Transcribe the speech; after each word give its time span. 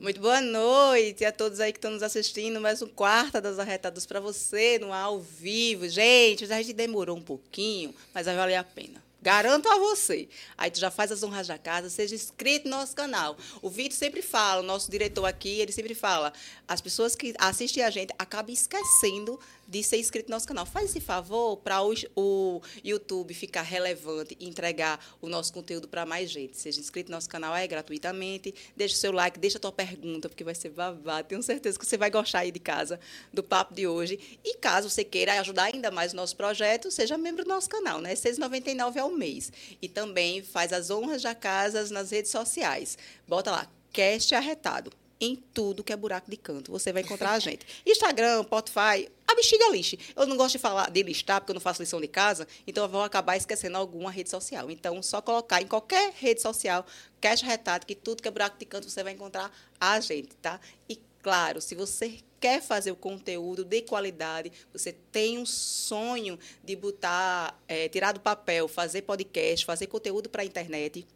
Muito 0.00 0.20
boa 0.22 0.40
noite 0.40 1.26
a 1.26 1.32
todos 1.32 1.60
aí 1.60 1.72
que 1.72 1.78
estão 1.78 1.90
nos 1.90 2.02
assistindo. 2.02 2.58
Mais 2.58 2.80
um 2.80 2.86
quarta 2.86 3.38
das 3.38 3.58
arretadas 3.58 4.06
para 4.06 4.18
você, 4.18 4.78
no 4.78 4.94
ao 4.94 5.20
vivo. 5.20 5.86
Gente, 5.90 6.50
a 6.50 6.56
gente 6.56 6.72
demorou 6.72 7.18
um 7.18 7.22
pouquinho, 7.22 7.94
mas 8.14 8.24
vai 8.24 8.34
valer 8.34 8.54
a 8.54 8.64
pena. 8.64 9.07
Garanto 9.20 9.68
a 9.68 9.78
você. 9.78 10.28
Aí 10.56 10.70
tu 10.70 10.78
já 10.78 10.90
faz 10.90 11.10
as 11.10 11.22
honras 11.22 11.48
da 11.48 11.58
casa, 11.58 11.90
seja 11.90 12.14
inscrito 12.14 12.68
no 12.68 12.76
nosso 12.76 12.94
canal. 12.94 13.36
O 13.60 13.68
Vitor 13.68 13.96
sempre 13.96 14.22
fala, 14.22 14.60
o 14.60 14.64
nosso 14.64 14.90
diretor 14.90 15.24
aqui, 15.24 15.60
ele 15.60 15.72
sempre 15.72 15.94
fala, 15.94 16.32
as 16.68 16.80
pessoas 16.80 17.16
que 17.16 17.34
assistem 17.38 17.82
a 17.82 17.90
gente 17.90 18.14
acabam 18.18 18.52
esquecendo 18.52 19.38
de 19.68 19.82
ser 19.82 19.98
inscrito 19.98 20.30
no 20.30 20.34
nosso 20.34 20.48
canal. 20.48 20.64
Faz 20.64 20.90
esse 20.90 21.00
favor 21.00 21.58
para 21.58 21.78
o, 21.82 22.62
YouTube 22.82 23.34
ficar 23.34 23.62
relevante 23.62 24.36
e 24.40 24.48
entregar 24.48 24.98
o 25.20 25.28
nosso 25.28 25.52
conteúdo 25.52 25.86
para 25.86 26.06
mais 26.06 26.30
gente. 26.30 26.56
Seja 26.56 26.80
inscrito 26.80 27.10
no 27.10 27.16
nosso 27.16 27.28
canal, 27.28 27.54
é 27.54 27.66
gratuitamente. 27.66 28.54
Deixa 28.74 28.94
o 28.94 28.98
seu 28.98 29.12
like, 29.12 29.38
deixa 29.38 29.58
a 29.58 29.60
tua 29.60 29.72
pergunta, 29.72 30.28
porque 30.28 30.42
vai 30.42 30.54
ser 30.54 30.70
babado. 30.70 31.28
Tenho 31.28 31.42
certeza 31.42 31.78
que 31.78 31.84
você 31.84 31.98
vai 31.98 32.10
gostar 32.10 32.40
aí 32.40 32.50
de 32.50 32.58
casa 32.58 32.98
do 33.32 33.42
papo 33.42 33.74
de 33.74 33.86
hoje. 33.86 34.38
E 34.42 34.56
caso 34.56 34.88
você 34.88 35.04
queira 35.04 35.38
ajudar 35.40 35.64
ainda 35.64 35.90
mais 35.90 36.12
o 36.14 36.16
nosso 36.16 36.34
projeto, 36.34 36.90
seja 36.90 37.18
membro 37.18 37.44
do 37.44 37.48
nosso 37.48 37.68
canal, 37.68 38.00
né? 38.00 38.10
R$ 38.10 38.16
6,99 38.16 38.96
ao 38.96 39.10
mês. 39.10 39.52
E 39.82 39.88
também 39.88 40.42
faz 40.42 40.72
as 40.72 40.90
honras 40.90 41.22
da 41.22 41.34
casa 41.34 41.86
nas 41.92 42.10
redes 42.10 42.30
sociais. 42.30 42.96
Bota 43.26 43.50
lá, 43.50 43.70
cast 43.92 44.34
arretado 44.34 44.90
em 45.20 45.36
tudo 45.36 45.82
que 45.82 45.92
é 45.92 45.96
buraco 45.96 46.30
de 46.30 46.36
canto. 46.36 46.70
Você 46.72 46.92
vai 46.92 47.02
encontrar 47.02 47.32
a 47.32 47.38
gente. 47.38 47.66
Instagram, 47.84 48.42
Spotify, 48.44 49.08
bexiga 49.38 49.70
lixe. 49.70 49.98
Eu 50.14 50.26
não 50.26 50.36
gosto 50.36 50.52
de 50.52 50.58
falar 50.58 50.90
de 50.90 51.02
listar, 51.02 51.40
porque 51.40 51.52
eu 51.52 51.54
não 51.54 51.60
faço 51.60 51.80
lição 51.80 52.00
de 52.00 52.08
casa, 52.08 52.46
então 52.66 52.86
vou 52.88 53.02
acabar 53.02 53.36
esquecendo 53.36 53.76
alguma 53.76 54.10
rede 54.10 54.30
social. 54.30 54.70
Então, 54.70 55.02
só 55.02 55.22
colocar 55.22 55.62
em 55.62 55.66
qualquer 55.66 56.12
rede 56.16 56.42
social, 56.42 56.84
cash 57.20 57.42
retado, 57.42 57.86
que 57.86 57.94
tudo 57.94 58.22
que 58.22 58.28
é 58.28 58.30
buraco 58.30 58.58
de 58.58 58.64
canto 58.64 58.88
você 58.88 59.02
vai 59.02 59.12
encontrar 59.12 59.50
a 59.80 60.00
gente, 60.00 60.34
tá? 60.36 60.60
E, 60.88 61.00
claro, 61.22 61.60
se 61.60 61.74
você 61.74 62.18
quer 62.40 62.62
fazer 62.62 62.90
o 62.90 62.96
conteúdo 62.96 63.64
de 63.64 63.82
qualidade, 63.82 64.52
você 64.72 64.92
tem 64.92 65.38
um 65.38 65.46
sonho 65.46 66.38
de 66.62 66.76
botar, 66.76 67.58
é, 67.66 67.88
tirar 67.88 68.12
do 68.12 68.20
papel, 68.20 68.68
fazer 68.68 69.02
podcast, 69.02 69.64
fazer 69.64 69.86
conteúdo 69.86 70.28
para 70.28 70.42
a 70.42 70.44
internet, 70.44 71.06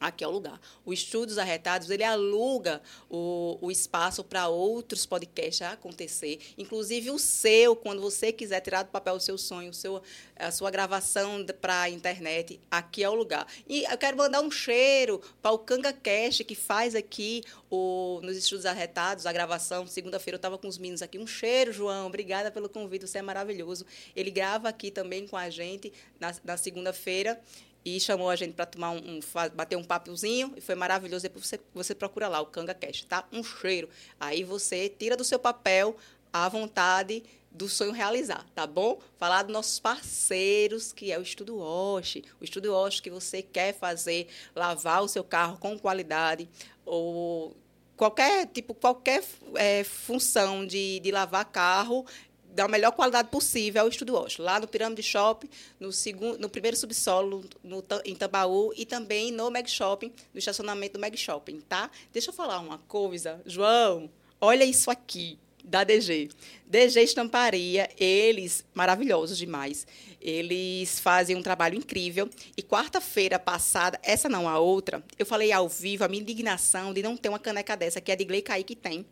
Aqui 0.00 0.22
é 0.22 0.28
o 0.28 0.30
lugar. 0.30 0.60
O 0.84 0.92
Estúdios 0.92 1.38
Arretados, 1.38 1.90
ele 1.90 2.04
aluga 2.04 2.80
o, 3.10 3.58
o 3.60 3.70
espaço 3.70 4.22
para 4.22 4.48
outros 4.48 5.04
podcasts 5.04 5.62
acontecer, 5.62 6.38
inclusive 6.56 7.10
o 7.10 7.18
seu, 7.18 7.74
quando 7.74 8.00
você 8.00 8.32
quiser 8.32 8.60
tirar 8.60 8.84
do 8.84 8.90
papel 8.90 9.14
o 9.14 9.20
seu 9.20 9.36
sonho, 9.36 9.70
o 9.70 9.74
seu, 9.74 10.00
a 10.36 10.50
sua 10.50 10.70
gravação 10.70 11.44
para 11.60 11.82
a 11.82 11.90
internet, 11.90 12.60
aqui 12.70 13.02
é 13.02 13.08
o 13.08 13.14
lugar. 13.14 13.46
E 13.68 13.84
eu 13.84 13.98
quero 13.98 14.16
mandar 14.16 14.40
um 14.40 14.50
cheiro 14.50 15.20
para 15.42 15.52
o 15.52 15.58
Canga 15.58 15.92
Cast, 15.92 16.44
que 16.44 16.54
faz 16.54 16.94
aqui 16.94 17.42
o, 17.70 18.20
nos 18.22 18.36
Estúdios 18.36 18.66
Arretados 18.66 19.26
a 19.26 19.32
gravação. 19.32 19.86
Segunda-feira 19.86 20.36
eu 20.36 20.38
estava 20.38 20.58
com 20.58 20.68
os 20.68 20.78
meninos 20.78 21.02
aqui. 21.02 21.18
Um 21.18 21.26
cheiro, 21.26 21.72
João. 21.72 22.06
Obrigada 22.06 22.50
pelo 22.50 22.68
convite, 22.68 23.06
você 23.06 23.18
é 23.18 23.22
maravilhoso. 23.22 23.84
Ele 24.14 24.30
grava 24.30 24.68
aqui 24.68 24.90
também 24.90 25.26
com 25.26 25.36
a 25.36 25.50
gente 25.50 25.92
na, 26.20 26.34
na 26.44 26.56
segunda-feira 26.56 27.40
e 27.84 27.98
chamou 28.00 28.28
a 28.28 28.36
gente 28.36 28.54
para 28.54 28.66
tomar 28.66 28.90
um, 28.90 28.96
um, 28.96 29.20
bater 29.54 29.76
um 29.76 29.84
papozinho 29.84 30.52
e 30.56 30.60
foi 30.60 30.74
maravilhoso. 30.74 31.22
Depois 31.22 31.46
você, 31.46 31.60
você 31.74 31.94
procura 31.94 32.28
lá 32.28 32.40
o 32.40 32.46
Canga 32.46 32.74
Cash, 32.74 33.04
tá? 33.04 33.26
Um 33.32 33.42
cheiro. 33.42 33.88
Aí 34.18 34.44
você 34.44 34.88
tira 34.88 35.16
do 35.16 35.24
seu 35.24 35.38
papel 35.38 35.96
a 36.32 36.48
vontade 36.48 37.22
do 37.50 37.68
sonho 37.68 37.92
realizar, 37.92 38.44
tá 38.54 38.66
bom? 38.66 39.00
Falar 39.16 39.42
dos 39.42 39.52
nossos 39.52 39.80
parceiros, 39.80 40.92
que 40.92 41.10
é 41.10 41.18
o 41.18 41.22
Estudo 41.22 41.58
Osh. 41.58 42.18
O 42.40 42.44
Estudo 42.44 42.74
Osh 42.74 43.00
que 43.00 43.10
você 43.10 43.42
quer 43.42 43.74
fazer, 43.74 44.28
lavar 44.54 45.02
o 45.02 45.08
seu 45.08 45.24
carro 45.24 45.58
com 45.58 45.78
qualidade, 45.78 46.48
ou 46.84 47.56
qualquer 47.96 48.46
tipo, 48.46 48.74
qualquer 48.74 49.24
é, 49.56 49.82
função 49.82 50.66
de, 50.66 51.00
de 51.00 51.10
lavar 51.10 51.44
carro, 51.46 52.06
da 52.54 52.66
melhor 52.66 52.92
qualidade 52.92 53.28
possível 53.28 53.82
ao 53.82 53.88
Estúdio 53.88 54.16
Osh, 54.16 54.38
lá 54.38 54.58
no 54.58 54.66
Pirâmide 54.66 55.02
Shopping, 55.02 55.48
no, 55.78 55.92
segundo, 55.92 56.38
no 56.38 56.48
primeiro 56.48 56.76
subsolo, 56.76 57.44
no, 57.62 57.84
em 58.04 58.14
Tambaú, 58.14 58.72
e 58.76 58.84
também 58.84 59.30
no 59.30 59.50
Meg 59.50 59.70
Shopping, 59.70 60.12
no 60.32 60.38
estacionamento 60.38 60.94
do 60.94 60.98
Meg 60.98 61.16
Shopping, 61.16 61.60
tá? 61.60 61.90
Deixa 62.12 62.30
eu 62.30 62.34
falar 62.34 62.58
uma 62.60 62.78
coisa, 62.78 63.40
João, 63.46 64.10
olha 64.40 64.64
isso 64.64 64.90
aqui, 64.90 65.38
da 65.68 65.84
DG. 65.84 66.30
DG 66.66 67.02
Estamparia, 67.02 67.88
eles, 67.98 68.64
maravilhosos 68.74 69.38
demais, 69.38 69.86
eles 70.20 70.98
fazem 70.98 71.36
um 71.36 71.42
trabalho 71.42 71.76
incrível. 71.76 72.28
E 72.56 72.62
quarta-feira 72.62 73.38
passada, 73.38 73.98
essa 74.02 74.28
não, 74.28 74.48
a 74.48 74.58
outra, 74.58 75.02
eu 75.18 75.24
falei 75.24 75.52
ao 75.52 75.68
vivo 75.68 76.04
a 76.04 76.08
minha 76.08 76.22
indignação 76.22 76.92
de 76.92 77.02
não 77.02 77.16
ter 77.16 77.28
uma 77.28 77.38
caneca 77.38 77.76
dessa, 77.76 78.00
que 78.00 78.10
é 78.10 78.16
de 78.16 78.24
Glei 78.24 78.42
que 78.42 78.76
tem. 78.76 79.06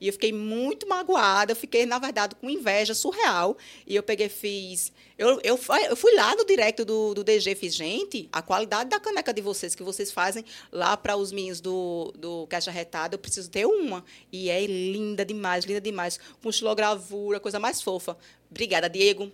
E 0.00 0.06
eu 0.06 0.12
fiquei 0.12 0.32
muito 0.32 0.88
magoada, 0.88 1.52
eu 1.52 1.56
fiquei, 1.56 1.84
na 1.86 1.98
verdade, 1.98 2.34
com 2.34 2.48
inveja 2.48 2.94
surreal. 2.94 3.56
E 3.86 3.94
eu 3.96 4.02
peguei, 4.02 4.28
fiz. 4.28 4.92
Eu, 5.18 5.38
eu, 5.42 5.58
eu 5.88 5.96
fui 5.96 6.14
lá 6.14 6.34
no 6.34 6.46
direct 6.46 6.82
do, 6.84 7.12
do 7.12 7.22
DG, 7.22 7.54
fiz, 7.54 7.74
gente, 7.74 8.28
a 8.32 8.40
qualidade 8.40 8.88
da 8.88 8.98
caneca 8.98 9.34
de 9.34 9.42
vocês, 9.42 9.74
que 9.74 9.82
vocês 9.82 10.10
fazem 10.10 10.44
lá 10.72 10.96
para 10.96 11.16
os 11.16 11.30
meninos 11.30 11.60
do, 11.60 12.12
do 12.16 12.46
Caixa 12.46 12.70
Retada, 12.70 13.14
eu 13.14 13.18
preciso 13.18 13.50
ter 13.50 13.66
uma. 13.66 14.02
E 14.32 14.48
é 14.48 14.64
linda 14.64 15.24
demais, 15.24 15.64
linda 15.64 15.80
demais. 15.80 15.99
Com 16.42 16.50
estilogravura, 16.50 17.40
coisa 17.40 17.58
mais 17.58 17.82
fofa. 17.82 18.16
Obrigada, 18.50 18.88
Diego 18.88 19.32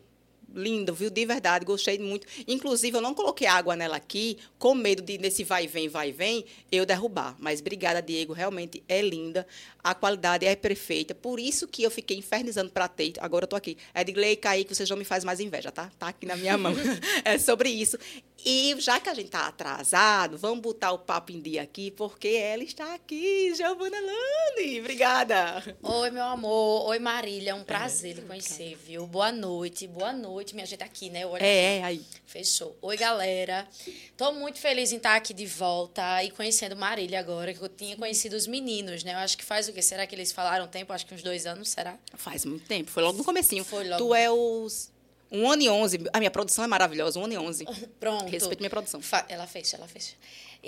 lindo, 0.56 0.94
viu? 0.94 1.10
De 1.10 1.24
verdade, 1.26 1.64
gostei 1.64 1.98
muito. 1.98 2.26
Inclusive, 2.48 2.96
eu 2.96 3.00
não 3.00 3.14
coloquei 3.14 3.46
água 3.46 3.76
nela 3.76 3.96
aqui, 3.96 4.38
com 4.58 4.74
medo 4.74 5.02
de, 5.02 5.18
nesse 5.18 5.44
vai 5.44 5.66
vem, 5.66 5.88
vai 5.88 6.12
vem, 6.12 6.44
eu 6.72 6.86
derrubar. 6.86 7.36
Mas 7.38 7.60
obrigada, 7.60 8.00
Diego, 8.00 8.32
realmente 8.32 8.82
é 8.88 9.02
linda. 9.02 9.46
A 9.84 9.94
qualidade 9.94 10.46
é 10.46 10.56
perfeita. 10.56 11.14
Por 11.14 11.38
isso 11.38 11.68
que 11.68 11.82
eu 11.82 11.90
fiquei 11.90 12.16
infernizando 12.16 12.70
para 12.70 12.88
ter. 12.88 13.12
Agora 13.20 13.44
eu 13.44 13.48
tô 13.48 13.56
aqui. 13.56 13.76
É 13.94 14.02
de 14.02 14.12
Glei 14.12 14.34
Kaique, 14.34 14.74
vocês 14.74 14.88
não 14.88 14.96
me 14.96 15.04
faz 15.04 15.24
mais 15.24 15.40
inveja, 15.40 15.70
tá? 15.70 15.90
Tá 15.98 16.08
aqui 16.08 16.26
na 16.26 16.36
minha 16.36 16.56
mão. 16.56 16.74
é 17.24 17.38
sobre 17.38 17.68
isso. 17.68 17.98
E 18.48 18.76
já 18.78 19.00
que 19.00 19.08
a 19.08 19.14
gente 19.14 19.26
está 19.26 19.48
atrasado, 19.48 20.38
vamos 20.38 20.60
botar 20.60 20.92
o 20.92 21.00
papo 21.00 21.32
em 21.32 21.40
dia 21.40 21.62
aqui, 21.62 21.90
porque 21.90 22.28
ela 22.28 22.62
está 22.62 22.94
aqui, 22.94 23.52
Giovana 23.56 23.96
Lani. 24.00 24.78
Obrigada. 24.78 25.76
Oi, 25.82 26.10
meu 26.12 26.22
amor. 26.22 26.86
Oi, 26.86 27.00
Marília. 27.00 27.50
É 27.50 27.54
um 27.54 27.64
prazer 27.64 28.14
lhe 28.14 28.22
conhecer, 28.22 28.78
viu? 28.86 29.04
Boa 29.04 29.32
noite, 29.32 29.88
boa 29.88 30.12
noite. 30.12 30.54
Minha 30.54 30.64
gente 30.64 30.84
aqui, 30.84 31.10
né? 31.10 31.26
Olha 31.26 31.42
é, 31.42 31.78
é, 31.78 31.82
aí. 31.82 32.00
Fechou. 32.24 32.76
Oi, 32.80 32.96
galera. 32.96 33.66
Estou 33.84 34.32
muito 34.32 34.60
feliz 34.60 34.92
em 34.92 34.98
estar 34.98 35.16
aqui 35.16 35.34
de 35.34 35.44
volta 35.44 36.22
e 36.22 36.30
conhecendo 36.30 36.76
Marília 36.76 37.18
agora, 37.18 37.52
que 37.52 37.60
eu 37.60 37.68
tinha 37.68 37.96
conhecido 37.96 38.36
os 38.36 38.46
meninos, 38.46 39.02
né? 39.02 39.14
Eu 39.14 39.18
acho 39.18 39.36
que 39.36 39.44
faz 39.44 39.68
o 39.68 39.72
quê? 39.72 39.82
Será 39.82 40.06
que 40.06 40.14
eles 40.14 40.30
falaram 40.30 40.68
tempo? 40.68 40.92
Acho 40.92 41.04
que 41.04 41.12
uns 41.16 41.22
dois 41.22 41.46
anos, 41.46 41.70
será? 41.70 41.98
Faz 42.14 42.44
muito 42.44 42.64
tempo. 42.68 42.92
Foi 42.92 43.02
logo 43.02 43.18
no 43.18 43.24
comecinho. 43.24 43.64
Foi 43.64 43.88
logo. 43.88 44.06
Tu 44.06 44.14
é 44.14 44.30
os 44.30 44.94
um 45.30 45.50
ano 45.50 45.62
e 45.62 45.68
onze. 45.68 45.98
A 46.12 46.18
minha 46.18 46.30
produção 46.30 46.64
é 46.64 46.66
maravilhosa, 46.66 47.18
um 47.18 47.24
ano 47.24 47.34
e 47.34 47.38
onze. 47.38 47.64
Pronto. 48.00 48.30
Respeito 48.30 48.60
minha 48.60 48.70
produção. 48.70 49.00
Fa 49.00 49.24
ela 49.28 49.46
fez, 49.46 49.72
ela 49.74 49.86
fez. 49.86 50.16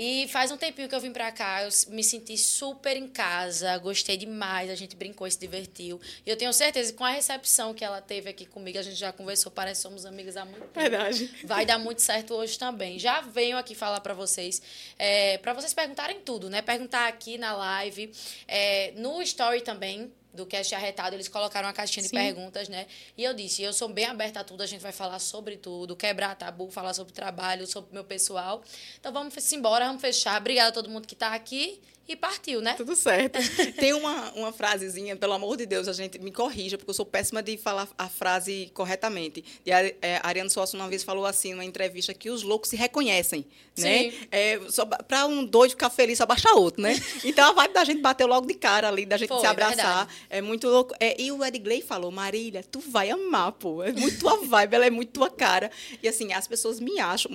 E 0.01 0.29
faz 0.29 0.53
um 0.53 0.57
tempinho 0.57 0.89
que 0.89 0.95
eu 0.95 1.01
vim 1.01 1.11
pra 1.11 1.33
cá, 1.33 1.65
eu 1.65 1.71
me 1.89 2.05
senti 2.05 2.39
super 2.39 2.97
em 2.97 3.09
casa, 3.09 3.77
gostei 3.79 4.17
demais, 4.17 4.71
a 4.71 4.77
gente 4.77 4.95
brincou 4.95 5.27
e 5.27 5.31
se 5.31 5.41
divertiu. 5.41 6.01
E 6.25 6.31
eu 6.31 6.37
tenho 6.37 6.53
certeza 6.53 6.93
que 6.93 6.99
com 6.99 7.05
a 7.05 7.11
recepção 7.11 7.75
que 7.75 7.85
ela 7.85 8.01
teve 8.01 8.31
aqui 8.31 8.47
comigo, 8.47 8.79
a 8.79 8.83
gente 8.83 8.95
já 8.95 9.13
conversou, 9.13 9.51
parece 9.51 9.81
que 9.81 9.89
somos 9.89 10.07
amigas 10.07 10.37
há 10.37 10.45
muito 10.45 10.69
tempo. 10.69 10.81
Verdade. 10.81 11.35
Vai 11.43 11.67
dar 11.67 11.79
muito 11.79 12.01
certo 12.01 12.35
hoje 12.35 12.57
também. 12.57 12.97
Já 12.97 13.23
venho 13.23 13.59
aqui 13.59 13.75
falar 13.75 14.01
para 14.01 14.15
vocês, 14.15 14.63
é, 14.97 15.39
para 15.39 15.53
vocês 15.53 15.75
perguntarem 15.75 16.21
tudo, 16.21 16.49
né? 16.49 16.63
Perguntar 16.63 17.09
aqui 17.09 17.37
na 17.37 17.57
live, 17.57 18.13
é, 18.47 18.93
no 18.97 19.21
story 19.23 19.63
também, 19.63 20.13
do 20.39 20.47
cast 20.47 20.75
arretado, 20.75 21.15
eles 21.15 21.29
colocaram 21.29 21.67
uma 21.67 21.75
caixinha 21.75 22.03
Sim. 22.03 22.09
de 22.09 22.15
perguntas, 22.15 22.69
né? 22.69 22.87
E 23.17 23.25
eu 23.25 23.35
disse, 23.35 23.63
eu 23.63 23.73
sou 23.73 23.89
bem 23.89 24.07
aberta 24.07 24.41
a 24.41 24.45
tudo, 24.45 24.63
a 24.63 24.67
gente 24.67 24.81
vai 24.81 24.93
falar 24.93 25.19
sobre 25.19 25.57
tudo, 25.57 25.95
quebrar 25.97 26.35
tabu, 26.37 26.71
falar 26.71 26.95
sobre 26.95 27.13
trabalho, 27.13 27.67
sobre 27.67 27.93
meu 27.93 28.05
pessoal. 28.05 28.63
Então 28.99 29.13
vamos 29.13 29.53
embora, 29.53 29.87
vamos 29.87 30.01
fechar. 30.01 30.41
Obrigada 30.41 30.71
a 30.71 30.73
todo 30.73 30.89
mundo 30.89 31.07
que 31.07 31.15
está 31.15 31.35
aqui 31.35 31.81
e 32.09 32.17
partiu, 32.17 32.63
né? 32.63 32.73
Tudo 32.73 32.97
certo. 32.97 33.39
Tem 33.79 33.93
uma, 33.93 34.33
uma 34.33 34.51
frasezinha, 34.51 35.15
pelo 35.15 35.35
amor 35.35 35.59
de 35.59 35.67
Deus, 35.67 35.87
a 35.87 35.93
gente 35.93 36.19
me 36.19 36.33
corrija, 36.33 36.79
porque 36.79 36.89
eu 36.89 36.95
sou 36.95 37.05
péssima 37.05 37.43
de 37.43 37.59
falar 37.59 37.87
a 37.99 38.09
frase 38.09 38.71
corretamente. 38.73 39.45
E 39.65 39.71
a, 39.71 39.85
é, 39.85 40.19
Ariane 40.23 40.49
Sossi 40.49 40.75
uma 40.75 40.89
vez 40.89 41.05
falou 41.05 41.27
assim, 41.27 41.53
numa 41.53 41.65
entrevista, 41.65 42.15
que 42.15 42.31
os 42.31 42.43
loucos 42.43 42.71
se 42.71 42.77
reconhecem, 42.77 43.45
né? 43.77 44.11
É, 44.33 44.59
Para 45.07 45.27
um 45.27 45.45
doido 45.45 45.73
ficar 45.73 45.91
feliz, 45.91 46.17
só 46.17 46.25
baixa 46.25 46.51
outro, 46.55 46.83
né? 46.83 46.97
Então 47.25 47.51
a 47.51 47.53
vibe 47.53 47.75
da 47.75 47.85
gente 47.85 48.01
bateu 48.01 48.27
logo 48.27 48.47
de 48.47 48.55
cara 48.55 48.89
ali, 48.89 49.05
da 49.05 49.19
gente 49.19 49.29
Foi, 49.29 49.41
se 49.41 49.47
abraçar. 49.47 49.77
Verdade. 49.77 50.11
É 50.31 50.41
muito 50.41 50.67
louco. 50.67 50.95
É, 50.99 51.21
e 51.21 51.31
o 51.31 51.45
Ed 51.45 51.59
Gley 51.59 51.83
falou, 51.83 52.11
Marília, 52.11 52.63
tu 52.63 52.81
vai 52.81 53.11
amar, 53.11 53.53
pô. 53.53 53.83
É 53.83 53.93
muito 53.93 54.19
tua 54.19 54.37
vibe, 54.37 54.75
ela 54.75 54.87
é 54.87 54.91
muito 54.91 55.13
tua 55.13 55.29
cara. 55.29 55.71
E 56.03 56.09
assim, 56.09 56.33
as 56.33 56.49
pessoas 56.49 56.81
me 56.81 56.99
acham, 56.99 57.31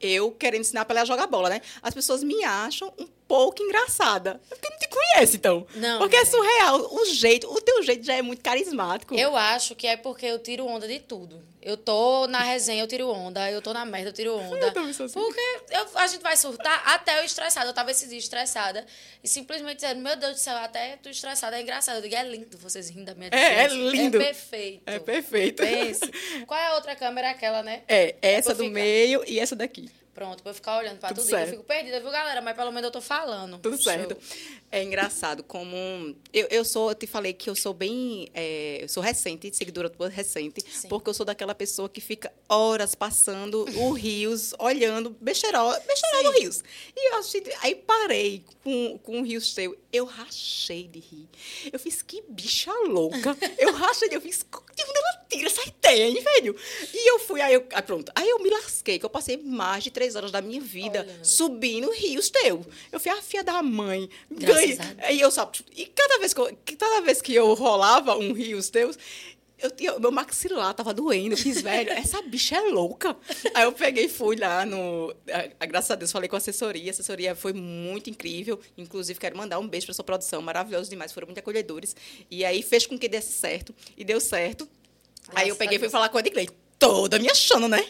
eu 0.00 0.30
querendo 0.30 0.62
ensinar 0.62 0.86
para 0.86 1.00
ela 1.00 1.02
a 1.02 1.04
jogar 1.04 1.26
bola, 1.26 1.50
né? 1.50 1.60
As 1.82 1.92
pessoas 1.92 2.24
me 2.24 2.42
acham 2.44 2.90
um 2.98 3.06
pouco 3.30 3.62
engraçada. 3.62 4.40
Porque 4.48 4.68
não 4.68 4.76
te 4.76 4.88
conhece, 4.88 5.36
então. 5.36 5.64
Não. 5.76 6.00
Porque 6.00 6.16
é 6.16 6.24
surreal. 6.24 6.92
O 6.92 7.04
jeito, 7.06 7.48
o 7.48 7.60
teu 7.60 7.80
jeito 7.84 8.04
já 8.04 8.16
é 8.16 8.22
muito 8.22 8.42
carismático. 8.42 9.14
Eu 9.14 9.36
acho 9.36 9.76
que 9.76 9.86
é 9.86 9.96
porque 9.96 10.26
eu 10.26 10.40
tiro 10.40 10.66
onda 10.66 10.88
de 10.88 10.98
tudo. 10.98 11.40
Eu 11.62 11.76
tô 11.76 12.26
na 12.26 12.40
resenha, 12.40 12.82
eu 12.82 12.88
tiro 12.88 13.08
onda. 13.08 13.48
Eu 13.48 13.62
tô 13.62 13.72
na 13.72 13.84
merda, 13.84 14.08
eu 14.08 14.12
tiro 14.12 14.34
onda. 14.36 14.66
Eu 14.66 14.72
também 14.72 14.92
sou 14.92 15.06
assim. 15.06 15.14
Porque 15.14 15.40
eu, 15.70 15.86
a 15.94 16.06
gente 16.08 16.22
vai 16.22 16.36
surtar 16.36 16.82
até 16.86 17.20
eu 17.20 17.24
estressada. 17.24 17.68
Eu 17.68 17.72
tava 17.72 17.92
esse 17.92 18.08
dia 18.08 18.18
estressada 18.18 18.84
e 19.22 19.28
simplesmente 19.28 19.76
dizendo, 19.76 20.00
meu 20.00 20.16
Deus 20.16 20.32
do 20.32 20.38
céu, 20.38 20.56
até 20.56 20.96
tu 20.96 21.08
estressada 21.08 21.56
é 21.56 21.62
engraçado. 21.62 21.96
Eu 21.96 22.02
digo, 22.02 22.16
é 22.16 22.24
lindo 22.24 22.58
vocês 22.58 22.88
rindo 22.90 23.04
da 23.04 23.14
minha 23.14 23.30
É, 23.32 23.64
é 23.64 23.68
lindo. 23.68 24.16
É 24.16 24.24
perfeito. 24.24 24.82
É 24.86 24.98
perfeito. 24.98 25.62
Pense. 25.62 26.10
Qual 26.46 26.58
é 26.58 26.66
a 26.66 26.74
outra 26.74 26.96
câmera? 26.96 27.30
Aquela, 27.30 27.62
né? 27.62 27.82
É, 27.86 28.16
essa 28.20 28.54
do 28.54 28.64
ficar. 28.64 28.74
meio 28.74 29.22
e 29.24 29.38
essa 29.38 29.54
daqui. 29.54 29.88
Pronto, 30.20 30.42
pra 30.42 30.50
eu 30.50 30.54
ficar 30.54 30.76
olhando 30.76 30.98
pra 30.98 31.08
tudo, 31.08 31.22
tudo 31.24 31.34
eu 31.34 31.46
fico 31.46 31.64
perdida, 31.64 31.98
viu, 31.98 32.10
galera? 32.10 32.42
Mas 32.42 32.54
pelo 32.54 32.70
menos 32.70 32.88
eu 32.88 32.90
tô 32.90 33.00
falando. 33.00 33.58
Tudo 33.58 33.82
Show. 33.82 33.90
É 34.72 34.84
engraçado 34.84 35.42
como. 35.42 36.14
Eu, 36.32 36.46
eu 36.48 36.64
sou, 36.64 36.90
eu 36.90 36.94
te 36.94 37.06
falei 37.06 37.32
que 37.32 37.50
eu 37.50 37.56
sou 37.56 37.74
bem. 37.74 38.28
É, 38.32 38.78
eu 38.82 38.88
sou 38.88 39.02
recente, 39.02 39.50
seguidora 39.54 39.90
tua 39.90 40.08
recente, 40.08 40.62
Sim. 40.70 40.88
porque 40.88 41.10
eu 41.10 41.14
sou 41.14 41.26
daquela 41.26 41.54
pessoa 41.56 41.88
que 41.88 42.00
fica 42.00 42.32
horas 42.48 42.94
passando 42.94 43.64
o 43.76 43.90
Rios, 43.92 44.54
olhando 44.60 45.10
besteirol, 45.20 45.72
besteirol 45.86 46.22
do 46.32 46.38
Rios. 46.38 46.62
E 46.96 47.12
eu 47.12 47.18
achei, 47.18 47.42
aí 47.62 47.74
parei 47.74 48.44
com, 48.62 48.96
com 48.98 49.20
o 49.20 49.24
Rios 49.24 49.52
teu. 49.54 49.76
Eu 49.92 50.04
rachei 50.04 50.86
de 50.86 51.00
rir. 51.00 51.28
Eu 51.72 51.78
fiz 51.80 52.00
que 52.00 52.22
bicha 52.28 52.72
louca. 52.86 53.36
Eu 53.58 53.72
rachei, 53.72 54.08
eu 54.12 54.20
fiz. 54.20 54.38
De 54.38 54.82
onde 54.84 54.98
ela 54.98 55.26
tira 55.28 55.46
essa 55.48 55.68
ideia, 55.68 56.06
hein, 56.06 56.22
velho? 56.22 56.56
E 56.94 57.10
eu 57.10 57.18
fui, 57.18 57.40
aí 57.40 57.54
eu. 57.54 57.66
Aí 57.72 57.82
pronto. 57.82 58.10
Aí 58.14 58.28
eu 58.28 58.38
me 58.38 58.48
lasquei, 58.50 58.98
que 58.98 59.04
eu 59.04 59.10
passei 59.10 59.36
mais 59.36 59.82
de 59.84 59.90
três 59.90 60.14
horas 60.14 60.30
da 60.30 60.40
minha 60.40 60.60
vida 60.60 61.00
Olhando. 61.02 61.24
subindo 61.24 61.90
rios 61.90 62.30
teu. 62.30 62.64
Eu 62.92 63.00
fui 63.00 63.10
a 63.10 63.20
filha 63.20 63.42
da 63.42 63.62
mãe. 63.62 64.08
Aí 64.98 65.20
eu 65.20 65.30
só. 65.30 65.50
E 65.76 65.86
cada 65.86 66.18
vez 66.18 66.34
que 66.34 66.40
eu, 66.40 66.58
cada 66.78 67.00
vez 67.00 67.22
que 67.22 67.34
eu 67.34 67.52
rolava 67.54 68.16
um 68.16 68.32
rios 68.32 68.70
teus, 68.70 68.96
eu 69.58 69.70
tinha, 69.70 69.98
meu 69.98 70.10
maxilar 70.10 70.72
tava 70.74 70.94
doendo. 70.94 71.34
Eu 71.34 71.38
fiz, 71.38 71.60
velho, 71.60 71.90
essa 71.92 72.22
bicha 72.22 72.56
é 72.56 72.60
louca. 72.60 73.16
Aí 73.54 73.64
eu 73.64 73.72
peguei 73.72 74.06
e 74.06 74.08
fui 74.08 74.36
lá 74.36 74.64
no. 74.64 75.14
A, 75.30 75.64
a, 75.64 75.66
graças 75.66 75.90
a 75.90 75.94
Deus, 75.94 76.10
falei 76.10 76.28
com 76.28 76.36
a 76.36 76.38
assessoria. 76.38 76.90
A 76.90 76.92
assessoria 76.92 77.34
foi 77.34 77.52
muito 77.52 78.08
incrível. 78.08 78.58
Inclusive, 78.76 79.18
quero 79.18 79.36
mandar 79.36 79.58
um 79.58 79.68
beijo 79.68 79.86
para 79.86 79.94
sua 79.94 80.04
produção. 80.04 80.40
Maravilhoso 80.40 80.88
demais. 80.88 81.12
Foram 81.12 81.26
muito 81.26 81.38
acolhedores. 81.38 81.94
E 82.30 82.44
aí 82.44 82.62
fez 82.62 82.86
com 82.86 82.98
que 82.98 83.08
desse 83.08 83.32
certo. 83.32 83.74
E 83.96 84.04
deu 84.04 84.20
certo. 84.20 84.68
Aí 85.34 85.48
eu 85.48 85.56
peguei 85.56 85.76
e 85.76 85.78
fui 85.78 85.90
falar 85.90 86.08
com 86.08 86.16
a 86.16 86.20
Edgley 86.20 86.48
toda 86.80 87.18
me 87.18 87.28
achando, 87.30 87.68
né? 87.68 87.86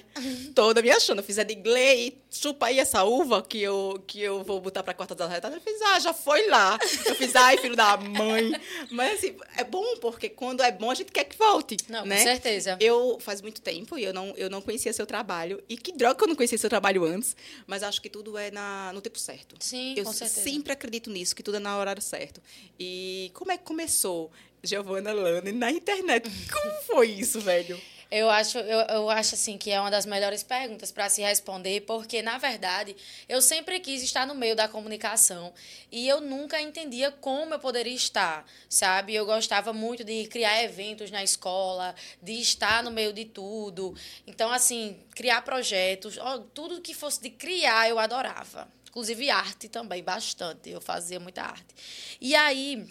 Toda 0.53 0.83
me 0.83 0.91
achando. 0.91 1.21
Eu 1.21 1.25
fiz 1.25 1.39
a 1.39 1.45
de 1.45 1.55
Gley, 1.55 2.21
chupa 2.29 2.67
aí 2.67 2.81
essa 2.81 3.05
uva 3.05 3.41
que 3.41 3.63
eu, 3.63 4.03
que 4.05 4.21
eu 4.21 4.43
vou 4.43 4.61
botar 4.61 4.83
pra 4.83 4.93
quarta 4.93 5.15
da 5.15 5.29
reta. 5.29 5.49
Eu 5.49 5.61
fiz, 5.61 5.81
ah, 5.81 6.01
já 6.01 6.13
foi 6.13 6.49
lá. 6.49 6.77
Eu 7.07 7.15
fiz, 7.15 7.35
ai, 7.37 7.57
filho 7.57 7.77
da 7.77 7.97
mãe. 7.97 8.53
Mas, 8.91 9.19
assim, 9.19 9.37
é 9.57 9.63
bom, 9.63 9.97
porque 10.01 10.29
quando 10.29 10.63
é 10.63 10.73
bom, 10.73 10.91
a 10.91 10.95
gente 10.95 11.13
quer 11.13 11.25
que 11.25 11.39
volte. 11.39 11.77
Não, 11.89 12.05
né? 12.05 12.17
com 12.17 12.23
certeza. 12.25 12.77
Eu, 12.81 13.19
faz 13.21 13.41
muito 13.41 13.61
tempo, 13.61 13.97
e 13.97 14.05
eu 14.05 14.13
não, 14.13 14.35
eu 14.37 14.51
não 14.51 14.61
conhecia 14.61 14.93
seu 14.93 15.07
trabalho. 15.07 15.63
E 15.69 15.77
que 15.77 15.93
droga 15.93 16.17
que 16.17 16.25
eu 16.25 16.29
não 16.29 16.35
conhecia 16.35 16.59
seu 16.59 16.69
trabalho 16.69 17.05
antes. 17.05 17.37
Mas 17.69 17.85
acho 17.85 18.03
que 18.03 18.11
tudo 18.11 18.37
é 18.37 18.51
na, 18.51 18.93
no 18.93 19.01
tempo 19.01 19.21
certo. 19.21 19.55
Sim, 19.61 19.95
eu 19.97 20.05
com 20.05 20.13
certeza. 20.13 20.43
sempre 20.43 20.73
acredito 20.73 21.09
nisso, 21.11 21.37
que 21.37 21.45
tudo 21.45 21.59
é 21.59 21.61
na 21.61 21.79
horário 21.79 22.03
certo. 22.03 22.43
E 22.79 23.31
como 23.35 23.53
é 23.53 23.57
que 23.57 23.65
começou 23.65 24.33
Giovanna 24.65 25.13
Lane 25.13 25.53
na 25.53 25.71
internet? 25.71 26.29
Como 26.51 26.83
foi 26.83 27.07
isso, 27.07 27.41
velho? 27.41 27.81
Eu 28.11 28.29
acho, 28.29 28.59
eu, 28.59 28.81
eu 28.81 29.11
acho 29.11 29.37
assim 29.37 29.57
que 29.57 29.71
é 29.71 29.81
uma 29.81 29.91
das 29.91 30.05
melhores 30.05 30.43
perguntas 30.43 30.91
para 30.91 31.09
se 31.09 31.23
responder, 31.23 31.83
porque 31.83 32.21
na 32.23 32.39
verdade 32.39 32.97
eu 33.29 33.41
sempre 33.41 33.79
quis 33.79 34.03
estar 34.03 34.27
no 34.27 34.35
meio 34.35 34.57
da 34.57 34.67
comunicação 34.67 35.53
e 35.93 36.09
eu 36.09 36.21
nunca 36.21 36.61
entendia 36.61 37.13
como 37.13 37.55
eu 37.55 37.61
poderia 37.61 37.95
estar, 37.95 38.45
sabe? 38.69 39.15
Eu 39.15 39.25
gostava 39.25 39.73
muito 39.73 40.03
de 40.03 40.27
criar 40.27 40.65
eventos 40.65 41.11
na 41.13 41.23
escola, 41.23 41.95
de 42.21 42.33
estar 42.33 42.83
no 42.83 42.91
meio 42.91 43.13
de 43.13 43.27
tudo. 43.27 43.95
Então 44.27 44.51
assim, 44.51 44.99
criar 45.15 45.43
projetos, 45.43 46.19
tudo 46.53 46.81
que 46.81 46.95
fosse 46.95 47.23
de 47.23 47.31
criar 47.31 47.89
eu 47.89 47.99
adorava. 47.99 48.69
Inclusive 48.91 49.31
arte 49.31 49.69
também, 49.69 50.03
bastante. 50.03 50.69
Eu 50.69 50.81
fazia 50.81 51.21
muita 51.21 51.43
arte. 51.43 51.75
E 52.21 52.35
aí, 52.35 52.89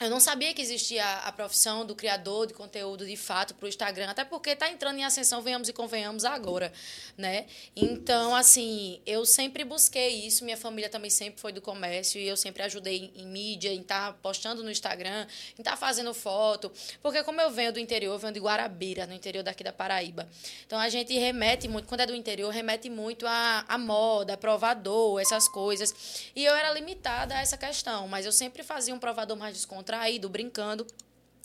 eu 0.00 0.08
não 0.08 0.18
sabia 0.18 0.54
que 0.54 0.62
existia 0.62 1.04
a 1.18 1.30
profissão 1.30 1.84
do 1.84 1.94
criador 1.94 2.46
de 2.46 2.54
conteúdo 2.54 3.04
de 3.04 3.14
fato 3.14 3.54
para 3.54 3.66
o 3.66 3.68
Instagram, 3.68 4.08
até 4.08 4.24
porque 4.24 4.50
está 4.50 4.70
entrando 4.70 4.98
em 4.98 5.04
ascensão, 5.04 5.42
venhamos 5.42 5.68
e 5.68 5.72
convenhamos 5.72 6.24
agora, 6.24 6.72
né? 7.16 7.44
Então, 7.76 8.34
assim, 8.34 9.00
eu 9.04 9.26
sempre 9.26 9.64
busquei 9.64 10.26
isso, 10.26 10.44
minha 10.44 10.56
família 10.56 10.88
também 10.88 11.10
sempre 11.10 11.38
foi 11.38 11.52
do 11.52 11.60
comércio 11.60 12.18
e 12.18 12.26
eu 12.26 12.38
sempre 12.38 12.62
ajudei 12.62 13.12
em, 13.14 13.26
mídia, 13.26 13.70
em 13.70 13.82
estar 13.82 14.12
tá 14.12 14.18
postando 14.22 14.64
no 14.64 14.70
Instagram, 14.70 15.26
em 15.58 15.60
estar 15.60 15.72
tá 15.72 15.76
fazendo 15.76 16.14
foto, 16.14 16.72
porque 17.02 17.22
como 17.22 17.40
eu 17.42 17.50
venho 17.50 17.70
do 17.70 17.78
interior, 17.78 18.14
eu 18.14 18.18
venho 18.18 18.32
de 18.32 18.40
Guarabira, 18.40 19.06
no 19.06 19.12
interior 19.12 19.42
daqui 19.44 19.62
da 19.62 19.74
Paraíba. 19.74 20.26
Então, 20.66 20.78
a 20.78 20.88
gente 20.88 21.12
remete 21.12 21.68
muito, 21.68 21.86
quando 21.86 22.00
é 22.00 22.06
do 22.06 22.14
interior, 22.14 22.50
remete 22.50 22.88
muito 22.88 23.26
a 23.26 23.76
moda, 23.78 24.38
provador, 24.38 25.20
essas 25.20 25.46
coisas. 25.48 25.94
E 26.34 26.42
eu 26.44 26.54
era 26.54 26.72
limitada 26.72 27.36
a 27.36 27.42
essa 27.42 27.58
questão, 27.58 28.08
mas 28.08 28.24
eu 28.24 28.32
sempre 28.32 28.62
fazia 28.62 28.94
um 28.94 28.98
provador 28.98 29.36
mais 29.36 29.54
desconto 29.54 29.81
descontraído, 29.82 30.28
brincando. 30.28 30.86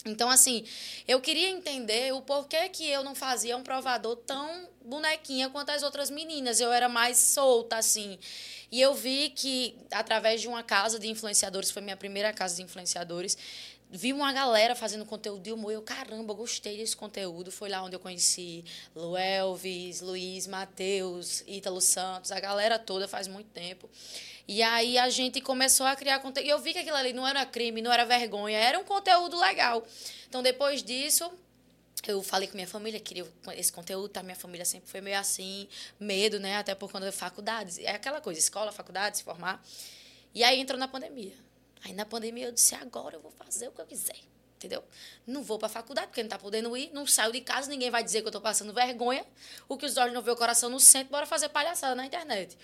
Então, 0.06 0.30
assim, 0.30 0.64
eu 1.08 1.20
queria 1.20 1.50
entender 1.50 2.14
o 2.14 2.22
porquê 2.22 2.70
que 2.70 2.88
eu 2.88 3.04
não 3.04 3.14
fazia 3.14 3.58
um 3.58 3.64
provador 3.64 4.16
tão 4.16 4.70
bonequinha 4.86 5.50
quanto 5.50 5.72
as 5.72 5.84
outras 5.84 6.10
meninas. 6.10 6.62
Eu 6.62 6.72
era 6.72 6.88
mais 6.88 7.18
solta, 7.18 7.76
assim. 7.76 8.18
E 8.72 8.80
eu 8.80 8.94
vi 8.94 9.32
que, 9.32 9.76
através 9.92 10.40
de 10.40 10.48
uma 10.48 10.64
casa 10.64 10.98
de 10.98 11.10
influenciadores, 11.10 11.72
foi 11.72 11.82
minha 11.82 11.98
primeira 11.98 12.32
casa 12.32 12.56
de 12.56 12.64
influenciadores, 12.64 13.38
vi 13.90 14.14
uma 14.14 14.32
galera 14.32 14.76
fazendo 14.76 15.06
conteúdo 15.06 15.42
de 15.42 15.52
humor. 15.52 15.74
Eu, 15.74 15.82
caramba, 15.82 16.34
gostei 16.34 16.78
desse 16.78 16.96
conteúdo. 16.96 17.52
Foi 17.52 17.68
lá 17.68 17.84
onde 17.84 17.96
eu 17.96 18.00
conheci 18.00 18.64
Lu 18.96 19.18
Elvis, 19.18 20.00
Luiz, 20.00 20.48
Matheus, 20.48 21.44
Ítalo 21.48 21.82
Santos, 21.82 22.32
a 22.32 22.40
galera 22.40 22.80
toda 22.80 23.08
faz 23.10 23.28
muito 23.28 23.50
tempo. 23.50 23.90
E 24.48 24.64
aí 24.64 24.98
a 24.98 25.10
gente 25.10 25.42
começou 25.42 25.86
a 25.86 25.96
criar 25.96 26.20
conteúdo. 26.20 26.48
E 26.48 26.50
eu 26.50 26.60
vi 26.60 26.72
que 26.74 26.80
aquilo 26.80 26.96
ali 26.96 27.12
não 27.12 27.28
era 27.28 27.46
crime, 27.46 27.82
não 27.82 27.92
era 27.92 28.06
vergonha, 28.06 28.58
era 28.58 28.80
um 28.80 28.84
conteúdo 28.84 29.38
legal. 29.38 29.86
Então, 30.30 30.42
depois 30.42 30.82
disso, 30.82 31.30
eu 32.08 32.24
falei 32.24 32.48
com 32.48 32.56
minha 32.56 32.68
família, 32.68 33.00
queria 33.00 33.28
esse 33.58 33.72
conteúdo, 33.72 34.08
tá? 34.10 34.24
Minha 34.24 34.36
família 34.36 34.64
sempre 34.64 34.90
foi 34.90 35.02
meio 35.02 35.20
assim, 35.20 35.68
medo, 36.00 36.40
né? 36.40 36.58
Até 36.58 36.74
por 36.74 36.90
conta 36.92 37.06
da 37.06 37.12
faculdade. 37.12 37.86
É 37.86 37.92
aquela 37.92 38.22
coisa, 38.22 38.40
escola, 38.40 38.72
faculdade, 38.72 39.18
se 39.18 39.24
formar. 39.24 39.62
E 40.34 40.44
aí 40.44 40.60
entrou 40.60 40.80
na 40.80 40.88
pandemia. 40.88 41.34
Aí 41.84 41.94
na 41.94 42.06
pandemia 42.06 42.46
eu 42.46 42.52
disse, 42.52 42.74
agora 42.76 43.16
eu 43.16 43.22
vou 43.22 43.32
fazer 43.32 43.68
o 43.68 43.72
que 43.72 43.82
eu 43.82 43.86
quiser 43.86 44.16
entendeu? 44.58 44.84
Não 45.26 45.44
vou 45.44 45.58
para 45.58 45.68
a 45.68 45.70
faculdade 45.70 46.08
porque 46.08 46.22
não 46.22 46.28
está 46.28 46.38
podendo 46.38 46.76
ir, 46.76 46.90
não 46.92 47.06
saio 47.06 47.32
de 47.32 47.42
casa, 47.42 47.70
ninguém 47.70 47.90
vai 47.90 48.04
dizer 48.04 48.22
que 48.22 48.26
eu 48.26 48.30
estou 48.30 48.42
passando 48.42 48.74
vergonha. 48.74 49.26
O 49.70 49.78
que 49.78 49.86
os 49.86 49.96
olhos 49.98 50.14
não 50.14 50.22
vê, 50.22 50.32
o 50.32 50.36
coração 50.36 50.70
no 50.70 50.80
centro, 50.80 51.12
bora 51.12 51.26
fazer 51.26 51.50
palhaçada 51.50 51.96
na 51.96 52.06
internet. 52.06 52.58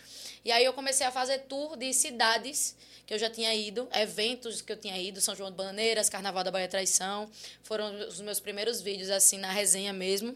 E 0.43 0.51
aí 0.51 0.65
eu 0.65 0.73
comecei 0.73 1.05
a 1.05 1.11
fazer 1.11 1.39
tour 1.43 1.77
de 1.77 1.93
cidades 1.93 2.75
que 3.05 3.13
eu 3.13 3.19
já 3.19 3.29
tinha 3.29 3.53
ido, 3.53 3.87
eventos 3.93 4.61
que 4.61 4.71
eu 4.71 4.77
tinha 4.77 4.97
ido, 4.97 5.21
São 5.21 5.35
João 5.35 5.51
de 5.51 5.57
Bananeiras, 5.57 6.09
Carnaval 6.09 6.43
da 6.43 6.51
Bahia 6.51 6.67
Traição, 6.67 7.29
foram 7.61 7.93
os 8.07 8.19
meus 8.21 8.39
primeiros 8.39 8.81
vídeos 8.81 9.09
assim 9.09 9.37
na 9.37 9.51
resenha 9.51 9.93
mesmo. 9.93 10.35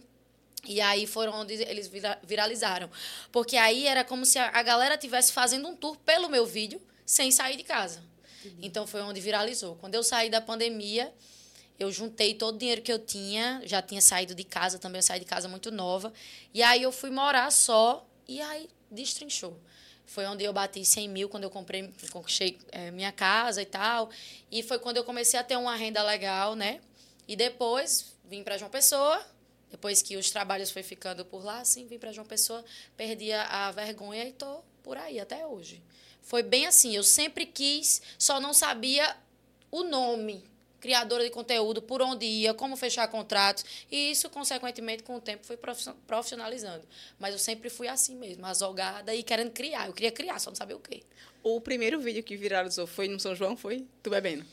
E 0.66 0.82
aí 0.82 1.08
foram 1.08 1.34
onde 1.34 1.54
eles 1.54 1.90
viralizaram. 2.24 2.90
Porque 3.32 3.56
aí 3.56 3.88
era 3.88 4.04
como 4.04 4.26
se 4.26 4.38
a 4.38 4.62
galera 4.62 4.96
estivesse 4.96 5.32
fazendo 5.32 5.68
um 5.68 5.76
tour 5.76 5.96
pelo 6.00 6.28
meu 6.28 6.46
vídeo 6.46 6.82
sem 7.06 7.32
sair 7.32 7.56
de 7.56 7.64
casa. 7.64 8.04
Então 8.62 8.86
foi 8.86 9.02
onde 9.02 9.22
viralizou. 9.22 9.76
Quando 9.76 9.96
eu 9.96 10.04
saí 10.04 10.30
da 10.30 10.42
pandemia, 10.42 11.14
eu 11.80 11.92
juntei 11.92 12.34
todo 12.34 12.56
o 12.56 12.58
dinheiro 12.58 12.82
que 12.82 12.92
eu 12.92 13.00
tinha, 13.00 13.62
já 13.66 13.82
tinha 13.82 14.02
saído 14.02 14.34
de 14.34 14.44
casa 14.44 14.80
também, 14.80 15.00
eu 15.00 15.04
saí 15.04 15.20
de 15.20 15.26
casa 15.26 15.48
muito 15.48 15.72
nova. 15.72 16.12
E 16.54 16.64
aí 16.64 16.82
eu 16.82 16.92
fui 16.92 17.10
morar 17.10 17.52
só 17.52 18.06
e 18.28 18.42
aí 18.42 18.68
destrinchou. 18.90 19.60
Foi 20.06 20.26
onde 20.26 20.44
eu 20.44 20.54
bati 20.54 20.84
100 20.84 21.10
mil 21.10 21.30
quando 21.30 21.44
eu 21.44 21.50
comprei, 21.50 21.94
conquistei 22.12 22.58
é, 22.72 22.90
minha 22.92 23.12
casa 23.12 23.62
e 23.62 23.66
tal. 23.66 24.10
E 24.50 24.64
foi 24.64 24.80
quando 24.80 24.98
eu 24.98 25.04
comecei 25.04 25.40
a 25.40 25.44
ter 25.44 25.58
uma 25.58 25.76
renda 25.76 26.02
legal, 26.02 26.56
né? 26.56 26.80
E 27.28 27.36
depois 27.36 28.16
vim 28.26 28.42
para 28.42 28.58
João 28.58 28.72
Pessoa. 28.72 29.24
Depois 29.70 30.02
que 30.02 30.16
os 30.16 30.32
trabalhos 30.32 30.72
foi 30.72 30.82
ficando 30.82 31.26
por 31.26 31.44
lá, 31.44 31.60
assim, 31.60 31.86
vim 31.86 32.00
para 32.00 32.14
João 32.14 32.26
Pessoa, 32.26 32.64
perdi 32.96 33.34
a, 33.34 33.68
a 33.68 33.72
vergonha 33.72 34.24
e 34.26 34.32
tô 34.32 34.62
por 34.82 34.98
aí 34.98 35.20
até 35.20 35.46
hoje. 35.46 35.84
Foi 36.22 36.42
bem 36.42 36.66
assim, 36.66 36.96
eu 36.96 37.04
sempre 37.04 37.46
quis, 37.46 38.02
só 38.18 38.40
não 38.40 38.54
sabia 38.54 39.16
o 39.70 39.84
nome 39.84 40.46
criadora 40.80 41.24
de 41.24 41.30
conteúdo, 41.30 41.82
por 41.82 42.02
onde 42.02 42.26
ia, 42.26 42.54
como 42.54 42.76
fechar 42.76 43.08
contratos. 43.08 43.66
E 43.92 44.12
isso, 44.12 44.30
consequentemente, 44.30 45.04
com 45.04 45.16
o 45.16 45.22
tempo, 45.22 45.46
foi 45.46 45.58
profissionalizando. 46.08 46.84
Mas 47.20 47.34
eu 47.34 47.40
sempre 47.40 47.70
fui 47.70 47.88
assim 47.88 48.16
mesmo, 48.16 48.46
azogada 48.46 49.14
e 49.14 49.24
querendo 49.24 49.52
criar. 49.52 49.88
Eu 49.88 49.94
queria 49.94 50.12
criar, 50.12 50.40
só 50.40 50.50
não 50.50 50.56
sabia 50.56 50.76
o 50.76 50.80
quê. 50.80 51.04
O 51.44 51.62
primeiro 51.62 52.00
vídeo 52.00 52.24
que 52.24 52.36
viralizou 52.36 52.88
foi 52.88 53.08
no 53.08 53.20
São 53.20 53.36
João, 53.36 53.56
foi? 53.56 53.86
Tu 54.04 54.10
bebendo? 54.10 54.46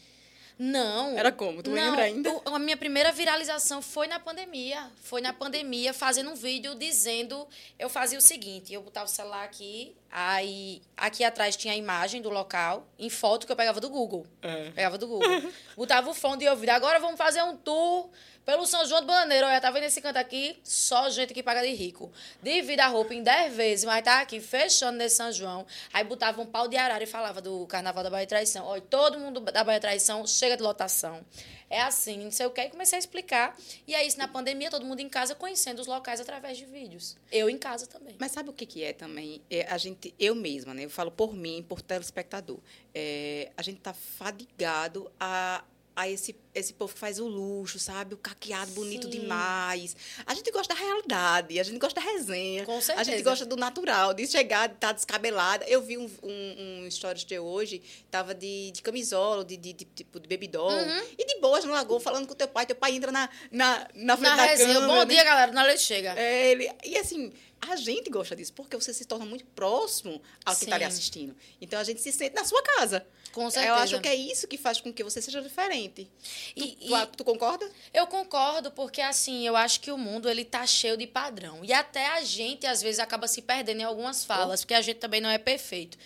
Não. 0.58 1.18
Era 1.18 1.32
como? 1.32 1.62
Tu 1.62 1.70
não, 1.70 1.76
lembra 1.76 2.02
ainda? 2.02 2.30
a 2.44 2.58
minha 2.58 2.76
primeira 2.76 3.10
viralização 3.10 3.82
foi 3.82 4.06
na 4.06 4.20
pandemia. 4.20 4.90
Foi 5.02 5.20
na 5.20 5.32
pandemia, 5.32 5.92
fazendo 5.92 6.30
um 6.30 6.34
vídeo 6.34 6.74
dizendo. 6.74 7.46
Eu 7.78 7.88
fazia 7.88 8.18
o 8.18 8.22
seguinte: 8.22 8.72
eu 8.72 8.82
botava 8.82 9.06
o 9.06 9.08
celular 9.08 9.44
aqui, 9.44 9.94
aí 10.10 10.80
aqui 10.96 11.24
atrás 11.24 11.56
tinha 11.56 11.74
a 11.74 11.76
imagem 11.76 12.22
do 12.22 12.30
local, 12.30 12.86
em 12.98 13.10
foto 13.10 13.46
que 13.46 13.52
eu 13.52 13.56
pegava 13.56 13.80
do 13.80 13.90
Google. 13.90 14.26
É. 14.42 14.70
Pegava 14.70 14.96
do 14.96 15.08
Google. 15.08 15.52
botava 15.76 16.08
o 16.10 16.14
fone 16.14 16.38
de 16.38 16.48
ouvido. 16.48 16.70
Agora 16.70 17.00
vamos 17.00 17.18
fazer 17.18 17.42
um 17.42 17.56
tour 17.56 18.08
pelo 18.44 18.66
São 18.66 18.84
João 18.86 19.00
do 19.00 19.06
Bananeiro, 19.06 19.46
olha, 19.46 19.60
tá 19.60 19.70
vendo 19.70 19.84
esse 19.84 20.00
canto 20.00 20.16
aqui? 20.16 20.58
Só 20.62 21.08
gente 21.08 21.32
que 21.32 21.42
paga 21.42 21.62
de 21.62 21.72
rico. 21.72 22.12
Divida 22.42 22.84
a 22.84 22.88
roupa 22.88 23.14
em 23.14 23.22
10 23.22 23.56
vezes, 23.56 23.84
mas 23.84 24.04
tá 24.04 24.20
aqui 24.20 24.40
fechando 24.40 24.98
nesse 24.98 25.16
São 25.16 25.32
João. 25.32 25.66
Aí 25.92 26.04
botava 26.04 26.40
um 26.42 26.46
pau 26.46 26.68
de 26.68 26.76
arara 26.76 27.02
e 27.02 27.06
falava 27.06 27.40
do 27.40 27.66
Carnaval 27.66 28.04
da 28.04 28.10
Bahia 28.10 28.26
Traição. 28.26 28.66
Olha, 28.66 28.82
todo 28.82 29.18
mundo 29.18 29.40
da 29.40 29.64
Bahia 29.64 29.80
Traição 29.80 30.26
chega 30.26 30.56
de 30.56 30.62
lotação. 30.62 31.24
É 31.70 31.80
assim, 31.80 32.18
não 32.18 32.30
sei 32.30 32.46
o 32.46 32.50
que. 32.50 32.60
E 32.60 32.68
comecei 32.68 32.96
a 32.96 33.00
explicar. 33.00 33.56
E 33.86 33.94
é 33.94 34.06
isso, 34.06 34.18
na 34.18 34.28
pandemia, 34.28 34.70
todo 34.70 34.84
mundo 34.84 35.00
em 35.00 35.08
casa 35.08 35.34
conhecendo 35.34 35.80
os 35.80 35.86
locais 35.86 36.20
através 36.20 36.58
de 36.58 36.64
vídeos. 36.66 37.16
Eu 37.32 37.48
em 37.48 37.58
casa 37.58 37.86
também. 37.86 38.14
Mas 38.18 38.32
sabe 38.32 38.50
o 38.50 38.52
que, 38.52 38.66
que 38.66 38.84
é 38.84 38.92
também? 38.92 39.42
É 39.50 39.66
a 39.68 39.78
gente, 39.78 40.14
eu 40.18 40.34
mesma, 40.34 40.74
né? 40.74 40.84
Eu 40.84 40.90
falo 40.90 41.10
por 41.10 41.34
mim, 41.34 41.64
por 41.66 41.80
telespectador. 41.80 42.58
É, 42.94 43.50
a 43.56 43.62
gente 43.62 43.80
tá 43.80 43.92
fadigado 43.92 45.10
a 45.18 45.64
a 45.96 46.08
esse, 46.08 46.34
esse 46.54 46.72
povo 46.72 46.92
que 46.92 46.98
faz 46.98 47.20
o 47.20 47.26
luxo, 47.26 47.78
sabe? 47.78 48.14
O 48.14 48.18
caqueado 48.18 48.72
bonito 48.72 49.04
Sim. 49.04 49.20
demais. 49.20 49.96
A 50.26 50.34
gente 50.34 50.50
gosta 50.50 50.74
da 50.74 50.80
realidade, 50.80 51.58
a 51.60 51.62
gente 51.62 51.78
gosta 51.78 52.00
da 52.00 52.06
resenha. 52.06 52.64
Com 52.64 52.80
certeza. 52.80 53.00
A 53.00 53.04
gente 53.04 53.22
gosta 53.22 53.46
do 53.46 53.56
natural, 53.56 54.12
de 54.12 54.26
chegar, 54.26 54.68
de 54.68 54.74
estar 54.74 54.88
tá 54.88 54.92
descabelada. 54.92 55.64
Eu 55.68 55.82
vi 55.82 55.96
um, 55.96 56.10
um, 56.22 56.84
um 56.84 56.90
stories 56.90 57.24
de 57.24 57.38
hoje, 57.38 57.80
tava 58.10 58.34
de, 58.34 58.72
de 58.72 58.82
camisola, 58.82 59.44
de, 59.44 59.56
de, 59.56 59.72
de, 59.72 59.84
tipo, 59.84 60.18
de 60.18 60.28
baby 60.28 60.48
doll. 60.48 60.70
Uhum. 60.70 61.02
E 61.16 61.24
de 61.24 61.40
boas 61.40 61.64
no 61.64 61.72
lagoa, 61.72 62.00
falando 62.00 62.26
com 62.26 62.34
teu 62.34 62.48
pai. 62.48 62.66
Teu 62.66 62.76
pai 62.76 62.92
entra 62.92 63.12
na, 63.12 63.28
na, 63.50 63.88
na 63.94 64.16
frente 64.16 64.30
na 64.30 64.36
da 64.36 64.44
resenha. 64.46 64.80
Bom 64.80 64.96
né? 64.96 65.04
dia, 65.04 65.22
galera. 65.22 65.52
Na 65.52 65.62
leite 65.62 65.82
chega. 65.82 66.14
É, 66.18 66.50
ele, 66.50 66.70
e 66.84 66.98
assim, 66.98 67.32
a 67.70 67.76
gente 67.76 68.10
gosta 68.10 68.34
disso, 68.34 68.52
porque 68.52 68.76
você 68.76 68.92
se 68.92 69.04
torna 69.04 69.24
muito 69.24 69.44
próximo 69.46 70.20
ao 70.44 70.54
que 70.54 70.64
está 70.64 70.76
ali 70.76 70.84
assistindo. 70.84 71.34
Então, 71.60 71.78
a 71.78 71.84
gente 71.84 72.00
se 72.00 72.12
sente 72.12 72.34
na 72.34 72.44
sua 72.44 72.62
casa. 72.62 73.06
Com 73.32 73.50
certeza. 73.50 73.74
Eu 73.74 73.74
acho 73.74 74.00
que 74.00 74.08
é 74.08 74.14
isso 74.14 74.46
que 74.46 74.56
faz 74.56 74.80
com 74.80 74.92
que 74.92 75.02
você 75.02 75.20
seja 75.20 75.42
diferente. 75.42 76.08
E, 76.54 76.72
tu, 76.72 76.96
e, 76.96 77.06
tu, 77.16 77.24
concorda? 77.24 77.68
Eu 77.92 78.06
concordo, 78.06 78.70
porque 78.70 79.00
assim, 79.00 79.46
eu 79.46 79.56
acho 79.56 79.80
que 79.80 79.90
o 79.90 79.98
mundo 79.98 80.28
ele 80.28 80.44
tá 80.44 80.66
cheio 80.66 80.96
de 80.96 81.06
padrão. 81.06 81.64
E 81.64 81.72
até 81.72 82.06
a 82.12 82.22
gente, 82.22 82.66
às 82.66 82.80
vezes, 82.80 83.00
acaba 83.00 83.26
se 83.26 83.42
perdendo 83.42 83.80
em 83.80 83.84
algumas 83.84 84.24
falas, 84.24 84.60
oh. 84.60 84.62
porque 84.62 84.74
a 84.74 84.80
gente 84.80 84.98
também 84.98 85.20
não 85.20 85.30
é 85.30 85.38
perfeito. 85.38 85.98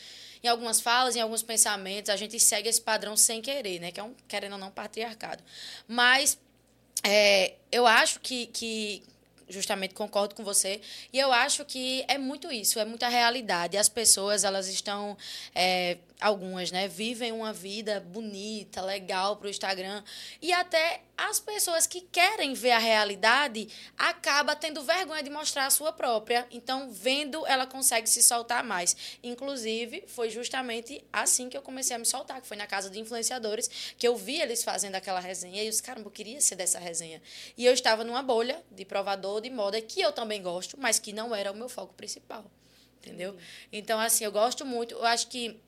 Em 0.42 0.48
algumas 0.48 0.80
falas, 0.80 1.16
em 1.16 1.20
alguns 1.20 1.42
pensamentos, 1.42 2.10
a 2.10 2.16
gente 2.16 2.38
segue 2.40 2.68
esse 2.68 2.80
padrão 2.80 3.16
sem 3.16 3.42
querer, 3.42 3.80
né? 3.80 3.92
Que 3.92 4.00
é 4.00 4.02
um, 4.02 4.14
querendo 4.26 4.52
ou 4.52 4.58
não, 4.58 4.70
patriarcado. 4.70 5.42
Mas 5.86 6.38
é, 7.02 7.54
eu 7.70 7.86
acho 7.86 8.20
que, 8.20 8.46
que 8.46 9.02
justamente 9.48 9.94
concordo 9.94 10.34
com 10.34 10.44
você. 10.44 10.80
E 11.12 11.18
eu 11.18 11.32
acho 11.32 11.64
que 11.64 12.04
é 12.08 12.18
muito 12.18 12.52
isso, 12.52 12.78
é 12.78 12.84
muita 12.84 13.08
realidade. 13.08 13.76
As 13.76 13.88
pessoas, 13.88 14.44
elas 14.44 14.68
estão 14.68 15.16
é, 15.54 15.98
algumas, 16.20 16.70
né, 16.70 16.88
vivem 16.88 17.32
uma 17.32 17.52
vida 17.52 18.00
bonita, 18.00 18.82
legal 18.82 19.36
para 19.36 19.46
o 19.46 19.50
Instagram 19.50 20.02
e 20.40 20.52
até 20.52 21.02
as 21.18 21.40
pessoas 21.40 21.84
que 21.84 22.00
querem 22.00 22.54
ver 22.54 22.70
a 22.70 22.78
realidade 22.78 23.68
acaba 23.98 24.54
tendo 24.54 24.84
vergonha 24.84 25.20
de 25.20 25.28
mostrar 25.28 25.66
a 25.66 25.70
sua 25.70 25.92
própria. 25.92 26.46
Então, 26.48 26.92
vendo, 26.92 27.44
ela 27.44 27.66
consegue 27.66 28.08
se 28.08 28.22
soltar 28.22 28.62
mais. 28.62 29.18
Inclusive, 29.20 30.04
foi 30.06 30.30
justamente 30.30 31.04
assim 31.12 31.48
que 31.48 31.56
eu 31.56 31.62
comecei 31.62 31.96
a 31.96 31.98
me 31.98 32.06
soltar, 32.06 32.40
que 32.40 32.46
foi 32.46 32.56
na 32.56 32.68
casa 32.68 32.88
de 32.88 33.00
influenciadores, 33.00 33.68
que 33.98 34.06
eu 34.06 34.16
vi 34.16 34.40
eles 34.40 34.62
fazendo 34.62 34.94
aquela 34.94 35.18
resenha 35.18 35.64
e 35.64 35.68
os 35.68 35.80
caramba, 35.80 36.06
eu 36.06 36.12
queria 36.12 36.40
ser 36.40 36.54
dessa 36.54 36.78
resenha. 36.78 37.20
E 37.56 37.66
eu 37.66 37.72
estava 37.72 38.04
numa 38.04 38.22
bolha 38.22 38.64
de 38.70 38.84
provador 38.84 39.40
de 39.40 39.50
moda 39.50 39.80
que 39.80 40.00
eu 40.00 40.12
também 40.12 40.40
gosto, 40.40 40.78
mas 40.78 41.00
que 41.00 41.12
não 41.12 41.34
era 41.34 41.50
o 41.50 41.56
meu 41.56 41.68
foco 41.68 41.92
principal. 41.94 42.48
Entendeu? 43.00 43.36
Então, 43.72 43.98
assim, 43.98 44.24
eu 44.24 44.30
gosto 44.30 44.64
muito. 44.64 44.94
Eu 44.94 45.04
acho 45.04 45.28
que 45.28 45.60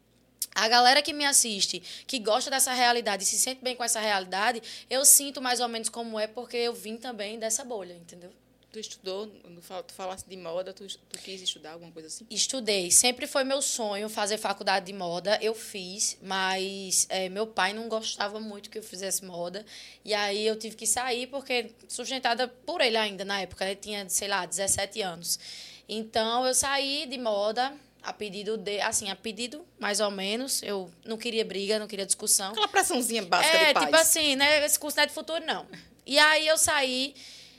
a 0.54 0.68
galera 0.68 1.00
que 1.00 1.12
me 1.12 1.24
assiste, 1.24 1.80
que 2.06 2.18
gosta 2.18 2.50
dessa 2.50 2.72
realidade 2.72 3.22
e 3.22 3.26
se 3.26 3.38
sente 3.38 3.62
bem 3.62 3.76
com 3.76 3.84
essa 3.84 4.00
realidade, 4.00 4.62
eu 4.90 5.04
sinto 5.04 5.40
mais 5.40 5.60
ou 5.60 5.68
menos 5.68 5.88
como 5.88 6.18
é, 6.18 6.26
porque 6.26 6.56
eu 6.56 6.74
vim 6.74 6.96
também 6.96 7.38
dessa 7.38 7.64
bolha, 7.64 7.94
entendeu? 7.94 8.30
Tu 8.72 8.78
estudou, 8.78 9.26
tu 9.26 9.92
falasse 9.94 10.24
de 10.28 10.36
moda, 10.36 10.72
tu, 10.72 10.86
tu 10.86 11.18
quis 11.18 11.42
estudar 11.42 11.72
alguma 11.72 11.90
coisa 11.90 12.06
assim? 12.06 12.24
Estudei. 12.30 12.88
Sempre 12.92 13.26
foi 13.26 13.42
meu 13.42 13.60
sonho 13.60 14.08
fazer 14.08 14.38
faculdade 14.38 14.86
de 14.86 14.92
moda. 14.92 15.36
Eu 15.42 15.56
fiz, 15.56 16.16
mas 16.22 17.04
é, 17.08 17.28
meu 17.28 17.48
pai 17.48 17.72
não 17.72 17.88
gostava 17.88 18.38
muito 18.38 18.70
que 18.70 18.78
eu 18.78 18.82
fizesse 18.82 19.24
moda. 19.24 19.66
E 20.04 20.14
aí 20.14 20.46
eu 20.46 20.56
tive 20.56 20.76
que 20.76 20.86
sair, 20.86 21.26
porque 21.26 21.72
sustentada 21.88 22.46
por 22.46 22.80
ele 22.80 22.96
ainda 22.96 23.24
na 23.24 23.40
época. 23.40 23.64
Ele 23.64 23.74
tinha, 23.74 24.08
sei 24.08 24.28
lá, 24.28 24.46
17 24.46 25.02
anos. 25.02 25.40
Então 25.88 26.46
eu 26.46 26.54
saí 26.54 27.06
de 27.06 27.18
moda, 27.18 27.74
a 28.02 28.12
pedido 28.12 28.56
de, 28.56 28.80
assim, 28.80 29.10
a 29.10 29.16
pedido 29.16 29.64
mais 29.78 30.00
ou 30.00 30.10
menos. 30.10 30.62
Eu 30.62 30.90
não 31.04 31.16
queria 31.16 31.44
briga, 31.44 31.78
não 31.78 31.86
queria 31.86 32.06
discussão. 32.06 32.50
Aquela 32.50 32.68
pressãozinha 32.68 33.22
básica 33.22 33.56
é, 33.56 33.68
de 33.68 33.74
paz. 33.74 33.86
tipo 33.86 33.96
assim, 33.96 34.36
né, 34.36 34.64
esse 34.64 34.78
curso 34.78 34.96
não 34.96 35.04
é 35.04 35.06
de 35.06 35.12
futuro 35.12 35.44
não. 35.44 35.66
E 36.06 36.18
aí 36.18 36.46
eu 36.46 36.58
saí, 36.58 37.14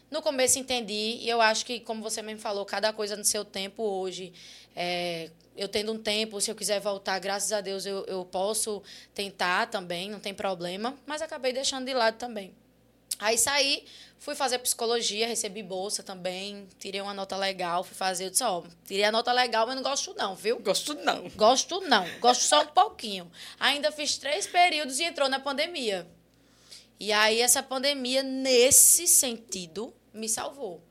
no 0.10 0.22
começo 0.22 0.60
entendi, 0.60 1.18
e 1.22 1.30
eu 1.30 1.42
acho 1.42 1.66
que 1.66 1.80
como 1.80 2.02
você 2.02 2.22
mesmo 2.22 2.42
falou, 2.42 2.66
cada 2.66 2.92
coisa 2.92 3.16
no 3.16 3.24
seu 3.24 3.46
tempo 3.46 3.84
hoje, 3.84 4.34
é, 4.76 5.30
eu 5.56 5.68
tendo 5.68 5.92
um 5.92 5.98
tempo, 5.98 6.40
se 6.42 6.50
eu 6.50 6.56
quiser 6.56 6.80
voltar, 6.80 7.20
graças 7.20 7.52
a 7.52 7.62
Deus 7.62 7.86
eu, 7.86 8.04
eu 8.06 8.26
posso 8.26 8.82
tentar 9.14 9.68
também, 9.68 10.10
não 10.10 10.20
tem 10.20 10.34
problema, 10.34 10.98
mas 11.06 11.22
acabei 11.22 11.54
deixando 11.54 11.86
de 11.86 11.94
lado 11.94 12.18
também. 12.18 12.54
Aí 13.22 13.38
saí, 13.38 13.86
fui 14.18 14.34
fazer 14.34 14.58
psicologia, 14.58 15.28
recebi 15.28 15.62
bolsa 15.62 16.02
também, 16.02 16.68
tirei 16.80 17.00
uma 17.02 17.14
nota 17.14 17.38
legal, 17.38 17.84
fui 17.84 17.96
fazer, 17.96 18.26
eu 18.26 18.30
disse, 18.32 18.44
ó, 18.44 18.64
tirei 18.84 19.04
a 19.04 19.12
nota 19.12 19.32
legal, 19.32 19.68
mas 19.68 19.76
não 19.76 19.84
gosto 19.84 20.16
não, 20.18 20.36
viu? 20.36 20.60
Gosto 20.60 20.96
não. 20.96 21.30
Gosto 21.30 21.82
não, 21.82 22.04
gosto 22.20 22.42
só 22.42 22.64
um 22.64 22.68
pouquinho. 22.68 23.32
Ainda 23.60 23.92
fiz 23.92 24.18
três 24.18 24.48
períodos 24.48 25.00
e 25.00 25.04
entrou 25.04 25.30
na 25.30 25.40
pandemia. 25.40 26.08
E 27.00 27.12
aí 27.12 27.42
essa 27.42 27.62
pandemia, 27.62 28.24
nesse 28.24 29.08
sentido, 29.08 29.94
me 30.12 30.28
salvou. 30.28 30.82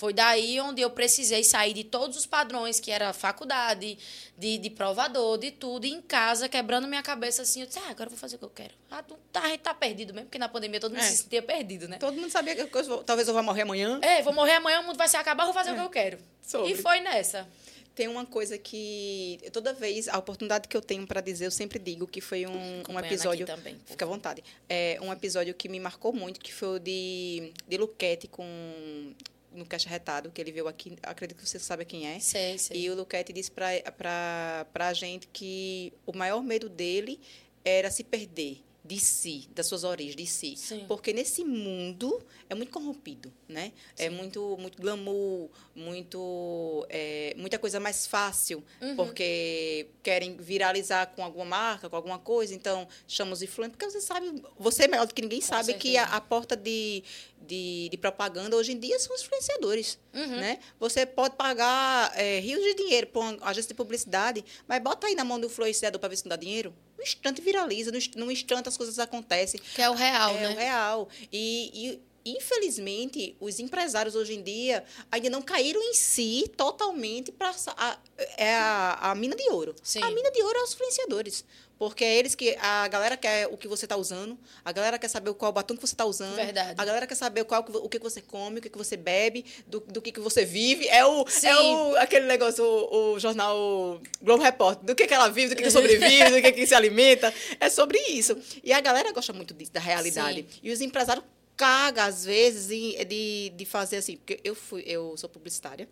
Foi 0.00 0.14
daí 0.14 0.58
onde 0.62 0.80
eu 0.80 0.88
precisei 0.88 1.44
sair 1.44 1.74
de 1.74 1.84
todos 1.84 2.16
os 2.16 2.24
padrões, 2.24 2.80
que 2.80 2.90
era 2.90 3.12
faculdade, 3.12 3.98
de, 4.34 4.56
de 4.56 4.70
provador, 4.70 5.36
de 5.36 5.50
tudo, 5.50 5.84
e 5.84 5.90
em 5.90 6.00
casa, 6.00 6.48
quebrando 6.48 6.88
minha 6.88 7.02
cabeça 7.02 7.42
assim. 7.42 7.60
Eu 7.60 7.66
disse, 7.66 7.78
ah, 7.80 7.90
agora 7.90 8.06
eu 8.06 8.10
vou 8.12 8.18
fazer 8.18 8.36
o 8.36 8.38
que 8.38 8.44
eu 8.46 8.48
quero. 8.50 8.72
Ah, 8.90 9.04
tá, 9.30 9.42
a 9.42 9.48
gente 9.48 9.60
tá 9.60 9.74
perdido 9.74 10.14
mesmo, 10.14 10.28
porque 10.28 10.38
na 10.38 10.48
pandemia 10.48 10.80
todo 10.80 10.92
mundo 10.92 11.02
é. 11.02 11.06
se 11.06 11.18
sentia 11.18 11.42
perdido, 11.42 11.86
né? 11.86 11.98
Todo 11.98 12.16
mundo 12.16 12.30
sabia 12.30 12.56
que 12.56 12.62
eu, 12.62 13.04
talvez 13.04 13.28
eu 13.28 13.34
vá 13.34 13.42
morrer 13.42 13.60
amanhã. 13.60 13.98
É, 14.00 14.22
vou 14.22 14.32
morrer 14.32 14.54
amanhã, 14.54 14.80
o 14.80 14.84
mundo 14.84 14.96
vai 14.96 15.06
se 15.06 15.18
acabar, 15.18 15.44
vou 15.44 15.52
fazer 15.52 15.68
é. 15.68 15.72
o 15.74 15.76
que 15.76 15.82
eu 15.82 15.90
quero. 15.90 16.18
Sobre. 16.40 16.72
E 16.72 16.76
foi 16.76 17.00
nessa 17.00 17.46
tem 17.94 18.08
uma 18.08 18.24
coisa 18.24 18.56
que 18.56 19.38
toda 19.52 19.74
vez 19.74 20.08
a 20.08 20.16
oportunidade 20.16 20.66
que 20.68 20.74
eu 20.74 20.80
tenho 20.80 21.06
para 21.06 21.20
dizer 21.20 21.44
eu 21.44 21.50
sempre 21.50 21.78
digo 21.78 22.06
que 22.06 22.20
foi 22.20 22.46
um, 22.46 22.82
um 22.88 22.98
episódio 22.98 23.44
também 23.44 23.76
fica 23.84 24.04
à 24.04 24.08
vontade 24.08 24.42
é 24.68 24.96
um 25.02 25.12
episódio 25.12 25.52
que 25.52 25.68
me 25.68 25.78
marcou 25.80 26.12
muito 26.12 26.40
que 26.40 26.54
foi 26.54 26.76
o 26.76 26.78
de 26.78 27.52
de 27.68 27.76
Luquete 27.76 28.28
com 28.28 29.12
no 29.52 29.66
Caixa 29.66 29.88
Retado, 29.88 30.30
que 30.30 30.40
ele 30.40 30.52
veio 30.52 30.68
aqui, 30.68 30.96
acredito 31.02 31.38
que 31.38 31.48
você 31.48 31.58
sabe 31.58 31.84
quem 31.84 32.06
é. 32.06 32.18
Sei, 32.20 32.58
sei. 32.58 32.80
E 32.80 32.90
o 32.90 32.94
Luquete 32.94 33.32
disse 33.32 33.50
para 33.50 34.66
a 34.74 34.92
gente 34.92 35.28
que 35.28 35.92
o 36.06 36.16
maior 36.16 36.42
medo 36.42 36.68
dele 36.68 37.20
era 37.64 37.90
se 37.90 38.04
perder 38.04 38.62
de 38.84 38.98
si, 38.98 39.48
das 39.54 39.66
suas 39.66 39.84
origens, 39.84 40.16
de 40.16 40.26
si. 40.26 40.56
Sim. 40.56 40.84
Porque 40.88 41.12
nesse 41.12 41.44
mundo 41.44 42.24
é 42.48 42.54
muito 42.54 42.72
corrompido, 42.72 43.32
né? 43.48 43.72
É 43.96 44.04
Sim. 44.04 44.06
É 44.06 44.10
muito, 44.10 44.56
muito 44.58 44.80
glamour, 44.80 45.50
muito, 45.74 46.86
é, 46.88 47.34
muita 47.36 47.58
coisa 47.58 47.78
mais 47.78 48.06
fácil, 48.06 48.64
uhum. 48.80 48.96
porque 48.96 49.88
querem 50.02 50.36
viralizar 50.36 51.06
com 51.14 51.22
alguma 51.22 51.44
marca, 51.44 51.88
com 51.88 51.96
alguma 51.96 52.18
coisa, 52.18 52.54
então 52.54 52.88
chamam 53.06 53.34
os 53.34 53.40
porque 53.44 53.90
você 53.90 54.00
sabe, 54.00 54.42
você 54.58 54.84
é 54.84 54.88
melhor 54.88 55.06
do 55.06 55.14
que 55.14 55.22
ninguém 55.22 55.40
sabe 55.40 55.74
que 55.74 55.96
a, 55.96 56.04
a 56.04 56.20
porta 56.20 56.56
de, 56.56 57.02
de, 57.46 57.88
de, 57.90 57.96
propaganda 57.98 58.56
hoje 58.56 58.72
em 58.72 58.78
dia 58.78 58.98
são 58.98 59.14
os 59.14 59.22
influenciadores. 59.22 59.98
Uhum. 60.14 60.36
Né? 60.36 60.58
Você 60.78 61.04
pode 61.04 61.36
pagar 61.36 62.12
é, 62.18 62.40
rios 62.40 62.62
de 62.62 62.74
dinheiro 62.74 63.08
para 63.08 63.20
uma 63.20 63.38
agência 63.42 63.68
de 63.68 63.74
publicidade, 63.74 64.44
mas 64.66 64.82
bota 64.82 65.06
aí 65.06 65.14
na 65.14 65.24
mão 65.24 65.38
do 65.38 65.46
influenciador 65.46 66.00
para 66.00 66.08
ver 66.08 66.16
se 66.16 66.24
não 66.24 66.30
dá 66.30 66.36
dinheiro. 66.36 66.74
No 67.00 67.04
instante 67.04 67.40
viraliza, 67.40 67.90
no, 68.14 68.30
instante 68.30 68.68
as 68.68 68.76
coisas 68.76 68.98
acontecem. 68.98 69.58
Que 69.74 69.80
é 69.80 69.88
o 69.88 69.94
real, 69.94 70.36
é 70.36 70.40
né? 70.40 70.44
É 70.44 70.50
o 70.50 70.56
real. 70.58 71.08
E, 71.32 71.70
e 71.72 72.00
infelizmente, 72.36 73.34
os 73.40 73.58
empresários 73.58 74.14
hoje 74.14 74.34
em 74.34 74.42
dia 74.42 74.84
ainda 75.10 75.30
não 75.30 75.40
caíram 75.40 75.82
em 75.82 75.94
si 75.94 76.44
totalmente 76.58 77.32
para 77.32 77.54
a, 77.74 77.98
é 78.36 78.54
a, 78.54 79.12
a 79.12 79.14
mina 79.14 79.34
de 79.34 79.48
ouro. 79.48 79.74
Sim. 79.82 80.02
A 80.02 80.10
mina 80.10 80.30
de 80.30 80.42
ouro 80.42 80.58
é 80.58 80.62
os 80.62 80.74
influenciadores. 80.74 81.42
Porque 81.80 82.04
é 82.04 82.14
eles 82.18 82.34
que. 82.34 82.54
A 82.60 82.86
galera 82.88 83.16
quer 83.16 83.46
o 83.46 83.56
que 83.56 83.66
você 83.66 83.86
está 83.86 83.96
usando, 83.96 84.38
a 84.62 84.70
galera 84.70 84.98
quer 84.98 85.08
saber 85.08 85.32
qual 85.32 85.50
batom 85.50 85.74
que 85.74 85.80
você 85.80 85.94
está 85.94 86.04
usando. 86.04 86.36
Verdade. 86.36 86.74
A 86.76 86.84
galera 86.84 87.06
quer 87.06 87.14
saber 87.14 87.42
qual, 87.44 87.64
o 87.66 87.88
que 87.88 87.98
você 87.98 88.20
come, 88.20 88.58
o 88.58 88.60
que 88.60 88.76
você 88.76 88.98
bebe, 88.98 89.46
do, 89.66 89.80
do 89.80 90.02
que, 90.02 90.20
você 90.20 90.44
vive. 90.44 90.86
É 90.88 91.06
o, 91.06 91.26
Sim. 91.26 91.46
é 91.46 91.58
o 91.58 91.96
aquele 91.96 92.26
negócio, 92.26 92.62
o, 92.62 93.14
o 93.14 93.18
jornal 93.18 93.98
Globo 94.20 94.42
Repórter, 94.42 94.84
do 94.84 94.94
que, 94.94 95.06
que 95.06 95.14
ela 95.14 95.28
vive, 95.28 95.54
do 95.54 95.56
que, 95.56 95.62
que 95.62 95.70
sobrevive, 95.70 96.28
do 96.28 96.42
que, 96.42 96.52
que 96.52 96.66
se 96.66 96.74
alimenta. 96.74 97.32
É 97.58 97.70
sobre 97.70 97.98
isso. 98.10 98.36
E 98.62 98.74
a 98.74 98.80
galera 98.82 99.10
gosta 99.10 99.32
muito 99.32 99.54
disso, 99.54 99.72
da 99.72 99.80
realidade. 99.80 100.44
Sim. 100.50 100.60
E 100.62 100.70
os 100.70 100.82
empresários 100.82 101.24
cagam, 101.56 102.04
às 102.04 102.26
vezes, 102.26 102.68
de, 103.08 103.48
de 103.56 103.64
fazer 103.64 103.96
assim. 103.96 104.18
Porque 104.18 104.38
eu, 104.44 104.54
fui, 104.54 104.82
eu 104.84 105.16
sou 105.16 105.30
publicitária 105.30 105.88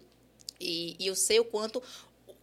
e, 0.61 0.97
e 0.99 1.07
eu 1.07 1.15
sei 1.15 1.41
o 1.41 1.47
quanto 1.47 1.83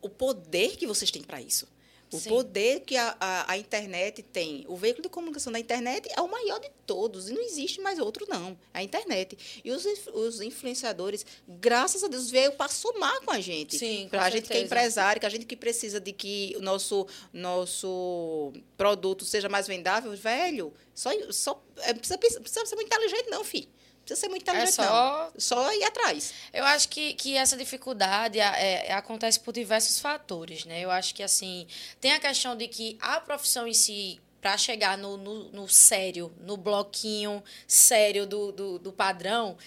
o 0.02 0.10
poder 0.10 0.78
que 0.78 0.88
vocês 0.88 1.12
têm 1.12 1.22
para 1.22 1.40
isso. 1.40 1.75
O 2.16 2.20
Sim. 2.20 2.30
poder 2.30 2.82
que 2.82 2.96
a, 2.96 3.16
a, 3.20 3.52
a 3.52 3.58
internet 3.58 4.22
tem. 4.24 4.66
O 4.68 4.76
veículo 4.76 5.04
de 5.04 5.10
comunicação 5.10 5.52
da 5.52 5.60
internet 5.60 6.10
é 6.16 6.22
o 6.22 6.28
maior 6.30 6.60
de 6.60 6.70
todos. 6.86 7.30
E 7.30 7.34
não 7.34 7.42
existe 7.42 7.82
mais 7.82 8.00
outro, 8.00 8.26
não. 8.30 8.58
É 8.74 8.80
a 8.80 8.84
internet. 8.84 9.62
E 9.64 9.72
os, 9.72 9.86
os 10.14 10.42
influenciadores, 10.42 11.26
graças 11.48 12.04
a 12.04 12.08
Deus, 12.08 12.30
veio 12.30 12.54
para 12.54 12.70
somar 12.70 13.22
com 13.22 13.32
a 13.32 13.40
gente. 13.40 13.78
Sim, 13.78 14.04
com 14.04 14.10
Para 14.12 14.26
a 14.26 14.30
gente 14.30 14.48
que 14.48 14.58
é 14.58 14.62
empresário, 14.62 15.20
que 15.20 15.26
a 15.26 15.30
gente 15.30 15.46
que 15.46 15.56
precisa 15.56 16.00
de 16.00 16.12
que 16.12 16.56
o 16.58 16.62
nosso, 16.62 17.08
nosso 17.34 18.54
produto 18.78 19.26
seja 19.26 19.50
mais 19.50 19.68
vendável, 19.68 20.16
velho, 20.16 20.74
só, 20.94 21.12
só 21.32 21.64
é, 21.78 21.94
precisa, 21.94 22.18
precisa 22.18 22.66
ser 22.66 22.76
muito 22.76 22.88
inteligente, 22.88 23.30
não, 23.30 23.44
filho. 23.44 23.75
Precisa 24.06 24.22
ser 24.22 24.30
muito 24.30 24.44
inteligente, 24.44 24.70
É 24.70 24.72
só- 24.72 25.32
não. 25.34 25.40
Só 25.40 25.74
ir 25.74 25.84
atrás. 25.84 26.32
Eu 26.54 26.64
acho 26.64 26.88
que, 26.90 27.14
que 27.16 27.36
essa 27.36 27.58
dificuldade 27.58 28.40
é, 28.40 28.88
é- 28.88 28.94
acontece 28.94 29.40
por 29.40 29.52
diversos 29.52 30.00
fatores, 30.00 30.64
né? 30.66 30.80
Eu 30.80 30.92
acho 30.92 31.14
que, 31.16 31.24
assim, 31.24 31.66
tem 32.00 32.12
a 32.14 32.20
questão 32.20 32.56
de 32.56 32.68
que 32.68 32.98
a 33.02 33.20
profissão 33.20 33.68
em 33.68 33.74
si, 33.74 34.22
para 34.40 34.56
chegar 34.60 34.96
no, 34.96 35.18
no, 35.18 35.46
no 35.52 35.68
sério, 35.68 36.32
no 36.40 36.56
bloquinho 36.56 37.44
sério 37.68 38.28
do, 38.28 38.52
do, 38.52 38.78
do 38.78 38.94
padrão, 38.94 39.58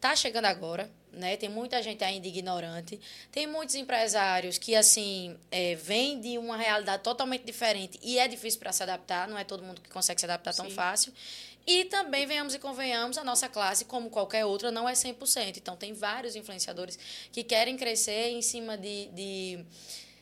tá 0.00 0.14
chegando 0.14 0.44
agora, 0.44 0.88
né? 1.12 1.36
Tem 1.36 1.48
muita 1.48 1.82
gente 1.82 2.04
ainda 2.04 2.28
ignorante. 2.28 3.00
Tem 3.32 3.48
muitos 3.48 3.74
empresários 3.74 4.56
que, 4.58 4.76
assim, 4.76 5.36
é, 5.50 5.74
vêm 5.74 6.20
de 6.20 6.38
uma 6.38 6.56
realidade 6.56 7.02
totalmente 7.02 7.42
diferente 7.42 7.98
e 8.00 8.16
é 8.20 8.28
difícil 8.28 8.60
para 8.60 8.70
se 8.70 8.80
adaptar, 8.84 9.26
não 9.26 9.36
é 9.36 9.42
todo 9.42 9.64
mundo 9.64 9.80
que 9.80 9.90
consegue 9.90 10.20
se 10.20 10.26
adaptar 10.26 10.54
tão 10.54 10.66
Sim. 10.66 10.70
fácil. 10.72 11.12
E 11.70 11.84
também, 11.84 12.24
venhamos 12.24 12.54
e 12.54 12.58
convenhamos, 12.58 13.18
a 13.18 13.22
nossa 13.22 13.46
classe, 13.46 13.84
como 13.84 14.08
qualquer 14.08 14.46
outra, 14.46 14.70
não 14.70 14.88
é 14.88 14.94
100%. 14.94 15.58
Então, 15.58 15.76
tem 15.76 15.92
vários 15.92 16.34
influenciadores 16.34 16.98
que 17.30 17.44
querem 17.44 17.76
crescer 17.76 18.30
em 18.30 18.40
cima 18.40 18.78
de, 18.78 19.08
de 19.08 19.66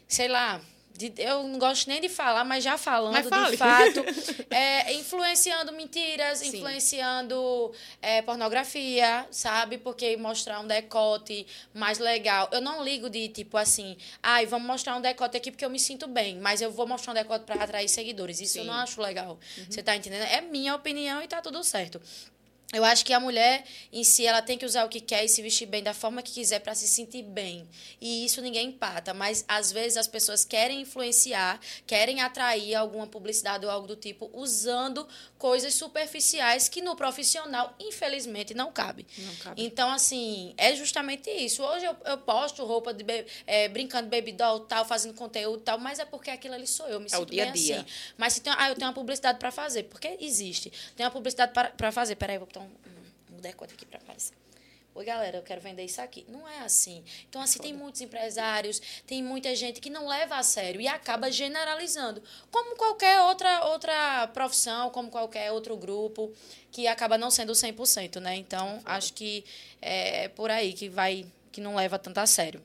sei 0.09 0.27
lá, 0.27 0.61
de, 0.97 1.13
eu 1.19 1.43
não 1.43 1.59
gosto 1.59 1.89
nem 1.89 2.01
de 2.01 2.09
falar, 2.09 2.45
mas 2.45 2.65
já 2.65 2.79
falando 2.79 3.13
Mas 3.13 3.51
de 3.51 3.57
fato, 3.57 4.05
é, 4.51 4.93
influenciando 4.95 5.73
mentiras, 5.73 6.39
Sim. 6.39 6.49
influenciando 6.49 7.73
é, 8.01 8.23
pornografia, 8.23 9.27
sabe? 9.31 9.79
Porque 9.79 10.17
mostrar 10.17 10.61
um 10.61 10.67
decote 10.67 11.47
mais 11.75 11.99
legal. 11.99 12.49
Eu 12.53 12.61
não 12.61 12.83
ligo 12.83 13.09
de 13.11 13.29
tipo 13.29 13.57
assim, 13.57 13.97
ai, 14.23 14.47
vamos 14.47 14.67
mostrar 14.67 14.97
um 14.97 15.01
decote 15.01 15.37
aqui 15.37 15.51
porque 15.51 15.65
eu 15.65 15.71
me 15.71 15.79
sinto 15.81 16.07
bem, 16.07 16.39
mas 16.39 16.61
eu 16.61 16.71
vou 16.71 16.87
mostrar 16.87 17.13
um 17.13 17.15
decote 17.15 17.45
para 17.45 17.63
atrair 17.63 17.89
seguidores. 17.89 18.41
Isso 18.41 18.59
eu 18.59 18.63
Sim. 18.63 18.69
não 18.69 18.77
acho 18.77 19.01
legal. 19.01 19.39
Você 19.69 19.83
tá 19.83 19.95
entendendo? 19.97 20.23
É 20.23 20.41
minha 20.41 20.75
opinião 20.75 21.23
e 21.23 21.29
tá 21.29 21.41
tudo 21.41 21.63
certo. 21.63 22.01
Eu 22.77 22.85
acho 22.85 23.05
que 23.05 23.13
a 23.13 23.19
mulher 23.21 23.65
em 23.93 24.05
si 24.05 24.27
ela 24.27 24.43
tem 24.43 24.59
que 24.59 24.65
usar 24.67 24.85
o 24.85 24.89
que 24.89 25.01
quer 25.01 25.25
e 25.25 25.29
se 25.29 25.41
vestir 25.43 25.67
bem 25.67 25.83
da 25.83 25.95
forma 25.95 26.23
que 26.23 26.33
quiser 26.33 26.61
para 26.61 26.75
se 26.75 26.87
sentir 26.87 27.23
bem. 27.23 27.67
E 28.01 28.25
isso 28.25 28.41
ninguém 28.43 28.69
empata, 28.69 29.15
mas 29.15 29.45
às 29.49 29.73
vezes 29.73 29.97
as 29.97 30.07
pessoas 30.07 30.45
querem 30.45 30.81
influenciar, 30.83 31.59
querem 31.87 32.21
atrair 32.21 32.75
alguma 32.75 33.07
publicidade 33.07 33.65
ou 33.65 33.71
algo 33.73 33.87
do 33.87 33.97
tipo 33.97 34.31
usando 34.35 35.07
coisas 35.39 35.75
superficiais 35.75 36.69
que 36.69 36.83
no 36.83 36.95
profissional 36.97 37.75
infelizmente 37.81 38.53
não 38.55 38.71
cabe. 38.73 39.07
Não 39.19 39.35
cabe. 39.37 39.63
Então 39.65 39.91
assim, 39.91 40.53
é 40.57 40.75
justamente 40.75 41.31
isso. 41.31 41.63
Hoje 41.63 41.85
eu, 41.87 41.97
eu 42.05 42.19
posto 42.19 42.65
roupa 42.65 42.93
de 42.93 43.05
é, 43.47 43.69
brincando 43.69 44.09
baby 44.09 44.33
doll, 44.33 44.61
tal, 44.61 44.85
fazendo 44.85 45.15
conteúdo, 45.15 45.63
tal, 45.63 45.79
mas 45.79 45.99
é 45.99 46.05
porque 46.05 46.31
aquilo 46.31 46.55
ali 46.55 46.67
sou 46.67 46.87
eu, 46.89 47.01
me 47.01 47.07
É 47.07 47.09
sinto 47.11 47.23
o 47.23 47.27
dia 47.27 47.43
a 47.45 47.47
bem 47.47 47.55
dia. 47.55 47.77
assim. 47.81 47.87
Mas 48.19 48.33
se 48.35 48.41
tem, 48.41 48.53
ah, 48.57 48.69
eu 48.69 48.75
tenho 48.75 48.89
uma 48.89 48.95
publicidade 48.95 49.39
para 49.39 49.51
fazer, 49.51 49.85
porque 49.85 50.17
existe. 50.21 50.73
Tem 50.95 51.05
uma 51.07 51.13
publicidade 51.13 51.53
para 51.77 51.93
fazer. 51.93 52.17
Peraí, 52.17 52.39
vou 52.39 52.47
botar 52.47 52.61
um, 52.61 52.66
um, 52.67 53.37
um 53.37 53.41
decote 53.41 53.75
aqui 53.75 53.87
para 53.87 53.99
aparecer. 53.99 54.35
Oi, 54.95 55.05
galera, 55.05 55.37
eu 55.37 55.43
quero 55.43 55.61
vender 55.61 55.85
isso 55.85 56.01
aqui. 56.01 56.25
Não 56.27 56.49
é 56.49 56.61
assim. 56.61 57.05
Então, 57.29 57.43
assim, 57.43 57.59
tem 57.59 57.75
muitos 57.75 58.01
empresários, 58.01 58.81
tem 59.07 59.23
muita 59.23 59.55
gente 59.55 59.79
que 59.79 59.91
não 59.91 60.09
leva 60.09 60.37
a 60.37 60.43
sério 60.43 60.81
e 60.81 60.89
acaba 60.89 61.31
generalizando. 61.31 62.23
Como 62.51 62.75
qualquer 62.77 63.21
outra, 63.21 63.67
outra 63.67 64.27
profissão, 64.29 64.89
como 64.89 65.11
qualquer 65.11 65.53
outro 65.53 65.77
grupo, 65.77 66.33
que 66.73 66.87
acaba 66.87 67.19
não 67.19 67.31
sendo 67.31 67.53
100%, 67.53 68.21
né? 68.21 68.37
Então, 68.37 68.81
acho 68.87 69.13
que 69.13 69.45
é 69.83 70.29
por 70.29 70.51
aí 70.51 70.73
que 70.73 70.89
vai, 70.89 71.27
que 71.53 71.61
não 71.61 71.75
leva 71.77 71.99
tanto 71.99 72.17
a 72.17 72.27
sério 72.27 72.63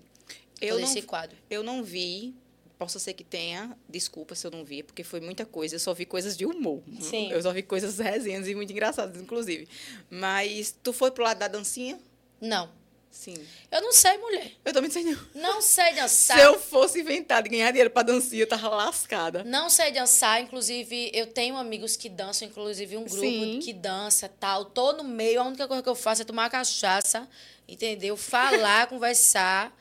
Eu 0.61 0.75
todo 0.75 0.81
não, 0.83 0.87
esse 0.87 1.01
quadro. 1.01 1.37
eu 1.49 1.61
não 1.63 1.83
vi. 1.83 2.33
Posso 2.81 2.99
ser 2.99 3.13
que 3.13 3.23
tenha, 3.23 3.77
desculpa 3.87 4.33
se 4.33 4.47
eu 4.47 4.49
não 4.49 4.65
vi, 4.65 4.81
porque 4.81 5.03
foi 5.03 5.19
muita 5.19 5.45
coisa. 5.45 5.75
Eu 5.75 5.79
só 5.79 5.93
vi 5.93 6.03
coisas 6.03 6.35
de 6.35 6.47
humor. 6.47 6.81
Sim. 6.99 7.31
Eu 7.31 7.39
só 7.39 7.53
vi 7.53 7.61
coisas 7.61 7.99
resenhas 7.99 8.47
e 8.47 8.55
muito 8.55 8.71
engraçadas, 8.71 9.21
inclusive. 9.21 9.67
Mas 10.09 10.75
tu 10.81 10.91
foi 10.91 11.11
pro 11.11 11.23
lado 11.23 11.37
da 11.37 11.47
dancinha? 11.47 11.99
Não. 12.41 12.71
Sim. 13.11 13.35
Eu 13.69 13.83
não 13.83 13.93
sei, 13.93 14.17
mulher. 14.17 14.53
Eu 14.65 14.73
também 14.73 14.87
não 14.87 14.93
sei 14.93 15.03
não. 15.03 15.19
Não 15.35 15.61
sei 15.61 15.93
dançar. 15.93 16.39
Se 16.39 16.43
eu 16.43 16.59
fosse 16.59 17.01
inventar 17.01 17.43
de 17.43 17.49
ganhar 17.49 17.69
dinheiro 17.69 17.91
pra 17.91 18.01
dancinha, 18.01 18.41
eu 18.41 18.47
tava 18.47 18.67
lascada. 18.69 19.43
Não 19.43 19.69
sei 19.69 19.91
dançar, 19.91 20.41
inclusive 20.41 21.11
eu 21.13 21.27
tenho 21.27 21.57
amigos 21.57 21.95
que 21.95 22.09
dançam, 22.09 22.47
inclusive 22.47 22.97
um 22.97 23.03
grupo 23.03 23.21
Sim. 23.21 23.59
que 23.61 23.73
dança, 23.73 24.27
tal. 24.27 24.65
Tô 24.65 24.93
no 24.93 25.03
meio, 25.03 25.39
a 25.39 25.45
única 25.45 25.67
coisa 25.67 25.83
que 25.83 25.89
eu 25.89 25.93
faço 25.93 26.23
é 26.23 26.25
tomar 26.25 26.49
cachaça, 26.49 27.29
entendeu? 27.67 28.17
Falar, 28.17 28.87
conversar. 28.89 29.71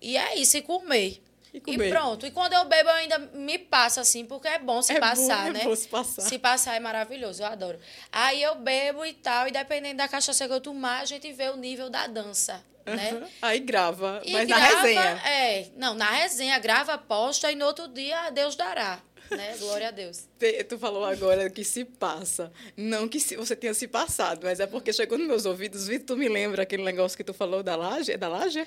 E 0.00 0.16
é 0.16 0.38
isso, 0.38 0.56
e 0.56 0.62
comer. 0.62 1.20
E 1.54 1.60
comer. 1.60 1.88
pronto. 1.90 2.26
E 2.26 2.32
quando 2.32 2.52
eu 2.52 2.64
bebo, 2.64 2.88
eu 2.90 2.94
ainda 2.96 3.18
me 3.18 3.58
passo 3.58 4.00
assim, 4.00 4.24
porque 4.24 4.48
é 4.48 4.58
bom 4.58 4.82
se 4.82 4.92
É 4.92 4.96
bom, 4.96 5.00
passar, 5.06 5.48
é 5.48 5.52
né? 5.52 5.64
bom 5.64 5.76
se 5.76 5.86
passar. 5.86 6.22
Se 6.22 6.36
passar 6.38 6.74
é 6.74 6.80
maravilhoso, 6.80 7.42
eu 7.42 7.46
adoro. 7.46 7.78
Aí 8.10 8.42
eu 8.42 8.56
bebo 8.56 9.06
e 9.06 9.12
tal, 9.12 9.46
e 9.46 9.52
dependendo 9.52 9.98
da 9.98 10.08
cachaça 10.08 10.46
que 10.48 10.52
eu 10.52 10.60
tomar, 10.60 11.00
a 11.00 11.04
gente 11.04 11.32
vê 11.32 11.48
o 11.50 11.56
nível 11.56 11.88
da 11.88 12.08
dança, 12.08 12.60
né? 12.84 13.10
Aham. 13.12 13.28
Aí 13.40 13.60
grava, 13.60 14.20
E 14.24 14.32
mas 14.32 14.46
grava, 14.48 14.64
na 14.64 14.80
resenha. 14.80 15.22
É, 15.24 15.66
não, 15.76 15.94
na 15.94 16.10
resenha, 16.10 16.58
grava, 16.58 16.98
posta 16.98 17.52
e 17.52 17.54
no 17.54 17.66
outro 17.66 17.86
dia 17.86 18.30
Deus 18.30 18.56
dará, 18.56 19.00
né? 19.30 19.54
Glória 19.58 19.88
a 19.88 19.90
Deus. 19.92 20.26
Tu 20.68 20.76
falou 20.78 21.04
agora 21.04 21.48
que 21.48 21.62
se 21.64 21.84
passa. 21.84 22.52
Não 22.76 23.06
que 23.08 23.18
você 23.36 23.54
tenha 23.54 23.72
se 23.74 23.86
passado, 23.86 24.40
mas 24.42 24.58
é 24.60 24.66
porque 24.66 24.92
chegou 24.92 25.16
nos 25.16 25.26
meus 25.28 25.46
ouvidos. 25.46 25.86
Vitor, 25.86 26.16
tu 26.16 26.16
me 26.18 26.28
lembra 26.28 26.64
aquele 26.64 26.82
negócio 26.82 27.16
que 27.16 27.24
tu 27.24 27.32
falou 27.32 27.62
da 27.62 27.76
laje? 27.76 28.10
É 28.12 28.16
da 28.18 28.28
laje? 28.28 28.66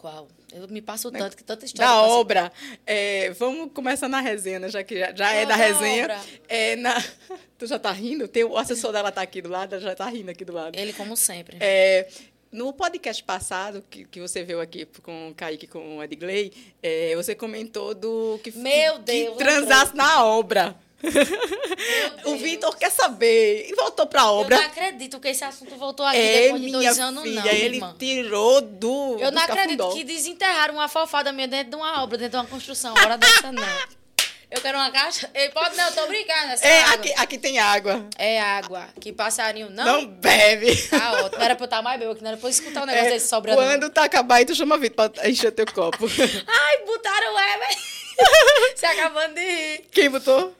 Qual? 0.00 0.28
Eu 0.50 0.66
me 0.66 0.80
passo 0.80 1.10
tanto 1.10 1.36
que 1.36 1.44
tanta 1.44 1.66
história. 1.66 1.86
Da 1.86 2.00
obra. 2.00 2.50
É, 2.86 3.28
vamos 3.32 3.70
começar 3.74 4.08
na 4.08 4.18
resenha, 4.18 4.58
né, 4.58 4.70
já 4.70 4.82
que 4.82 4.98
já, 4.98 5.14
já 5.14 5.30
é 5.34 5.44
da 5.44 5.54
da 5.54 5.56
resenha. 5.56 6.04
obra? 6.04 6.20
É 6.48 6.74
na... 6.76 6.94
Tu 7.58 7.66
já 7.66 7.78
tá 7.78 7.92
rindo? 7.92 8.26
Tem, 8.26 8.42
o 8.42 8.56
assessor 8.56 8.92
dela 8.92 9.12
tá 9.12 9.20
aqui 9.20 9.42
do 9.42 9.50
lado, 9.50 9.78
já 9.78 9.94
tá 9.94 10.06
rindo 10.06 10.30
aqui 10.30 10.42
do 10.42 10.54
lado. 10.54 10.74
Ele, 10.74 10.94
como 10.94 11.14
sempre. 11.18 11.58
É, 11.60 12.08
no 12.50 12.72
podcast 12.72 13.22
passado, 13.22 13.84
que, 13.90 14.06
que 14.06 14.18
você 14.22 14.42
veio 14.42 14.62
aqui 14.62 14.86
com 15.02 15.28
o 15.28 15.34
Kaique 15.34 15.66
e 15.66 15.68
com 15.68 15.98
o 15.98 16.02
Edgley, 16.02 16.50
é, 16.82 17.14
você 17.14 17.34
comentou 17.34 17.94
do 17.94 18.40
que, 18.42 18.52
Meu 18.52 18.94
que 18.94 19.00
Deus, 19.00 19.36
transasse 19.36 19.94
na 19.94 20.24
obra. 20.24 20.74
o. 22.24 22.36
Vitor 22.36 22.76
quer 22.76 22.90
saber. 22.90 23.66
E 23.68 23.74
voltou 23.74 24.06
pra 24.06 24.22
Eu 24.22 24.26
obra. 24.26 24.56
não 24.56 24.64
acredito 24.66 25.18
que 25.20 25.28
esse 25.28 25.44
assunto 25.44 25.76
voltou 25.76 26.04
aqui 26.06 26.18
É, 26.18 26.42
depois 26.44 26.62
de 26.62 26.70
dois 26.72 26.98
anos, 26.98 27.22
filha, 27.22 27.40
não, 27.42 27.50
ele 27.50 27.76
irmã. 27.76 27.94
tirou 27.98 28.60
do 28.60 29.16
Eu 29.20 29.30
do 29.30 29.34
não 29.34 29.42
acredito 29.42 29.78
cafundó. 29.78 29.92
que 29.96 30.04
desenterraram 30.04 30.74
uma 30.74 30.88
fofada 30.88 31.32
minha 31.32 31.48
dentro 31.48 31.70
de 31.70 31.76
uma 31.76 32.02
obra, 32.02 32.16
dentro 32.18 32.32
de 32.38 32.44
uma 32.44 32.46
construção. 32.50 32.94
Hora 32.94 33.16
dessa, 33.18 33.50
não. 33.52 34.00
Eu 34.50 34.60
quero 34.60 34.76
uma 34.78 34.90
caixa. 34.90 35.30
Ele 35.32 35.50
pode, 35.52 35.76
não, 35.76 35.86
eu 35.86 35.92
tô 35.94 36.06
brincando. 36.08 36.54
É, 36.62 36.80
água. 36.82 36.94
aqui, 36.94 37.14
aqui 37.16 37.38
tem 37.38 37.60
água. 37.60 38.04
É 38.18 38.40
água. 38.40 38.88
Que 39.00 39.12
passarinho 39.12 39.70
não. 39.70 39.84
Não, 39.84 40.06
bebe. 40.06 40.74
Tá 40.88 41.12
ótimo. 41.22 41.38
Não 41.38 41.44
era 41.44 41.54
pra 41.54 41.62
eu 41.62 41.66
estar 41.66 41.82
mais 41.82 42.00
bêbado, 42.00 42.16
que 42.16 42.22
não 42.24 42.30
era 42.32 42.36
pra 42.36 42.48
eu 42.48 42.50
escutar 42.50 42.82
um 42.82 42.86
negócio 42.86 43.08
É, 43.08 43.10
desse 43.12 43.28
sobrando. 43.28 43.58
quando 43.62 43.90
tá 43.90 44.02
acabar, 44.04 44.36
aí 44.36 44.44
tu 44.44 44.54
chama 44.56 44.76
Vitor 44.76 45.08
pra 45.10 45.28
encher 45.30 45.52
teu 45.52 45.66
copo. 45.66 46.04
Ai, 46.48 46.78
botaram 46.84 47.32
o 47.34 47.38
Ever. 47.38 47.78
Se 48.74 48.86
acabando 48.86 49.34
de 49.34 49.40
rir. 49.40 49.84
Quem 49.92 50.10
botou? 50.10 50.52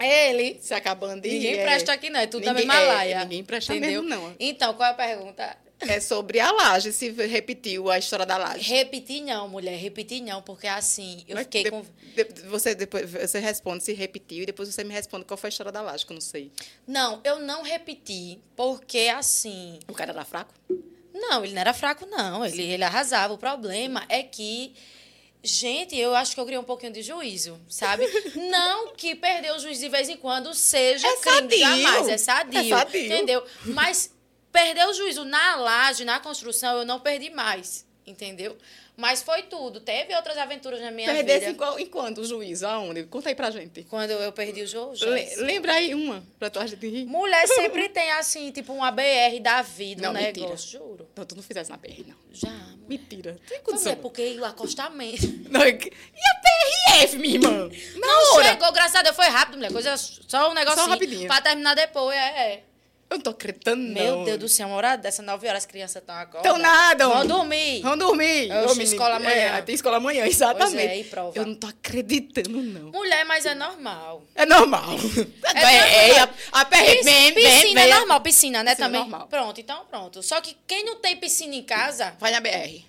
Ele. 0.00 0.58
Se 0.60 0.74
acabando 0.74 1.22
de 1.22 1.28
Ninguém 1.30 1.52
rir, 1.54 1.58
é. 1.60 1.64
presta 1.64 1.92
aqui, 1.92 2.10
não. 2.10 2.20
É 2.20 2.26
tudo 2.26 2.44
da 2.44 2.52
Ninguém- 2.52 2.66
mesma 2.68 2.82
é, 2.82 2.86
laia. 2.94 3.20
ninguém 3.24 3.44
presta 3.44 3.74
entendeu? 3.74 4.02
mesmo, 4.02 4.16
não. 4.22 4.34
Então, 4.40 4.74
qual 4.74 4.88
é 4.88 4.92
a 4.92 4.94
pergunta? 4.94 5.56
É 5.80 6.00
sobre 6.00 6.40
a 6.40 6.50
laje, 6.50 6.92
se 6.92 7.10
repetiu 7.10 7.90
a 7.90 7.98
história 7.98 8.24
da 8.24 8.36
laje. 8.38 8.72
Repetir 8.72 9.22
não, 9.22 9.48
mulher, 9.48 9.76
repetir 9.76 10.22
não, 10.22 10.40
porque 10.40 10.66
assim, 10.66 11.22
eu 11.28 11.34
Mas 11.34 11.44
fiquei 11.44 11.64
de- 11.64 11.70
com. 11.70 11.82
de- 11.82 12.42
você, 12.48 12.74
depois, 12.74 13.10
você 13.10 13.38
responde 13.38 13.84
se 13.84 13.92
repetiu 13.92 14.44
e 14.44 14.46
depois 14.46 14.68
você 14.72 14.82
me 14.82 14.94
responde 14.94 15.24
qual 15.26 15.36
foi 15.36 15.48
a 15.48 15.50
história 15.50 15.70
da 15.72 15.82
laje, 15.82 16.06
que 16.06 16.12
eu 16.12 16.14
não 16.14 16.20
sei. 16.22 16.50
Não, 16.86 17.20
eu 17.22 17.38
não 17.40 17.62
repeti, 17.62 18.38
porque 18.56 19.10
assim. 19.14 19.78
O 19.86 19.92
cara 19.92 20.12
era 20.12 20.24
fraco? 20.24 20.54
Não, 21.12 21.44
ele 21.44 21.52
não 21.54 21.60
era 21.60 21.74
fraco, 21.74 22.06
não. 22.06 22.44
Ele, 22.46 22.62
ele 22.62 22.82
arrasava. 22.84 23.34
O 23.34 23.38
problema 23.38 24.04
é 24.08 24.22
que. 24.22 24.74
Gente, 25.46 25.94
eu 25.94 26.14
acho 26.14 26.34
que 26.34 26.40
eu 26.40 26.44
criei 26.46 26.58
um 26.58 26.64
pouquinho 26.64 26.90
de 26.92 27.02
juízo, 27.02 27.60
sabe? 27.68 28.06
não 28.50 28.94
que 28.94 29.14
perder 29.14 29.52
o 29.52 29.58
juízo 29.58 29.80
de 29.82 29.88
vez 29.90 30.08
em 30.08 30.16
quando 30.16 30.54
seja 30.54 31.06
É 31.06 31.16
crime 31.18 31.34
sadio. 31.40 31.58
jamais, 31.58 32.08
é 32.08 32.16
sadio, 32.18 32.60
É 32.60 32.68
sadio. 32.78 33.04
entendeu? 33.04 33.44
Mas 33.66 34.10
perder 34.50 34.86
o 34.88 34.94
juízo 34.94 35.24
na 35.24 35.56
laje, 35.56 36.02
na 36.04 36.18
construção, 36.18 36.78
eu 36.78 36.86
não 36.86 36.98
perdi 36.98 37.28
mais, 37.28 37.84
entendeu? 38.06 38.56
Mas 38.96 39.22
foi 39.22 39.42
tudo. 39.44 39.80
Teve 39.80 40.14
outras 40.14 40.38
aventuras 40.38 40.80
na 40.80 40.90
minha 40.92 41.12
Perdesse 41.12 41.46
em, 41.46 41.48
vida. 41.48 41.58
qual, 41.58 41.78
em 41.80 41.86
quando 41.86 42.18
o 42.18 42.24
juízo? 42.24 42.64
Aonde? 42.66 43.02
Conta 43.04 43.28
aí 43.28 43.34
pra 43.34 43.50
gente. 43.50 43.82
Quando 43.84 44.10
eu 44.12 44.30
perdi 44.32 44.62
o 44.62 44.66
juízo. 44.66 45.08
Le- 45.10 45.34
lembra 45.38 45.72
aí 45.74 45.94
uma, 45.94 46.22
pra 46.38 46.48
tua 46.48 46.64
gente 46.66 46.86
rir. 46.88 47.04
Mulher 47.06 47.44
sempre 47.48 47.88
tem, 47.88 48.12
assim, 48.12 48.52
tipo, 48.52 48.72
uma 48.72 48.92
BR 48.92 49.40
da 49.42 49.62
vida, 49.62 50.02
Não, 50.02 50.10
um 50.10 50.12
mentira. 50.14 50.46
negócio, 50.46 50.70
juro. 50.78 51.08
Não, 51.16 51.24
tu 51.24 51.34
não 51.34 51.42
fizesse 51.42 51.70
na 51.70 51.78
PR, 51.78 52.04
não. 52.06 52.14
Já, 52.32 52.50
mulher. 52.50 52.74
Mentira. 52.86 53.32
Tem 53.48 53.58
Foi, 53.58 53.58
condição. 53.72 53.92
mulher, 53.92 54.02
porque 54.02 54.36
o 54.38 54.44
acostamento. 54.44 55.26
Não, 55.50 55.62
é 55.62 55.70
e 55.70 55.72
a 55.72 57.00
PRF, 57.00 57.16
minha 57.18 57.34
irmã? 57.34 57.68
Na 57.96 58.06
Não 58.06 58.34
hora. 58.34 58.44
chegou, 58.48 58.72
graças 58.72 58.94
a 58.96 59.02
Deus, 59.02 59.16
foi 59.16 59.26
rápido, 59.26 59.56
mulher. 59.56 59.72
Coisa, 59.72 59.96
só 59.96 60.50
um 60.50 60.54
negocinho. 60.54 60.86
rapidinho. 60.88 61.26
Pra 61.26 61.40
terminar 61.40 61.74
depois, 61.74 62.16
é. 62.16 62.20
é. 62.52 62.62
Eu 63.10 63.16
não 63.18 63.22
tô 63.22 63.30
acreditando, 63.30 63.82
Meu 63.82 64.16
não. 64.16 64.24
Deus 64.24 64.38
do 64.38 64.48
céu, 64.48 64.66
uma 64.66 64.76
hora 64.76 64.96
dessa, 64.96 65.22
nove 65.22 65.46
horas, 65.46 65.62
as 65.64 65.66
crianças 65.66 65.96
estão 66.02 66.14
acordadas. 66.16 66.50
Então 66.50 66.58
nada, 66.58 67.08
Vão 67.08 67.26
dormir. 67.26 67.80
Vamos 67.82 67.98
dormir. 67.98 68.50
Eu 68.50 68.82
escola 68.82 69.16
amanhã. 69.16 69.56
É, 69.56 69.62
tem 69.62 69.74
escola 69.74 69.96
amanhã, 69.98 70.26
exatamente. 70.26 70.76
Pois 70.76 70.88
é, 70.90 70.98
e 70.98 71.04
prova? 71.04 71.32
Eu 71.38 71.46
não 71.46 71.54
tô 71.54 71.66
acreditando, 71.66 72.62
não. 72.62 72.90
Mulher, 72.90 73.24
mas 73.24 73.46
é 73.46 73.54
normal. 73.54 74.22
É 74.34 74.46
normal. 74.46 74.84
É 75.54 76.10
É, 76.10 76.18
a, 76.20 76.28
a 76.52 76.64
Pis- 76.64 77.04
vem, 77.04 77.32
vem, 77.32 77.34
piscina 77.34 77.80
vem. 77.82 77.90
é 77.92 77.98
normal, 77.98 78.20
piscina, 78.20 78.62
né, 78.62 78.70
Piscina 78.74 78.86
é 78.86 78.88
também? 78.90 79.10
normal. 79.10 79.28
Pronto, 79.28 79.60
então 79.60 79.84
pronto. 79.90 80.22
Só 80.22 80.40
que 80.40 80.56
quem 80.66 80.84
não 80.84 80.96
tem 80.96 81.16
piscina 81.16 81.54
em 81.54 81.62
casa, 81.62 82.14
Vai 82.18 82.30
na 82.32 82.40
BR. 82.40 82.84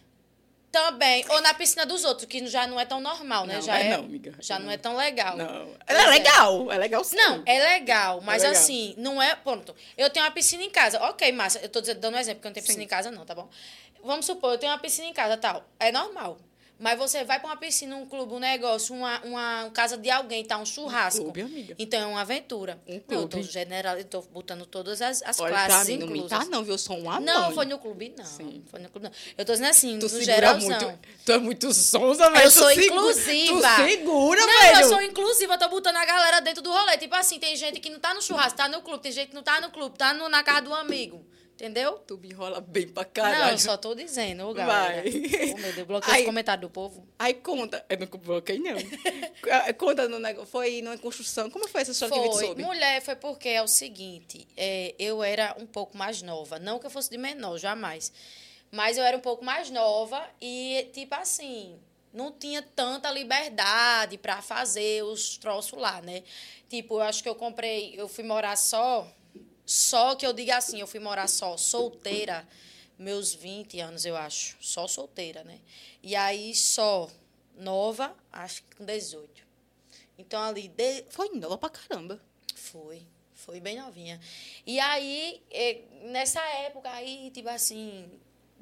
Também. 0.75 1.25
Ou 1.29 1.41
na 1.41 1.53
piscina 1.53 1.85
dos 1.85 2.03
outros, 2.03 2.27
que 2.27 2.45
já 2.47 2.67
não 2.67 2.77
é 2.77 2.83
tão 2.83 2.99
normal, 2.99 3.47
né? 3.47 3.55
Não, 3.55 3.61
já 3.61 3.79
é 3.79 3.87
é, 3.87 3.97
não, 3.97 4.03
amiga. 4.03 4.33
Já 4.41 4.59
não 4.59 4.69
é 4.69 4.75
tão 4.75 4.97
legal. 4.97 5.37
Não. 5.37 5.69
Ela 5.87 6.03
é 6.03 6.07
legal. 6.07 6.71
É 6.71 6.77
legal 6.77 7.03
sim. 7.03 7.15
Não, 7.15 7.43
é 7.45 7.59
legal, 7.59 8.19
mas 8.21 8.43
legal. 8.43 8.59
assim, 8.59 8.93
não 8.97 9.21
é. 9.21 9.35
Pronto, 9.35 9.73
eu 9.97 10.09
tenho 10.09 10.25
uma 10.25 10.31
piscina 10.31 10.63
em 10.63 10.69
casa. 10.69 11.01
Ok, 11.03 11.31
massa. 11.31 11.59
Eu 11.59 11.69
tô 11.69 11.79
dando 11.79 12.15
um 12.15 12.19
exemplo, 12.19 12.41
porque 12.41 12.47
eu 12.47 12.49
não 12.49 12.53
tenho 12.53 12.65
piscina 12.65 12.81
Sim. 12.81 12.85
em 12.85 12.89
casa, 12.89 13.09
não, 13.09 13.25
tá 13.25 13.33
bom? 13.33 13.49
Vamos 14.03 14.25
supor, 14.25 14.51
eu 14.51 14.57
tenho 14.57 14.71
uma 14.73 14.77
piscina 14.79 15.07
em 15.07 15.13
casa 15.13 15.37
tal. 15.37 15.63
É 15.79 15.91
normal. 15.91 16.37
Mas 16.77 16.97
você 16.99 17.23
vai 17.23 17.39
pra 17.39 17.47
uma 17.47 17.55
piscina, 17.55 17.95
um 17.95 18.05
clube, 18.05 18.33
um 18.33 18.39
negócio, 18.39 18.93
uma, 18.93 19.21
uma, 19.23 19.69
casa 19.73 19.95
de 19.95 20.09
alguém, 20.09 20.43
tá? 20.43 20.57
Um 20.57 20.65
churrasco. 20.65 21.23
clube, 21.23 21.41
amiga. 21.41 21.73
Então 21.79 21.99
é 22.01 22.05
uma 22.05 22.19
aventura. 22.21 22.77
Um 22.85 22.95
Não, 23.07 23.21
eu 23.21 23.27
tô 23.29 23.37
clube. 23.37 23.43
general, 23.49 23.97
eu 23.97 24.03
tô 24.03 24.21
botando 24.23 24.65
todas 24.65 25.01
as, 25.01 25.23
as 25.23 25.39
Olha 25.39 25.53
classes 25.67 25.87
mim, 25.87 25.97
não 25.97 26.07
me 26.07 26.27
tá, 26.27 26.43
não, 26.45 26.63
viu? 26.65 26.73
Eu 26.73 26.77
sou 26.77 26.97
uma 26.99 27.17
Não, 27.19 27.43
mãe. 27.45 27.53
foi 27.55 27.65
no 27.65 27.79
clube, 27.79 28.13
não. 28.17 28.25
Sim. 28.25 28.61
Foi 28.69 28.81
no 28.81 28.89
clube, 28.89 29.05
não. 29.07 29.13
Eu 29.37 29.45
tô 29.45 29.53
dizendo 29.53 29.69
assim, 29.69 29.97
Tu 29.99 30.09
no 30.09 30.21
geralzão. 30.21 30.69
muito. 30.69 30.99
Tu 31.25 31.31
é 31.31 31.37
muito 31.37 31.73
sonsa, 31.73 32.29
velho. 32.29 32.43
Eu 32.43 32.51
sou 32.51 32.69
inclusiva. 32.71 33.61
Tu 33.77 33.85
segura, 33.89 34.41
não, 34.41 34.47
velho. 34.61 34.81
eu 34.81 34.89
sou 34.89 35.01
inclusiva, 35.01 35.53
eu 35.53 35.59
tô 35.59 35.69
botando 35.69 35.95
a 35.95 36.05
galera 36.05 36.41
dentro 36.41 36.61
do 36.61 36.71
rolê. 36.71 36.97
Tipo 36.97 37.15
assim, 37.15 37.39
tem 37.39 37.55
gente 37.55 37.79
que 37.79 37.89
não 37.89 37.99
tá 37.99 38.13
no 38.13 38.21
churrasco, 38.21 38.57
tá 38.57 38.67
no 38.67 38.81
clube, 38.81 39.01
tem 39.01 39.11
gente 39.13 39.29
que 39.29 39.35
não 39.35 39.43
tá 39.43 39.61
no 39.61 39.71
clube, 39.71 39.97
tá 39.97 40.13
no- 40.13 40.27
na 40.27 40.43
casa 40.43 40.61
do 40.63 40.73
amigo. 40.73 41.25
Entendeu? 41.55 41.93
Tu 41.99 42.17
me 42.17 42.29
enrola 42.31 42.59
bem 42.59 42.85
pra 42.85 43.05
caralho. 43.05 43.45
Não, 43.45 43.49
eu 43.51 43.57
só 43.57 43.77
tô 43.77 43.95
dizendo, 43.95 44.45
ô, 44.45 44.53
galera. 44.53 45.01
Vai. 45.03 45.09
Oh, 45.53 45.57
meu 45.57 45.73
Deus, 45.73 45.87
bloqueei 45.87 46.13
Aí- 46.15 46.21
os 46.21 46.25
comentários 46.27 46.61
do 46.61 46.69
povo. 46.69 47.07
Aí 47.17 47.33
conta. 47.33 47.85
Eu 47.89 47.97
não 47.97 48.07
bloqueei, 48.07 48.59
não. 48.59 48.75
Conta 49.77 50.09
no 50.09 50.19
negócio. 50.19 50.49
Foi 50.51 50.81
numa 50.81 50.97
construção. 50.97 51.49
Como 51.49 51.65
foi 51.69 51.81
essa 51.81 51.91
história 51.91 52.13
que 52.21 52.27
a 52.27 52.31
Foi. 52.31 52.45
soube? 52.47 52.61
Mulher, 52.61 53.01
foi 53.01 53.15
porque 53.15 53.47
é 53.47 53.61
o 53.61 53.67
seguinte, 53.69 54.45
é, 54.57 54.93
eu 54.99 55.23
era 55.23 55.55
um 55.57 55.65
pouco 55.65 55.97
mais 55.97 56.21
nova. 56.21 56.59
Não 56.59 56.77
que 56.77 56.87
eu 56.87 56.91
fosse 56.91 57.09
de 57.09 57.17
menor, 57.17 57.57
jamais. 57.57 58.11
Mas 58.69 58.97
eu 58.97 59.03
era 59.05 59.15
um 59.15 59.21
pouco 59.21 59.45
mais 59.45 59.69
nova 59.69 60.21
e, 60.41 60.89
tipo 60.93 61.15
assim, 61.15 61.79
não 62.11 62.33
tinha 62.33 62.61
tanta 62.61 63.09
liberdade 63.11 64.17
pra 64.17 64.41
fazer 64.41 65.03
os 65.05 65.37
troços 65.37 65.79
lá, 65.79 66.01
né? 66.01 66.23
Tipo, 66.67 66.95
eu 66.95 67.01
acho 67.03 67.23
que 67.23 67.29
eu 67.29 67.35
comprei, 67.35 67.93
eu 67.97 68.09
fui 68.09 68.23
morar 68.25 68.57
só, 68.57 69.07
só 69.65 70.15
que 70.15 70.25
eu 70.25 70.33
diga 70.33 70.57
assim, 70.57 70.79
eu 70.79 70.87
fui 70.87 70.99
morar 70.99 71.27
só, 71.27 71.57
solteira, 71.57 72.47
meus 72.97 73.33
20 73.33 73.79
anos, 73.79 74.05
eu 74.05 74.15
acho. 74.15 74.57
Só 74.61 74.87
solteira, 74.87 75.43
né? 75.43 75.59
E 76.03 76.15
aí, 76.15 76.53
só, 76.55 77.09
nova, 77.57 78.15
acho 78.31 78.63
que 78.63 78.75
com 78.75 78.85
18. 78.85 79.43
Então, 80.17 80.41
ali, 80.41 80.67
de, 80.67 81.03
Foi 81.09 81.29
nova 81.29 81.57
pra 81.57 81.69
caramba. 81.69 82.19
foi, 82.55 83.01
foi 83.33 83.59
bem 83.59 83.77
novinha. 83.77 84.19
E 84.65 84.79
aí, 84.79 85.41
nessa 86.03 86.41
época 86.41 86.89
aí, 86.89 87.31
tipo 87.31 87.49
assim, 87.49 88.09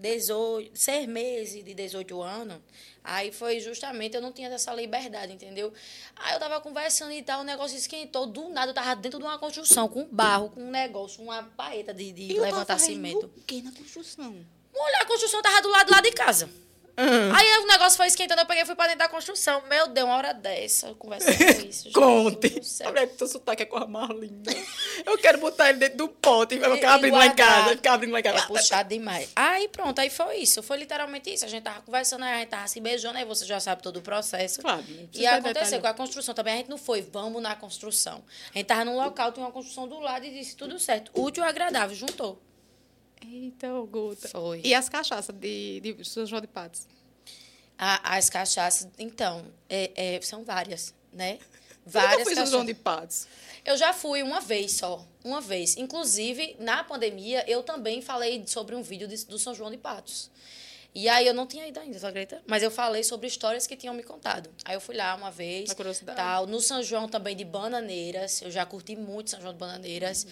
18, 0.03 0.77
seis 0.77 1.07
meses 1.07 1.63
de 1.63 1.73
18 1.73 2.21
anos, 2.21 2.57
aí 3.01 3.31
foi 3.31 3.61
justamente, 3.61 4.15
eu 4.15 4.21
não 4.21 4.33
tinha 4.33 4.49
essa 4.49 4.73
liberdade, 4.73 5.31
entendeu? 5.31 5.71
Aí 6.17 6.33
eu 6.33 6.39
tava 6.39 6.59
conversando 6.59 7.13
e 7.13 7.23
tal, 7.23 7.39
o 7.39 7.43
negócio 7.45 7.77
esquentou, 7.77 8.27
do 8.27 8.49
nada 8.49 8.71
eu 8.71 8.75
tava 8.75 8.95
dentro 8.97 9.17
de 9.17 9.25
uma 9.25 9.39
construção, 9.39 9.87
com 9.87 10.05
barro, 10.05 10.49
com 10.49 10.61
um 10.61 10.69
negócio, 10.69 11.23
uma 11.23 11.43
paeta 11.43 11.93
de, 11.93 12.11
de 12.11 12.35
eu 12.35 12.43
levantar 12.43 12.77
cimento. 12.79 13.31
O 13.37 13.41
que 13.43 13.61
na 13.61 13.71
construção? 13.71 14.45
Mulher, 14.73 15.01
a 15.01 15.05
construção 15.05 15.41
tava 15.41 15.61
do 15.61 15.69
lado 15.69 15.89
lá 15.89 16.01
de 16.01 16.11
casa. 16.11 16.49
Aí 16.95 17.57
o 17.63 17.67
negócio 17.67 17.97
foi 17.97 18.07
esquentando, 18.07 18.41
eu 18.41 18.45
peguei 18.45 18.63
e 18.63 18.65
fui 18.65 18.75
pra 18.75 18.85
dentro 18.85 18.99
da 18.99 19.07
construção. 19.07 19.63
Meu 19.67 19.87
Deus, 19.87 20.05
uma 20.07 20.15
hora 20.15 20.33
dessa, 20.33 20.87
eu 20.87 20.95
conversando 20.95 21.35
com 21.37 21.67
isso. 21.67 21.91
Conte. 21.91 22.61
Olha 22.85 23.07
que 23.07 23.15
teu 23.15 23.27
sotaque 23.27 23.63
é 23.63 23.65
a 23.65 23.69
coisa 23.69 23.87
mais 23.87 24.09
linda. 24.11 24.51
Eu 25.05 25.17
quero 25.17 25.39
botar 25.39 25.69
ele 25.69 25.79
dentro 25.79 25.97
do 25.97 26.07
pote. 26.09 26.55
E- 26.55 26.59
ficar 26.59 26.93
abrindo 26.93 27.17
lá 27.17 27.25
em 27.25 27.35
casa. 27.35 27.69
Ficar 27.69 27.93
abrindo 27.93 28.11
lá 28.13 28.19
em 28.19 28.23
casa. 28.23 28.37
É 28.37 28.41
puxado 28.47 28.89
demais. 28.89 29.29
Aí 29.35 29.67
pronto, 29.69 29.99
aí 29.99 30.09
foi 30.09 30.37
isso. 30.37 30.61
Foi 30.61 30.77
literalmente 30.77 31.33
isso. 31.33 31.45
A 31.45 31.47
gente 31.47 31.63
tava 31.63 31.81
conversando, 31.81 32.23
aí 32.25 32.33
a 32.33 32.39
gente 32.39 32.49
tava 32.49 32.67
se 32.67 32.79
beijando, 32.79 33.17
aí 33.17 33.25
você 33.25 33.45
já 33.45 33.59
sabe 33.59 33.81
todo 33.81 33.97
o 33.97 34.01
processo. 34.01 34.61
Claro, 34.61 34.83
E 35.13 35.25
aconteceu 35.25 35.81
com 35.81 35.87
a 35.87 35.93
construção 35.93 36.33
também, 36.35 36.53
a 36.53 36.57
gente 36.57 36.69
não 36.69 36.77
foi, 36.77 37.01
vamos 37.01 37.41
na 37.41 37.55
construção. 37.55 38.23
A 38.53 38.57
gente 38.57 38.67
tava 38.67 38.85
num 38.85 38.95
local, 38.95 39.31
tinha 39.31 39.45
uma 39.45 39.51
construção 39.51 39.87
do 39.87 39.99
lado 39.99 40.25
e 40.25 40.29
disse 40.31 40.55
tudo 40.55 40.77
certo. 40.79 41.11
Útil 41.15 41.43
e 41.43 41.47
agradável, 41.47 41.95
juntou. 41.95 42.39
Eita, 43.25 43.67
Guta. 43.89 44.27
Foi. 44.27 44.61
E 44.63 44.73
as 44.73 44.89
cachaças 44.89 45.35
de, 45.35 45.79
de 45.79 46.05
São 46.05 46.25
João 46.25 46.41
de 46.41 46.47
Patos? 46.47 46.85
A- 47.77 48.17
as 48.17 48.29
cachaças, 48.29 48.87
então, 48.99 49.45
é- 49.69 49.91
é, 49.95 50.21
são 50.21 50.43
várias, 50.43 50.93
né? 51.11 51.39
Várias 51.85 52.23
foi 52.23 52.33
São 52.33 52.43
cachaças. 52.43 52.49
João 52.51 52.65
de 52.65 52.73
Patos? 52.73 53.27
Eu 53.65 53.75
já 53.75 53.91
fui 53.91 54.23
uma 54.23 54.39
vez 54.39 54.71
só, 54.73 55.05
uma 55.21 55.41
vez. 55.41 55.75
Inclusive, 55.75 56.55
na 56.57 56.81
pandemia, 56.81 57.43
eu 57.45 57.61
também 57.61 58.01
falei 58.01 58.41
sobre 58.47 58.73
um 58.73 58.81
vídeo 58.81 59.05
de- 59.05 59.25
do 59.25 59.37
São 59.37 59.53
João 59.53 59.69
de 59.69 59.75
Patos. 59.77 60.31
E 60.95 61.09
aí 61.09 61.25
eu 61.27 61.33
não 61.33 61.45
tinha 61.45 61.67
ido 61.67 61.79
ainda, 61.81 61.99
você 61.99 62.05
acredita? 62.05 62.41
Mas 62.47 62.63
eu 62.63 62.71
falei 62.71 63.03
sobre 63.03 63.27
histórias 63.27 63.67
que 63.67 63.75
tinham 63.75 63.93
me 63.95 64.03
contado. 64.03 64.49
Aí 64.63 64.75
eu 64.75 64.79
fui 64.79 64.95
lá 64.95 65.13
uma 65.15 65.29
vez. 65.31 65.67
Na 65.69 65.75
curiosidade. 65.75 66.15
Tal, 66.15 66.45
no 66.47 66.61
São 66.61 66.81
João 66.83 67.09
também 67.09 67.35
de 67.35 67.43
Bananeiras. 67.43 68.41
Eu 68.43 68.49
já 68.51 68.65
curti 68.65 68.95
muito 68.95 69.31
São 69.31 69.41
João 69.41 69.51
de 69.53 69.59
Bananeiras. 69.59 70.25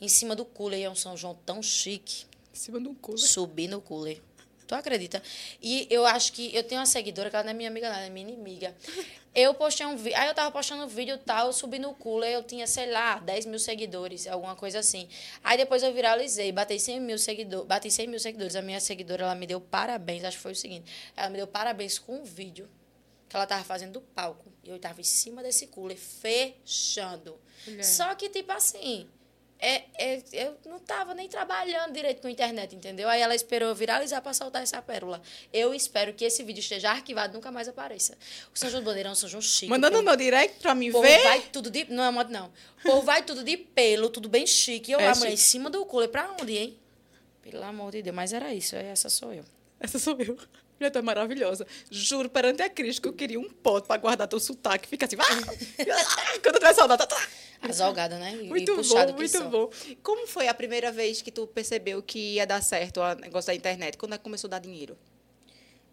Em 0.00 0.08
cima 0.08 0.34
do 0.34 0.44
cooler 0.44 0.84
é 0.84 0.88
um 0.88 0.94
São 0.94 1.16
João 1.16 1.34
tão 1.44 1.60
chique. 1.62 2.24
Em 2.54 2.56
cima 2.56 2.80
de 2.80 2.86
um 2.86 2.94
cu. 2.94 3.18
Subi 3.18 3.66
no 3.66 3.80
cooler. 3.80 4.22
Tu 4.64 4.76
acredita? 4.76 5.20
E 5.60 5.88
eu 5.90 6.06
acho 6.06 6.32
que 6.32 6.54
eu 6.54 6.62
tenho 6.62 6.80
uma 6.80 6.86
seguidora, 6.86 7.28
que 7.28 7.34
ela 7.34 7.42
não 7.42 7.50
é 7.50 7.54
minha 7.54 7.68
amiga, 7.68 7.88
não, 7.88 7.96
ela 7.96 8.06
é 8.06 8.10
minha 8.10 8.28
inimiga. 8.28 8.72
Eu 9.34 9.52
postei 9.52 9.84
um 9.84 9.96
vídeo. 9.96 10.16
Aí 10.16 10.28
eu 10.28 10.34
tava 10.34 10.52
postando 10.52 10.84
um 10.84 10.86
vídeo 10.86 11.16
e 11.16 11.18
tal, 11.18 11.48
eu 11.48 11.52
subi 11.52 11.80
no 11.80 11.92
cooler, 11.92 12.30
eu 12.30 12.44
tinha, 12.44 12.68
sei 12.68 12.88
lá, 12.88 13.18
10 13.18 13.46
mil 13.46 13.58
seguidores, 13.58 14.28
alguma 14.28 14.54
coisa 14.54 14.78
assim. 14.78 15.08
Aí 15.42 15.56
depois 15.56 15.82
eu 15.82 15.92
viralizei, 15.92 16.52
bati 16.52 16.78
100 16.78 17.00
mil 17.00 17.18
seguidores. 17.18 17.66
Bati 17.66 17.90
100 17.90 18.06
mil 18.06 18.20
seguidores. 18.20 18.54
A 18.54 18.62
minha 18.62 18.78
seguidora, 18.78 19.24
ela 19.24 19.34
me 19.34 19.44
deu 19.44 19.60
parabéns, 19.60 20.22
acho 20.22 20.36
que 20.36 20.42
foi 20.44 20.52
o 20.52 20.54
seguinte. 20.54 20.88
Ela 21.16 21.30
me 21.30 21.38
deu 21.38 21.48
parabéns 21.48 21.98
com 21.98 22.18
um 22.20 22.22
vídeo 22.22 22.68
que 23.28 23.34
ela 23.34 23.44
tava 23.44 23.64
fazendo 23.64 23.94
do 23.94 24.00
palco. 24.00 24.52
E 24.62 24.70
eu 24.70 24.78
tava 24.78 25.00
em 25.00 25.04
cima 25.04 25.42
desse 25.42 25.66
cooler, 25.66 25.98
fechando. 25.98 27.36
Só 27.82 28.14
que, 28.14 28.28
tipo 28.28 28.52
assim, 28.52 29.08
é, 29.58 29.84
é, 29.96 30.22
eu 30.32 30.56
não 30.66 30.78
tava 30.78 31.14
nem 31.14 31.28
trabalhando 31.28 31.92
direito 31.92 32.20
com 32.20 32.28
a 32.28 32.30
internet, 32.30 32.74
entendeu? 32.74 33.08
Aí 33.08 33.20
ela 33.22 33.34
esperou 33.34 33.74
viralizar 33.74 34.20
para 34.20 34.34
soltar 34.34 34.62
essa 34.62 34.80
pérola. 34.82 35.22
Eu 35.52 35.72
espero 35.72 36.12
que 36.12 36.24
esse 36.24 36.42
vídeo 36.42 36.60
esteja 36.60 36.90
arquivado 36.90 37.32
e 37.32 37.36
nunca 37.36 37.50
mais 37.50 37.68
apareça. 37.68 38.16
O 38.54 38.58
São 38.58 38.68
João 38.68 38.82
do 38.82 38.86
Bandeirão 38.86 39.10
é 39.10 39.12
um 39.12 39.16
São 39.16 39.28
João 39.28 39.40
chique. 39.40 39.70
Manda 39.70 39.90
no 39.90 40.00
o 40.00 40.02
meu 40.02 40.16
direct 40.16 40.60
pra 40.60 40.74
mim 40.74 40.90
ver. 40.90 41.22
vai 41.22 41.40
tudo 41.40 41.70
de... 41.70 41.86
Não 41.90 42.04
é 42.04 42.10
moto, 42.10 42.28
não. 42.28 42.46
O 42.80 42.82
povo 42.82 43.02
vai 43.02 43.22
tudo 43.22 43.42
de 43.42 43.56
pelo, 43.56 44.10
tudo 44.10 44.28
bem 44.28 44.46
chique. 44.46 44.92
Eu 44.92 45.00
É 45.00 45.08
lá, 45.08 45.14
mulher, 45.14 45.32
em 45.32 45.36
cima 45.36 45.70
do 45.70 45.84
cooler. 45.86 46.08
Pra 46.08 46.30
onde, 46.40 46.56
hein? 46.56 46.78
Pelo 47.42 47.62
amor 47.62 47.92
de 47.92 48.02
Deus. 48.02 48.14
Mas 48.14 48.32
era 48.32 48.52
isso. 48.52 48.76
Essa 48.76 49.08
sou 49.08 49.32
eu. 49.32 49.44
Essa 49.80 49.98
sou 49.98 50.16
eu. 50.20 50.36
Mulher, 50.84 50.90
tu 50.90 50.98
é 50.98 51.02
maravilhosa. 51.02 51.66
Juro 51.90 52.28
perante 52.28 52.62
a 52.62 52.68
Cristo 52.68 53.00
que 53.02 53.08
eu 53.08 53.12
queria 53.14 53.40
um 53.40 53.48
pote 53.48 53.86
pra 53.86 53.96
guardar 53.96 54.28
teu 54.28 54.38
sotaque. 54.38 54.86
Fica 54.88 55.06
assim. 55.06 55.16
ah, 55.18 55.24
Quando 56.42 56.56
eu 56.56 56.60
tiver 56.60 56.74
saudade. 56.74 56.98
tá, 57.00 57.06
tá. 57.06 57.28
Azolgada, 57.62 58.18
né? 58.18 58.34
E, 58.42 58.48
muito 58.48 58.74
bom, 58.76 59.12
muito 59.14 59.44
bom. 59.44 59.70
Como 60.02 60.26
foi 60.26 60.48
a 60.48 60.52
primeira 60.54 60.92
vez 60.92 61.22
que 61.22 61.30
tu 61.30 61.46
percebeu 61.46 62.02
que 62.02 62.34
ia 62.34 62.46
dar 62.46 62.62
certo 62.62 63.00
o 63.00 63.14
negócio 63.14 63.46
da 63.46 63.54
internet? 63.54 63.96
Quando 63.96 64.14
é 64.14 64.18
que 64.18 64.24
começou 64.24 64.48
a 64.48 64.50
dar 64.50 64.58
dinheiro? 64.58 64.98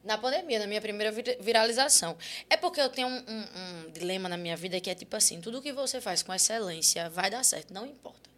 Na 0.04 0.18
pandemia, 0.18 0.60
na 0.60 0.68
minha 0.68 0.82
primeira 0.82 1.12
vir- 1.12 1.38
viralização. 1.40 2.18
É 2.50 2.58
porque 2.58 2.82
eu 2.82 2.90
tenho 2.90 3.08
um, 3.08 3.16
um- 3.28 3.86
um 3.88 3.92
dilema 3.92 4.28
na 4.28 4.36
minha 4.36 4.58
vida 4.58 4.82
que 4.82 4.90
é 4.90 4.96
tipo 4.96 5.16
assim: 5.16 5.40
tudo 5.40 5.62
que 5.62 5.72
você 5.72 6.02
faz 6.02 6.22
com 6.22 6.34
excelência 6.34 7.10
vai 7.10 7.30
dar 7.30 7.44
certo, 7.46 7.74
não 7.74 7.86
importa. 7.86 8.30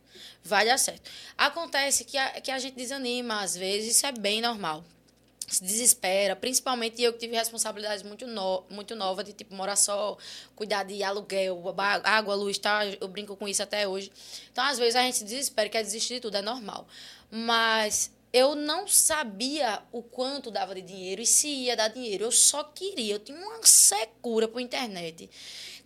Vai 0.44 0.66
dar 0.66 0.78
certo. 0.78 1.10
Acontece 1.38 2.04
que 2.04 2.18
a, 2.18 2.40
que 2.42 2.52
a 2.52 2.60
gente 2.60 2.76
desanima 2.76 3.42
às 3.42 3.56
vezes, 3.58 3.96
isso 3.98 4.06
é 4.06 4.12
bem 4.12 4.42
normal. 4.42 4.84
Se 5.54 5.64
desespera, 5.64 6.36
principalmente 6.36 7.02
eu 7.02 7.14
que 7.14 7.20
tive 7.20 7.36
responsabilidades 7.36 8.04
muito, 8.04 8.26
no, 8.26 8.64
muito 8.70 8.96
novas, 8.96 9.26
de 9.26 9.34
tipo 9.34 9.54
morar 9.54 9.76
só, 9.76 10.18
cuidar 10.56 10.84
de 10.84 11.04
aluguel, 11.04 11.62
água, 12.04 12.36
luz, 12.36 12.58
tá? 12.58 12.86
eu 12.86 13.08
brinco 13.08 13.36
com 13.36 13.48
isso 13.48 13.62
até 13.62 13.88
hoje. 13.88 14.12
Então, 14.52 14.64
às 14.64 14.80
vezes, 14.80 14.96
a 14.96 15.02
gente 15.02 15.18
se 15.18 15.24
desespera, 15.24 15.70
quer 15.70 15.84
desistir 15.84 16.16
de 16.16 16.20
tudo, 16.22 16.38
é 16.38 16.42
normal. 16.42 16.88
Mas 17.30 18.12
eu 18.34 18.56
não 18.56 18.88
sabia 18.88 19.84
o 19.92 20.02
quanto 20.02 20.50
dava 20.50 20.74
de 20.74 20.82
dinheiro 20.82 21.22
e 21.22 21.26
se 21.26 21.48
ia 21.48 21.76
dar 21.76 21.90
dinheiro. 21.90 22.24
Eu 22.24 22.32
só 22.32 22.64
queria, 22.64 23.14
eu 23.14 23.20
tinha 23.20 23.38
uma 23.38 23.64
secura 23.64 24.48
por 24.48 24.60
internet. 24.60 25.30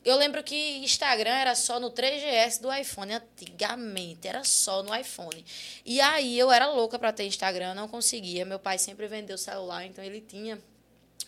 Eu 0.08 0.16
lembro 0.16 0.42
que 0.42 0.78
Instagram 0.78 1.34
era 1.34 1.54
só 1.54 1.82
no 1.82 1.92
3GS 1.92 2.62
do 2.62 2.74
iPhone, 2.74 3.14
antigamente, 3.14 4.26
era 4.26 4.42
só 4.46 4.82
no 4.82 4.96
iPhone. 4.96 5.44
E 5.86 6.00
aí 6.00 6.40
eu 6.40 6.50
era 6.50 6.66
louca 6.68 6.98
para 6.98 7.12
ter 7.12 7.26
Instagram, 7.26 7.74
não 7.74 7.90
conseguia. 7.90 8.46
Meu 8.46 8.58
pai 8.58 8.78
sempre 8.78 9.06
vendeu 9.08 9.38
celular, 9.38 9.86
então 9.86 10.02
ele 10.02 10.22
tinha 10.22 10.58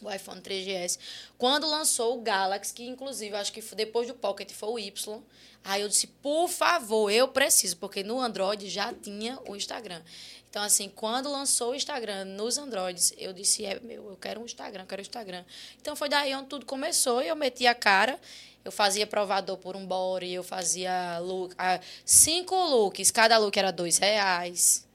o 0.01 0.11
iPhone 0.11 0.41
3GS. 0.41 0.97
Quando 1.37 1.69
lançou 1.69 2.17
o 2.17 2.21
Galaxy, 2.21 2.73
que 2.73 2.83
inclusive 2.83 3.35
acho 3.35 3.51
que 3.51 3.61
depois 3.75 4.07
do 4.07 4.13
Pocket 4.13 4.51
foi 4.51 4.69
o 4.69 4.79
Y, 4.79 5.21
aí 5.63 5.81
eu 5.81 5.89
disse, 5.89 6.07
por 6.07 6.47
favor, 6.47 7.11
eu 7.11 7.27
preciso, 7.27 7.77
porque 7.77 8.03
no 8.03 8.19
Android 8.19 8.69
já 8.69 8.93
tinha 8.93 9.39
o 9.47 9.55
Instagram. 9.55 10.01
Então, 10.49 10.63
assim, 10.63 10.89
quando 10.89 11.31
lançou 11.31 11.71
o 11.71 11.75
Instagram 11.75 12.25
nos 12.25 12.57
Androids, 12.57 13.13
eu 13.17 13.31
disse, 13.31 13.65
é 13.65 13.79
meu, 13.81 14.09
eu 14.09 14.17
quero 14.17 14.41
um 14.41 14.45
Instagram, 14.45 14.81
eu 14.83 14.87
quero 14.87 15.01
um 15.01 15.03
Instagram. 15.03 15.45
Então 15.79 15.95
foi 15.95 16.09
daí 16.09 16.33
onde 16.33 16.47
tudo 16.47 16.65
começou, 16.65 17.21
e 17.21 17.27
eu 17.27 17.35
meti 17.35 17.67
a 17.67 17.75
cara. 17.75 18.19
Eu 18.65 18.71
fazia 18.71 19.07
provador 19.07 19.57
por 19.57 19.75
um 19.75 19.85
body, 19.85 20.33
eu 20.33 20.43
fazia 20.43 21.19
look, 21.19 21.55
ah, 21.57 21.79
cinco 22.03 22.55
looks, 22.55 23.09
cada 23.09 23.37
look 23.37 23.55
era 23.57 23.71
dois 23.71 23.97
reais. 23.97 24.88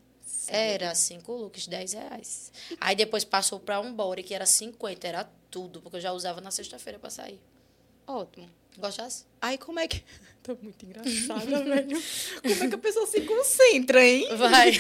Era 0.49 0.95
cinco 0.95 1.33
looks, 1.33 1.67
10 1.67 1.93
reais. 1.93 2.53
Aí 2.81 2.95
depois 2.95 3.25
passou 3.25 3.61
para 3.61 3.81
um 3.81 3.93
body, 3.93 4.23
que 4.23 4.35
era 4.35 4.47
50, 4.47 5.07
era 5.07 5.29
tudo, 5.51 5.81
porque 5.81 5.97
eu 5.97 6.01
já 6.01 6.13
usava 6.13 6.41
na 6.41 6.51
sexta-feira 6.51 6.99
para 6.99 7.11
sair. 7.11 7.41
Ótimo. 8.07 8.49
Gostasse? 8.77 9.25
Aí 9.41 9.57
como 9.59 9.79
é 9.79 9.89
que. 9.89 10.03
Tá 10.45 10.55
muito 10.61 10.85
engraçada, 10.85 11.41
velho. 11.65 12.03
Como 12.43 12.65
é 12.65 12.69
que 12.69 12.75
a 12.75 12.79
pessoa 12.79 13.07
se 13.07 13.23
concentra, 13.23 14.05
hein? 14.05 14.29
Vai. 14.37 14.73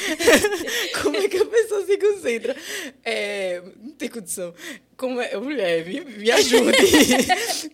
Como 1.02 1.16
é 1.16 1.26
que 1.26 1.38
a 1.38 1.46
pessoa 1.46 1.86
se 1.86 1.96
concentra? 1.96 2.54
É, 3.02 3.62
não 3.78 3.92
tem 3.92 4.10
condição. 4.10 4.52
Como 4.94 5.22
é, 5.22 5.34
mulher, 5.38 5.86
me, 5.86 6.02
me 6.04 6.30
ajude. 6.30 6.76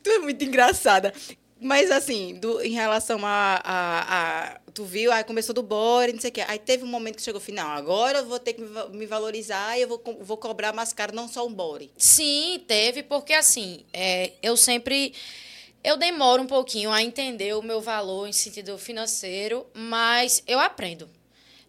tu 0.05 0.09
é 0.09 0.19
muito 0.21 0.45
engraçada. 0.45 1.13
Mas 1.61 1.91
assim, 1.91 2.35
do, 2.37 2.63
em 2.63 2.71
relação 2.73 3.25
a, 3.25 3.61
a, 3.63 4.55
a- 4.55 4.61
Tu 4.73 4.85
viu, 4.85 5.11
aí 5.13 5.25
começou 5.25 5.53
do 5.55 5.63
body, 5.65 6.13
não 6.13 6.21
sei 6.21 6.31
o 6.31 6.33
quê. 6.33 6.45
Aí 6.47 6.59
teve 6.59 6.85
um 6.85 6.87
momento 6.87 7.17
que 7.17 7.23
chegou 7.23 7.41
final. 7.41 7.77
Agora 7.77 8.19
eu 8.21 8.27
vou 8.27 8.39
ter 8.39 8.53
que 8.55 8.61
me 8.63 8.69
va- 8.69 8.89
me 8.89 9.05
valorizar 9.05 9.77
e 9.77 9.83
eu 9.83 9.89
vou, 9.89 10.01
vou 10.21 10.37
cobrar 10.37 10.73
mais 10.73 10.93
caro, 10.93 11.15
não 11.15 11.27
só 11.29 11.45
um 11.47 11.53
body. 11.53 11.91
Sim, 11.99 12.63
teve, 12.69 13.03
porque 13.03 13.33
assim, 13.33 13.85
é, 13.93 14.33
eu 14.43 14.57
sempre. 14.57 15.13
Eu 15.83 15.97
demoro 15.97 16.43
um 16.43 16.47
pouquinho 16.47 16.93
a 16.93 17.03
entender 17.03 17.55
o 17.57 17.63
meu 17.63 17.81
valor 17.81 18.29
em 18.29 18.33
sentido 18.33 18.79
financeiro, 18.79 19.67
mas 19.75 20.43
eu 20.47 20.61
aprendo. 20.61 21.09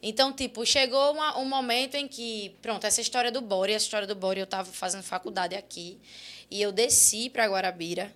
Então, 0.03 0.31
tipo, 0.33 0.65
chegou 0.65 1.13
uma- 1.13 1.37
um 1.39 1.45
momento 1.45 1.95
em 1.95 2.07
que, 2.07 2.55
pronto, 2.61 2.85
essa 2.85 3.01
história 3.01 3.31
do 3.31 3.41
Bore, 3.41 3.73
essa 3.73 3.85
história 3.85 4.07
do 4.07 4.15
Bore, 4.15 4.39
eu 4.39 4.43
estava 4.45 4.71
fazendo 4.71 5.03
faculdade 5.03 5.55
aqui, 5.55 5.97
e 6.49 6.61
eu 6.61 6.71
desci 6.71 7.29
para 7.29 7.45
Guarabira, 7.47 8.13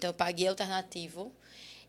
então 0.00 0.08
eu 0.08 0.14
paguei 0.14 0.48
alternativo. 0.48 1.30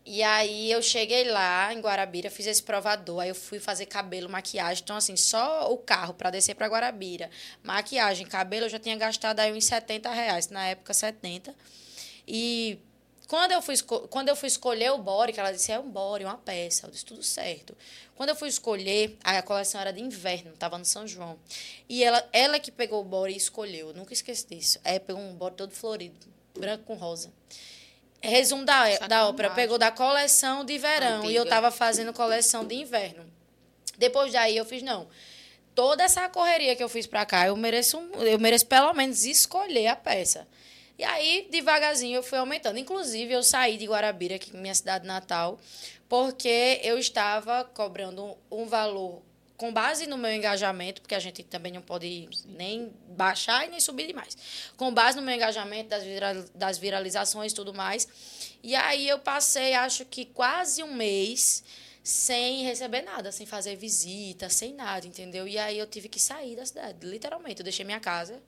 E 0.04 0.22
aí 0.22 0.70
eu 0.70 0.82
cheguei 0.82 1.24
lá 1.30 1.72
em 1.72 1.80
Guarabira, 1.80 2.28
fiz 2.28 2.46
esse 2.46 2.62
provador, 2.62 3.20
aí 3.20 3.28
eu 3.28 3.34
fui 3.34 3.58
fazer 3.60 3.86
cabelo, 3.86 4.28
maquiagem. 4.28 4.82
Então, 4.82 4.96
assim, 4.96 5.16
só 5.16 5.72
o 5.72 5.78
carro 5.78 6.12
para 6.12 6.30
descer 6.30 6.54
para 6.54 6.66
Guarabira, 6.66 7.30
maquiagem, 7.62 8.26
cabelo, 8.26 8.66
eu 8.66 8.68
já 8.68 8.80
tinha 8.80 8.96
gastado 8.96 9.40
aí 9.40 9.52
uns 9.52 9.64
70 9.64 10.10
reais, 10.10 10.48
na 10.48 10.66
época 10.66 10.92
70. 10.92 11.54
E 12.26 12.80
quando 13.28 13.52
eu 13.52 13.62
fui, 13.62 13.76
quando 14.10 14.28
eu 14.28 14.34
fui 14.34 14.48
escolher 14.48 14.90
o 14.90 14.98
body, 14.98 15.32
que 15.32 15.40
ela 15.40 15.52
disse, 15.52 15.70
é 15.70 15.78
um 15.78 15.88
body, 15.88 16.24
uma 16.24 16.36
peça, 16.36 16.86
eu 16.86 16.90
disse, 16.90 17.04
tudo 17.04 17.22
certo. 17.22 17.76
Quando 18.16 18.30
eu 18.30 18.36
fui 18.36 18.48
escolher, 18.48 19.16
a 19.22 19.40
coleção 19.40 19.80
era 19.80 19.92
de 19.92 20.02
inverno, 20.02 20.52
estava 20.52 20.76
no 20.78 20.84
São 20.84 21.06
João. 21.06 21.38
E 21.88 22.02
ela, 22.02 22.28
ela 22.32 22.58
que 22.58 22.72
pegou 22.72 23.00
o 23.00 23.04
body 23.04 23.34
e 23.34 23.36
escolheu, 23.36 23.88
eu 23.88 23.94
nunca 23.94 24.12
esqueci 24.12 24.48
disso. 24.48 24.80
Aí 24.82 24.98
pegou 24.98 25.22
um 25.22 25.32
body 25.32 25.56
todo 25.56 25.72
florido, 25.72 26.26
branco 26.58 26.84
com 26.84 26.94
rosa. 26.94 27.32
Resumo 28.22 28.64
da, 28.64 28.84
da 28.84 28.92
Sacanagem. 28.92 29.24
ópera, 29.28 29.50
pegou 29.50 29.78
da 29.78 29.90
coleção 29.90 30.64
de 30.64 30.78
verão 30.78 31.22
e 31.24 31.34
eu 31.34 31.42
Antiga. 31.42 31.42
estava 31.42 31.70
fazendo 31.70 32.12
coleção 32.12 32.64
de 32.64 32.74
inverno. 32.76 33.24
Depois 33.98 34.32
daí 34.32 34.56
eu 34.56 34.64
fiz, 34.64 34.82
não, 34.82 35.08
toda 35.74 36.02
essa 36.04 36.28
correria 36.28 36.76
que 36.76 36.82
eu 36.82 36.88
fiz 36.88 37.06
pra 37.06 37.26
cá, 37.26 37.46
eu 37.46 37.56
mereço, 37.56 37.98
um- 37.98 38.22
eu 38.22 38.38
mereço 38.38 38.66
pelo 38.66 38.92
menos 38.94 39.24
escolher 39.24 39.88
a 39.88 39.96
peça. 39.96 40.46
E 40.98 41.04
aí, 41.04 41.48
devagarzinho, 41.50 42.16
eu 42.16 42.22
fui 42.22 42.38
aumentando. 42.38 42.78
Inclusive, 42.78 43.32
eu 43.32 43.42
saí 43.42 43.76
de 43.76 43.86
Guarabira, 43.86 44.38
que 44.38 44.54
é 44.54 44.60
minha 44.60 44.74
cidade 44.74 45.04
natal, 45.06 45.58
porque 46.08 46.80
eu 46.84 46.98
estava 46.98 47.64
cobrando 47.64 48.36
um 48.50 48.66
valor 48.66 49.20
com 49.62 49.72
base 49.72 50.08
no 50.08 50.18
meu 50.18 50.32
engajamento, 50.34 51.00
porque 51.00 51.14
a 51.14 51.20
gente 51.20 51.44
também 51.44 51.70
não 51.70 51.80
pode 51.80 52.28
nem 52.46 52.92
baixar 53.10 53.64
e 53.64 53.70
nem 53.70 53.78
subir 53.78 54.08
demais. 54.08 54.36
Com 54.76 54.92
base 54.92 55.16
no 55.16 55.22
meu 55.22 55.32
engajamento, 55.36 55.88
das, 55.88 56.02
vira- 56.02 56.44
das 56.52 56.78
viralizações 56.78 57.52
e 57.52 57.54
tudo 57.54 57.72
mais. 57.72 58.08
E 58.60 58.74
aí 58.74 59.08
eu 59.08 59.20
passei, 59.20 59.74
acho 59.74 60.04
que 60.04 60.24
quase 60.24 60.82
um 60.82 60.92
mês 60.92 61.62
sem 62.02 62.64
receber 62.64 63.02
nada, 63.02 63.30
sem 63.30 63.46
fazer 63.46 63.76
visita, 63.76 64.48
sem 64.48 64.74
nada, 64.74 65.06
entendeu? 65.06 65.46
E 65.46 65.56
aí 65.56 65.78
eu 65.78 65.86
tive 65.86 66.08
que 66.08 66.18
sair 66.18 66.56
da 66.56 66.66
cidade, 66.66 67.06
literalmente. 67.06 67.60
Eu 67.60 67.64
deixei 67.64 67.84
minha 67.84 68.00
casa, 68.00 68.42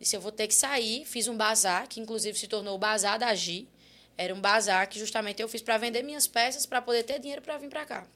disse, 0.00 0.16
eu 0.16 0.22
vou 0.22 0.32
ter 0.32 0.46
que 0.46 0.54
sair. 0.54 1.04
Fiz 1.04 1.28
um 1.28 1.36
bazar, 1.36 1.86
que 1.86 2.00
inclusive 2.00 2.38
se 2.38 2.46
tornou 2.46 2.76
o 2.76 2.78
Bazar 2.78 3.18
da 3.18 3.34
Gi. 3.34 3.68
Era 4.16 4.34
um 4.34 4.40
bazar 4.40 4.88
que 4.88 4.98
justamente 4.98 5.42
eu 5.42 5.48
fiz 5.50 5.60
para 5.60 5.76
vender 5.76 6.02
minhas 6.02 6.26
peças, 6.26 6.64
para 6.64 6.80
poder 6.80 7.02
ter 7.02 7.18
dinheiro 7.18 7.42
para 7.42 7.58
vir 7.58 7.68
para 7.68 7.84
cá. 7.84 8.06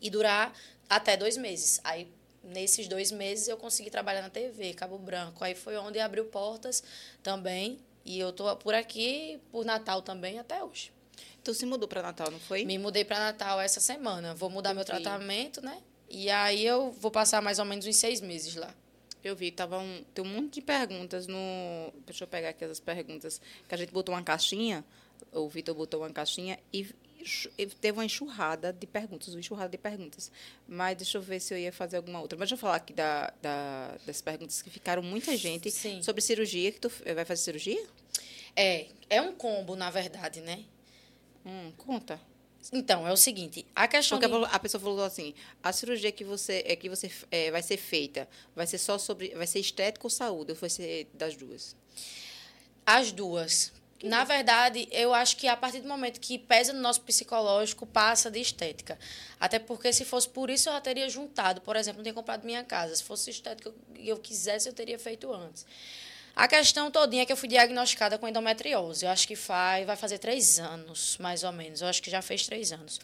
E 0.00 0.08
durar 0.08 0.50
até 0.88 1.16
dois 1.16 1.36
meses. 1.36 1.80
Aí, 1.84 2.08
nesses 2.42 2.88
dois 2.88 3.10
meses, 3.10 3.48
eu 3.48 3.56
consegui 3.56 3.90
trabalhar 3.90 4.22
na 4.22 4.30
TV, 4.30 4.74
Cabo 4.74 4.98
Branco. 4.98 5.44
Aí 5.44 5.54
foi 5.54 5.76
onde 5.76 5.98
abriu 5.98 6.24
portas 6.26 6.82
também. 7.22 7.78
E 8.04 8.18
eu 8.18 8.32
tô 8.32 8.54
por 8.56 8.74
aqui, 8.74 9.40
por 9.50 9.64
Natal 9.64 10.02
também, 10.02 10.38
até 10.38 10.62
hoje. 10.62 10.92
Tu 11.44 11.54
se 11.54 11.66
mudou 11.66 11.88
para 11.88 12.02
Natal, 12.02 12.30
não 12.30 12.38
foi? 12.40 12.64
Me 12.64 12.78
mudei 12.78 13.04
para 13.04 13.18
Natal 13.18 13.60
essa 13.60 13.80
semana. 13.80 14.34
Vou 14.34 14.50
mudar 14.50 14.74
meu 14.74 14.82
Eu 14.82 14.86
vi. 14.86 15.02
tratamento, 15.02 15.60
né? 15.60 15.78
E 16.08 16.28
aí 16.30 16.64
eu 16.64 16.90
vou 16.92 17.10
passar 17.10 17.40
mais 17.40 17.58
ou 17.58 17.64
menos 17.64 17.86
uns 17.86 17.96
seis 17.96 18.20
meses 18.20 18.54
lá. 18.54 18.72
Eu 19.24 19.36
vi, 19.36 19.50
tava 19.52 19.78
um, 19.78 20.04
tem 20.12 20.24
um 20.24 20.28
monte 20.28 20.54
de 20.54 20.62
perguntas 20.62 21.26
no. 21.28 21.38
Deixa 22.04 22.24
eu 22.24 22.28
pegar 22.28 22.50
aqui 22.50 22.64
as 22.64 22.80
perguntas. 22.80 23.40
Que 23.68 23.74
a 23.74 23.78
gente 23.78 23.92
botou 23.92 24.14
uma 24.14 24.22
caixinha, 24.22 24.84
o 25.32 25.48
Vitor 25.48 25.74
botou 25.74 26.00
uma 26.00 26.10
caixinha 26.10 26.58
e 26.72 26.88
teve 27.80 27.98
uma 27.98 28.04
enxurrada 28.04 28.72
de 28.72 28.86
perguntas, 28.86 29.28
uma 29.28 29.40
enxurrada 29.40 29.70
de 29.70 29.78
perguntas. 29.78 30.30
Mas 30.66 30.96
deixa 30.96 31.18
eu 31.18 31.22
ver 31.22 31.40
se 31.40 31.54
eu 31.54 31.58
ia 31.58 31.72
fazer 31.72 31.96
alguma 31.96 32.20
outra. 32.20 32.38
Mas 32.38 32.48
deixa 32.48 32.54
eu 32.54 32.58
falar 32.58 32.76
aqui 32.76 32.92
da, 32.92 33.32
da, 33.40 33.96
das 34.06 34.20
perguntas 34.20 34.62
que 34.62 34.70
ficaram 34.70 35.02
muita 35.02 35.36
gente 35.36 35.70
Sim. 35.70 36.02
sobre 36.02 36.20
cirurgia. 36.20 36.72
Que 36.72 36.80
tu 36.80 36.90
vai 37.14 37.24
fazer 37.24 37.42
cirurgia? 37.42 37.86
É, 38.56 38.86
é 39.08 39.20
um 39.20 39.32
combo, 39.32 39.74
na 39.76 39.90
verdade, 39.90 40.40
né? 40.40 40.64
Hum, 41.44 41.72
conta. 41.76 42.20
Então, 42.72 43.06
é 43.08 43.12
o 43.12 43.16
seguinte, 43.16 43.66
a 43.74 43.88
questão 43.88 44.20
Porque 44.20 44.38
de... 44.38 44.44
a 44.54 44.58
pessoa 44.58 44.80
falou 44.80 45.02
assim: 45.02 45.34
a 45.62 45.72
cirurgia 45.72 46.12
que 46.12 46.22
você 46.22 46.62
é 46.66 46.76
que 46.76 46.88
você 46.88 47.10
eh, 47.30 47.50
vai 47.50 47.62
ser 47.62 47.76
feita 47.76 48.28
vai 48.54 48.66
ser 48.66 48.78
só 48.78 48.98
sobre, 48.98 49.34
vai 49.34 49.46
ser 49.46 49.58
estética 49.58 50.06
ou 50.06 50.10
saúde? 50.10 50.52
Ou 50.52 50.56
vai 50.56 50.70
ser 50.70 51.08
das 51.14 51.34
duas? 51.34 51.74
As 52.86 53.10
duas. 53.10 53.72
Na 54.02 54.24
verdade, 54.24 54.88
eu 54.90 55.14
acho 55.14 55.36
que 55.36 55.46
a 55.46 55.56
partir 55.56 55.80
do 55.80 55.88
momento 55.88 56.18
que 56.18 56.36
pesa 56.36 56.72
no 56.72 56.80
nosso 56.80 57.00
psicológico, 57.02 57.86
passa 57.86 58.30
de 58.30 58.40
estética. 58.40 58.98
Até 59.38 59.60
porque 59.60 59.92
se 59.92 60.04
fosse 60.04 60.28
por 60.28 60.50
isso, 60.50 60.68
eu 60.68 60.72
já 60.72 60.80
teria 60.80 61.08
juntado. 61.08 61.60
Por 61.60 61.76
exemplo, 61.76 61.98
não 61.98 62.02
tinha 62.02 62.14
comprado 62.14 62.44
minha 62.44 62.64
casa. 62.64 62.96
Se 62.96 63.04
fosse 63.04 63.30
estética 63.30 63.72
e 63.96 64.08
eu 64.08 64.16
quisesse, 64.18 64.68
eu 64.68 64.72
teria 64.72 64.98
feito 64.98 65.32
antes. 65.32 65.64
A 66.34 66.48
questão 66.48 66.90
todinha 66.90 67.22
é 67.22 67.26
que 67.26 67.32
eu 67.32 67.36
fui 67.36 67.48
diagnosticada 67.48 68.18
com 68.18 68.26
endometriose. 68.26 69.04
Eu 69.04 69.10
acho 69.10 69.28
que 69.28 69.36
faz, 69.36 69.86
vai 69.86 69.96
fazer 69.96 70.18
três 70.18 70.58
anos, 70.58 71.16
mais 71.18 71.44
ou 71.44 71.52
menos. 71.52 71.80
Eu 71.80 71.88
acho 71.88 72.02
que 72.02 72.10
já 72.10 72.22
fez 72.22 72.44
três 72.44 72.72
anos. 72.72 72.98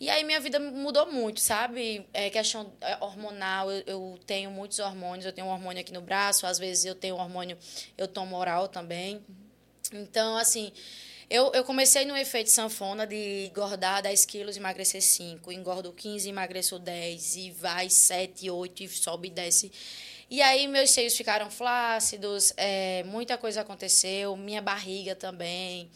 E 0.00 0.10
aí 0.10 0.24
minha 0.24 0.40
vida 0.40 0.58
mudou 0.58 1.12
muito, 1.12 1.40
sabe? 1.40 2.04
É 2.12 2.28
questão 2.28 2.72
é, 2.80 2.96
hormonal, 3.00 3.70
eu, 3.70 3.84
eu 3.86 4.20
tenho 4.26 4.50
muitos 4.50 4.80
hormônios. 4.80 5.26
Eu 5.26 5.32
tenho 5.32 5.46
um 5.46 5.50
hormônio 5.50 5.80
aqui 5.80 5.92
no 5.92 6.00
braço, 6.00 6.46
às 6.46 6.58
vezes 6.58 6.84
eu 6.86 6.94
tenho 6.94 7.16
um 7.16 7.20
hormônio, 7.20 7.56
eu 7.96 8.08
tomo 8.08 8.36
oral 8.36 8.66
também. 8.66 9.22
Então, 9.94 10.36
assim, 10.36 10.72
Eu, 11.30 11.52
eu 11.54 11.64
comecei 11.64 12.04
no 12.04 12.16
efeito 12.16 12.50
sanfona 12.50 13.06
de 13.06 13.46
engordar 13.48 14.02
10 14.02 14.26
quilos, 14.26 14.56
emagrecer 14.58 15.02
5. 15.02 15.50
Engordo 15.52 15.92
15, 15.92 16.28
emagreço 16.28 16.78
10. 16.78 17.36
E 17.36 17.50
vai 17.50 17.88
7, 17.90 18.50
8 18.50 18.82
e 18.84 18.88
sobe 18.88 19.28
e 19.28 19.30
desce. 19.30 19.72
E 20.30 20.42
aí 20.42 20.66
meus 20.68 20.90
seios 20.90 21.16
ficaram 21.16 21.50
flácidos, 21.50 22.52
é, 22.56 23.02
muita 23.04 23.38
coisa 23.38 23.62
aconteceu, 23.62 24.36
minha 24.36 24.60
barriga 24.62 25.14
também. 25.14 25.90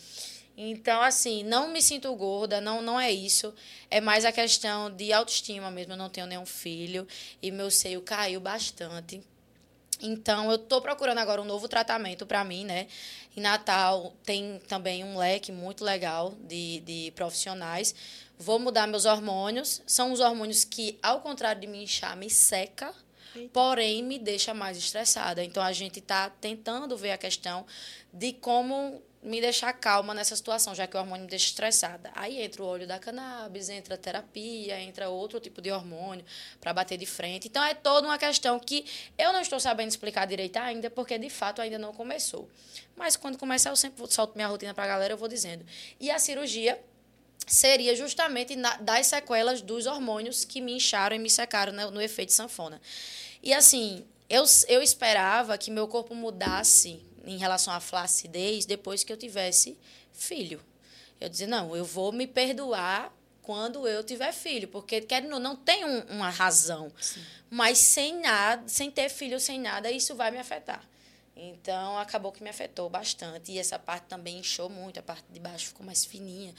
Então, 0.57 1.03
assim, 1.03 1.45
não 1.45 1.69
me 1.69 1.81
sinto 1.83 2.13
gorda, 2.17 2.61
não, 2.61 2.83
não 2.83 2.99
é 2.99 3.13
isso. 3.13 3.55
É 3.91 4.01
mais 4.01 4.25
a 4.25 4.33
questão 4.33 4.91
de 4.91 5.13
autoestima 5.13 5.71
mesmo. 5.71 5.93
Eu 5.93 5.97
não 5.99 6.09
tenho 6.11 6.27
nenhum 6.27 6.47
filho 6.47 7.07
e 7.43 7.51
meu 7.51 7.71
seio 7.71 8.01
caiu 8.03 8.41
bastante. 8.41 9.21
Então, 10.01 10.51
eu 10.51 10.57
estou 10.57 10.81
procurando 10.81 11.19
agora 11.19 11.43
um 11.43 11.45
novo 11.45 11.67
tratamento 11.69 12.25
para 12.25 12.45
mim, 12.45 12.65
né? 12.65 12.87
Em 13.37 13.41
Natal 13.41 14.15
tem 14.25 14.61
também 14.67 15.05
um 15.05 15.17
leque 15.17 15.53
muito 15.53 15.85
legal 15.85 16.35
de, 16.41 16.81
de 16.81 17.13
profissionais. 17.15 17.95
Vou 18.39 18.59
mudar 18.59 18.87
meus 18.87 19.05
hormônios. 19.05 19.83
São 19.87 20.13
os 20.13 20.21
hormônios 20.21 20.65
que, 20.65 20.99
ao 21.03 21.21
contrário 21.21 21.61
de 21.61 21.67
me 21.67 21.83
inchar, 21.83 22.17
me 22.17 22.29
seca 22.31 22.95
porém 23.53 24.03
me 24.03 24.19
deixa 24.19 24.53
mais 24.53 24.77
estressada. 24.77 25.45
Então 25.45 25.63
a 25.63 25.73
gente 25.73 25.99
está 25.99 26.31
tentando 26.31 26.97
ver 26.97 27.13
a 27.13 27.19
questão 27.19 27.67
de 28.13 28.33
como 28.33 29.03
me 29.23 29.41
deixar 29.41 29.73
calma 29.73 30.15
nessa 30.15 30.37
situação, 30.37 30.75
já 30.75 30.87
que 30.87 30.97
o 30.97 31.01
hormônio 31.01 31.25
me 31.25 31.31
deixa 31.31 31.47
estressada. 31.47 32.11
Aí 32.15 32.41
entra 32.41 32.63
o 32.63 32.67
óleo 32.67 32.87
da 32.87 32.99
cannabis, 32.99 33.69
entra 33.69 33.95
a 33.95 33.99
terapia, 33.99 34.81
entra 34.81 35.09
outro 35.09 35.41
tipo 35.41 35.61
de 35.61 35.71
hormônio 35.71 36.25
para 36.61 36.73
bater 36.73 36.97
de 36.97 37.07
frente. 37.07 37.49
Então 37.49 37.63
é 37.63 37.75
toda 37.75 38.07
uma 38.07 38.17
questão 38.17 38.59
que 38.61 38.85
eu 39.19 39.33
não 39.33 39.41
estou 39.41 39.59
sabendo 39.59 39.89
explicar 39.89 40.27
direito 40.27 40.57
ainda, 40.57 40.89
porque 40.89 41.19
de 41.19 41.29
fato 41.29 41.61
ainda 41.61 41.79
não 41.79 41.93
começou. 41.93 42.49
Mas 42.97 43.17
quando 43.17 43.37
começar, 43.37 43.71
eu 43.71 43.77
sempre 43.77 44.07
solto 44.13 44.35
minha 44.37 44.49
rotina 44.49 44.73
para 44.73 44.85
a 44.85 44.89
galera, 44.89 45.15
eu 45.15 45.19
vou 45.19 45.29
dizendo. 45.29 45.65
E 46.01 46.11
a 46.11 46.19
cirurgia 46.19 46.81
seria 47.47 47.95
justamente 47.97 48.55
na, 48.55 48.77
das 48.77 49.07
sequelas 49.07 49.63
dos 49.63 49.87
hormônios 49.87 50.45
que 50.45 50.61
me 50.61 50.73
incharam 50.73 51.17
e 51.17 51.19
me 51.19 51.31
secaram 51.31 51.73
no, 51.73 51.91
no 51.91 52.01
efeito 52.01 52.33
sanfona. 52.33 52.81
E 53.43 53.53
assim, 53.53 54.05
eu, 54.29 54.45
eu 54.69 54.83
esperava 54.83 55.57
que 55.57 55.71
meu 55.71 55.89
corpo 55.89 56.15
mudasse 56.15 57.01
em 57.25 57.37
relação 57.37 57.73
à 57.73 57.81
flacidez 57.81 58.65
depois 58.65 59.05
que 59.05 59.13
eu 59.13 59.17
tivesse 59.17 59.79
filho. 60.13 60.61
Eu 61.21 61.29
dizia, 61.29 61.47
não, 61.47 61.75
eu 61.75 61.85
vou 61.85 62.13
me 62.13 62.27
perdoar 62.27 63.13
quando 63.43 63.89
eu 63.89 64.05
tiver 64.05 64.33
filho, 64.33 64.69
porque 64.69 65.01
querendo 65.01 65.33
ou 65.35 65.41
não 65.41 65.57
tem 65.57 65.85
um, 65.85 66.01
uma 66.11 66.31
razão. 66.31 66.93
Sim. 67.01 67.23
Mas 67.51 67.79
sem 67.79 68.21
nada, 68.21 68.69
sem 68.69 68.91
ter 68.91 69.09
filho, 69.09 69.41
sem 69.41 69.59
nada, 69.59 69.91
isso 69.91 70.15
vai 70.15 70.31
me 70.31 70.39
afetar. 70.39 70.87
Então 71.41 71.97
acabou 71.97 72.33
que 72.33 72.43
me 72.43 72.51
afetou 72.51 72.91
bastante 72.91 73.53
e 73.53 73.59
essa 73.59 73.79
parte 73.79 74.07
também 74.09 74.39
inchou 74.39 74.69
muito, 74.69 74.99
a 74.99 75.03
parte 75.03 75.25
de 75.31 75.39
baixo 75.39 75.69
ficou 75.69 75.87
mais 75.87 76.05
fininha. 76.05 76.53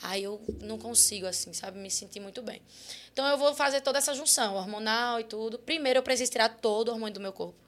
Aí 0.00 0.22
eu 0.24 0.40
não 0.62 0.78
consigo 0.78 1.26
assim, 1.26 1.52
sabe, 1.52 1.78
me 1.78 1.90
sentir 1.90 2.18
muito 2.18 2.42
bem. 2.42 2.62
Então 3.12 3.26
eu 3.26 3.36
vou 3.36 3.54
fazer 3.54 3.82
toda 3.82 3.98
essa 3.98 4.14
junção 4.14 4.54
hormonal 4.54 5.20
e 5.20 5.24
tudo. 5.24 5.58
Primeiro 5.58 5.98
eu 5.98 6.02
preciso 6.02 6.32
tirar 6.32 6.48
todo 6.48 6.88
o 6.88 6.92
hormônio 6.92 7.12
do 7.12 7.20
meu 7.20 7.32
corpo. 7.32 7.58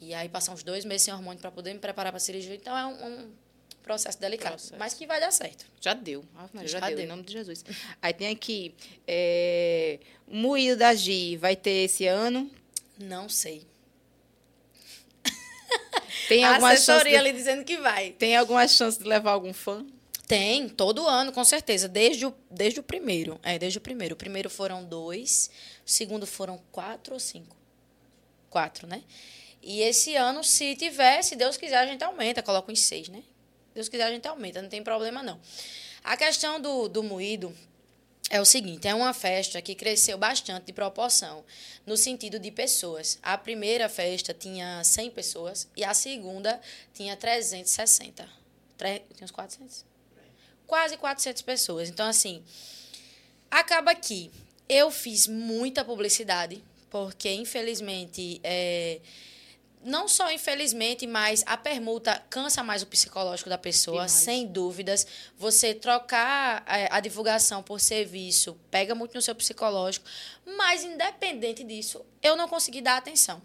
E 0.00 0.12
aí 0.12 0.28
passar 0.28 0.52
uns 0.52 0.64
dois 0.64 0.84
meses 0.84 1.02
sem 1.02 1.14
hormônio 1.14 1.40
para 1.40 1.52
poder 1.52 1.72
me 1.72 1.78
preparar 1.78 2.10
para 2.10 2.16
a 2.16 2.20
cirurgia. 2.20 2.56
Então 2.56 2.76
é 2.76 2.86
um, 2.86 3.06
um 3.06 3.32
processo 3.80 4.20
delicado, 4.20 4.54
processo. 4.54 4.76
mas 4.76 4.92
que 4.92 5.06
vai 5.06 5.20
dar 5.20 5.30
certo. 5.30 5.66
Já 5.80 5.94
deu. 5.94 6.24
Ah, 6.34 6.48
já, 6.62 6.66
já 6.66 6.80
deu, 6.88 6.96
deu, 6.96 7.04
em 7.04 7.08
nome 7.08 7.22
de 7.22 7.32
Jesus. 7.32 7.64
Aí 8.02 8.12
tem 8.12 8.28
aqui, 8.28 8.74
é, 9.06 10.00
moído 10.26 10.76
da 10.76 10.92
Gi, 10.94 11.36
vai 11.36 11.54
ter 11.54 11.84
esse 11.84 12.06
ano? 12.06 12.50
Não 12.98 13.28
sei. 13.28 13.66
Tem 16.30 16.44
alguma 16.44 16.68
a 16.68 16.72
assessoria 16.74 17.10
de, 17.10 17.16
ali 17.16 17.32
dizendo 17.32 17.64
que 17.64 17.76
vai. 17.78 18.12
Tem 18.12 18.36
alguma 18.36 18.68
chance 18.68 18.96
de 18.96 19.04
levar 19.04 19.32
algum 19.32 19.52
fã? 19.52 19.84
Tem, 20.28 20.68
todo 20.68 21.08
ano, 21.08 21.32
com 21.32 21.42
certeza. 21.42 21.88
Desde 21.88 22.24
o, 22.24 22.32
desde 22.48 22.78
o 22.78 22.84
primeiro. 22.84 23.40
É, 23.42 23.58
desde 23.58 23.78
o 23.78 23.80
primeiro. 23.80 24.14
O 24.14 24.16
primeiro 24.16 24.48
foram 24.48 24.84
dois, 24.84 25.50
o 25.84 25.90
segundo 25.90 26.28
foram 26.28 26.62
quatro 26.70 27.14
ou 27.14 27.18
cinco? 27.18 27.56
Quatro, 28.48 28.86
né? 28.86 29.02
E 29.60 29.80
esse 29.82 30.14
ano, 30.14 30.44
se 30.44 30.76
tiver, 30.76 31.20
se 31.22 31.34
Deus 31.34 31.56
quiser, 31.56 31.78
a 31.78 31.86
gente 31.86 32.04
aumenta, 32.04 32.44
coloca 32.44 32.70
em 32.70 32.76
seis, 32.76 33.08
né? 33.08 33.24
Deus 33.74 33.88
quiser, 33.88 34.04
a 34.04 34.10
gente 34.12 34.28
aumenta, 34.28 34.62
não 34.62 34.68
tem 34.68 34.84
problema 34.84 35.24
não. 35.24 35.40
A 36.04 36.16
questão 36.16 36.60
do, 36.60 36.88
do 36.88 37.02
moído 37.02 37.52
é 38.30 38.40
o 38.40 38.44
seguinte: 38.44 38.88
é 38.88 38.94
uma 38.94 39.12
festa 39.12 39.60
que 39.60 39.74
cresceu 39.74 40.16
bastante 40.16 40.66
de 40.66 40.72
proporção, 40.72 41.44
no 41.84 41.96
sentido 41.96 42.38
de 42.38 42.50
pessoas. 42.50 43.18
A 43.22 43.36
primeira 43.36 43.88
festa 43.88 44.32
tinha 44.32 44.82
100 44.82 45.10
pessoas 45.10 45.68
e 45.76 45.84
a 45.84 45.92
segunda 45.92 46.58
tinha 46.94 47.16
360. 47.16 48.26
Tre... 48.78 49.02
Tinha 49.14 49.24
uns 49.24 49.30
400? 49.30 49.90
quase 50.70 50.96
400 50.96 51.42
pessoas. 51.42 51.88
Então, 51.88 52.06
assim, 52.06 52.44
acaba 53.50 53.92
que 53.92 54.30
eu 54.68 54.88
fiz 54.92 55.26
muita 55.26 55.84
publicidade, 55.84 56.62
porque, 56.88 57.28
infelizmente, 57.32 58.40
é, 58.44 59.00
não 59.82 60.06
só 60.08 60.30
infelizmente, 60.30 61.06
mas 61.06 61.42
a 61.46 61.56
permuta 61.56 62.22
cansa 62.28 62.62
mais 62.62 62.82
o 62.82 62.86
psicológico 62.86 63.48
da 63.48 63.58
pessoa, 63.58 64.08
sem 64.08 64.46
dúvidas. 64.46 65.06
Você 65.38 65.74
trocar 65.74 66.62
é, 66.66 66.88
a 66.90 67.00
divulgação 67.00 67.62
por 67.62 67.80
serviço 67.80 68.58
pega 68.70 68.94
muito 68.94 69.14
no 69.14 69.22
seu 69.22 69.34
psicológico, 69.34 70.06
mas 70.56 70.84
independente 70.84 71.64
disso, 71.64 72.04
eu 72.22 72.36
não 72.36 72.48
consegui 72.48 72.80
dar 72.80 72.96
atenção. 72.96 73.40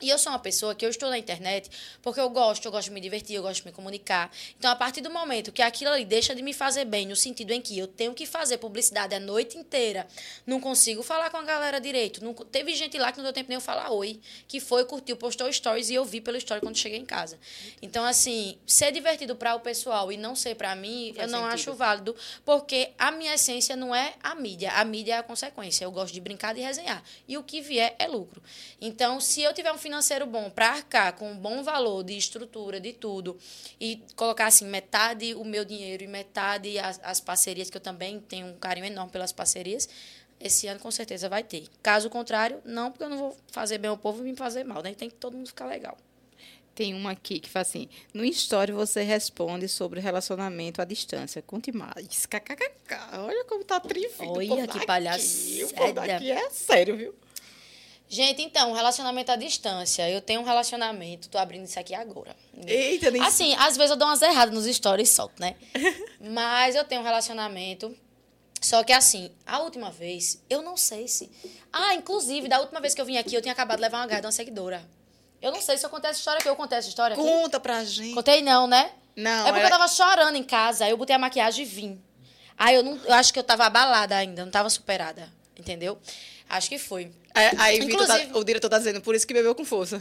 E 0.00 0.08
eu 0.10 0.18
sou 0.18 0.32
uma 0.32 0.38
pessoa 0.38 0.74
que 0.74 0.84
eu 0.84 0.90
estou 0.90 1.08
na 1.08 1.16
internet 1.18 1.70
porque 2.02 2.20
eu 2.20 2.28
gosto, 2.28 2.64
eu 2.64 2.72
gosto 2.72 2.88
de 2.88 2.94
me 2.94 3.00
divertir, 3.00 3.36
eu 3.36 3.42
gosto 3.42 3.60
de 3.60 3.66
me 3.66 3.72
comunicar. 3.72 4.30
Então, 4.58 4.70
a 4.70 4.76
partir 4.76 5.00
do 5.00 5.10
momento 5.10 5.52
que 5.52 5.62
aquilo 5.62 5.90
ali 5.90 6.04
deixa 6.04 6.34
de 6.34 6.42
me 6.42 6.52
fazer 6.52 6.84
bem, 6.84 7.06
no 7.06 7.14
sentido 7.14 7.52
em 7.52 7.60
que 7.60 7.78
eu 7.78 7.86
tenho 7.86 8.12
que 8.12 8.26
fazer 8.26 8.58
publicidade 8.58 9.14
a 9.14 9.20
noite 9.20 9.56
inteira, 9.56 10.06
não 10.46 10.60
consigo 10.60 11.02
falar 11.02 11.30
com 11.30 11.36
a 11.36 11.42
galera 11.42 11.80
direito. 11.80 12.22
Não, 12.24 12.34
teve 12.34 12.74
gente 12.74 12.98
lá 12.98 13.12
que 13.12 13.18
não 13.18 13.24
deu 13.24 13.32
tempo 13.32 13.48
nem 13.48 13.54
eu 13.56 13.60
falar 13.60 13.90
oi, 13.90 14.20
que 14.48 14.60
foi, 14.60 14.84
curtiu, 14.84 15.16
postou 15.16 15.52
stories 15.52 15.90
e 15.90 15.94
eu 15.94 16.04
vi 16.04 16.20
pelo 16.20 16.36
story 16.38 16.60
quando 16.60 16.76
cheguei 16.76 16.98
em 16.98 17.06
casa. 17.06 17.38
Então, 17.80 18.04
assim, 18.04 18.58
ser 18.66 18.90
divertido 18.92 19.36
para 19.36 19.54
o 19.54 19.60
pessoal 19.60 20.10
e 20.10 20.16
não 20.16 20.34
ser 20.34 20.54
para 20.56 20.74
mim, 20.74 21.12
Faz 21.14 21.30
eu 21.30 21.32
não 21.32 21.44
sentido. 21.50 21.70
acho 21.70 21.74
válido, 21.74 22.16
porque 22.44 22.90
a 22.98 23.10
minha 23.10 23.34
essência 23.34 23.76
não 23.76 23.94
é 23.94 24.14
a 24.22 24.34
mídia. 24.34 24.72
A 24.72 24.84
mídia 24.84 25.14
é 25.14 25.18
a 25.18 25.22
consequência. 25.22 25.84
Eu 25.84 25.92
gosto 25.92 26.12
de 26.12 26.20
brincar 26.20 26.56
e 26.58 26.60
resenhar. 26.60 27.02
E 27.28 27.38
o 27.38 27.42
que 27.42 27.60
vier 27.60 27.94
é 27.98 28.06
lucro. 28.06 28.42
Então, 28.80 29.20
se 29.20 29.40
eu 29.42 29.52
tiver 29.54 29.72
um 29.72 29.78
financeiro 29.84 30.24
bom 30.26 30.48
para 30.48 30.70
arcar 30.70 31.12
com 31.12 31.30
um 31.30 31.36
bom 31.36 31.62
valor 31.62 32.02
de 32.02 32.16
estrutura, 32.16 32.80
de 32.80 32.94
tudo, 32.94 33.38
e 33.78 34.02
colocar 34.16 34.46
assim, 34.46 34.66
metade 34.66 35.34
o 35.34 35.44
meu 35.44 35.62
dinheiro 35.62 36.02
e 36.02 36.06
metade 36.06 36.78
as, 36.78 36.98
as 37.02 37.20
parcerias, 37.20 37.68
que 37.68 37.76
eu 37.76 37.80
também 37.80 38.18
tenho 38.18 38.46
um 38.46 38.56
carinho 38.56 38.86
enorme 38.86 39.12
pelas 39.12 39.30
parcerias, 39.30 39.88
esse 40.40 40.66
ano 40.66 40.80
com 40.80 40.90
certeza 40.90 41.28
vai 41.28 41.42
ter. 41.42 41.66
Caso 41.82 42.08
contrário, 42.08 42.62
não, 42.64 42.90
porque 42.90 43.04
eu 43.04 43.10
não 43.10 43.18
vou 43.18 43.36
fazer 43.52 43.76
bem 43.76 43.90
ao 43.90 43.98
povo 43.98 44.26
e 44.26 44.30
me 44.30 44.36
fazer 44.36 44.64
mal, 44.64 44.82
né? 44.82 44.94
Tem 44.94 45.10
que 45.10 45.16
todo 45.16 45.36
mundo 45.36 45.48
ficar 45.48 45.66
legal. 45.66 45.96
Tem 46.74 46.92
uma 46.92 47.12
aqui 47.12 47.38
que 47.38 47.48
fala 47.48 47.62
assim: 47.62 47.88
no 48.12 48.24
story 48.24 48.72
você 48.72 49.02
responde 49.02 49.68
sobre 49.68 50.00
relacionamento 50.00 50.82
à 50.82 50.84
distância. 50.84 51.40
Conte 51.40 51.70
mais. 51.70 52.26
KKKK. 52.26 53.18
Olha 53.18 53.44
como 53.44 53.62
tá 53.64 53.78
trivido. 53.78 54.32
Olha 54.32 54.66
que 54.66 54.84
palhaçada. 54.84 55.92
Daqui 55.92 56.32
é 56.32 56.50
sério, 56.50 56.96
viu? 56.96 57.14
Gente, 58.14 58.42
então, 58.42 58.72
relacionamento 58.72 59.32
à 59.32 59.34
distância. 59.34 60.08
Eu 60.08 60.20
tenho 60.20 60.40
um 60.40 60.44
relacionamento, 60.44 61.28
tô 61.28 61.36
abrindo 61.36 61.64
isso 61.64 61.80
aqui 61.80 61.96
agora. 61.96 62.36
Eita, 62.64 63.10
nem 63.10 63.20
Assim, 63.20 63.56
às 63.56 63.76
vezes 63.76 63.90
eu 63.90 63.96
dou 63.96 64.06
umas 64.06 64.22
erradas 64.22 64.54
nos 64.54 64.72
stories 64.72 65.10
e 65.10 65.12
solto, 65.12 65.34
né? 65.40 65.56
Mas 66.20 66.76
eu 66.76 66.84
tenho 66.84 67.00
um 67.00 67.04
relacionamento. 67.04 67.92
Só 68.60 68.84
que 68.84 68.92
assim, 68.92 69.32
a 69.44 69.58
última 69.58 69.90
vez, 69.90 70.40
eu 70.48 70.62
não 70.62 70.76
sei 70.76 71.08
se. 71.08 71.28
Ah, 71.72 71.96
inclusive, 71.96 72.46
da 72.46 72.60
última 72.60 72.80
vez 72.80 72.94
que 72.94 73.00
eu 73.00 73.04
vim 73.04 73.16
aqui, 73.16 73.34
eu 73.34 73.42
tinha 73.42 73.50
acabado 73.50 73.78
de 73.78 73.82
levar 73.82 73.98
uma 73.98 74.06
garra 74.06 74.20
de 74.20 74.26
uma 74.28 74.32
seguidora. 74.32 74.88
Eu 75.42 75.50
não 75.50 75.60
sei 75.60 75.76
se 75.76 75.84
eu 75.84 75.90
contei 75.90 76.08
essa 76.10 76.20
história 76.20 76.38
aqui. 76.38 76.48
Eu 76.48 76.54
contei 76.54 76.78
essa 76.78 76.88
história 76.88 77.16
aqui. 77.16 77.22
Conta 77.22 77.58
pra 77.58 77.84
gente. 77.84 78.14
Contei 78.14 78.42
não, 78.42 78.68
né? 78.68 78.92
Não. 79.16 79.48
É 79.48 79.50
porque 79.50 79.66
eu 79.66 79.70
tava 79.70 79.88
chorando 79.88 80.36
em 80.36 80.44
casa, 80.44 80.84
aí 80.84 80.92
eu 80.92 80.96
botei 80.96 81.16
a 81.16 81.18
maquiagem 81.18 81.64
e 81.64 81.68
vim. 81.68 82.00
Aí 82.56 82.76
eu 82.76 82.84
não. 82.84 82.96
Eu 83.04 83.14
acho 83.14 83.32
que 83.32 83.40
eu 83.40 83.44
tava 83.44 83.64
abalada 83.66 84.14
ainda, 84.14 84.44
não 84.44 84.52
tava 84.52 84.70
superada. 84.70 85.28
Entendeu? 85.58 85.98
Acho 86.48 86.68
que 86.68 86.78
foi. 86.78 87.10
É, 87.34 87.50
aí 87.58 87.78
Inclusive, 87.78 88.26
tá, 88.26 88.38
o 88.38 88.44
diretor 88.44 88.68
tá 88.68 88.78
dizendo, 88.78 89.00
por 89.00 89.14
isso 89.14 89.26
que 89.26 89.34
bebeu 89.34 89.54
com 89.54 89.64
força. 89.64 90.00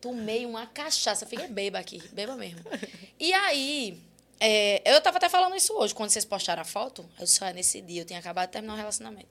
Tomei 0.00 0.44
uma 0.44 0.66
cachaça, 0.66 1.24
fiquei 1.24 1.48
beba 1.48 1.78
aqui, 1.78 2.02
beba 2.12 2.36
mesmo. 2.36 2.60
E 3.18 3.32
aí, 3.32 4.00
é, 4.40 4.82
eu 4.84 5.00
tava 5.00 5.18
até 5.18 5.28
falando 5.28 5.54
isso 5.54 5.72
hoje, 5.74 5.94
quando 5.94 6.10
vocês 6.10 6.24
postaram 6.24 6.60
a 6.60 6.64
foto, 6.64 7.08
eu 7.20 7.26
só 7.26 7.44
ah, 7.44 7.52
nesse 7.52 7.80
dia, 7.80 8.02
eu 8.02 8.04
tinha 8.04 8.18
acabado 8.18 8.48
de 8.48 8.52
terminar 8.52 8.72
o 8.72 8.76
um 8.76 8.78
relacionamento. 8.80 9.28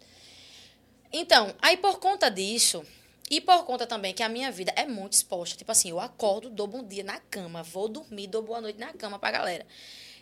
Então, 1.12 1.54
aí 1.62 1.76
por 1.76 2.00
conta 2.00 2.32
disso, 2.32 2.86
e 3.30 3.42
por 3.42 3.66
conta 3.66 3.86
também 3.86 4.14
que 4.14 4.24
a 4.24 4.30
minha 4.30 4.50
vida 4.50 4.74
é 4.78 4.86
muito 4.86 5.14
exposta, 5.14 5.58
tipo 5.58 5.70
assim, 5.72 5.90
eu 5.90 6.00
acordo, 6.00 6.50
dou 6.50 6.68
bom 6.68 6.82
dia 6.82 7.04
na 7.04 7.20
cama, 7.20 7.62
vou 7.64 7.90
dormir, 7.90 8.28
dou 8.28 8.42
boa 8.42 8.62
noite 8.62 8.80
na 8.80 8.94
cama 8.94 9.20
pra 9.20 9.32
galera. 9.32 9.66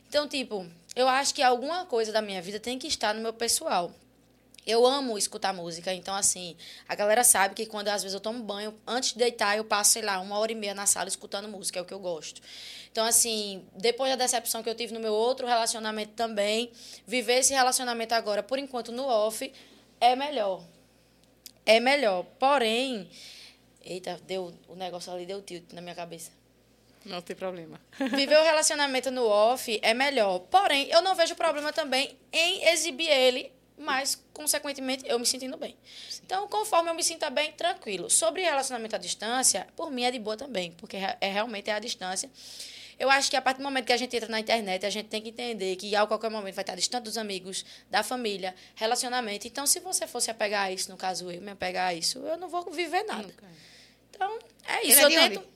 Então, 0.07 0.27
tipo, 0.27 0.65
eu 0.95 1.07
acho 1.07 1.35
que 1.35 1.43
alguma 1.43 1.85
coisa 1.85 2.11
da 2.11 2.21
minha 2.21 2.41
vida 2.41 2.59
tem 2.59 2.79
que 2.79 2.87
estar 2.87 3.13
no 3.13 3.21
meu 3.21 3.31
pessoal. 3.31 3.91
Eu 4.69 4.85
amo 4.85 5.17
escutar 5.17 5.53
música, 5.53 5.93
então 5.93 6.13
assim, 6.13 6.55
a 6.87 6.93
galera 6.95 7.23
sabe 7.23 7.55
que 7.55 7.65
quando 7.65 7.87
às 7.87 8.03
vezes 8.03 8.13
eu 8.13 8.19
tomo 8.19 8.43
banho, 8.43 8.77
antes 8.85 9.13
de 9.13 9.17
deitar, 9.17 9.57
eu 9.57 9.63
passo, 9.63 9.91
sei 9.91 10.01
lá, 10.01 10.19
uma 10.19 10.37
hora 10.37 10.51
e 10.51 10.55
meia 10.55 10.73
na 10.73 10.85
sala 10.85 11.07
escutando 11.07 11.47
música, 11.47 11.79
é 11.79 11.81
o 11.81 11.85
que 11.85 11.93
eu 11.93 11.99
gosto. 11.99 12.41
Então, 12.91 13.05
assim, 13.05 13.65
depois 13.75 14.11
da 14.11 14.15
decepção 14.15 14.61
que 14.61 14.69
eu 14.69 14.75
tive 14.75 14.93
no 14.93 14.99
meu 14.99 15.13
outro 15.13 15.47
relacionamento 15.47 16.13
também, 16.13 16.71
viver 17.05 17.39
esse 17.39 17.53
relacionamento 17.53 18.13
agora, 18.13 18.43
por 18.43 18.59
enquanto, 18.59 18.91
no 18.91 19.05
off, 19.05 19.51
é 19.99 20.15
melhor. 20.15 20.63
É 21.65 21.79
melhor. 21.79 22.23
Porém, 22.39 23.09
eita, 23.83 24.19
deu, 24.25 24.53
o 24.67 24.75
negócio 24.75 25.11
ali 25.13 25.25
deu 25.25 25.41
tilt 25.41 25.71
na 25.73 25.81
minha 25.81 25.95
cabeça. 25.95 26.31
Não 27.05 27.21
tem 27.21 27.35
problema. 27.35 27.79
Viver 27.97 28.37
o 28.37 28.43
relacionamento 28.43 29.09
no 29.09 29.25
off 29.25 29.79
é 29.81 29.93
melhor. 29.93 30.39
Porém, 30.39 30.89
eu 30.89 31.01
não 31.01 31.15
vejo 31.15 31.35
problema 31.35 31.71
também 31.71 32.17
em 32.31 32.67
exibir 32.67 33.09
ele 33.09 33.51
mas, 33.79 34.21
consequentemente, 34.33 35.05
eu 35.07 35.17
me 35.17 35.25
sentindo 35.25 35.55
bem. 35.55 35.75
Sim. 36.09 36.21
Então, 36.25 36.47
conforme 36.49 36.89
eu 36.89 36.93
me 36.93 37.03
sinta 37.03 37.29
bem, 37.29 37.53
tranquilo. 37.53 38.09
Sobre 38.09 38.41
relacionamento 38.41 38.95
à 38.95 38.99
distância, 38.99 39.65
por 39.75 39.89
mim 39.89 40.03
é 40.03 40.11
de 40.11 40.19
boa 40.19 40.35
também, 40.35 40.71
porque 40.73 40.97
é 40.97 41.31
realmente 41.31 41.69
é 41.69 41.73
a 41.73 41.79
distância. 41.79 42.29
Eu 42.99 43.09
acho 43.09 43.29
que 43.29 43.37
a 43.37 43.41
partir 43.41 43.59
do 43.59 43.63
momento 43.63 43.85
que 43.85 43.93
a 43.93 43.97
gente 43.97 44.13
entra 44.13 44.27
na 44.27 44.41
internet, 44.41 44.85
a 44.85 44.89
gente 44.89 45.07
tem 45.07 45.21
que 45.21 45.29
entender 45.29 45.77
que 45.77 45.95
a 45.95 46.05
qualquer 46.05 46.29
momento 46.29 46.53
vai 46.53 46.63
estar 46.63 46.75
distante 46.75 47.05
dos 47.05 47.17
amigos, 47.17 47.65
da 47.89 48.03
família, 48.03 48.53
relacionamento. 48.75 49.47
Então, 49.47 49.65
se 49.65 49.79
você 49.79 50.05
fosse 50.05 50.29
apegar 50.29 50.65
a 50.65 50.71
isso, 50.71 50.91
no 50.91 50.97
caso 50.97 51.31
eu 51.31 51.41
me 51.41 51.51
apegar 51.51 51.87
a 51.87 51.93
isso, 51.93 52.19
eu 52.19 52.37
não 52.37 52.49
vou 52.49 52.69
viver 52.69 53.03
nada. 53.03 53.33
Então, 54.09 54.37
é 54.67 54.85
isso. 54.85 54.99
Ele 54.99 55.15
é 55.15 55.25
eu 55.25 55.29
tento. 55.29 55.47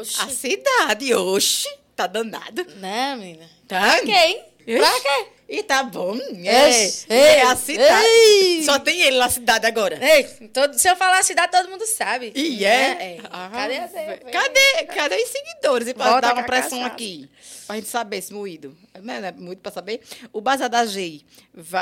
Oxi. 0.00 0.20
A 0.20 0.28
cidade, 0.28 1.14
oxi. 1.14 1.78
Tá 1.94 2.08
danado. 2.08 2.64
Né, 2.76 3.14
menina? 3.14 3.50
Tá. 3.68 3.98
Ok. 3.98 4.42
Pra 4.76 5.00
quê? 5.00 5.26
E 5.48 5.62
tá 5.62 5.82
bom. 5.82 6.18
É, 6.44 7.38
é 7.38 7.42
a 7.42 7.56
cidade. 7.56 8.06
Ei. 8.06 8.62
Só 8.64 8.78
tem 8.78 9.00
ele 9.00 9.16
na 9.16 9.30
cidade 9.30 9.66
agora. 9.66 9.98
Ei, 10.04 10.24
todo, 10.48 10.78
se 10.78 10.86
eu 10.88 10.94
falar 10.94 11.20
a 11.20 11.22
cidade, 11.22 11.50
todo 11.50 11.70
mundo 11.70 11.86
sabe. 11.86 12.32
E 12.34 12.64
é? 12.66 12.68
é, 12.68 13.16
é. 13.16 13.18
Ah, 13.30 13.48
cadê, 13.50 13.76
a 13.76 13.88
cadê, 14.30 14.84
cadê 14.94 15.16
os 15.16 15.30
seguidores? 15.30 15.88
E 15.88 15.94
pra 15.94 16.20
dar 16.20 16.34
uma 16.34 16.42
pressão 16.42 16.84
aqui. 16.84 17.30
Pra 17.66 17.76
gente 17.76 17.88
saber 17.88 18.18
esse 18.18 18.32
moído. 18.32 18.76
Não 19.02 19.14
é 19.14 19.32
muito 19.32 19.60
pra 19.60 19.72
saber. 19.72 20.02
O 20.34 20.40
Bazar 20.42 20.68
da 20.68 20.84
G 20.84 21.22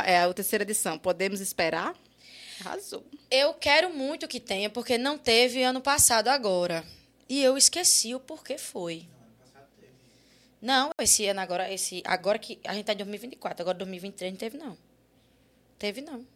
é 0.05 0.19
a 0.21 0.33
terceira 0.33 0.63
edição. 0.63 0.97
Podemos 0.97 1.41
esperar? 1.41 1.93
Arrasou. 2.65 3.05
Eu 3.29 3.53
quero 3.55 3.91
muito 3.91 4.29
que 4.29 4.39
tenha, 4.39 4.71
porque 4.71 4.97
não 4.97 5.19
teve 5.19 5.63
ano 5.63 5.81
passado 5.81 6.29
agora. 6.29 6.85
E 7.29 7.43
eu 7.43 7.59
esqueci 7.59 8.15
o 8.15 8.21
porquê 8.21 8.57
foi. 8.57 9.07
Não, 10.67 10.91
esse 10.99 11.25
ano 11.29 11.41
agora, 11.41 11.73
esse, 11.73 12.03
agora 12.05 12.41
que 12.41 12.59
a 12.65 12.73
gente 12.73 12.81
está 12.81 12.93
em 12.93 12.97
2024, 12.97 13.63
agora 13.63 13.79
2023 13.79 14.33
não 14.33 14.37
teve, 14.37 14.59
não. 14.59 14.79
Teve, 15.79 16.01
não. 16.01 16.27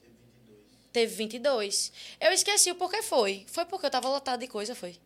Teve 0.92 1.12
22. 1.16 1.92
Eu 2.20 2.30
esqueci 2.30 2.70
o 2.70 2.76
porquê 2.76 3.02
foi. 3.02 3.44
Foi 3.48 3.64
porque 3.64 3.86
eu 3.86 3.88
estava 3.88 4.08
lotado 4.08 4.38
de 4.38 4.46
coisa, 4.46 4.72
foi. 4.72 4.96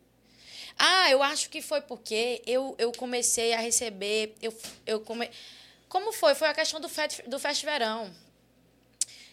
Ah, 0.77 1.11
eu 1.11 1.23
acho 1.23 1.49
que 1.49 1.63
foi 1.63 1.81
porque 1.81 2.43
eu, 2.47 2.75
eu 2.79 2.93
comecei 2.93 3.55
a 3.55 3.61
receber. 3.61 4.35
Eu, 4.43 4.55
eu 4.85 5.01
come... 5.01 5.31
Como 5.89 6.13
foi? 6.13 6.35
Foi 6.35 6.49
a 6.49 6.53
questão 6.53 6.79
do, 6.79 6.91
fet, 6.91 7.23
do 7.27 7.39
Fest 7.39 7.65
Verão. 7.65 8.15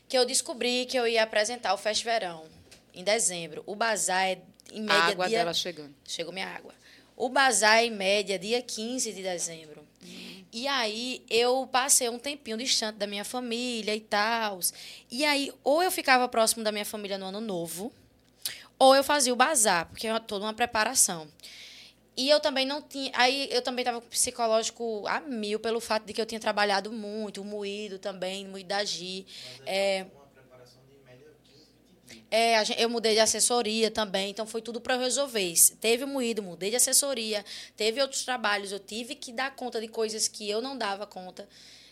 Que 0.07 0.17
eu 0.17 0.23
descobri 0.23 0.85
que 0.85 0.97
eu 0.97 1.05
ia 1.05 1.23
apresentar 1.23 1.73
o 1.73 1.77
Fest 1.77 2.01
Verão 2.05 2.47
em 2.93 3.03
dezembro. 3.03 3.61
O 3.65 3.75
bazar 3.75 4.25
é 4.25 4.41
em 4.71 4.83
média. 4.83 5.03
A 5.03 5.07
água 5.07 5.27
dia... 5.27 5.39
dela 5.39 5.53
chegando. 5.53 5.93
Chegou 6.07 6.31
minha 6.31 6.47
água. 6.47 6.73
O 7.17 7.27
bazar, 7.27 7.83
em 7.83 7.91
média, 7.91 8.39
dia 8.39 8.61
15 8.61 9.11
de 9.11 9.21
dezembro. 9.21 9.80
E 10.53 10.67
aí 10.67 11.23
eu 11.29 11.67
passei 11.71 12.09
um 12.09 12.19
tempinho 12.19 12.57
distante 12.57 12.97
da 12.97 13.07
minha 13.07 13.23
família 13.23 13.95
e 13.95 14.01
tal. 14.01 14.59
E 15.09 15.23
aí, 15.23 15.51
ou 15.63 15.81
eu 15.81 15.91
ficava 15.91 16.27
próximo 16.27 16.63
da 16.63 16.71
minha 16.71 16.85
família 16.85 17.17
no 17.17 17.27
ano 17.27 17.39
novo, 17.39 17.91
ou 18.77 18.95
eu 18.95 19.03
fazia 19.03 19.31
o 19.31 19.35
bazar, 19.35 19.87
porque 19.87 20.07
é 20.07 20.19
toda 20.19 20.45
uma 20.45 20.53
preparação. 20.53 21.27
E 22.17 22.29
eu 22.29 22.39
também 22.39 22.65
não 22.65 22.81
tinha. 22.81 23.11
Aí 23.15 23.47
eu 23.51 23.61
também 23.61 23.83
estava 23.83 24.01
com 24.01 24.07
psicológico 24.07 25.03
a 25.07 25.21
mil 25.21 25.59
pelo 25.59 25.79
fato 25.79 26.05
de 26.05 26.13
que 26.13 26.21
eu 26.21 26.25
tinha 26.25 26.39
trabalhado 26.39 26.91
muito, 26.91 27.43
moído 27.43 27.97
também, 27.97 28.45
moído 28.47 28.67
da 28.69 28.83
Gi. 28.83 29.25
É, 29.65 29.99
é, 29.99 30.07
eu 32.77 32.89
mudei 32.89 33.13
de 33.13 33.19
assessoria 33.19 33.91
também, 33.91 34.29
então 34.29 34.45
foi 34.45 34.61
tudo 34.61 34.79
para 34.79 34.95
eu 34.95 34.99
resolver. 34.99 35.53
Teve 35.79 36.05
moído, 36.05 36.41
mudei 36.41 36.69
de 36.69 36.75
assessoria, 36.75 37.43
teve 37.75 38.01
outros 38.01 38.23
trabalhos, 38.23 38.71
eu 38.71 38.79
tive 38.79 39.15
que 39.15 39.31
dar 39.31 39.55
conta 39.55 39.81
de 39.81 39.87
coisas 39.87 40.27
que 40.27 40.49
eu 40.49 40.61
não 40.61 40.77
dava 40.77 41.05
conta. 41.05 41.47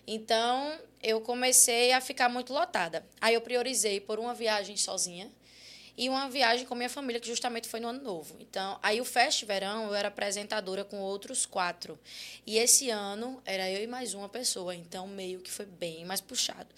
Então, 0.07 0.79
eu 1.03 1.21
comecei 1.21 1.91
a 1.91 2.01
ficar 2.01 2.29
muito 2.29 2.51
lotada. 2.53 3.05
Aí 3.21 3.33
eu 3.33 3.41
priorizei 3.41 3.99
por 3.99 4.17
uma 4.19 4.33
viagem 4.33 4.75
sozinha 4.75 5.31
e 5.99 6.07
uma 6.07 6.29
viagem 6.29 6.65
com 6.65 6.73
minha 6.75 6.89
família, 6.89 7.19
que 7.19 7.27
justamente 7.27 7.67
foi 7.67 7.81
no 7.81 7.89
ano 7.89 8.01
novo. 8.01 8.37
Então, 8.39 8.79
aí 8.81 9.01
o 9.01 9.05
Fest 9.05 9.43
Verão, 9.43 9.87
eu 9.87 9.93
era 9.93 10.07
apresentadora 10.07 10.85
com 10.85 10.97
outros 10.99 11.45
quatro. 11.45 11.99
E 12.47 12.57
esse 12.57 12.89
ano 12.89 13.41
era 13.45 13.69
eu 13.69 13.83
e 13.83 13.87
mais 13.87 14.13
uma 14.13 14.29
pessoa, 14.29 14.73
então 14.73 15.05
meio 15.07 15.41
que 15.41 15.51
foi 15.51 15.65
bem 15.65 16.05
mais 16.05 16.21
puxado. 16.21 16.69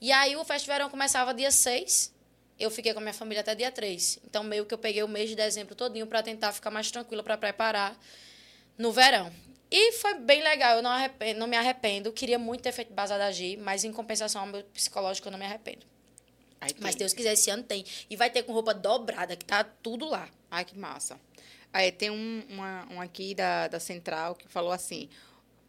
E 0.00 0.10
aí 0.10 0.34
o 0.34 0.44
Fest 0.44 0.66
Verão 0.66 0.88
começava 0.88 1.34
dia 1.34 1.50
6 1.50 2.13
eu 2.58 2.70
fiquei 2.70 2.92
com 2.92 2.98
a 3.00 3.02
minha 3.02 3.14
família 3.14 3.40
até 3.40 3.54
dia 3.54 3.70
3. 3.70 4.20
Então, 4.24 4.44
meio 4.44 4.64
que 4.64 4.74
eu 4.74 4.78
peguei 4.78 5.02
o 5.02 5.08
mês 5.08 5.28
de 5.28 5.36
dezembro 5.36 5.74
todinho 5.74 6.06
para 6.06 6.22
tentar 6.22 6.52
ficar 6.52 6.70
mais 6.70 6.90
tranquila 6.90 7.22
para 7.22 7.36
preparar 7.36 7.98
no 8.78 8.92
verão. 8.92 9.32
E 9.70 9.92
foi 9.92 10.14
bem 10.14 10.42
legal, 10.42 10.76
eu 10.76 10.82
não, 10.82 10.90
arrependo, 10.90 11.40
não 11.40 11.46
me 11.46 11.56
arrependo. 11.56 12.12
Queria 12.12 12.38
muito 12.38 12.62
ter 12.62 12.72
feito 12.72 12.92
Bazar 12.92 13.18
da 13.18 13.32
G, 13.32 13.56
mas 13.56 13.82
em 13.82 13.92
compensação 13.92 14.42
ao 14.42 14.46
meu 14.46 14.62
psicológico, 14.64 15.26
eu 15.28 15.32
não 15.32 15.38
me 15.38 15.44
arrependo. 15.44 15.84
Mas 16.80 16.94
Deus 16.94 17.12
quiser, 17.12 17.32
esse 17.32 17.50
ano 17.50 17.62
tem. 17.62 17.84
E 18.08 18.16
vai 18.16 18.30
ter 18.30 18.42
com 18.42 18.52
roupa 18.52 18.72
dobrada, 18.72 19.36
que 19.36 19.44
tá 19.44 19.64
tudo 19.64 20.08
lá. 20.08 20.28
Ai, 20.50 20.64
que 20.64 20.78
massa. 20.78 21.20
Aí 21.72 21.90
tem 21.90 22.10
um, 22.10 22.42
uma, 22.48 22.86
um 22.92 23.00
aqui 23.00 23.34
da, 23.34 23.68
da 23.68 23.80
Central 23.80 24.34
que 24.34 24.48
falou 24.48 24.72
assim: 24.72 25.08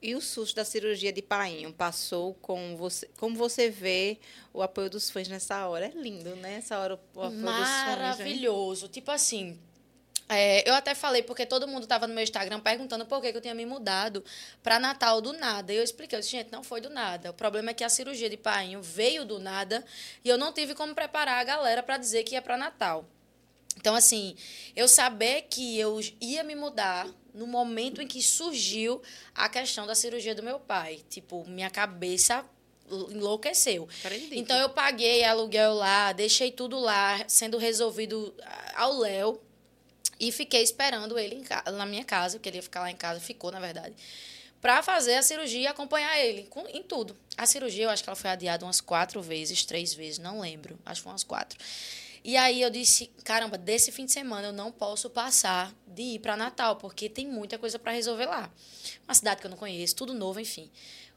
e 0.02 0.16
o 0.16 0.22
susto 0.22 0.56
da 0.56 0.66
cirurgia 0.66 1.12
de 1.12 1.22
painho 1.22 1.74
passou 1.74 2.34
com 2.36 2.76
você? 2.76 3.10
Como 3.18 3.36
você 3.36 3.70
vê 3.70 4.20
o 4.54 4.62
apoio 4.62 4.90
dos 4.90 5.10
fãs 5.10 5.28
nessa 5.28 5.68
hora? 5.68 5.88
É 5.88 5.92
lindo, 5.92 6.36
né? 6.36 6.56
Essa 6.56 6.78
hora 6.78 7.00
o 7.14 7.22
apoio 7.22 7.40
Maravilhoso. 7.42 8.70
Dos 8.70 8.82
fãs, 8.82 8.92
Tipo 8.92 9.12
assim, 9.12 9.60
é, 10.28 10.68
eu 10.68 10.74
até 10.74 10.96
falei, 10.96 11.22
porque 11.22 11.46
todo 11.46 11.68
mundo 11.68 11.84
estava 11.84 12.08
no 12.08 12.14
meu 12.14 12.24
Instagram 12.24 12.60
perguntando 12.60 13.06
por 13.06 13.22
que, 13.22 13.32
que 13.32 13.38
eu 13.38 13.42
tinha 13.42 13.54
me 13.54 13.66
mudado 13.66 14.24
para 14.64 14.80
Natal 14.80 15.22
do 15.22 15.34
nada. 15.34 15.72
E 15.72 15.78
eu 15.78 15.84
expliquei, 15.84 16.18
eu 16.18 16.22
disse, 16.22 16.32
gente, 16.32 16.52
não 16.52 16.64
foi 16.64 16.82
do 16.82 16.90
nada. 16.90 17.30
O 17.30 17.34
problema 17.34 17.70
é 17.72 17.74
que 17.74 17.84
a 17.84 17.90
cirurgia 17.90 18.30
de 18.30 18.38
painho 18.38 18.82
veio 18.82 19.24
do 19.24 19.38
nada 19.38 19.86
e 20.24 20.30
eu 20.30 20.38
não 20.38 20.52
tive 20.52 20.74
como 20.74 20.96
preparar 20.96 21.40
a 21.40 21.44
galera 21.44 21.84
para 21.84 21.98
dizer 21.98 22.24
que 22.24 22.34
ia 22.34 22.42
para 22.42 22.58
Natal. 22.58 23.06
Então, 23.78 23.94
assim, 23.94 24.36
eu 24.76 24.88
saber 24.88 25.44
que 25.44 25.78
eu 25.78 26.00
ia 26.20 26.44
me 26.44 26.56
mudar 26.56 27.08
no 27.36 27.46
momento 27.46 28.02
em 28.02 28.08
que 28.08 28.22
surgiu 28.22 29.02
a 29.34 29.48
questão 29.50 29.86
da 29.86 29.94
cirurgia 29.94 30.34
do 30.34 30.42
meu 30.42 30.60
pai. 30.60 31.02
Tipo, 31.10 31.46
minha 31.48 31.70
cabeça 31.70 32.46
enlouqueceu. 32.90 33.88
Acredito. 34.04 34.34
Então 34.34 34.58
eu 34.58 34.70
paguei 34.70 35.24
aluguel 35.24 35.74
lá, 35.74 36.14
deixei 36.14 36.52
tudo 36.52 36.80
lá 36.80 37.24
sendo 37.28 37.58
resolvido 37.58 38.34
ao 38.76 38.98
Léo 39.00 39.42
e 40.20 40.32
fiquei 40.32 40.64
esperando 40.64 41.18
ele 41.20 41.44
na 41.74 41.86
minha 41.86 42.06
casa, 42.06 42.38
porque 42.38 42.50
ele 42.50 42.58
ia 42.58 42.64
ficar 42.64 42.82
lá 42.82 42.92
em 42.92 42.96
casa, 42.96 43.20
ficou 43.20 43.52
na 43.52 43.60
verdade, 43.60 43.96
para 44.62 44.82
fazer 44.82 45.16
a 45.16 45.22
cirurgia 45.22 45.62
e 45.62 45.68
acompanhar 45.68 46.20
ele 46.20 46.44
com, 46.44 46.66
em 46.68 46.82
tudo. 46.82 47.18
A 47.38 47.46
cirurgia 47.46 47.86
eu 47.86 47.90
acho 47.90 48.04
que 48.04 48.10
ela 48.10 48.16
foi 48.16 48.30
adiada 48.30 48.66
umas 48.66 48.80
quatro 48.80 49.22
vezes, 49.22 49.66
três 49.66 49.94
vezes, 49.94 50.20
não 50.20 50.40
lembro, 50.40 50.80
acho 50.86 51.02
que 51.02 51.04
foi 51.04 51.12
umas 51.12 51.24
quatro. 51.24 51.60
E 52.28 52.36
aí 52.38 52.60
eu 52.60 52.72
disse, 52.72 53.06
caramba, 53.24 53.56
desse 53.56 53.92
fim 53.92 54.04
de 54.04 54.12
semana 54.12 54.48
eu 54.48 54.52
não 54.52 54.72
posso 54.72 55.12
passar 55.12 55.72
de 55.86 56.02
ir 56.02 56.20
para 56.20 56.36
Natal, 56.36 56.76
porque 56.76 57.08
tem 57.08 57.28
muita 57.28 57.60
coisa 57.60 57.78
para 57.78 57.92
resolver 57.92 58.26
lá. 58.26 58.52
Uma 59.08 59.14
cidade 59.14 59.42
que 59.42 59.46
eu 59.46 59.52
não 59.52 59.58
conheço, 59.58 59.96
tudo 59.96 60.12
novo, 60.12 60.40
enfim. 60.40 60.72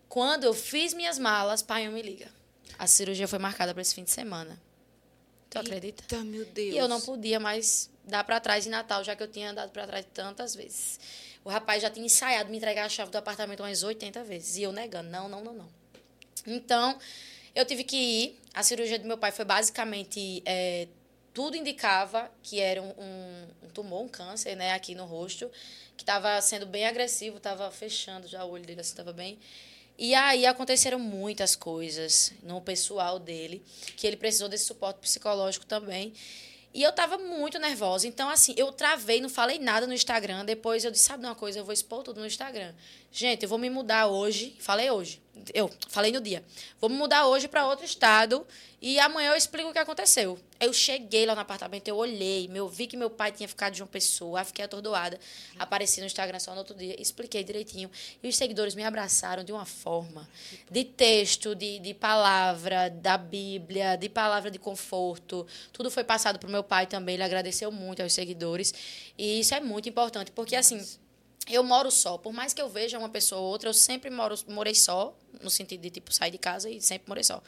Quando 0.07 0.45
eu 0.45 0.53
fiz 0.53 0.93
minhas 0.93 1.19
malas, 1.19 1.63
pai 1.63 1.87
eu 1.87 1.93
me 1.93 2.03
liga. 2.03 2.31
A 2.79 2.87
cirurgia 2.87 3.27
foi 3.27 3.39
marcada 3.39 3.73
para 3.73 3.81
esse 3.81 3.95
fim 3.95 4.05
de 4.05 4.11
semana. 4.11 4.61
Tu 5.49 5.59
acredita? 5.59 6.03
Eita, 6.03 6.23
meu 6.23 6.45
Deus. 6.45 6.75
E 6.75 6.77
eu 6.77 6.87
não 6.87 7.01
podia 7.01 7.41
mais 7.41 7.89
dar 8.05 8.23
para 8.23 8.39
trás 8.39 8.67
em 8.67 8.71
Natal, 8.71 9.03
já 9.03 9.17
que 9.17 9.23
eu 9.23 9.29
tinha 9.29 9.51
andado 9.51 9.71
para 9.71 9.87
trás 9.87 10.07
tantas 10.13 10.55
vezes. 10.55 11.01
O 11.43 11.49
rapaz 11.49 11.81
já 11.81 11.89
tinha 11.89 12.05
ensaiado 12.05 12.51
me 12.51 12.59
entregar 12.59 12.85
a 12.85 12.89
chave 12.91 13.11
do 13.11 13.17
apartamento 13.17 13.61
umas 13.61 13.83
80 13.83 14.25
vezes. 14.25 14.59
E 14.59 14.65
eu 14.65 14.73
negando, 14.73 15.09
não, 15.09 15.27
não, 15.27 15.43
não, 15.43 15.55
não. 15.55 15.69
Então, 16.47 16.99
eu 17.55 17.65
tive 17.65 17.83
que 17.83 17.97
ir. 17.97 18.41
A 18.53 18.63
cirurgia 18.63 18.99
do 18.99 19.07
meu 19.07 19.17
pai 19.17 19.33
foi 19.33 19.45
basicamente 19.45 20.43
é, 20.45 20.87
tudo 21.35 21.57
indicava 21.57 22.31
que 22.43 22.61
era 22.61 22.83
um, 22.83 22.93
um, 23.63 23.69
tumor, 23.73 24.03
um 24.03 24.09
câncer, 24.09 24.57
né, 24.57 24.73
aqui 24.73 24.95
no 24.95 25.05
rosto, 25.05 25.51
que 25.97 26.03
estava 26.03 26.41
sendo 26.41 26.67
bem 26.67 26.87
agressivo, 26.87 27.37
estava 27.37 27.71
fechando 27.71 28.27
já 28.27 28.45
o 28.45 28.51
olho 28.51 28.65
dele, 28.65 28.81
assim, 28.81 28.91
estava 28.91 29.13
bem. 29.13 29.39
E 29.99 30.15
aí 30.15 30.47
aconteceram 30.47 30.99
muitas 30.99 31.57
coisas 31.57 32.33
no 32.43 32.61
pessoal 32.61 33.19
dele, 33.19 33.63
que 33.97 34.07
ele 34.07 34.17
precisou 34.17 34.49
desse 34.49 34.65
suporte 34.65 35.01
psicológico 35.01 35.67
também. 35.67 36.13
E 36.73 36.83
eu 36.83 36.91
estava 36.91 37.19
muito 37.19 37.59
nervosa. 37.59 38.07
Então, 38.07 38.29
assim, 38.29 38.55
eu 38.57 38.71
travei, 38.71 39.21
não 39.21 39.29
falei 39.29 39.59
nada 39.59 39.87
no 39.87 39.93
Instagram. 39.93 40.45
Depois 40.45 40.85
eu 40.85 40.91
disse, 40.91 41.05
sabe 41.05 41.25
uma 41.25 41.35
coisa, 41.35 41.59
eu 41.59 41.65
vou 41.65 41.73
expor 41.73 42.05
tudo 42.05 42.21
no 42.21 42.27
Instagram. 42.27 42.73
Gente, 43.11 43.43
eu 43.43 43.49
vou 43.49 43.59
me 43.59 43.71
mudar 43.71 44.07
hoje. 44.07 44.55
Falei 44.61 44.91
hoje. 44.91 45.21
Eu 45.55 45.71
falei 45.89 46.13
no 46.13 46.21
dia, 46.21 46.45
me 46.83 46.89
mudar 46.89 47.27
hoje 47.27 47.49
para 47.49 47.67
outro 47.67 47.85
estado 47.85 48.47
e 48.81 49.01
amanhã 49.01 49.33
eu 49.33 49.37
explico 49.37 49.71
o 49.71 49.73
que 49.73 49.79
aconteceu. 49.79 50.39
Eu 50.61 50.73
cheguei 50.73 51.27
lá 51.27 51.35
no 51.35 51.41
apartamento, 51.41 51.89
eu 51.89 51.97
olhei, 51.97 52.49
eu 52.55 52.69
vi 52.69 52.87
que 52.87 52.97
meu 52.97 53.11
pai 53.11 53.33
tinha 53.33 53.49
ficado 53.49 53.75
de 53.75 53.83
uma 53.83 53.89
pessoa, 53.89 54.45
fiquei 54.45 54.65
atordoada. 54.65 55.19
Apareci 55.59 56.01
no 56.01 56.07
Instagram 56.07 56.39
só 56.39 56.53
no 56.53 56.59
outro 56.59 56.77
dia, 56.77 57.01
expliquei 57.01 57.43
direitinho. 57.43 57.91
E 58.23 58.29
os 58.29 58.37
seguidores 58.37 58.77
me 58.77 58.85
abraçaram 58.85 59.43
de 59.43 59.53
uma 59.53 59.65
forma, 59.65 60.29
de 60.71 60.85
texto, 60.85 61.57
de, 61.57 61.81
de 61.81 61.93
palavra, 61.93 62.89
da 62.89 63.19
Bíblia, 63.19 63.97
de 63.97 64.09
palavra 64.09 64.49
de 64.49 64.59
conforto. 64.61 65.45
Tudo 65.73 65.91
foi 65.91 66.05
passado 66.05 66.39
para 66.39 66.49
o 66.49 66.53
meu 66.53 66.63
pai 66.63 66.87
também, 66.87 67.15
ele 67.15 67.25
agradeceu 67.25 67.73
muito 67.73 68.01
aos 68.01 68.13
seguidores. 68.13 68.73
E 69.17 69.41
isso 69.41 69.55
é 69.55 69.61
muito 69.61 69.89
importante, 69.89 70.31
porque 70.31 70.55
assim 70.55 70.81
eu 71.55 71.63
moro 71.63 71.91
só. 71.91 72.19
Por 72.19 72.33
mais 72.33 72.53
que 72.53 72.61
eu 72.61 72.69
veja 72.69 72.99
uma 72.99 73.09
pessoa 73.09 73.41
ou 73.41 73.49
outra, 73.49 73.69
eu 73.69 73.75
sempre 73.75 74.11
moro, 74.11 74.35
morei 74.49 74.75
só, 74.75 75.17
no 75.43 75.51
sentido 75.51 75.81
de, 75.81 75.91
tipo, 75.91 76.13
sair 76.13 76.31
de 76.31 76.39
casa 76.39 76.69
e 76.71 76.81
sempre 76.81 77.09
morei 77.09 77.25
só. 77.25 77.43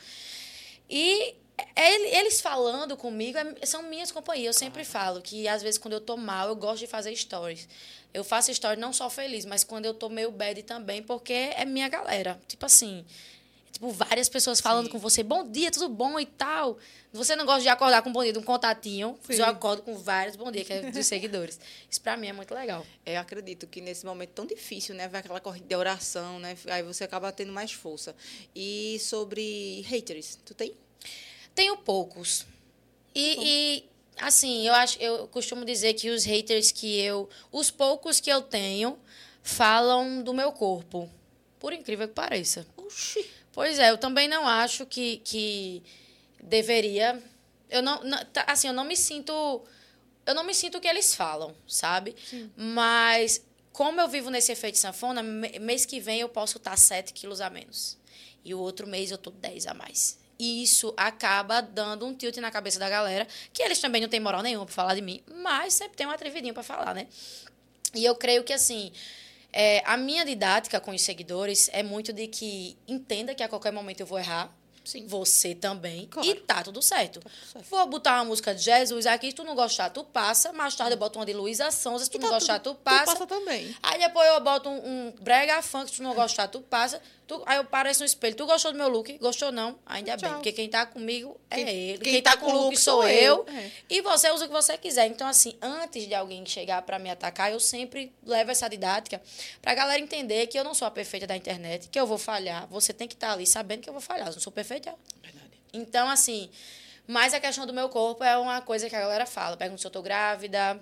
E 0.89 1.35
eles 1.77 2.41
falando 2.41 2.97
comigo 2.97 3.39
é, 3.39 3.67
são 3.67 3.83
minhas 3.83 4.11
companhias. 4.11 4.57
Eu 4.57 4.59
sempre 4.59 4.85
falo 4.85 5.21
que, 5.21 5.47
às 5.47 5.63
vezes, 5.63 5.79
quando 5.79 5.95
eu 5.95 6.01
tô 6.01 6.17
mal, 6.17 6.49
eu 6.49 6.57
gosto 6.57 6.81
de 6.81 6.87
fazer 6.87 7.15
stories. 7.15 7.69
Eu 8.13 8.25
faço 8.25 8.53
stories 8.53 8.81
não 8.81 8.93
só 8.93 9.09
feliz, 9.09 9.45
mas 9.45 9.63
quando 9.63 9.85
eu 9.85 9.95
tô 9.95 10.09
meio 10.09 10.31
bad 10.31 10.63
também, 10.65 11.03
porque 11.03 11.33
é 11.33 11.65
minha 11.65 11.89
galera. 11.89 12.41
Tipo 12.49 12.67
assim, 12.67 13.05
tipo, 13.81 13.91
várias 13.91 14.29
pessoas 14.29 14.61
falando 14.61 14.87
Sim. 14.87 14.93
com 14.93 14.99
você, 14.99 15.23
bom 15.23 15.51
dia, 15.51 15.71
tudo 15.71 15.89
bom 15.89 16.21
e 16.21 16.27
tal. 16.27 16.79
Você 17.13 17.35
não 17.35 17.47
gosta 17.47 17.63
de 17.63 17.69
acordar 17.69 18.03
com 18.03 18.11
um 18.11 18.13
bom 18.13 18.23
dia 18.23 18.33
de 18.33 18.39
um 18.39 18.43
contatinho, 18.43 19.19
Sim. 19.27 19.35
eu 19.35 19.47
acordo 19.47 19.83
com 19.83 19.97
vários 19.97 20.37
bom 20.37 20.53
dia, 20.53 20.65
que 20.65 20.73
é 20.73 20.91
dos 20.91 21.07
seguidores. 21.07 21.59
Isso 21.91 22.01
pra 22.01 22.17
mim 22.17 22.29
é 22.29 22.33
muito 22.33 22.55
legal. 22.55 22.87
Eu 23.05 23.19
acredito 23.19 23.67
que 23.67 23.81
nesse 23.81 24.05
momento 24.05 24.31
tão 24.31 24.47
difícil, 24.47 24.95
né, 24.95 25.09
vai 25.09 25.21
aquela 25.21 25.41
corrida 25.41 25.67
de 25.67 25.75
oração, 25.75 26.39
né, 26.39 26.57
aí 26.67 26.83
você 26.83 27.05
acaba 27.05 27.33
tendo 27.33 27.53
mais 27.53 27.73
força. 27.73 28.15
E 28.55 28.99
sobre 29.01 29.81
haters, 29.87 30.39
tu 30.45 30.55
tem? 30.55 30.75
Tenho 31.55 31.77
poucos. 31.79 32.47
E, 33.15 33.37
e 33.41 33.85
assim, 34.19 34.67
eu 34.67 34.75
acho, 34.75 35.01
eu 35.01 35.27
costumo 35.29 35.65
dizer 35.65 35.95
que 35.95 36.11
os 36.11 36.25
haters 36.25 36.71
que 36.71 37.01
eu, 37.01 37.29
os 37.51 37.71
poucos 37.71 38.21
que 38.21 38.31
eu 38.31 38.43
tenho, 38.43 38.99
falam 39.43 40.23
do 40.23 40.35
meu 40.35 40.53
corpo. 40.53 41.11
Por 41.59 41.73
incrível 41.75 42.09
que 42.09 42.15
pareça. 42.15 42.67
Oxi. 42.77 43.29
Pois 43.53 43.79
é, 43.79 43.91
eu 43.91 43.99
também 43.99 44.29
não 44.29 44.47
acho 44.47 44.87
que, 44.87 45.19
que 45.19 45.83
deveria. 46.43 47.23
Eu 47.69 47.83
não, 47.83 48.03
não, 48.03 48.25
tá, 48.27 48.45
assim, 48.47 48.69
eu 48.69 48.75
não 48.75 48.85
me 48.85 48.97
sinto. 48.97 49.63
Eu 50.27 50.35
não 50.35 50.45
me 50.45 50.55
sinto 50.55 50.79
o 50.79 50.81
que 50.81 50.89
eles 50.89 51.15
falam, 51.15 51.55
sabe? 51.67 52.15
Sim. 52.25 52.51
Mas, 52.57 53.45
como 53.73 54.01
eu 54.01 54.09
vivo 54.09 54.31
nesse 54.31 54.53
efeito 54.53 54.79
sanfona, 54.79 55.23
mês 55.23 55.85
que 55.85 55.99
vem 55.99 56.21
eu 56.21 56.29
posso 56.29 56.59
estar 56.59 56.77
7 56.77 57.13
quilos 57.13 57.41
a 57.41 57.51
menos. 57.51 57.99
E 58.45 58.55
o 58.55 58.59
outro 58.59 58.87
mês 58.87 59.11
eu 59.11 59.19
tô 59.19 59.31
10 59.31 59.67
a 59.67 59.75
mais. 59.75 60.19
E 60.39 60.63
isso 60.63 60.95
acaba 60.97 61.61
dando 61.61 62.07
um 62.07 62.15
tilt 62.15 62.37
na 62.39 62.51
cabeça 62.51 62.79
da 62.79 62.89
galera, 62.89 63.27
que 63.53 63.63
eles 63.63 63.79
também 63.79 64.01
não 64.01 64.09
têm 64.09 64.21
moral 64.21 64.43
nenhuma 64.43 64.65
para 64.65 64.75
falar 64.75 64.95
de 64.95 65.03
mim, 65.03 65.23
mas 65.43 65.75
sempre 65.75 65.97
tem 65.97 66.07
um 66.07 66.11
atrevidinho 66.11 66.55
para 66.55 66.63
falar, 66.63 66.95
né? 66.95 67.07
E 67.95 68.05
eu 68.05 68.15
creio 68.15 68.43
que, 68.43 68.53
assim, 68.53 68.91
é, 69.53 69.83
a 69.85 69.97
minha 69.97 70.25
didática 70.25 70.81
com 70.81 70.93
os 70.93 71.03
seguidores 71.03 71.69
é 71.73 71.83
muito 71.83 72.13
de 72.13 72.27
que 72.27 72.77
entenda 72.87 73.35
que 73.35 73.43
a 73.43 73.49
qualquer 73.49 73.73
momento 73.73 74.01
eu 74.01 74.07
vou 74.07 74.19
errar. 74.19 74.55
Sim. 74.85 75.07
Você 75.07 75.55
também. 75.55 76.07
Claro. 76.07 76.29
E 76.29 76.35
tá 76.35 76.63
tudo, 76.63 76.81
certo. 76.81 77.21
tá 77.21 77.29
tudo, 77.29 77.53
certo. 77.53 77.67
Vou 77.69 77.87
botar 77.87 78.17
uma 78.17 78.25
música 78.25 78.55
de 78.55 78.63
Jesus 78.63 79.07
aqui, 79.07 79.29
se 79.29 79.35
tu 79.35 79.45
não 79.45 79.55
gostar, 79.55 79.91
tu 79.91 80.03
passa. 80.03 80.53
Mais 80.53 80.75
tarde 80.75 80.95
eu 80.95 80.99
boto 80.99 81.19
uma 81.19 81.27
de 81.27 81.33
Luísa 81.33 81.71
Sonza, 81.71 82.05
se 82.05 82.11
tu 82.11 82.17
e 82.17 82.21
não 82.21 82.29
tá 82.29 82.35
gostar, 82.37 82.59
tudo, 82.61 82.77
tu 82.77 82.83
passa. 82.83 83.05
Tu 83.05 83.07
passa 83.07 83.27
também. 83.27 83.77
Aí 83.83 83.99
depois 83.99 84.27
eu 84.29 84.41
boto 84.41 84.69
um, 84.69 85.09
um 85.09 85.15
brega 85.21 85.61
funk, 85.63 85.91
se 85.91 85.97
tu 85.99 86.03
não 86.03 86.15
gostar, 86.15 86.49
tu 86.49 86.61
passa. 86.63 87.01
Tu, 87.31 87.41
aí 87.47 87.59
eu 87.59 87.65
pareço 87.65 88.01
no 88.01 88.07
espelho. 88.07 88.35
Tu 88.35 88.45
gostou 88.45 88.73
do 88.73 88.79
meu 88.79 88.89
look? 88.89 89.17
Gostou 89.19 89.53
não? 89.53 89.79
Ainda 89.87 90.17
Tchau. 90.17 90.29
bem. 90.29 90.39
Porque 90.39 90.51
quem 90.51 90.69
tá 90.69 90.85
comigo 90.85 91.41
é 91.49 91.55
quem, 91.55 91.69
ele. 91.69 91.99
Quem, 91.99 92.13
quem 92.15 92.23
tá, 92.23 92.33
tá 92.33 92.37
com 92.39 92.51
o 92.51 92.63
look 92.65 92.77
sou 92.77 93.07
eu. 93.07 93.47
eu. 93.47 93.55
É. 93.55 93.71
E 93.89 94.03
você 94.03 94.33
usa 94.33 94.47
o 94.47 94.49
que 94.49 94.53
você 94.53 94.77
quiser. 94.77 95.07
Então, 95.07 95.29
assim, 95.29 95.57
antes 95.63 96.09
de 96.09 96.15
alguém 96.15 96.45
chegar 96.45 96.83
para 96.83 96.99
me 96.99 97.09
atacar, 97.09 97.53
eu 97.53 97.61
sempre 97.61 98.13
levo 98.27 98.51
essa 98.51 98.69
didática 98.69 99.23
pra 99.63 99.77
galera 99.77 100.01
entender 100.01 100.49
que 100.49 100.59
eu 100.59 100.65
não 100.65 100.75
sou 100.75 100.89
a 100.89 100.91
perfeita 100.91 101.25
da 101.25 101.37
internet, 101.37 101.89
que 101.89 102.01
eu 102.01 102.05
vou 102.05 102.19
falhar. 102.19 102.67
Você 102.67 102.93
tem 102.93 103.07
que 103.07 103.15
estar 103.15 103.29
tá 103.29 103.33
ali 103.35 103.47
sabendo 103.47 103.83
que 103.83 103.89
eu 103.89 103.95
vou 103.95 104.03
falhar. 104.03 104.27
Eu 104.27 104.33
não 104.33 104.41
sou 104.41 104.53
perfeita. 104.53 104.93
Verdade. 105.23 105.53
Então, 105.73 106.11
assim, 106.11 106.51
mas 107.07 107.33
a 107.33 107.39
questão 107.39 107.65
do 107.65 107.73
meu 107.73 107.89
corpo 107.89 108.25
é 108.25 108.37
uma 108.37 108.61
coisa 108.61 108.91
que 108.91 108.97
a 108.97 109.01
galera 109.01 109.25
fala. 109.25 109.57
Pergunta 109.57 109.81
se 109.81 109.87
eu 109.87 109.91
tô 109.93 110.03
grávida, 110.03 110.81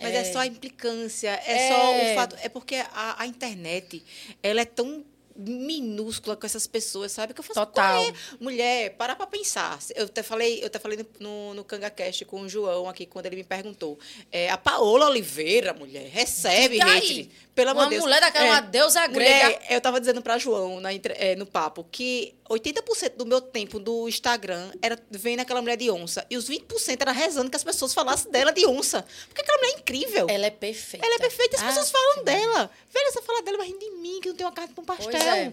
mas 0.00 0.14
é, 0.14 0.16
é, 0.16 0.24
só 0.24 0.38
a 0.38 0.46
implicância, 0.46 1.28
é, 1.44 1.66
é, 1.66 1.68
só 1.68 1.94
o 1.94 2.14
fato. 2.14 2.36
É 2.40 2.48
porque 2.48 2.76
a, 2.76 3.22
a 3.22 3.26
internet 3.26 4.02
ela 4.42 4.62
é 4.62 4.64
tão 4.64 5.04
minúscula 5.36 6.36
com 6.36 6.46
essas 6.46 6.66
pessoas, 6.66 7.12
sabe? 7.12 7.34
Que 7.34 7.40
eu 7.40 7.44
faço 7.44 7.60
Total. 7.60 8.04
Mulher, 8.40 8.90
para 8.96 9.16
pra 9.16 9.26
pensar. 9.26 9.78
Eu 9.94 10.06
até 10.06 10.22
falei, 10.22 10.62
eu 10.62 10.66
até 10.66 10.78
falei 10.78 11.04
no, 11.18 11.54
no 11.54 11.64
CangaCast 11.64 12.24
com 12.24 12.42
o 12.42 12.48
João 12.48 12.88
aqui, 12.88 13.06
quando 13.06 13.26
ele 13.26 13.36
me 13.36 13.44
perguntou. 13.44 13.98
É, 14.30 14.50
a 14.50 14.56
Paola 14.56 15.08
Oliveira, 15.08 15.72
mulher, 15.72 16.08
recebe 16.08 16.80
hate. 16.80 17.30
Pelo 17.54 17.70
amor 17.70 17.84
de 17.84 17.90
Deus. 17.90 18.02
Uma 18.02 18.08
mulher 18.08 18.20
daquela, 18.20 18.46
é, 18.46 18.50
uma 18.50 18.60
deusa 18.60 19.06
grega. 19.06 19.44
Mulher, 19.44 19.66
eu 19.70 19.80
tava 19.80 20.00
dizendo 20.00 20.20
pra 20.20 20.38
João 20.38 20.80
na, 20.80 20.90
é, 20.92 21.36
no 21.36 21.46
papo 21.46 21.86
que 21.90 22.34
80% 22.48 23.16
do 23.16 23.24
meu 23.24 23.40
tempo 23.40 23.78
do 23.78 24.08
Instagram 24.08 24.70
era 24.82 24.98
vendo 25.10 25.40
aquela 25.40 25.62
mulher 25.62 25.76
de 25.76 25.90
onça. 25.90 26.26
E 26.28 26.36
os 26.36 26.48
20% 26.48 27.00
era 27.00 27.12
rezando 27.12 27.50
que 27.50 27.56
as 27.56 27.64
pessoas 27.64 27.94
falassem 27.94 28.30
dela 28.30 28.52
de 28.52 28.66
onça. 28.66 29.04
Porque 29.28 29.40
aquela 29.40 29.58
mulher 29.58 29.72
é 29.72 29.78
incrível. 29.78 30.26
Ela 30.28 30.46
é 30.46 30.50
perfeita. 30.50 31.06
Ela 31.06 31.14
é 31.14 31.18
perfeita 31.18 31.56
e 31.56 31.58
as 31.58 31.62
ah, 31.62 31.66
pessoas 31.68 31.90
falam 31.90 32.14
sim. 32.14 32.24
dela. 32.24 32.70
Velho, 32.92 33.12
você 33.12 33.22
fala 33.22 33.42
dela, 33.42 33.58
mas 33.58 33.68
rindo 33.68 33.78
de 33.78 33.90
mim, 33.92 34.20
que 34.20 34.28
não 34.28 34.36
tem 34.36 34.46
uma 34.46 34.52
carne 34.52 34.74
com 34.74 34.82
um 34.82 34.84
pastel. 34.84 35.10
Pois 35.10 35.23
é. 35.28 35.52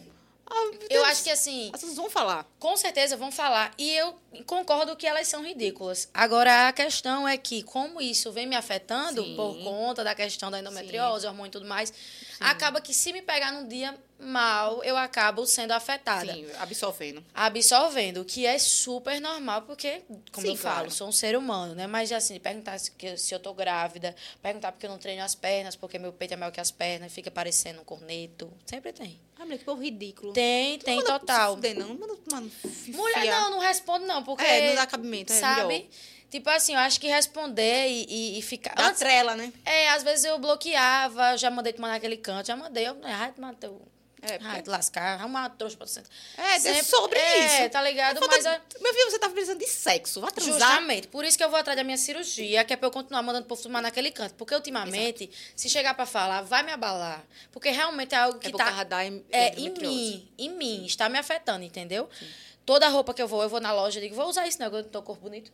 Ah, 0.53 0.71
eu 0.89 1.05
acho 1.05 1.23
que 1.23 1.29
assim. 1.29 1.71
As 1.73 1.79
pessoas 1.79 1.95
vão 1.95 2.09
falar. 2.09 2.45
Com 2.59 2.75
certeza 2.75 3.15
vão 3.15 3.31
falar. 3.31 3.71
E 3.77 3.89
eu 3.95 4.13
concordo 4.45 4.97
que 4.97 5.07
elas 5.07 5.27
são 5.29 5.45
ridículas. 5.45 6.09
Agora, 6.13 6.67
a 6.67 6.73
questão 6.73 7.25
é 7.25 7.37
que, 7.37 7.63
como 7.63 8.01
isso 8.01 8.33
vem 8.33 8.45
me 8.45 8.55
afetando 8.55 9.23
Sim. 9.23 9.35
por 9.37 9.57
conta 9.63 10.03
da 10.03 10.13
questão 10.13 10.51
da 10.51 10.59
endometriose, 10.59 11.25
hormônio 11.25 11.49
e 11.49 11.51
tudo 11.51 11.65
mais, 11.65 11.89
Sim. 11.89 12.35
acaba 12.41 12.81
que 12.81 12.93
se 12.93 13.13
me 13.13 13.21
pegar 13.21 13.53
num 13.53 13.65
dia 13.65 13.95
mal, 14.21 14.83
eu 14.83 14.95
acabo 14.95 15.45
sendo 15.45 15.71
afetada. 15.71 16.31
Sim, 16.31 16.45
absorvendo. 16.59 17.23
Absorvendo, 17.33 18.23
que 18.23 18.45
é 18.45 18.57
super 18.59 19.19
normal, 19.19 19.63
porque, 19.63 20.01
como 20.31 20.47
Sim, 20.47 20.53
eu 20.53 20.57
claro. 20.57 20.77
falo, 20.77 20.91
sou 20.91 21.07
um 21.07 21.11
ser 21.11 21.35
humano, 21.35 21.73
né? 21.75 21.87
Mas, 21.87 22.11
assim, 22.11 22.39
perguntar 22.39 22.79
se, 22.79 22.91
se 23.17 23.33
eu 23.33 23.39
tô 23.39 23.53
grávida, 23.53 24.15
perguntar 24.41 24.71
porque 24.71 24.85
eu 24.85 24.89
não 24.89 24.97
treino 24.97 25.23
as 25.23 25.35
pernas, 25.35 25.75
porque 25.75 25.97
meu 25.97 26.13
peito 26.13 26.33
é 26.33 26.37
maior 26.37 26.51
que 26.51 26.61
as 26.61 26.71
pernas, 26.71 27.11
fica 27.11 27.31
parecendo 27.31 27.81
um 27.81 27.83
corneto. 27.83 28.51
Sempre 28.65 28.93
tem. 28.93 29.19
Ah, 29.37 29.43
mulher, 29.43 29.57
que 29.57 29.65
povo 29.65 29.81
ridículo. 29.81 30.33
Tem, 30.33 30.77
tu 30.77 30.85
tem, 30.85 31.03
total. 31.03 31.55
Fuder, 31.55 31.77
não, 31.77 31.95
mano, 31.95 32.19
mano, 32.31 32.51
Mulher, 32.89 33.25
não, 33.25 33.51
não 33.51 33.59
respondo, 33.59 34.05
não, 34.05 34.23
porque. 34.23 34.43
É, 34.45 34.67
não 34.69 34.75
dá 34.75 34.85
cabimento, 34.85 35.33
é 35.33 35.39
Sabe? 35.39 35.67
Melhor. 35.67 35.89
Tipo 36.29 36.49
assim, 36.49 36.73
eu 36.73 36.79
acho 36.79 36.97
que 36.99 37.07
responder 37.07 37.89
e, 37.89 38.05
e, 38.07 38.39
e 38.39 38.41
ficar. 38.41 38.73
Dá 38.73 38.93
trela, 38.93 39.35
né? 39.35 39.51
É, 39.65 39.89
às 39.89 40.01
vezes 40.01 40.23
eu 40.23 40.39
bloqueava, 40.39 41.35
já 41.35 41.51
mandei 41.51 41.73
tomar 41.73 41.89
naquele 41.89 42.15
canto, 42.15 42.47
já 42.47 42.55
mandei, 42.55 42.87
eu. 42.87 42.97
Ai, 43.03 43.33
teu 43.59 43.81
é, 44.21 44.37
porque... 44.37 44.69
Ah, 44.69 44.71
lascar, 44.71 45.19
arrumar 45.19 45.41
uma 45.41 45.49
trouxa 45.49 45.75
pra 45.75 45.87
você. 45.87 46.03
É, 46.37 46.59
Sempre, 46.59 46.83
sobre 46.83 47.17
é, 47.17 47.45
isso. 47.45 47.55
É, 47.63 47.69
tá 47.69 47.81
ligado? 47.81 48.19
Mas. 48.27 48.45
A... 48.45 48.61
Meu 48.79 48.93
filho, 48.93 49.09
você 49.09 49.17
tá 49.17 49.29
precisando 49.29 49.59
de 49.59 49.67
sexo. 49.67 50.21
Vai 50.21 50.31
transar. 50.31 50.53
Justamente. 50.53 51.07
Por 51.07 51.25
isso 51.25 51.37
que 51.37 51.43
eu 51.43 51.49
vou 51.49 51.59
atrás 51.59 51.75
da 51.75 51.83
minha 51.83 51.97
cirurgia, 51.97 52.63
que 52.63 52.73
é 52.73 52.75
pra 52.75 52.87
eu 52.87 52.91
continuar 52.91 53.23
mandando 53.23 53.45
o 53.45 53.47
povo 53.47 53.61
tomar 53.63 53.81
naquele 53.81 54.11
canto. 54.11 54.35
Porque 54.35 54.53
ultimamente, 54.53 55.23
Exato. 55.23 55.53
se 55.55 55.69
chegar 55.69 55.95
pra 55.95 56.05
falar, 56.05 56.43
vai 56.43 56.61
me 56.61 56.71
abalar. 56.71 57.23
Porque 57.51 57.69
realmente 57.71 58.13
é 58.13 58.19
algo 58.19 58.37
que 58.37 58.49
é 58.49 58.51
tá. 58.51 58.83
Da 58.83 59.03
é, 59.03 59.55
em 59.57 59.69
mim. 59.69 60.29
Em 60.37 60.49
mim. 60.49 60.85
Está 60.85 61.09
me 61.09 61.17
afetando, 61.17 61.63
entendeu? 61.63 62.07
Sim. 62.17 62.27
Toda 62.65 62.87
roupa 62.89 63.13
que 63.13 63.21
eu 63.21 63.27
vou, 63.27 63.41
eu 63.41 63.49
vou 63.49 63.59
na 63.59 63.73
loja 63.73 63.97
e 63.99 64.03
digo, 64.03 64.15
vou 64.15 64.27
usar 64.27 64.47
isso, 64.47 64.59
não, 64.59 64.67
eu 64.67 64.83
tô 64.83 65.01
corpo 65.01 65.23
bonito. 65.23 65.51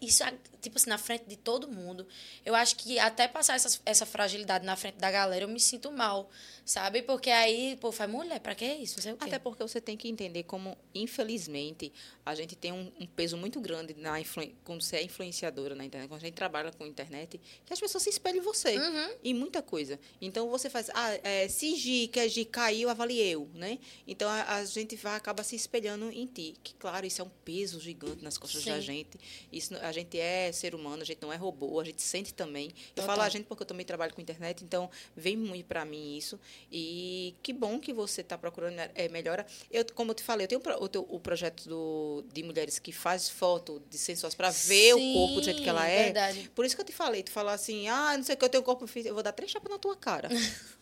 Isso, 0.00 0.24
tipo 0.60 0.76
assim, 0.76 0.88
na 0.88 0.98
frente 0.98 1.24
de 1.26 1.36
todo 1.36 1.68
mundo. 1.68 2.06
Eu 2.44 2.54
acho 2.54 2.76
que 2.76 2.98
até 2.98 3.28
passar 3.28 3.56
essa, 3.56 3.80
essa 3.84 4.06
fragilidade 4.06 4.64
na 4.64 4.76
frente 4.76 4.96
da 4.96 5.10
galera, 5.10 5.44
eu 5.44 5.48
me 5.48 5.60
sinto 5.60 5.90
mal, 5.92 6.30
sabe? 6.64 7.02
Porque 7.02 7.30
aí, 7.30 7.76
pô, 7.80 7.92
faz 7.92 8.10
mulher, 8.10 8.40
pra 8.40 8.54
que 8.54 8.64
isso? 8.64 8.96
Não 9.06 9.16
Até 9.20 9.38
porque 9.38 9.62
você 9.62 9.80
tem 9.80 9.96
que 9.96 10.08
entender 10.08 10.44
como, 10.44 10.76
infelizmente, 10.94 11.92
a 12.24 12.34
gente 12.34 12.56
tem 12.56 12.72
um, 12.72 12.92
um 12.98 13.06
peso 13.06 13.36
muito 13.36 13.60
grande 13.60 13.94
na 13.94 14.16
quando 14.64 14.82
você 14.82 14.96
é 14.96 15.02
influenciadora 15.02 15.74
na 15.74 15.84
internet, 15.84 16.08
quando 16.08 16.22
a 16.22 16.24
gente 16.24 16.34
trabalha 16.34 16.72
com 16.72 16.86
internet, 16.86 17.40
que 17.64 17.72
as 17.72 17.78
pessoas 17.78 18.02
se 18.02 18.10
espelham 18.10 18.38
em 18.38 18.40
você. 18.40 18.76
Uhum. 18.76 19.16
Em 19.22 19.34
muita 19.34 19.62
coisa. 19.62 19.98
Então, 20.20 20.48
você 20.48 20.70
faz, 20.70 20.90
ah, 20.94 21.12
é, 21.22 21.48
se 21.48 21.76
G, 21.76 22.08
que 22.08 22.18
a 22.18 22.26
G 22.26 22.44
caiu, 22.44 22.88
avalie 22.88 23.20
eu, 23.20 23.48
né? 23.54 23.78
Então, 24.06 24.28
a, 24.28 24.56
a, 24.56 24.64
gente 24.64 24.96
vai, 24.96 25.16
acaba 25.16 25.42
se 25.42 25.54
espelhando 25.54 26.10
em 26.10 26.26
ti. 26.26 26.54
Que, 26.62 26.74
claro, 26.74 27.06
isso 27.06 27.20
é 27.20 27.24
um 27.24 27.30
peso 27.44 27.80
gigante 27.80 28.24
nas 28.24 28.38
costas 28.38 28.62
Sim. 28.62 28.70
da 28.70 28.80
gente. 28.80 29.18
Isso, 29.56 29.74
a 29.76 29.92
gente 29.92 30.18
é 30.18 30.50
ser 30.52 30.74
humano, 30.74 31.02
a 31.02 31.04
gente 31.04 31.20
não 31.22 31.32
é 31.32 31.36
robô, 31.36 31.80
a 31.80 31.84
gente 31.84 32.02
sente 32.02 32.34
também. 32.34 32.70
Eu 32.94 33.02
falo 33.02 33.22
a 33.22 33.28
gente 33.28 33.44
porque 33.44 33.62
eu 33.62 33.66
também 33.66 33.84
trabalho 33.84 34.14
com 34.14 34.20
internet, 34.20 34.62
então 34.62 34.90
vem 35.16 35.36
muito 35.36 35.66
para 35.66 35.84
mim 35.84 36.16
isso. 36.16 36.38
E 36.70 37.34
que 37.42 37.52
bom 37.52 37.78
que 37.78 37.92
você 37.92 38.20
está 38.20 38.36
procurando 38.36 38.78
é, 38.94 39.08
melhora. 39.08 39.46
Eu, 39.70 39.84
como 39.94 40.10
eu 40.10 40.14
te 40.14 40.22
falei, 40.22 40.44
eu 40.44 40.48
tenho 40.48 40.62
o, 40.80 40.88
teu, 40.88 41.06
o 41.08 41.20
projeto 41.20 41.68
do, 41.68 42.24
de 42.32 42.42
mulheres 42.42 42.78
que 42.78 42.92
faz 42.92 43.28
foto 43.28 43.82
de 43.88 43.98
sensuais 43.98 44.34
para 44.34 44.50
ver 44.50 44.94
o 44.94 45.12
corpo 45.12 45.34
do 45.36 45.42
jeito 45.42 45.62
que 45.62 45.68
ela 45.68 45.86
é. 45.86 46.04
Verdade. 46.04 46.50
Por 46.54 46.64
isso 46.64 46.74
que 46.74 46.82
eu 46.82 46.86
te 46.86 46.92
falei, 46.92 47.22
tu 47.22 47.30
falou 47.30 47.52
assim, 47.52 47.88
ah, 47.88 48.16
não 48.16 48.24
sei 48.24 48.34
o 48.34 48.38
que, 48.38 48.44
eu 48.44 48.48
tenho 48.48 48.62
um 48.62 48.66
corpo 48.66 48.86
eu 48.96 49.14
vou 49.14 49.22
dar 49.22 49.32
três 49.32 49.50
chapas 49.50 49.70
na 49.70 49.78
tua 49.78 49.96
cara. 49.96 50.28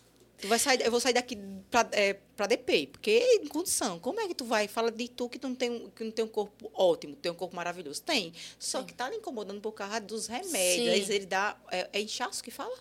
Tu 0.45 0.49
vai 0.49 0.59
sair, 0.59 0.83
eu 0.85 0.91
vou 0.91 1.01
sair 1.01 1.15
daqui 1.15 1.39
pra, 1.71 1.89
é, 1.93 2.13
pra 2.37 2.47
DP, 2.47 2.89
porque 2.93 3.19
em 3.43 3.47
condição. 3.49 3.99
Como 3.99 4.21
é 4.21 4.29
que 4.29 4.35
tu 4.35 4.45
vai? 4.45 4.69
Fala 4.69 4.91
de 4.93 5.09
tu 5.09 5.27
que 5.27 5.39
tu 5.39 5.49
não 5.49 5.55
tem, 5.55 5.71
um- 5.71 5.89
que 5.89 6.05
não 6.05 6.11
tem 6.11 6.23
um 6.23 6.29
corpo 6.29 6.71
ótimo, 6.75 7.17
tem 7.17 7.33
um 7.33 7.35
corpo 7.35 7.57
maravilhoso. 7.57 8.03
Tem. 8.03 8.31
Só 8.59 8.83
que 8.83 8.93
tá 8.93 9.09
lhe 9.09 9.17
incomodando 9.17 9.59
por 9.63 9.73
causa 9.73 9.99
dos 10.01 10.27
remédios. 10.27 10.53
Sim. 11.07 11.13
Aí 11.13 11.17
ele 11.17 11.25
dá. 11.25 11.57
É, 11.71 11.89
é 11.95 12.01
inchaço 12.03 12.45
que 12.45 12.51
fala? 12.51 12.77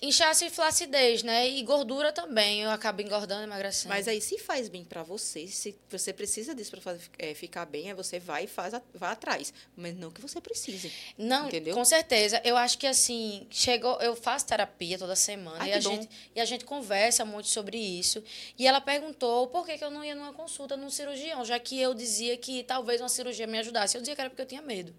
Inchaço 0.00 0.44
e 0.44 0.50
flacidez, 0.50 1.24
né? 1.24 1.48
E 1.48 1.60
gordura 1.64 2.12
também. 2.12 2.62
Eu 2.62 2.70
acabo 2.70 3.02
engordando 3.02 3.40
e 3.42 3.44
emagrecendo. 3.44 3.92
Mas 3.92 4.06
aí, 4.06 4.20
se 4.20 4.38
faz 4.38 4.68
bem 4.68 4.84
pra 4.84 5.02
você, 5.02 5.48
se 5.48 5.76
você 5.90 6.12
precisa 6.12 6.54
disso 6.54 6.70
pra 6.70 6.80
fazer, 6.80 7.02
é, 7.18 7.34
ficar 7.34 7.66
bem, 7.66 7.88
aí 7.88 7.94
você 7.94 8.20
vai 8.20 8.44
e 8.44 8.46
faz, 8.46 8.74
vai 8.94 9.10
atrás. 9.10 9.52
Mas 9.76 9.96
não 9.96 10.12
que 10.12 10.20
você 10.20 10.40
precise. 10.40 10.92
Não, 11.18 11.48
Entendeu? 11.48 11.74
com 11.74 11.84
certeza. 11.84 12.40
Eu 12.44 12.56
acho 12.56 12.78
que 12.78 12.86
assim, 12.86 13.44
chegou, 13.50 14.00
eu 14.00 14.14
faço 14.14 14.46
terapia 14.46 14.96
toda 14.96 15.16
semana 15.16 15.58
Ai, 15.58 15.70
e, 15.70 15.72
a 15.72 15.80
bom. 15.80 15.90
gente, 15.90 16.08
e 16.36 16.40
a 16.40 16.44
gente 16.44 16.64
conversa 16.64 17.24
muito 17.24 17.48
sobre 17.48 17.76
isso. 17.76 18.22
E 18.56 18.68
ela 18.68 18.80
perguntou 18.80 19.48
por 19.48 19.66
que, 19.66 19.76
que 19.76 19.84
eu 19.84 19.90
não 19.90 20.04
ia 20.04 20.14
numa 20.14 20.32
consulta 20.32 20.76
num 20.76 20.90
cirurgião, 20.90 21.44
já 21.44 21.58
que 21.58 21.80
eu 21.80 21.92
dizia 21.92 22.36
que 22.36 22.62
talvez 22.62 23.00
uma 23.00 23.08
cirurgia 23.08 23.48
me 23.48 23.58
ajudasse. 23.58 23.96
Eu 23.96 24.00
dizia 24.00 24.14
que 24.14 24.20
era 24.20 24.30
porque 24.30 24.42
eu 24.42 24.46
tinha 24.46 24.62
medo. 24.62 24.94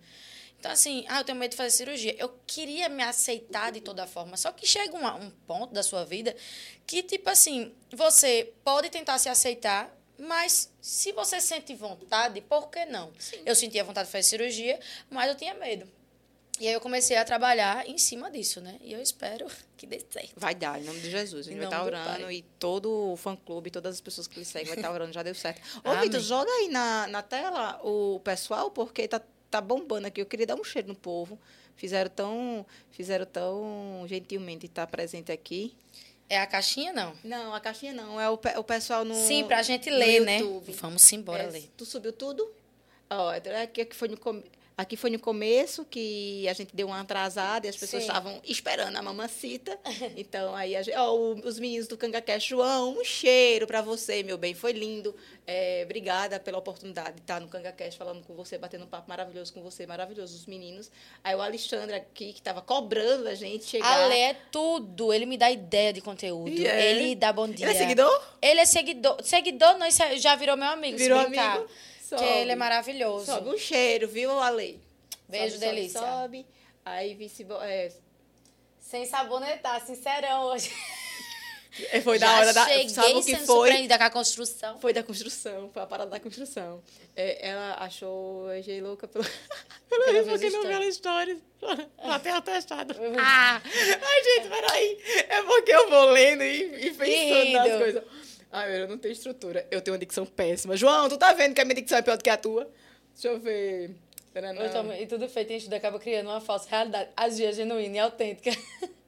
Então, 0.59 0.71
assim, 0.71 1.05
ah, 1.07 1.21
eu 1.21 1.23
tenho 1.23 1.37
medo 1.37 1.51
de 1.51 1.57
fazer 1.57 1.71
cirurgia. 1.71 2.13
Eu 2.19 2.29
queria 2.45 2.89
me 2.89 3.01
aceitar 3.01 3.71
de 3.71 3.79
toda 3.79 4.05
forma. 4.05 4.35
Só 4.35 4.51
que 4.51 4.67
chega 4.67 4.93
uma- 4.95 5.15
um 5.15 5.29
ponto 5.47 5.73
da 5.73 5.81
sua 5.81 6.03
vida 6.03 6.35
que, 6.85 7.01
tipo 7.01 7.29
assim, 7.29 7.73
você 7.91 8.51
pode 8.63 8.89
tentar 8.89 9.17
se 9.19 9.29
aceitar, 9.29 9.89
mas 10.17 10.69
se 10.81 11.13
você 11.13 11.39
sente 11.39 11.73
vontade, 11.73 12.41
por 12.41 12.69
que 12.69 12.85
não? 12.85 13.11
Eu 13.45 13.55
sentia 13.55 13.85
vontade 13.85 14.07
de 14.07 14.11
fazer 14.11 14.23
cirurgia, 14.23 14.77
mas 15.09 15.29
eu 15.29 15.35
tinha 15.35 15.53
medo. 15.53 15.89
E 16.59 16.67
aí 16.67 16.73
eu 16.73 16.81
comecei 16.81 17.15
a 17.15 17.23
trabalhar 17.23 17.87
em 17.87 17.97
cima 17.97 18.29
disso, 18.29 18.59
né? 18.59 18.75
E 18.81 18.91
eu 18.91 19.01
espero 19.01 19.47
que 19.77 19.87
dê 19.87 20.01
certo. 20.11 20.33
Vai 20.35 20.53
dar, 20.53 20.77
em 20.77 20.83
nome 20.83 20.99
de 20.99 21.09
Jesus. 21.09 21.47
A 21.47 21.51
gente 21.51 21.55
Em 21.57 21.59
vai 21.61 21.67
estar 21.67 21.79
do 21.79 21.85
orando 21.87 22.29
e 22.29 22.41
todo 22.59 23.13
o 23.13 23.15
fã-clube, 23.15 23.71
todas 23.71 23.95
as 23.95 24.01
pessoas 24.01 24.27
que 24.27 24.37
lhe 24.39 24.43
seguem 24.43 24.67
vai 24.67 24.75
estar 24.75 24.91
orando, 24.91 25.13
já 25.13 25.23
deu 25.23 25.33
certo. 25.33 25.61
Ô. 25.85 25.93
Vitor, 26.03 26.19
joga 26.19 26.51
aí 26.51 26.67
na, 26.67 27.07
na 27.07 27.21
tela 27.23 27.79
o 27.81 28.19
pessoal, 28.19 28.69
porque 28.71 29.07
tá, 29.07 29.21
tá 29.49 29.59
bombando 29.61 30.07
aqui. 30.07 30.21
Eu 30.21 30.25
queria 30.25 30.45
dar 30.47 30.55
um 30.55 30.63
cheiro 30.63 30.87
no 30.87 30.95
povo. 30.95 31.39
Fizeram 31.75 32.09
tão, 32.09 32.65
fizeram 32.91 33.25
tão 33.25 34.03
gentilmente 34.05 34.65
estar 34.65 34.85
presente 34.87 35.31
aqui. 35.31 35.73
É 36.29 36.37
a 36.39 36.45
caixinha, 36.45 36.93
não? 36.93 37.13
Não, 37.23 37.53
a 37.55 37.59
caixinha 37.59 37.93
não. 37.93 38.19
É 38.19 38.29
o, 38.29 38.33
o 38.33 38.63
pessoal 38.63 39.03
no. 39.05 39.15
Sim, 39.15 39.45
pra 39.45 39.61
gente 39.63 39.89
ler, 39.89 40.19
né? 40.21 40.39
Vamos 40.79 41.11
embora 41.13 41.43
É, 41.43 41.47
ler. 41.49 41.69
Tu 41.75 41.85
subiu 41.85 42.13
tudo? 42.13 42.47
Ó, 43.09 43.29
aqui, 43.63 43.81
aqui, 43.81 43.95
foi 43.95 44.09
no, 44.09 44.17
com- 44.17 44.43
aqui 44.79 44.95
foi 44.95 45.09
no 45.09 45.19
começo 45.19 45.83
que 45.83 46.47
a 46.47 46.53
gente 46.53 46.73
deu 46.73 46.87
uma 46.87 47.01
atrasada 47.01 47.67
e 47.67 47.69
as 47.69 47.75
pessoas 47.75 48.03
Sim. 48.03 48.07
estavam 48.07 48.39
esperando 48.45 48.95
a 48.95 49.01
mamacita. 49.01 49.77
Então, 50.15 50.55
aí, 50.55 50.75
a 50.75 50.81
gente, 50.81 50.97
ó, 50.97 51.13
os 51.13 51.59
meninos 51.59 51.87
do 51.87 51.97
Cangaqué, 51.97 52.39
João, 52.39 52.97
um 52.97 53.03
cheiro 53.03 53.67
para 53.67 53.81
você, 53.81 54.23
meu 54.23 54.37
bem, 54.37 54.53
foi 54.53 54.71
lindo. 54.71 55.15
É, 55.45 55.81
obrigada 55.83 56.39
pela 56.39 56.57
oportunidade 56.57 57.15
de 57.15 57.21
estar 57.21 57.39
no 57.39 57.47
Cangaquest 57.47 57.97
falando 57.97 58.23
com 58.25 58.33
você, 58.33 58.57
batendo 58.57 58.85
um 58.85 58.87
papo 58.87 59.09
maravilhoso 59.09 59.53
com 59.53 59.61
você, 59.61 59.85
maravilhoso, 59.85 60.35
os 60.35 60.45
meninos. 60.45 60.89
Aí 61.23 61.35
o 61.35 61.41
Alexandre 61.41 61.95
aqui, 61.95 62.33
que 62.33 62.39
estava 62.39 62.61
cobrando 62.61 63.27
a 63.27 63.35
gente 63.35 63.65
chegar. 63.65 63.87
Ale 63.87 64.15
é 64.15 64.33
tudo. 64.51 65.13
Ele 65.13 65.25
me 65.25 65.37
dá 65.37 65.51
ideia 65.51 65.91
de 65.91 66.01
conteúdo. 66.01 66.49
E 66.49 66.65
é. 66.65 66.91
Ele 66.91 67.15
dá 67.15 67.33
bom 67.33 67.47
dia. 67.47 67.65
Ele 67.65 67.75
é 67.75 67.77
seguidor? 67.77 68.23
Ele 68.41 68.59
é 68.59 68.65
seguidor. 68.65 69.17
Seguidor, 69.23 69.77
não, 69.77 69.85
é- 69.85 70.17
já 70.17 70.35
virou 70.35 70.55
meu 70.55 70.69
amigo. 70.69 70.97
Virou 70.97 71.23
brincar. 71.23 71.61
Amigo? 72.15 72.27
Porque 72.27 72.41
ele 72.41 72.51
é 72.51 72.55
maravilhoso. 72.55 73.25
Sobe 73.25 73.49
um 73.49 73.57
cheiro, 73.57 74.07
viu, 74.07 74.31
Ale? 74.39 74.81
Beijo, 75.27 75.53
sobe, 75.55 75.65
sobe, 75.65 75.75
delícia. 75.75 75.99
Sobe, 75.99 76.45
Aí 76.85 77.13
vice 77.13 77.45
é, 77.61 77.91
Sem 78.79 79.05
sabonetar, 79.05 79.85
sincerão 79.85 80.45
hoje. 80.45 80.71
é, 81.91 82.01
foi 82.01 82.17
da 82.17 82.27
Já 82.27 82.39
hora 82.39 82.53
da. 82.53 82.65
Sabe 82.89 83.13
o 83.13 83.23
que 83.23 83.35
foi? 83.35 83.87
com 83.87 84.03
a 84.03 84.09
construção. 84.09 84.79
Foi 84.79 84.91
da 84.91 85.03
construção, 85.03 85.69
foi 85.71 85.83
a 85.83 85.85
parada 85.85 86.09
da 86.09 86.19
construção. 86.19 86.81
É, 87.15 87.49
ela 87.49 87.75
achou 87.79 88.47
a 88.49 88.59
G 88.59 88.81
louca 88.81 89.07
pelo. 89.07 89.23
pelo 89.87 90.03
Pelo 90.05 90.25
porque 90.25 90.49
meus 90.49 90.53
não 90.53 90.63
viu 90.63 90.91
stories. 90.91 91.39
ela 91.61 91.75
stories. 91.75 91.87
Pra 91.97 92.19
ter 92.19 92.29
atestado. 92.29 92.95
Ah! 93.19 93.61
Ai, 93.63 94.23
gente, 94.23 94.49
peraí. 94.49 94.97
É 95.29 95.43
porque 95.43 95.71
eu 95.71 95.89
vou 95.89 96.05
lendo 96.05 96.43
e, 96.43 96.87
e 96.87 96.91
pensando 96.91 97.51
nas 97.51 97.77
coisas. 97.77 98.03
Ai, 98.51 98.81
eu 98.83 98.87
não 98.87 98.97
tenho 98.97 99.11
estrutura. 99.11 99.67
Eu 99.69 99.81
tenho 99.81 99.93
uma 99.93 99.99
dicção 99.99 100.25
péssima. 100.25 100.75
João, 100.75 101.07
tu 101.07 101.17
tá 101.17 101.33
vendo 101.33 101.53
que 101.53 101.61
a 101.61 101.65
minha 101.65 101.75
dicção 101.75 101.97
é 101.97 102.01
pior 102.01 102.17
do 102.17 102.23
que 102.23 102.29
a 102.29 102.37
tua? 102.37 102.69
Deixa 103.13 103.27
eu 103.27 103.39
ver. 103.39 103.91
Eu 104.33 104.71
também- 104.71 105.01
E 105.03 105.07
tudo 105.07 105.27
feito, 105.27 105.51
a 105.53 105.57
gente 105.59 105.73
acaba 105.73 105.99
criando 105.99 106.27
uma 106.27 106.39
falsa 106.41 106.67
realidade. 106.69 107.09
A 107.17 107.29
Gia 107.29 107.49
é 107.49 107.51
genuína 107.53 107.95
e 107.97 107.99
autêntica. 107.99 108.49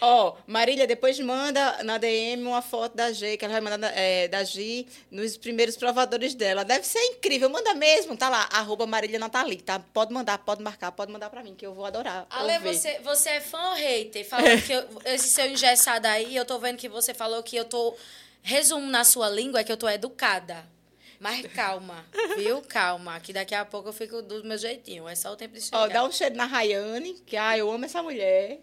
Ó, 0.00 0.36
Marília, 0.46 0.86
depois 0.86 1.18
manda 1.20 1.82
na 1.84 1.96
DM 1.98 2.42
uma 2.44 2.62
foto 2.62 2.96
da 2.96 3.12
G, 3.12 3.36
que 3.36 3.44
ela 3.44 3.52
vai 3.52 3.60
mandar 3.60 3.92
é, 3.96 4.26
da 4.26 4.42
Gi 4.42 4.86
nos 5.10 5.36
primeiros 5.36 5.76
provadores 5.76 6.34
dela. 6.34 6.64
Deve 6.64 6.84
ser 6.86 6.98
incrível. 7.04 7.48
Manda 7.50 7.74
mesmo, 7.74 8.16
tá 8.16 8.28
lá, 8.28 8.48
arroba 8.52 8.86
Marília 8.86 9.18
Natali, 9.18 9.58
tá? 9.58 9.78
Pode 9.78 10.12
mandar, 10.12 10.38
pode 10.38 10.62
marcar, 10.62 10.90
pode 10.90 11.12
mandar 11.12 11.28
pra 11.30 11.44
mim, 11.44 11.54
que 11.54 11.64
eu 11.64 11.74
vou 11.74 11.84
adorar. 11.84 12.26
Ale, 12.30 12.54
ouvir. 12.54 12.74
você, 12.74 12.98
você 13.00 13.28
é 13.28 13.40
fã 13.40 13.60
ou 13.70 13.74
hater? 13.74 14.26
Falando 14.26 14.62
que 14.66 14.72
eu- 14.72 14.84
esse 15.04 15.28
seu 15.28 15.46
engessado 15.46 16.06
aí, 16.06 16.34
eu 16.34 16.44
tô 16.44 16.58
vendo 16.58 16.76
que 16.78 16.88
você 16.88 17.12
falou 17.14 17.42
que 17.42 17.54
eu 17.54 17.64
tô. 17.64 17.94
Resumo 18.42 18.86
na 18.86 19.04
sua 19.04 19.28
língua 19.28 19.60
é 19.60 19.64
que 19.64 19.70
eu 19.72 19.76
tô 19.76 19.88
educada. 19.88 20.64
Mas 21.18 21.46
calma, 21.52 22.04
viu? 22.38 22.62
Calma, 22.62 23.20
que 23.20 23.32
daqui 23.32 23.54
a 23.54 23.64
pouco 23.64 23.90
eu 23.90 23.92
fico 23.92 24.22
do 24.22 24.42
meu 24.42 24.56
jeitinho. 24.56 25.06
É 25.06 25.14
só 25.14 25.32
o 25.32 25.36
tempo 25.36 25.54
de 25.54 25.60
chegar. 25.60 25.78
Ó, 25.78 25.86
dá 25.88 26.02
um 26.02 26.10
cheiro 26.10 26.34
na 26.34 26.46
Rayane, 26.46 27.14
que 27.26 27.36
ah, 27.36 27.56
eu 27.58 27.70
amo 27.70 27.84
essa 27.84 28.02
mulher. 28.02 28.58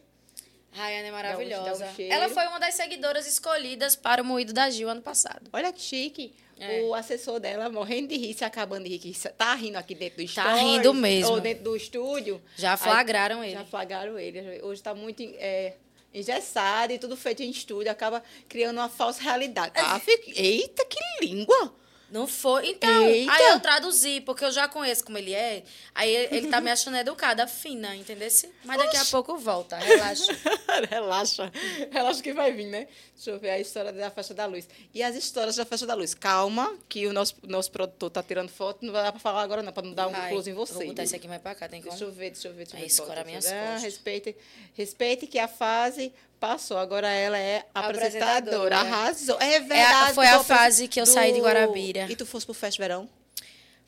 Rayane 0.72 1.04
é 1.04 1.04
Dá 1.04 1.10
um- 1.10 1.12
maravilhosa. 1.12 1.86
dá 1.86 1.92
um. 2.04 2.12
Ela 2.12 2.30
foi 2.30 2.48
uma 2.48 2.60
das 2.60 2.74
seguidoras 2.74 3.28
escolhidas 3.28 3.96
para 3.96 4.24
o 4.24 4.26
Moído 4.26 4.54
da 4.54 4.70
Gil 4.72 4.90
ano 4.90 5.02
passado. 5.04 5.50
Olha 5.54 5.72
que 5.72 5.82
chique. 5.82 6.34
É. 6.60 6.82
O 6.82 6.96
assessor 6.96 7.40
dela 7.40 7.70
morrendo 7.70 8.08
de 8.08 8.18
rir, 8.18 8.34
se 8.34 8.44
acabando 8.44 8.90
de 8.90 8.98
rir, 8.98 9.16
tá 9.38 9.54
rindo 9.54 9.78
aqui 9.78 9.94
dentro 9.94 10.18
do 10.18 10.34
Tá 10.34 10.42
stories, 10.42 10.62
rindo 10.64 10.92
mesmo. 10.96 11.34
Ou 11.34 11.40
dentro 11.40 11.64
do 11.66 11.76
estúdio. 11.76 12.42
Já 12.56 12.72
Aí- 12.72 12.78
flagraram 12.80 13.44
ele. 13.44 13.54
Já 13.54 13.64
flagraram 13.66 14.18
ele. 14.18 14.42
Hoje 14.64 14.80
está 14.80 14.96
muito 14.96 15.22
é, 15.38 15.76
engessado 16.18 16.92
e 16.94 17.00
tudo 17.00 17.16
feito 17.18 17.42
em 17.44 17.50
estúdio. 17.50 17.92
Acaba 17.92 18.24
criando 18.50 18.78
uma 18.78 18.90
falsa 18.90 19.22
realidade. 19.22 19.74
Ah, 19.76 20.00
fica- 20.00 20.32
Eita, 20.40 20.86
que 20.86 21.00
língua! 21.26 21.74
Não 22.10 22.26
foi. 22.26 22.70
Então, 22.70 23.06
Eita! 23.08 23.32
aí 23.34 23.44
eu 23.52 23.60
traduzi, 23.60 24.22
porque 24.22 24.46
eu 24.46 24.52
já 24.52 24.68
conheço 24.68 25.04
como 25.04 25.18
ele 25.18 25.34
é. 25.34 25.64
Aí 25.94 26.10
ele 26.32 26.48
tá 26.48 26.62
me 26.62 26.72
achando 26.72 26.96
educada, 26.96 27.46
fina, 27.48 27.96
entendeu? 27.96 28.28
Mas 28.64 28.78
daqui 28.78 28.98
a 28.98 29.06
pouco 29.06 29.38
volta, 29.38 29.78
relaxa. 29.78 30.32
Relaxa. 30.90 31.52
Relaxa 31.92 32.22
que 32.22 32.34
vai 32.34 32.52
vir, 32.54 32.68
né? 32.68 32.88
Deixa 33.16 33.32
eu 33.32 33.40
ver 33.40 33.50
a 33.50 33.60
história 33.60 33.92
da 33.92 34.12
festa 34.12 34.34
da 34.34 34.46
luz. 34.46 34.68
E 34.94 35.02
as 35.02 35.16
histórias 35.16 35.56
da 35.56 35.66
festa 35.66 35.86
da 35.86 35.94
luz. 35.96 36.14
Calma, 36.14 36.78
que 36.88 37.08
o 37.08 37.14
nosso, 37.14 37.36
nosso 37.44 37.72
produtor 37.72 38.10
tá 38.10 38.22
tirando 38.22 38.50
foto. 38.50 38.86
Não 38.86 38.94
vai 38.94 39.04
dar 39.04 39.12
pra 39.12 39.20
falar 39.20 39.42
agora, 39.42 39.64
não, 39.64 39.74
pra 39.74 39.84
não 39.84 39.94
dar 39.94 40.08
um 40.08 40.12
Vai, 40.12 40.30
close 40.30 40.50
em 40.50 40.54
você. 40.54 40.74
Vou 40.74 40.88
botar 40.88 41.04
esse 41.04 41.16
aqui 41.16 41.28
mais 41.28 41.42
pra 41.42 41.56
cá, 41.56 41.68
tem 41.68 41.82
como? 41.82 41.92
Deixa 41.92 42.06
eu 42.06 42.12
ver, 42.12 42.32
deixa 42.32 42.48
eu 42.48 42.54
ver. 42.54 42.66
Deixa 42.66 42.76
eu 42.76 42.78
Aí 42.78 42.82
ver. 42.84 42.88
escora 42.88 43.16
Bota, 43.16 43.26
minhas. 43.26 43.46
Ah, 43.48 43.62
costas. 43.64 43.84
respeite, 43.84 44.36
respeite 44.74 45.28
que 45.28 45.40
a 45.40 45.48
fase 45.48 46.14
passou. 46.40 46.78
Agora 46.78 47.10
ela 47.10 47.38
é 47.38 47.66
Apresentadora. 47.74 48.78
apresentadora. 48.78 48.78
Arrasou. 48.78 49.38
É 49.40 49.60
verdade. 49.60 50.14
foi 50.14 50.28
a 50.28 50.44
fase 50.44 50.88
que 50.88 51.00
eu 51.00 51.06
saí 51.06 51.34
de 51.34 51.40
Guarabira. 51.40 52.08
E 52.10 52.16
tu 52.16 52.26
fosse 52.26 52.46
pro 52.46 52.54
Fest 52.54 52.78
Verão? 52.78 53.10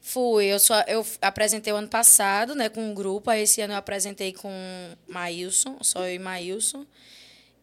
Fui, 0.02 0.46
eu 0.46 0.60
só 0.60 0.82
eu 0.88 1.06
apresentei 1.22 1.74
o 1.74 1.76
ano 1.76 1.88
passado, 1.90 2.56
né, 2.56 2.70
com 2.70 2.82
um 2.82 2.94
grupo, 2.94 3.30
aí 3.30 3.42
esse 3.42 3.60
ano 3.62 3.74
eu 3.74 3.78
apresentei 3.78 4.32
com 4.32 4.50
Maílson, 5.08 5.78
só 5.82 6.08
eu 6.08 6.16
e 6.16 6.20
Maílson. 6.20 6.86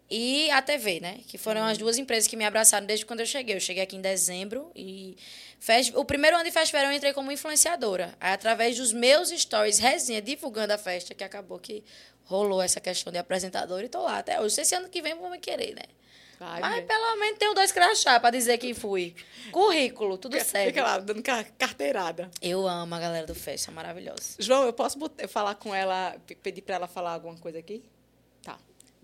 E 0.08 0.48
a 0.52 0.62
TV, 0.62 1.00
né? 1.00 1.18
Que 1.26 1.36
foram 1.36 1.64
as 1.64 1.76
duas 1.78 1.98
empresas 1.98 2.28
que 2.28 2.36
me 2.36 2.44
abraçaram 2.44 2.86
desde 2.86 3.04
quando 3.04 3.20
eu 3.20 3.26
cheguei. 3.26 3.56
Eu 3.56 3.60
cheguei 3.60 3.82
aqui 3.82 3.96
em 3.96 4.00
dezembro 4.00 4.70
e 4.74 5.16
fest... 5.58 5.92
o 5.96 6.04
primeiro 6.04 6.36
ano 6.36 6.44
de 6.44 6.52
Fest 6.52 6.70
Verão 6.70 6.90
eu 6.90 6.96
entrei 6.96 7.12
como 7.12 7.32
influenciadora. 7.32 8.14
Aí, 8.20 8.32
através 8.32 8.76
dos 8.76 8.92
meus 8.92 9.30
stories, 9.30 9.78
resenha, 9.80 10.22
divulgando 10.22 10.72
a 10.72 10.78
festa, 10.78 11.12
que 11.12 11.24
acabou 11.24 11.58
que 11.58 11.82
rolou 12.26 12.60
essa 12.62 12.80
questão 12.80 13.12
de 13.12 13.18
apresentadora 13.18 13.84
e 13.84 13.88
tô 13.88 14.02
lá 14.02 14.18
até 14.18 14.40
hoje. 14.40 14.60
Esse 14.60 14.74
ano 14.74 14.88
que 14.88 15.00
vem 15.02 15.14
vão 15.14 15.30
me 15.30 15.38
querer, 15.38 15.74
né? 15.74 15.82
Vai, 16.38 16.60
Mas 16.60 16.84
pelo 16.84 17.16
menos 17.16 17.38
tenho 17.38 17.54
dois 17.54 17.72
crachá 17.72 18.20
pra 18.20 18.28
dizer 18.30 18.58
que 18.58 18.74
fui. 18.74 19.14
Currículo, 19.50 20.18
tudo 20.18 20.38
certo. 20.38 20.66
Fica 20.68 20.82
lá, 20.82 20.98
dando 20.98 21.22
ca- 21.22 21.46
carteirada. 21.58 22.30
Eu 22.42 22.68
amo 22.68 22.94
a 22.94 23.00
galera 23.00 23.26
do 23.26 23.34
Festa, 23.34 23.72
maravilhosa. 23.72 24.34
João, 24.38 24.64
eu 24.64 24.72
posso 24.74 24.98
falar 25.28 25.54
com 25.54 25.74
ela, 25.74 26.14
pe- 26.26 26.34
pedir 26.34 26.60
para 26.60 26.74
ela 26.74 26.86
falar 26.86 27.12
alguma 27.12 27.36
coisa 27.38 27.58
aqui? 27.58 27.82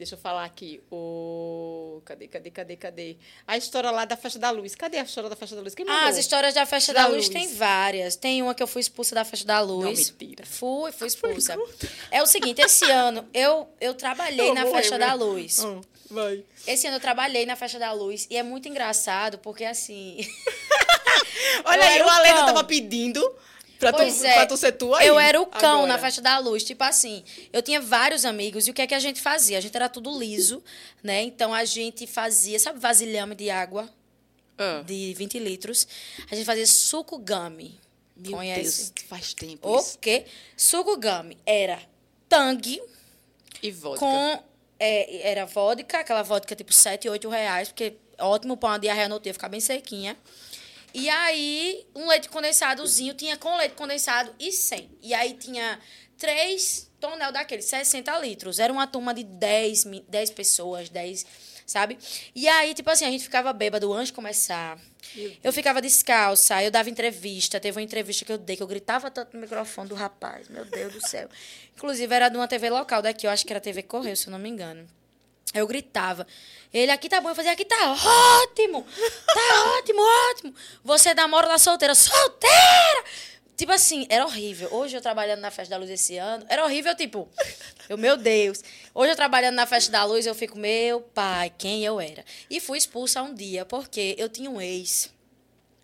Deixa 0.03 0.16
eu 0.16 0.18
falar 0.18 0.44
aqui. 0.44 0.82
O... 0.90 2.03
Cadê, 2.05 2.26
cadê, 2.26 2.50
cadê, 2.50 2.76
cadê? 2.76 3.16
A 3.46 3.57
história 3.57 3.88
lá 3.92 4.05
da 4.05 4.16
Festa 4.16 4.36
da 4.36 4.50
Luz. 4.50 4.74
Cadê 4.74 4.98
a 4.98 5.05
história 5.05 5.30
da 5.30 5.36
Festa 5.36 5.55
da 5.55 5.62
Luz? 5.62 5.76
Quem 5.76 5.86
Ah, 5.88 6.09
as 6.09 6.16
histórias 6.16 6.55
da 6.55 6.66
Festa 6.66 6.92
Da 6.92 7.03
da, 7.03 7.07
Luz, 7.07 7.26
Luz. 7.26 7.28
tem 7.28 7.55
várias. 7.55 8.16
Tem 8.16 8.42
uma 8.42 8.53
que 8.53 8.61
eu 8.61 8.66
fui 8.66 8.80
expulsa 8.80 9.14
da 9.14 9.24
Festa 9.24 9.46
da 9.46 9.61
Luz. 9.61 9.84
Não, 9.84 9.92
mentira. 9.92 10.44
Fui, 10.44 10.90
fui 10.90 11.07
expulsa. 11.07 11.57
É 12.11 12.20
o 12.20 12.26
seguinte, 12.26 12.61
esse 12.61 12.84
ano 12.90 13.24
eu, 13.32 13.68
eu 13.80 13.94
trabalhei 13.94 14.50
Eu 14.50 14.55
na 14.55 14.66
Festa 14.66 14.98
da 14.98 15.14
Luz. 15.14 15.64
Ah, 15.64 15.80
vai. 16.11 16.44
Esse 16.66 16.88
ano 16.88 16.96
eu 16.96 17.00
trabalhei 17.00 17.46
na 17.46 17.55
Festa 17.55 17.78
da 17.78 17.92
Luz 17.92 18.26
e 18.28 18.36
é 18.36 18.42
muito 18.42 18.68
engraçado 18.68 19.38
porque 19.38 19.64
assim. 19.64 20.18
Olha 21.64 21.84
aí, 21.84 22.03
o 22.03 22.09
Alena 22.09 22.44
tava 22.46 22.64
pedindo 22.64 23.20
Pra, 23.91 23.93
Pois 23.93 24.18
tu, 24.18 24.24
é. 24.24 24.35
pra 24.35 24.47
tu 24.47 24.57
ser 24.57 24.72
tu 24.72 24.95
aí. 24.95 25.07
Eu 25.09 25.18
era 25.18 25.41
o 25.41 25.47
cão 25.47 25.78
agora. 25.80 25.89
na 25.95 25.99
festa 25.99 26.20
da 26.22 26.39
luz. 26.39 26.62
Tipo 26.62 26.85
assim, 26.85 27.24
eu 27.53 27.61
tinha 27.62 27.80
vários 27.80 28.24
amigos 28.24 28.66
e 28.66 28.70
o 28.70 28.74
que 28.74 28.80
é 28.83 28.87
que 28.87 28.95
a 28.95 28.99
gente 29.01 29.20
fazia? 29.20 29.59
A 29.59 29.61
gente 29.61 29.74
era 29.74 29.89
tudo 29.89 30.16
liso, 30.18 30.62
né? 31.03 31.22
Então 31.22 31.53
a 31.53 31.64
gente 31.64 32.07
fazia, 32.07 32.59
sabe, 32.61 32.78
vasilhame 32.78 33.35
de 33.35 33.51
água 33.51 33.89
Ah. 34.57 34.83
de 34.87 35.12
20 35.14 35.39
litros? 35.41 35.89
A 36.30 36.35
gente 36.37 36.45
fazia 36.47 36.66
suco 36.66 37.18
gummy. 37.18 37.80
Meu 38.16 38.33
Conhece? 38.33 38.93
Deus, 38.93 39.09
faz 39.09 39.35
tempo 39.35 39.68
O 39.68 39.78
isso. 39.80 39.99
quê? 39.99 40.26
Suco 40.57 40.97
gummy 40.97 41.37
era 41.45 41.80
tangue 42.28 42.80
E 43.62 43.70
vodka. 43.72 43.99
com. 43.99 44.43
é, 44.78 45.28
era 45.30 45.45
vodka, 45.47 45.99
aquela 46.01 46.22
vodka 46.22 46.55
tipo 46.55 46.72
7, 46.72 47.09
8 47.09 47.28
reais, 47.28 47.68
porque 47.68 47.95
é 48.18 48.22
ótimo 48.24 48.57
pra 48.57 48.68
uma 48.70 48.78
diarreia 48.78 49.09
no 49.09 49.18
dia, 49.18 49.33
ficar 49.33 49.49
bem 49.49 49.61
sequinha. 49.61 50.16
E 50.95 51.09
aí, 51.09 51.86
um 51.95 52.07
leite 52.09 52.28
condensadozinho, 52.28 53.14
tinha 53.14 53.36
com 53.36 53.57
leite 53.57 53.74
condensado 53.74 54.34
e 54.38 54.53
sem. 54.53 54.90
E 55.01 55.14
aí 55.14 55.34
tinha 55.34 55.78
três 56.18 56.90
tonel 57.01 57.32
daqueles, 57.32 57.64
60 57.64 58.16
litros. 58.18 58.59
Era 58.59 58.72
uma 58.72 58.86
turma 58.86 59.12
de 59.14 59.24
10, 59.24 59.84
mi- 59.86 60.05
10 60.09 60.30
pessoas, 60.30 60.88
10, 60.88 61.26
sabe? 61.66 61.99
E 62.34 62.47
aí, 62.47 62.74
tipo 62.74 62.88
assim, 62.90 63.05
a 63.05 63.11
gente 63.11 63.24
ficava 63.24 63.53
bêbado 63.53 63.93
antes 63.93 64.09
de 64.09 64.12
começar. 64.12 64.78
Eu 65.43 65.53
ficava 65.53 65.82
descalça, 65.82 66.62
eu 66.62 66.70
dava 66.70 66.88
entrevista. 66.88 67.59
Teve 67.59 67.76
uma 67.78 67.82
entrevista 67.82 68.24
que 68.24 68.32
eu 68.32 68.38
dei, 68.38 68.57
que 68.57 68.62
eu 68.62 68.66
gritava 68.66 69.11
tanto 69.11 69.34
no 69.34 69.40
microfone 69.40 69.88
do 69.88 69.95
rapaz. 69.95 70.49
Meu 70.49 70.64
Deus 70.64 70.93
do 70.93 71.07
céu. 71.09 71.28
Inclusive, 71.74 72.14
era 72.14 72.28
de 72.28 72.36
uma 72.36 72.47
TV 72.47 72.70
local 72.70 73.03
daqui, 73.03 73.26
eu 73.26 73.30
acho 73.30 73.45
que 73.45 73.53
era 73.53 73.61
TV 73.61 73.82
Correio, 73.82 74.16
se 74.16 74.28
eu 74.28 74.30
não 74.30 74.38
me 74.38 74.49
engano. 74.49 74.86
Eu 75.55 75.66
gritava. 75.66 76.26
Ele 76.72 76.90
aqui 76.90 77.09
tá 77.09 77.20
bom, 77.20 77.28
eu 77.28 77.34
fazia 77.34 77.53
aqui 77.53 77.64
tá 77.64 77.92
ótimo! 77.92 78.86
Tá 79.26 79.76
ótimo, 79.78 80.00
ótimo! 80.30 80.55
Você 80.82 81.12
namora 81.12 81.46
da 81.48 81.59
solteira, 81.59 81.94
solteira! 81.94 83.05
Tipo 83.55 83.72
assim, 83.72 84.07
era 84.09 84.24
horrível. 84.24 84.68
Hoje 84.72 84.96
eu 84.96 85.03
trabalhando 85.03 85.40
na 85.40 85.50
Festa 85.50 85.74
da 85.74 85.76
Luz 85.76 85.90
esse 85.90 86.16
ano, 86.16 86.44
era 86.48 86.64
horrível, 86.64 86.96
tipo, 86.96 87.28
eu, 87.88 87.98
meu 87.98 88.16
Deus. 88.16 88.62
Hoje 88.94 89.12
eu 89.12 89.16
trabalhando 89.16 89.55
na 89.55 89.66
Festa 89.66 89.92
da 89.92 90.05
Luz, 90.05 90.26
eu 90.26 90.34
fico, 90.34 90.59
meu 90.59 91.00
pai, 91.00 91.53
quem 91.57 91.84
eu 91.84 92.00
era? 92.00 92.24
E 92.48 92.59
fui 92.59 92.78
expulsa 92.78 93.22
um 93.22 93.34
dia, 93.34 93.64
porque 93.66 94.16
eu 94.18 94.28
tinha 94.28 94.50
um 94.50 94.61
ex. 94.61 95.12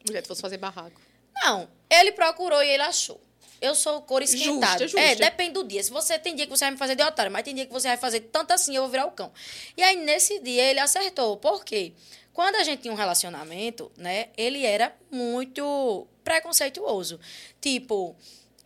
Mulher, 0.06 0.22
tu 0.22 0.28
fosse 0.28 0.40
fazer 0.40 0.56
barraco. 0.56 0.98
Não, 1.44 1.68
ele 1.90 2.12
procurou 2.12 2.62
e 2.62 2.68
ele 2.68 2.82
achou. 2.82 3.20
Eu 3.60 3.74
sou 3.74 4.00
cor 4.02 4.22
esquentada. 4.22 4.86
Justa, 4.86 5.00
É, 5.00 5.08
justa. 5.10 5.24
depende 5.24 5.52
do 5.52 5.64
dia. 5.64 5.82
Se 5.82 5.90
você 5.90 6.18
tem 6.18 6.34
dia 6.36 6.46
que 6.46 6.50
você 6.50 6.64
vai 6.64 6.72
me 6.72 6.76
fazer 6.78 6.94
de 6.94 7.02
otário, 7.02 7.30
mas 7.32 7.42
tem 7.42 7.54
dia 7.54 7.66
que 7.66 7.72
você 7.72 7.88
vai 7.88 7.96
fazer 7.96 8.20
tanto 8.20 8.52
assim, 8.52 8.74
eu 8.76 8.82
vou 8.82 8.90
virar 8.90 9.06
o 9.06 9.10
cão. 9.10 9.32
E 9.76 9.82
aí, 9.82 9.96
nesse 9.96 10.38
dia, 10.40 10.62
ele 10.62 10.80
acertou. 10.80 11.36
Por 11.36 11.64
quê? 11.64 11.92
Quando 12.32 12.54
a 12.56 12.62
gente 12.62 12.82
tinha 12.82 12.92
um 12.94 12.96
relacionamento, 12.96 13.90
né, 13.96 14.28
ele 14.36 14.64
era 14.64 14.94
muito 15.10 16.06
preconceituoso. 16.22 17.18
Tipo, 17.60 18.14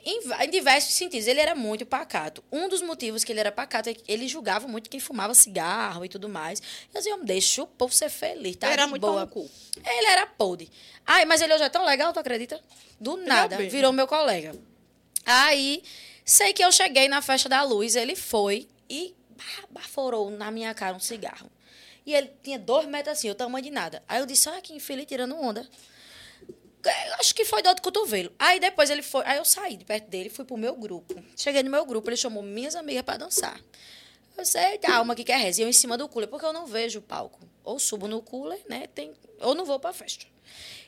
em, 0.05 0.21
em 0.45 0.51
diversos 0.51 0.93
sentidos, 0.93 1.27
ele 1.27 1.41
era 1.41 1.55
muito 1.55 1.87
pacato. 1.87 2.45
Um 2.53 2.69
dos 2.69 2.83
motivos 2.83 3.25
que 3.25 3.33
ele 3.33 3.41
era 3.41 3.51
pacato 3.51 3.89
é 3.89 3.95
que 3.95 4.03
ele 4.13 4.29
julgava 4.29 4.69
muito 4.69 4.91
quem 4.91 5.01
fumava 5.01 5.33
cigarro 5.33 6.05
e 6.05 6.09
tudo 6.11 6.29
mais. 6.29 6.61
Eu 6.93 6.99
dizia, 7.01 7.15
"Homem, 7.15 7.25
deixa 7.25 7.63
o 7.63 7.67
povo 7.67 7.95
ser 7.95 8.11
feliz, 8.11 8.57
tá? 8.57 8.69
era 8.69 8.85
de 8.85 8.91
muito 8.91 9.01
boa. 9.01 9.27
cu. 9.27 9.49
Ele 9.83 10.07
era 10.07 10.27
podre. 10.27 10.69
Ai, 11.07 11.25
mas 11.25 11.41
ele 11.41 11.55
hoje 11.55 11.63
é 11.65 11.69
tão 11.71 11.85
legal, 11.87 12.13
tu 12.13 12.21
acredita? 12.21 12.61
Do 13.01 13.17
nada. 13.17 13.57
bem. 13.57 13.69
Virou 13.71 13.91
meu 13.93 14.07
colega. 14.07 14.55
Aí, 15.25 15.83
sei 16.25 16.53
que 16.53 16.65
eu 16.65 16.73
cheguei 16.73 17.09
na 17.09 17.23
festa 17.23 17.49
da 17.49 17.63
luz, 17.63 17.97
ele 17.97 18.17
foi 18.17 18.69
e 18.89 19.15
ba- 19.31 19.67
baforou 19.71 20.31
na 20.31 20.51
minha 20.51 20.75
cara 20.75 20.97
um 20.97 21.01
cigarro. 21.01 21.51
E 22.05 22.15
ele 22.15 22.31
tinha 22.43 22.59
dois 22.59 22.87
metros 22.89 23.17
assim, 23.19 23.31
o 23.31 23.35
tamanho 23.35 23.65
de 23.65 23.71
nada. 23.71 24.03
Aí 24.09 24.19
eu 24.21 24.27
disse, 24.27 24.49
olha 24.49 24.61
que 24.61 24.75
infeliz 24.75 25.07
tirando 25.07 25.37
onda. 25.37 25.69
Eu 26.85 27.15
Acho 27.21 27.33
que 27.35 27.45
foi 27.45 27.63
do 27.63 27.81
cotovelo. 27.81 28.33
Aí 28.39 28.59
depois 28.59 28.91
ele 28.91 29.03
foi. 29.03 29.23
Aí 29.25 29.39
eu 29.39 29.45
saí 29.45 29.77
de 29.77 29.85
perto 29.85 30.09
dele, 30.09 30.29
fui 30.29 30.45
pro 30.45 30.57
meu 30.57 30.75
grupo. 30.75 31.15
Cheguei 31.37 31.63
no 31.63 31.71
meu 31.71 31.87
grupo, 31.87 32.09
ele 32.11 32.17
chamou 32.17 32.43
minhas 32.43 32.75
amigas 32.75 33.03
pra 33.03 33.17
dançar. 33.17 33.61
Eu 34.37 34.45
sei, 34.45 34.79
calma, 34.79 35.15
que 35.15 35.23
quer 35.23 35.37
reza. 35.39 35.61
E 35.61 35.65
eu 35.65 35.69
em 35.69 35.73
cima 35.73 35.97
do 35.97 36.09
cooler, 36.09 36.29
porque 36.29 36.45
eu 36.45 36.53
não 36.53 36.67
vejo 36.67 36.99
o 36.99 37.03
palco. 37.03 37.39
Ou 37.63 37.79
subo 37.79 38.09
no 38.09 38.21
cooler, 38.21 38.61
né? 38.69 38.89
Tem, 38.93 39.13
ou 39.41 39.55
não 39.55 39.65
vou 39.65 39.79
pra 39.79 39.93
festa. 39.93 40.27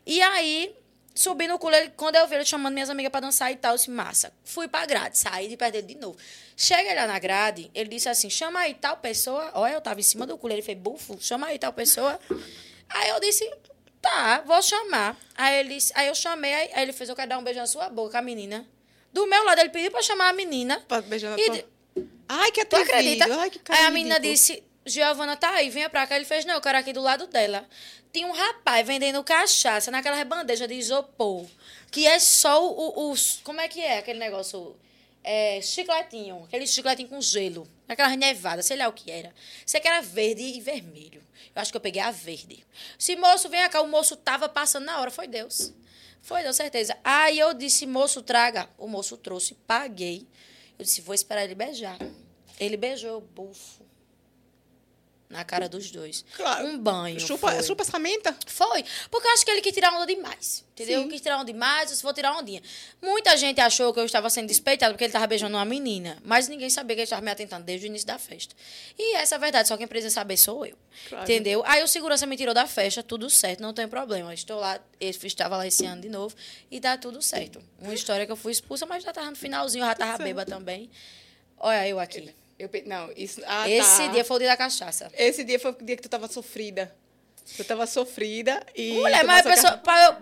E 0.04 0.20
aí, 0.20 0.74
subi 1.14 1.46
no 1.46 1.58
cooler, 1.58 1.92
quando 1.96 2.16
eu 2.16 2.26
vi 2.26 2.34
ele 2.36 2.44
chamando 2.44 2.74
minhas 2.74 2.90
amigas 2.90 3.10
pra 3.10 3.20
dançar 3.20 3.52
e 3.52 3.56
tal, 3.56 3.72
eu 3.72 3.76
disse, 3.76 3.90
massa. 3.90 4.32
Fui 4.44 4.66
pra 4.68 4.84
grade, 4.84 5.16
saí 5.16 5.48
de 5.48 5.56
perto 5.56 5.72
dele 5.74 5.86
de 5.86 5.94
novo. 5.96 6.16
Cheguei 6.56 6.94
lá 6.94 7.06
na 7.06 7.18
grade, 7.18 7.70
ele 7.74 7.88
disse 7.88 8.08
assim, 8.08 8.28
chama 8.28 8.60
aí 8.60 8.74
tal 8.74 8.96
pessoa. 8.96 9.50
Olha, 9.54 9.74
eu 9.74 9.80
tava 9.80 10.00
em 10.00 10.02
cima 10.02 10.26
do 10.26 10.36
cooler, 10.36 10.56
ele 10.58 10.62
fez, 10.66 10.76
bufo, 10.78 11.16
chama 11.20 11.46
aí 11.48 11.58
tal 11.58 11.72
pessoa. 11.72 12.18
Aí 12.88 13.08
eu 13.10 13.20
disse, 13.20 13.48
tá, 14.00 14.42
vou 14.46 14.60
chamar. 14.62 15.16
Aí 15.36 15.60
ele 15.60 15.74
disse, 15.74 15.92
aí 15.96 16.08
eu 16.08 16.14
chamei, 16.14 16.52
aí, 16.52 16.70
ele 16.82 16.92
fez, 16.92 17.08
eu 17.08 17.16
quero 17.16 17.28
dar 17.28 17.38
um 17.38 17.42
beijo 17.44 17.60
na 17.60 17.66
sua 17.66 17.88
boca, 17.88 18.18
a 18.18 18.22
menina. 18.22 18.66
Do 19.12 19.26
meu 19.26 19.44
lado, 19.44 19.60
ele 19.60 19.70
pediu 19.70 19.90
pra 19.90 20.02
chamar 20.02 20.28
a 20.28 20.32
menina. 20.32 20.80
Pra 20.88 21.00
beijar 21.00 21.30
na 21.30 21.36
tua... 21.36 21.54
de- 21.56 21.64
Ai, 22.28 22.50
que 22.50 22.64
Tu 22.64 22.74
atrevido. 22.76 23.22
acredita? 23.22 23.40
Ai, 23.40 23.50
que 23.50 23.58
cara 23.60 23.78
aí 23.80 23.86
a 23.86 23.90
menina 23.90 24.16
ridículo. 24.16 24.32
disse, 24.34 24.62
Giovana, 24.84 25.36
tá 25.36 25.50
aí, 25.50 25.70
venha 25.70 25.88
pra 25.88 26.06
cá. 26.06 26.16
Ele 26.16 26.24
fez, 26.24 26.44
não, 26.44 26.54
eu 26.54 26.60
quero 26.60 26.78
aqui 26.78 26.92
do 26.92 27.00
lado 27.00 27.26
dela. 27.28 27.64
Tinha 28.14 28.28
um 28.28 28.32
rapaz 28.32 28.86
vendendo 28.86 29.24
cachaça 29.24 29.90
naquelas 29.90 30.24
bandejas 30.24 30.68
de 30.68 30.74
isopor, 30.74 31.44
que 31.90 32.06
é 32.06 32.20
só 32.20 32.64
o, 32.64 33.10
o-. 33.10 33.14
Como 33.42 33.60
é 33.60 33.66
que 33.66 33.80
é 33.80 33.98
aquele 33.98 34.20
negócio? 34.20 34.76
É, 35.24 35.60
chicletinho. 35.60 36.44
Aquele 36.44 36.64
chicletinho 36.64 37.08
com 37.08 37.20
gelo. 37.20 37.66
Aquelas 37.88 38.16
nevadas, 38.16 38.66
sei 38.66 38.76
lá 38.76 38.86
o 38.86 38.92
que 38.92 39.10
era. 39.10 39.34
Sei 39.66 39.80
que 39.80 39.88
era 39.88 40.00
verde 40.00 40.44
e 40.44 40.60
vermelho. 40.60 41.20
Eu 41.56 41.60
acho 41.60 41.72
que 41.72 41.76
eu 41.76 41.80
peguei 41.80 42.00
a 42.00 42.12
verde. 42.12 42.64
Se 42.96 43.16
moço, 43.16 43.48
vem 43.48 43.68
cá. 43.68 43.82
O 43.82 43.88
moço 43.88 44.14
tava 44.16 44.48
passando 44.48 44.84
na 44.84 45.00
hora. 45.00 45.10
Foi 45.10 45.26
Deus. 45.26 45.72
Foi 46.22 46.40
Deus, 46.44 46.54
certeza. 46.54 46.96
Aí 47.02 47.36
eu 47.36 47.52
disse, 47.52 47.84
moço, 47.84 48.22
traga. 48.22 48.70
O 48.78 48.86
moço 48.86 49.16
trouxe, 49.16 49.54
paguei. 49.66 50.24
Eu 50.78 50.84
disse, 50.84 51.00
vou 51.00 51.16
esperar 51.16 51.42
ele 51.42 51.56
beijar. 51.56 51.98
Ele 52.60 52.76
beijou, 52.76 53.20
bufo. 53.20 53.83
Na 55.28 55.42
cara 55.42 55.68
dos 55.68 55.90
dois. 55.90 56.24
Claro. 56.36 56.66
Um 56.66 56.78
banho. 56.78 57.18
Chupa, 57.18 57.50
foi. 57.50 57.62
chupa 57.62 57.82
essa 57.82 57.98
menta. 57.98 58.36
Foi. 58.46 58.84
Porque 59.10 59.26
eu 59.26 59.32
acho 59.32 59.44
que 59.44 59.50
ele 59.50 59.60
quis 59.60 59.72
tirar 59.72 59.92
onda 59.92 60.06
demais. 60.06 60.64
Entendeu? 60.74 61.02
Sim. 61.02 61.08
Quis 61.08 61.20
tirar 61.20 61.36
onda 61.36 61.46
demais, 61.46 61.90
eu 61.90 61.96
só 61.96 62.02
vou 62.02 62.12
tirar 62.12 62.36
ondinha. 62.36 62.62
Muita 63.00 63.36
gente 63.36 63.60
achou 63.60 63.92
que 63.92 64.00
eu 64.00 64.04
estava 64.04 64.28
sendo 64.28 64.48
despeitada 64.48 64.92
porque 64.92 65.04
ele 65.04 65.08
estava 65.08 65.26
beijando 65.26 65.56
uma 65.56 65.64
menina. 65.64 66.18
Mas 66.24 66.46
ninguém 66.46 66.68
sabia 66.68 66.94
que 66.94 67.00
ele 67.00 67.04
estava 67.04 67.22
me 67.22 67.30
atentando 67.30 67.64
desde 67.64 67.86
o 67.86 67.88
início 67.88 68.06
da 68.06 68.18
festa. 68.18 68.54
E 68.98 69.16
essa 69.16 69.34
é 69.34 69.36
a 69.36 69.38
verdade, 69.38 69.68
só 69.68 69.76
quem 69.76 69.86
precisa 69.86 70.12
saber 70.12 70.36
sou 70.36 70.66
eu. 70.66 70.76
Claro. 71.08 71.24
Entendeu? 71.24 71.62
Aí 71.66 71.82
o 71.82 71.88
segurança 71.88 72.26
me 72.26 72.36
tirou 72.36 72.54
da 72.54 72.66
festa, 72.66 73.02
tudo 73.02 73.30
certo, 73.30 73.60
não 73.60 73.72
tem 73.72 73.88
problema. 73.88 74.34
Estou 74.34 74.58
lá, 74.60 74.80
estava 75.00 75.56
lá 75.56 75.66
esse 75.66 75.86
ano 75.86 76.02
de 76.02 76.08
novo 76.08 76.34
e 76.70 76.78
dá 76.78 76.98
tudo 76.98 77.22
certo. 77.22 77.62
Uma 77.80 77.94
história 77.94 78.26
que 78.26 78.32
eu 78.32 78.36
fui 78.36 78.52
expulsa, 78.52 78.84
mas 78.84 79.02
já 79.02 79.10
estava 79.10 79.30
no 79.30 79.36
finalzinho, 79.36 79.82
eu 79.82 79.86
já 79.86 79.92
estava 79.92 80.22
bêbada 80.22 80.50
também. 80.50 80.90
Olha 81.58 81.88
eu 81.88 81.98
aqui. 81.98 82.34
Eu, 82.58 82.68
pe- 82.68 82.84
não, 82.86 83.10
isso... 83.16 83.40
Ah, 83.46 83.68
Esse 83.68 84.02
tá. 84.06 84.12
dia 84.12 84.24
foi 84.24 84.36
o 84.36 84.38
dia 84.38 84.48
da 84.48 84.56
cachaça. 84.56 85.10
Esse 85.16 85.42
dia 85.44 85.58
foi 85.58 85.72
o 85.72 85.76
dia 85.82 85.96
que 85.96 86.02
tu 86.02 86.08
tava 86.08 86.28
sofrida. 86.28 86.94
Tu 87.56 87.64
tava 87.64 87.86
sofrida 87.86 88.64
e... 88.74 88.92
Mulher, 88.92 89.24
mas 89.24 89.44
a 89.46 89.50
pessoa. 89.50 89.76
pra 89.78 90.04
eu-. 90.04 90.12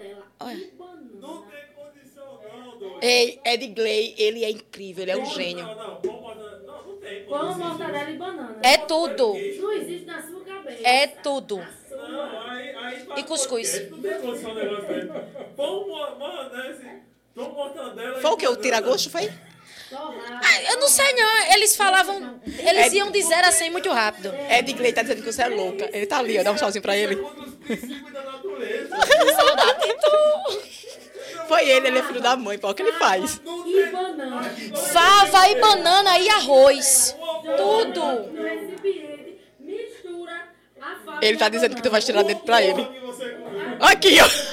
Não 1.20 1.42
tem 1.42 1.60
condição, 1.76 2.40
não, 2.42 2.78
doido. 2.78 2.98
Ei, 3.02 3.40
Ed 3.44 3.66
Gley, 3.68 4.14
ele 4.18 4.44
é 4.44 4.50
incrível, 4.50 5.02
ele 5.04 5.10
é 5.12 5.16
um 5.16 5.20
Não, 5.20 5.26
gênio. 5.26 5.64
Não, 5.64 5.74
não, 5.76 6.00
mortadela- 6.20 6.62
não, 6.66 6.86
não 6.86 6.96
tem 6.96 7.24
Pão, 7.26 7.38
condição. 7.38 7.68
mortadela 7.68 8.10
e 8.10 8.16
banana. 8.16 8.58
É 8.62 8.78
tudo. 8.78 9.26
Não 9.34 9.72
existe 9.72 10.04
na 10.06 10.22
sua 10.22 10.44
cabeça. 10.44 10.88
É 10.88 11.06
tudo. 11.06 11.56
Não, 11.90 12.40
aí, 12.50 12.74
aí 12.74 13.06
E 13.18 13.22
cuscuz. 13.24 13.88
Não 13.90 14.00
tem 14.02 14.18
condição 14.20 14.50
o 14.50 14.54
negócio. 14.54 14.86
Pão, 15.56 15.86
mo- 15.86 16.18
mano, 16.18 16.50
né, 16.50 17.00
mortadela... 17.36 18.20
Foi 18.20 18.30
o 18.30 18.36
quê? 18.36 18.48
O 18.48 18.56
tira 18.56 18.62
tira-gosto, 18.78 19.10
foi? 19.10 19.30
Ah, 19.94 20.62
Eu 20.70 20.80
não 20.80 20.88
sei, 20.88 21.12
não. 21.12 21.52
Eles 21.54 21.76
falavam. 21.76 22.40
Eles 22.46 22.92
iam 22.92 23.10
dizer 23.10 23.44
assim 23.44 23.70
muito 23.70 23.90
rápido. 23.90 24.32
Ed 24.50 24.72
Gley 24.72 24.92
tá 24.92 25.02
dizendo 25.02 25.22
que 25.22 25.32
você 25.32 25.42
é 25.42 25.48
louca. 25.48 25.88
Ele 25.92 26.06
tá 26.06 26.18
ali, 26.18 26.38
ó, 26.38 26.42
dá 26.42 26.52
um 26.52 26.56
tchauzinho 26.56 26.82
pra 26.82 26.96
ele. 26.96 27.16
Da 28.12 28.22
natureza. 28.22 28.96
Foi 31.48 31.68
ele, 31.68 31.88
ele 31.88 31.98
é 31.98 32.02
filho 32.02 32.20
da 32.20 32.36
mãe, 32.36 32.58
pô, 32.58 32.70
o 32.70 32.74
que 32.74 32.82
ele 32.82 32.92
faz? 32.92 33.40
E 33.66 33.86
banana. 33.86 34.42
Fava 34.92 35.48
e 35.48 35.60
banana 35.60 36.18
e 36.18 36.28
arroz. 36.30 37.16
Tudo. 37.56 38.02
A 40.80 41.24
Ele 41.24 41.36
tá 41.36 41.46
a 41.46 41.48
dizendo 41.48 41.76
que 41.76 41.82
tu 41.82 41.90
vai 41.90 42.00
tirar 42.00 42.22
dentro 42.22 42.44
pra 42.44 42.62
ele. 42.62 42.86
Aqui, 43.80 44.18
ó. 44.20 44.51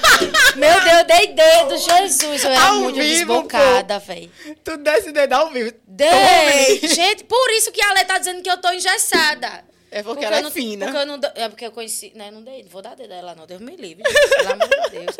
Meu 0.56 0.80
Deus, 0.80 0.98
eu 0.98 1.04
dei 1.04 1.26
dedo, 1.28 1.78
Jesus. 1.78 2.44
Eu 2.44 2.50
era 2.50 2.68
Ao 2.68 2.76
muito 2.80 2.96
vivo, 2.96 3.08
desbocada, 3.08 3.98
velho. 3.98 4.30
Tu 4.62 4.76
desce 4.78 5.12
dedo 5.12 5.32
ao 5.32 5.50
vivo. 5.50 5.72
Dei. 5.86 6.80
Gente, 6.88 7.24
por 7.24 7.50
isso 7.52 7.72
que 7.72 7.82
a 7.82 7.92
Lê 7.92 8.04
tá 8.04 8.18
dizendo 8.18 8.42
que 8.42 8.50
eu 8.50 8.60
tô 8.60 8.70
engessada. 8.72 9.64
É 9.90 10.02
porque, 10.02 10.24
ela 10.24 10.36
eu 10.36 10.40
é 10.40 10.42
não, 10.42 10.50
fina. 10.50 10.86
Porque 10.86 10.98
eu 10.98 11.06
não, 11.06 11.20
é 11.34 11.48
porque 11.48 11.66
eu 11.66 11.72
conheci. 11.72 12.12
Né, 12.14 12.30
não 12.30 12.42
dei, 12.42 12.62
não 12.62 12.70
vou 12.70 12.80
dar 12.80 12.94
dedo 12.94 13.12
a 13.12 13.16
ela, 13.16 13.34
não. 13.34 13.46
Deus 13.46 13.60
me 13.60 13.74
livre. 13.74 14.04
gente, 14.06 14.36
Pelo 14.36 14.52
amor 14.52 14.68
de 14.68 14.90
Deus. 14.90 15.16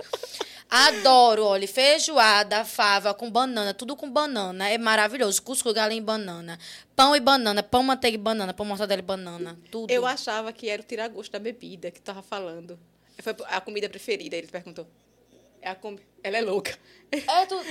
Adoro, 0.70 1.46
olha, 1.46 1.66
feijoada, 1.66 2.64
fava 2.64 3.12
com 3.12 3.28
banana, 3.28 3.74
tudo 3.74 3.96
com 3.96 4.08
banana. 4.08 4.68
É 4.68 4.78
maravilhoso. 4.78 5.42
Cuscuz, 5.42 5.74
galinha 5.74 6.00
e 6.00 6.04
banana. 6.04 6.56
Pão 6.94 7.16
e 7.16 7.18
banana, 7.18 7.60
pão, 7.60 7.82
manteiga 7.82 8.14
e 8.14 8.18
banana, 8.18 8.54
pão, 8.54 8.64
mortadela 8.64 9.00
e 9.00 9.04
banana. 9.04 9.58
Tudo. 9.68 9.90
Eu 9.90 10.06
achava 10.06 10.52
que 10.52 10.68
era 10.68 10.80
o 10.80 10.84
tira-gosto 10.84 11.32
da 11.32 11.40
bebida 11.40 11.90
que 11.90 12.00
tu 12.00 12.04
tava 12.04 12.22
falando. 12.22 12.78
Foi 13.22 13.34
a 13.46 13.60
comida 13.60 13.88
preferida, 13.88 14.36
ele 14.36 14.46
perguntou. 14.46 14.86
É 15.62 15.70
a 15.70 15.74
com... 15.74 15.96
Ela 16.22 16.38
é 16.38 16.40
louca. 16.40 16.78
É 17.12 17.46
tudo. 17.46 17.64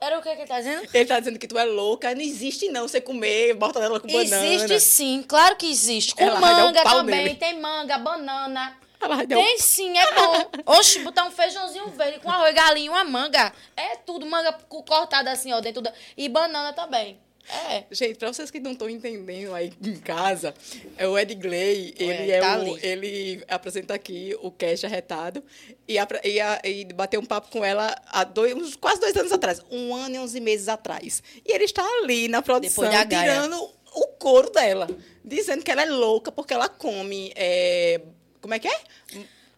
Era 0.00 0.18
o 0.18 0.22
que, 0.22 0.30
que 0.34 0.40
ele 0.40 0.48
tá 0.48 0.58
dizendo? 0.58 0.88
Ele 0.94 1.04
tá 1.04 1.18
dizendo 1.18 1.38
que 1.38 1.46
tu 1.46 1.58
é 1.58 1.64
louca, 1.64 2.14
não 2.14 2.22
existe 2.22 2.68
não 2.70 2.88
você 2.88 3.00
comer 3.00 3.54
mortadela 3.54 4.00
com 4.00 4.08
banana. 4.08 4.46
Existe 4.46 4.80
sim, 4.80 5.22
claro 5.28 5.56
que 5.56 5.66
existe. 5.70 6.14
Com 6.14 6.24
Ela 6.24 6.38
um 6.38 6.40
manga 6.40 6.82
pau 6.82 6.96
também, 6.98 7.24
nele. 7.24 7.34
tem 7.36 7.60
manga, 7.60 7.98
banana. 7.98 8.78
Ela 8.98 9.16
um- 9.16 9.26
Tem 9.26 9.58
sim, 9.58 9.96
é 9.96 10.12
bom. 10.14 10.50
Oxe, 10.66 11.00
botar 11.00 11.24
um 11.26 11.30
feijãozinho 11.30 11.86
verde 11.88 12.18
com 12.20 12.30
arroz, 12.30 12.54
galinha, 12.54 12.90
uma 12.90 13.04
manga. 13.04 13.52
É 13.76 13.96
tudo, 13.96 14.24
manga 14.26 14.52
co- 14.52 14.82
cortada 14.82 15.30
assim, 15.30 15.52
ó, 15.52 15.60
dentro 15.60 15.82
da... 15.82 15.92
E 16.16 16.28
banana 16.28 16.72
também. 16.72 17.18
É. 17.48 17.84
Gente, 17.90 18.16
pra 18.16 18.32
vocês 18.32 18.50
que 18.50 18.60
não 18.60 18.72
estão 18.72 18.88
entendendo 18.88 19.52
aí 19.54 19.72
em 19.82 19.96
casa, 19.96 20.54
é 20.96 21.06
o 21.08 21.18
Ed 21.18 21.34
Gley, 21.34 21.94
O 21.98 22.02
ele 22.02 22.12
Ed 22.22 22.30
é 22.30 22.40
tá 22.40 22.58
o, 22.60 22.78
ele 22.78 23.42
apresenta 23.48 23.94
aqui 23.94 24.36
o 24.40 24.50
Cash 24.52 24.84
Arretado 24.84 25.42
e, 25.88 25.98
apra- 25.98 26.20
e, 26.24 26.40
a- 26.40 26.60
e 26.62 26.84
bateu 26.92 27.20
um 27.20 27.24
papo 27.24 27.48
com 27.50 27.64
ela 27.64 27.94
há 28.06 28.22
dois, 28.24 28.54
uns, 28.54 28.76
quase 28.76 29.00
dois 29.00 29.16
anos 29.16 29.32
atrás, 29.32 29.60
um 29.70 29.94
ano 29.94 30.14
e 30.14 30.18
onze 30.20 30.38
meses 30.38 30.68
atrás. 30.68 31.22
E 31.44 31.52
ele 31.52 31.64
está 31.64 31.82
ali 32.02 32.28
na 32.28 32.40
produção, 32.40 32.84
Gaia. 33.04 33.06
tirando 33.32 33.56
o 33.94 34.06
couro 34.18 34.50
dela, 34.50 34.86
dizendo 35.24 35.64
que 35.64 35.70
ela 35.72 35.82
é 35.82 35.86
louca 35.86 36.30
porque 36.30 36.54
ela 36.54 36.68
come, 36.68 37.32
é, 37.34 38.00
como 38.40 38.54
é 38.54 38.58
que 38.60 38.68
é? 38.68 38.80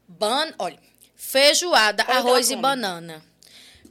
Ban... 0.08 0.52
Olha, 0.58 0.78
feijoada, 1.14 2.02
arroz 2.04 2.50
e 2.50 2.56
banana. 2.56 3.22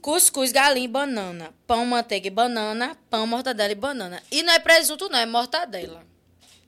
Cuscuz, 0.02 0.50
galinha 0.52 0.84
e 0.84 0.88
banana. 0.88 1.54
Pão, 1.66 1.86
manteiga 1.86 2.26
e 2.26 2.30
banana. 2.30 2.98
Pão, 3.08 3.26
mortadela 3.26 3.70
e 3.72 3.74
banana. 3.76 4.22
E 4.30 4.42
não 4.42 4.52
é 4.52 4.58
presunto, 4.58 5.08
não, 5.08 5.18
é 5.18 5.24
mortadela. 5.24 6.04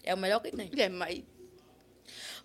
É 0.05 0.15
o 0.15 0.17
melhor 0.19 0.41
que 0.41 0.53
tem. 0.53 0.69
Mulher, 0.69 0.89
mas... 0.89 1.21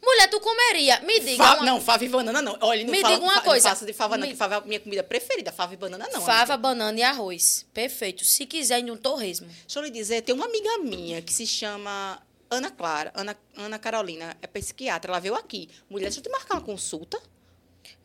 Mulher, 0.02 0.30
tu 0.30 0.40
comeria? 0.40 1.00
Me 1.02 1.20
diga 1.20 1.44
Fa- 1.44 1.56
uma... 1.58 1.66
Não, 1.66 1.82
fava 1.82 2.06
e 2.06 2.10
banana 2.10 2.42
não. 2.42 2.58
Olha, 2.62 2.84
não 2.86 2.92
Me 2.92 3.02
fala, 3.02 3.14
diga 3.16 3.26
uma 3.26 3.42
coisa. 3.42 3.70
Faça 3.70 3.86
de 3.86 3.92
fava 3.94 4.18
não, 4.18 4.26
Me- 4.26 4.32
que 4.32 4.38
fava 4.38 4.56
é 4.56 4.58
a 4.58 4.62
minha 4.62 4.80
comida 4.80 5.04
preferida. 5.04 5.52
Fava 5.52 5.74
e 5.74 5.78
banana 5.78 6.08
não. 6.12 6.22
Fava, 6.22 6.54
amiga. 6.54 6.58
banana 6.58 7.00
e 7.00 7.04
arroz. 7.04 7.66
Perfeito. 7.74 8.24
Se 8.24 8.46
quiser, 8.46 8.80
em 8.80 8.90
um 8.90 8.98
torresmo. 8.98 9.46
Deixa 9.48 9.78
eu 9.80 9.84
lhe 9.84 9.92
dizer, 9.92 10.22
tem 10.22 10.34
uma 10.34 10.46
amiga 10.46 10.78
minha 10.80 11.22
que 11.22 11.34
se 11.34 11.46
chama 11.46 12.20
Ana 12.50 12.72
Clara, 12.72 13.12
Ana, 13.14 13.36
Ana 13.58 13.78
Carolina, 13.78 14.36
é 14.42 14.48
psiquiatra, 14.48 15.12
ela 15.12 15.20
veio 15.20 15.36
aqui. 15.36 15.70
Mulher, 15.90 16.06
deixa 16.06 16.20
eu 16.20 16.24
te 16.24 16.30
marcar 16.30 16.56
uma 16.56 16.62
consulta. 16.62 17.22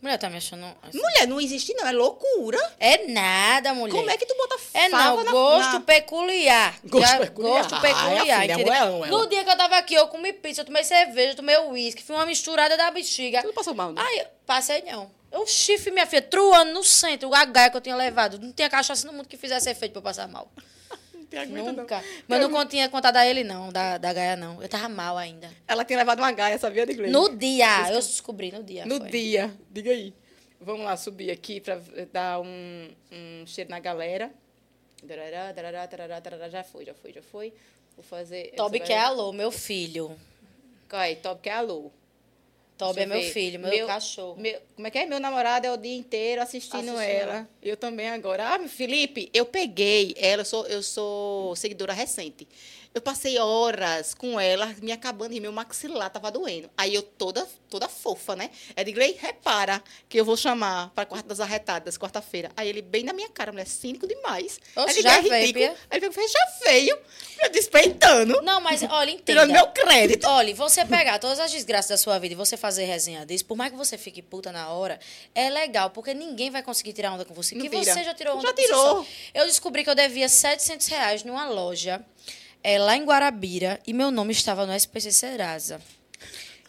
Mulher, 0.04 0.18
tá 0.18 0.28
me 0.28 0.36
achando... 0.36 0.66
assim? 0.82 0.98
Mulher, 1.00 1.26
não 1.26 1.40
existe 1.40 1.72
não, 1.72 1.86
é 1.88 1.92
loucura. 1.92 2.58
É 2.78 3.06
nada, 3.06 3.72
mulher. 3.72 3.94
Como 3.96 4.10
é 4.10 4.18
que 4.18 4.26
tu 4.26 4.36
bota 4.36 4.56
É 4.74 4.90
fava 4.90 5.16
não, 5.16 5.24
na- 5.24 5.30
gosto 5.32 5.72
na- 5.72 5.80
peculiar. 5.80 6.78
Gosto 6.84 7.08
Já- 7.08 7.18
peculiar. 7.20 7.52
Gosto 7.62 7.74
Ai, 7.76 7.80
peculiar, 7.80 8.38
a 8.38 8.40
filha, 8.58 8.74
ela, 8.74 8.76
ela. 8.76 9.06
No 9.06 9.26
dia 9.26 9.42
que 9.42 9.48
eu 9.50 9.56
tava 9.56 9.78
aqui, 9.78 9.94
eu 9.94 10.06
comi 10.08 10.34
pizza, 10.34 10.60
eu 10.60 10.66
tomei 10.66 10.84
cerveja, 10.84 11.30
eu 11.30 11.36
tomei 11.36 11.56
uísque, 11.56 12.02
fui 12.02 12.14
uma 12.14 12.26
misturada 12.26 12.76
da 12.76 12.90
bexiga. 12.90 13.40
Tu 13.40 13.46
não 13.46 13.54
passou 13.54 13.72
mal, 13.74 13.92
não? 13.92 14.02
Ai, 14.02 14.20
eu- 14.20 14.26
passei 14.46 14.82
não. 14.82 15.10
O 15.32 15.46
chifre, 15.46 15.90
minha 15.90 16.04
filha, 16.06 16.20
truando 16.20 16.72
no 16.74 16.84
centro, 16.84 17.34
a 17.34 17.44
gaia 17.46 17.70
que 17.70 17.76
eu 17.78 17.80
tinha 17.80 17.96
levado. 17.96 18.38
Não 18.38 18.52
tinha 18.52 18.68
cachaça 18.68 19.06
no 19.06 19.12
mundo 19.14 19.26
que 19.26 19.38
fizesse 19.38 19.70
efeito 19.70 19.92
pra 19.92 20.00
eu 20.00 20.02
passar 20.04 20.28
mal. 20.28 20.48
Não 21.24 21.30
tem 21.30 21.40
aguenta, 21.40 21.72
não. 21.72 21.82
Nunca. 21.82 22.04
Mas 22.28 22.42
eu 22.42 22.48
não 22.48 22.66
tinha 22.66 22.88
contado 22.88 23.16
a 23.16 23.26
ele, 23.26 23.42
não, 23.42 23.72
da, 23.72 23.98
da 23.98 24.12
gaia, 24.12 24.36
não. 24.36 24.62
Eu 24.62 24.68
tava 24.68 24.88
mal 24.88 25.16
ainda. 25.16 25.50
Ela 25.66 25.84
tinha 25.84 25.98
levado 25.98 26.18
uma 26.18 26.30
gaia, 26.32 26.58
sabia, 26.58 26.86
de 26.86 26.92
inglês? 26.92 27.12
No 27.12 27.36
dia, 27.36 27.90
eu 27.90 27.96
descobri, 27.96 28.52
no 28.52 28.62
dia. 28.62 28.84
No 28.84 28.98
foi. 28.98 29.10
dia. 29.10 29.54
Diga 29.70 29.90
aí. 29.90 30.14
Vamos 30.60 30.84
lá 30.84 30.96
subir 30.96 31.30
aqui 31.30 31.60
para 31.60 31.80
dar 32.12 32.40
um, 32.40 32.90
um 33.12 33.46
cheiro 33.46 33.70
na 33.70 33.78
galera. 33.78 34.30
Darará, 35.02 35.52
darará, 35.52 35.86
tarará, 35.86 36.20
tarará. 36.20 36.48
Já 36.48 36.62
foi, 36.64 36.84
já 36.84 36.94
foi, 36.94 37.12
já 37.12 37.22
foi. 37.22 37.52
Vou 37.96 38.04
fazer... 38.04 38.52
Toby 38.56 38.80
quer 38.80 39.00
alô, 39.00 39.32
meu 39.32 39.50
filho. 39.50 40.16
Calma 40.88 41.04
aí, 41.04 41.16
Toby 41.16 41.42
quer 41.42 41.52
alô. 41.52 41.90
Toby 42.76 43.02
é 43.02 43.06
meu 43.06 43.22
filho, 43.22 43.60
meu, 43.60 43.86
cachorro. 43.86 44.36
meu- 44.40 44.60
como 44.74 44.86
é 44.86 44.90
que 44.90 44.98
é? 44.98 45.06
Meu 45.06 45.20
namorado 45.20 45.66
é 45.66 45.72
o 45.72 45.76
dia 45.76 45.94
inteiro 45.96 46.42
assistindo, 46.42 46.76
Assistindo 46.90 47.00
ela. 47.00 47.32
ela. 47.36 47.48
Eu 47.62 47.76
também 47.76 48.08
agora. 48.08 48.48
Ah, 48.54 48.68
Felipe, 48.68 49.30
eu 49.32 49.46
peguei 49.46 50.12
ela, 50.18 50.40
eu 50.42 50.44
sou, 50.44 50.66
eu 50.66 50.82
sou 50.82 51.54
seguidora 51.54 51.92
recente. 51.92 52.48
Eu 52.94 53.02
passei 53.02 53.36
horas 53.40 54.14
com 54.14 54.38
ela, 54.38 54.72
me 54.80 54.92
acabando 54.92 55.34
e 55.34 55.40
meu 55.40 55.50
maxilar 55.50 56.08
tava 56.10 56.30
doendo. 56.30 56.70
Aí 56.76 56.94
eu 56.94 57.02
toda, 57.02 57.44
toda 57.68 57.88
fofa, 57.88 58.36
né? 58.36 58.50
Edgley, 58.76 59.18
repara 59.20 59.82
que 60.08 60.16
eu 60.16 60.24
vou 60.24 60.36
chamar 60.36 60.90
para 60.90 61.04
quarta 61.04 61.26
das 61.26 61.40
arretadas, 61.40 61.98
quarta-feira. 61.98 62.52
Aí 62.56 62.68
ele 62.68 62.80
bem 62.80 63.02
na 63.02 63.12
minha 63.12 63.28
cara, 63.28 63.50
mulher, 63.50 63.66
cínico 63.66 64.06
demais. 64.06 64.60
Oxe, 64.76 65.02
já 65.02 65.18
é 65.18 65.22
veio? 65.22 65.76
Aí 65.90 65.98
ele 65.98 66.12
fez, 66.12 66.30
já 66.30 66.46
veio, 66.64 66.96
me 67.42 67.48
despeitando, 67.48 68.40
Não, 68.42 68.60
mas 68.60 68.84
olha, 68.84 69.10
entenda. 69.10 69.24
tirando 69.40 69.50
meu 69.50 69.66
crédito. 69.72 70.28
Olha, 70.28 70.54
você 70.54 70.84
pegar 70.84 71.18
todas 71.18 71.40
as 71.40 71.50
desgraças 71.50 71.88
da 71.88 71.96
sua 71.96 72.16
vida 72.20 72.34
e 72.34 72.36
você 72.36 72.56
fazer 72.56 72.84
resenha 72.84 73.26
disso, 73.26 73.44
por 73.44 73.56
mais 73.56 73.72
que 73.72 73.76
você 73.76 73.98
fique 73.98 74.22
puta 74.22 74.52
na 74.52 74.68
hora, 74.68 75.00
é 75.34 75.50
legal, 75.50 75.90
porque 75.90 76.14
ninguém 76.14 76.48
vai 76.48 76.62
conseguir 76.62 76.92
tirar 76.92 77.10
onda 77.12 77.24
com 77.24 77.34
você. 77.34 77.56
Não 77.56 77.62
que 77.62 77.70
tira. 77.70 77.82
você 77.92 78.04
já 78.04 78.14
tirou 78.14 78.38
onda 78.38 78.46
Já 78.46 78.54
tirou. 78.54 79.04
Eu 79.34 79.46
descobri 79.46 79.82
que 79.82 79.90
eu 79.90 79.96
devia 79.96 80.28
700 80.28 80.86
reais 80.86 81.24
numa 81.24 81.48
loja 81.48 82.04
é, 82.64 82.78
lá 82.78 82.96
em 82.96 83.04
Guarabira 83.04 83.78
e 83.86 83.92
meu 83.92 84.10
nome 84.10 84.32
estava 84.32 84.64
no 84.64 84.72
SPC 84.72 85.12
Serasa. 85.12 85.80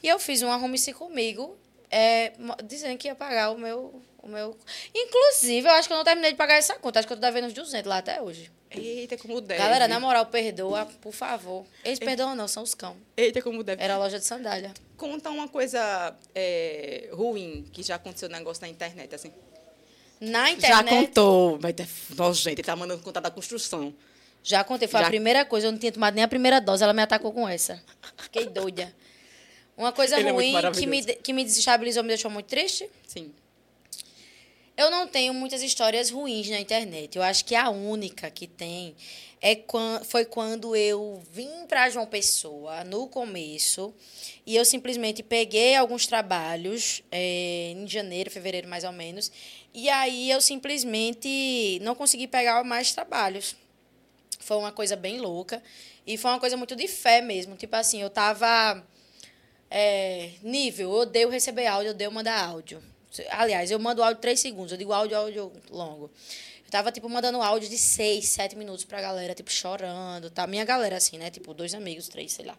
E 0.04 0.08
eu 0.08 0.20
fiz 0.20 0.42
um 0.42 0.52
arrume-se 0.52 0.94
comigo, 0.94 1.58
é, 1.90 2.34
dizendo 2.66 2.98
que 2.98 3.08
ia 3.08 3.16
pagar 3.16 3.52
o 3.52 3.58
meu, 3.58 4.02
o 4.22 4.28
meu... 4.28 4.58
Inclusive, 4.94 5.68
eu 5.68 5.72
acho 5.72 5.88
que 5.88 5.94
eu 5.94 5.98
não 5.98 6.04
terminei 6.04 6.32
de 6.32 6.38
pagar 6.38 6.56
essa 6.56 6.76
conta. 6.76 7.00
Acho 7.00 7.08
que 7.08 7.14
eu 7.14 7.18
tô 7.18 7.22
devendo 7.22 7.46
uns 7.46 7.54
200 7.54 7.90
lá 7.90 8.00
até 8.00 8.22
hoje. 8.22 8.52
Eita, 8.70 9.18
como 9.18 9.40
deve. 9.40 9.58
Galera, 9.58 9.88
na 9.88 9.98
moral, 10.00 10.26
perdoa, 10.26 10.86
por 11.00 11.14
favor. 11.14 11.66
Eles 11.84 11.98
perdoam 11.98 12.36
não, 12.36 12.48
são 12.48 12.62
os 12.62 12.74
cão. 12.74 12.98
Eita, 13.16 13.42
como 13.42 13.64
deve. 13.64 13.82
Era 13.82 13.94
a 13.96 13.98
loja 13.98 14.20
de 14.20 14.26
sandália. 14.26 14.74
Conta 14.98 15.30
uma 15.30 15.48
coisa 15.48 16.14
é, 16.34 17.10
ruim 17.14 17.66
que 17.72 17.82
já 17.82 17.96
aconteceu 17.96 18.28
um 18.28 18.34
negócio 18.34 18.62
na 18.62 18.68
internet, 18.68 19.16
assim. 19.16 19.32
Na 20.20 20.48
Já 20.48 20.52
internet. 20.52 20.90
contou, 20.90 21.60
mas 21.62 21.76
nojento, 22.18 22.50
ele 22.50 22.64
tá 22.64 22.76
mandando 22.76 23.02
contar 23.02 23.22
da 23.22 23.32
construção. 23.32 23.94
Já 24.48 24.64
contei, 24.64 24.88
foi 24.88 25.00
Já- 25.00 25.08
a 25.08 25.10
primeira 25.10 25.44
coisa. 25.44 25.66
Eu 25.68 25.72
não 25.72 25.80
tinha 25.80 25.92
tomado 25.92 26.14
nem 26.14 26.24
a 26.24 26.28
primeira 26.28 26.62
dose, 26.62 26.84
ela 26.84 26.94
me 26.94 27.02
atacou 27.02 27.34
com 27.34 27.50
essa. 27.50 27.84
Fiquei 28.22 28.46
doida. 28.46 28.96
Uma 29.76 29.92
coisa 29.92 30.20
Ele 30.20 30.30
é 30.30 30.32
ruim 30.32 30.46
que 30.48 30.54
maravilhoso. 30.54 31.08
me, 31.08 31.16
que 31.16 31.34
me 31.34 31.44
desestabilizou, 31.44 32.04
me 32.04 32.10
deixou 32.10 32.30
muito 32.30 32.46
triste. 32.46 32.88
Sim. 33.08 33.34
Eu 34.78 34.92
não 34.92 35.08
tenho 35.08 35.34
muitas 35.34 35.64
histórias 35.64 36.10
ruins 36.12 36.48
na 36.50 36.60
internet. 36.60 37.16
Eu 37.16 37.24
acho 37.24 37.44
que 37.44 37.56
a 37.56 37.70
única 37.70 38.30
que 38.30 38.46
tem 38.46 38.96
é 39.42 39.56
quan- 39.56 40.02
foi 40.04 40.26
quando 40.26 40.76
eu 40.76 41.24
vim 41.32 41.66
para 41.68 41.90
João 41.90 42.06
Pessoa 42.06 42.84
no 42.84 43.08
começo 43.08 43.94
e 44.46 44.56
eu 44.56 44.64
simplesmente 44.64 45.24
peguei 45.24 45.76
alguns 45.76 46.06
trabalhos 46.06 47.02
eh, 47.12 47.72
em 47.76 47.88
janeiro, 47.88 48.30
fevereiro 48.30 48.68
mais 48.68 48.84
ou 48.84 48.92
menos, 48.92 49.32
e 49.74 49.90
aí 49.90 50.30
eu 50.30 50.40
simplesmente 50.42 51.80
não 51.82 51.96
consegui 51.96 52.28
pegar 52.28 52.64
mais 52.64 52.94
trabalhos. 52.94 53.56
Foi 54.46 54.58
uma 54.58 54.72
coisa 54.72 54.96
bem 54.96 55.20
louca 55.20 55.60
e 56.06 56.20
foi 56.20 56.30
uma 56.30 56.40
coisa 56.40 56.56
muito 56.56 56.76
de 56.76 56.88
fé 56.88 57.20
mesmo. 57.20 57.56
Tipo 57.56 57.76
assim, 57.78 58.00
eu 58.00 58.12
tava 58.12 58.84
é, 59.72 60.34
nível, 60.44 60.92
eu 60.92 60.98
odeio 61.00 61.30
receber 61.30 61.66
áudio, 61.66 61.88
eu 61.90 61.94
odeio 61.96 62.12
mandar 62.12 62.40
áudio. 62.46 62.80
Aliás, 63.32 63.72
eu 63.72 63.80
mando 63.80 64.04
áudio 64.04 64.22
três 64.22 64.40
segundos, 64.40 64.72
eu 64.72 64.78
digo 64.78 64.94
áudio, 64.94 65.18
áudio 65.18 65.52
longo. 65.72 66.12
Eu 66.64 66.70
tava, 66.70 66.92
tipo, 66.92 67.10
mandando 67.10 67.42
áudio 67.42 67.68
de 67.68 67.78
seis, 67.80 68.28
sete 68.28 68.56
minutos 68.56 68.86
pra 68.86 69.02
galera, 69.02 69.34
tipo, 69.34 69.50
chorando, 69.50 70.30
tá? 70.30 70.46
Minha 70.46 70.64
galera, 70.64 70.98
assim, 70.98 71.18
né? 71.18 71.32
Tipo, 71.32 71.52
dois 71.52 71.74
amigos, 71.74 72.08
três, 72.08 72.34
sei 72.34 72.46
lá. 72.46 72.56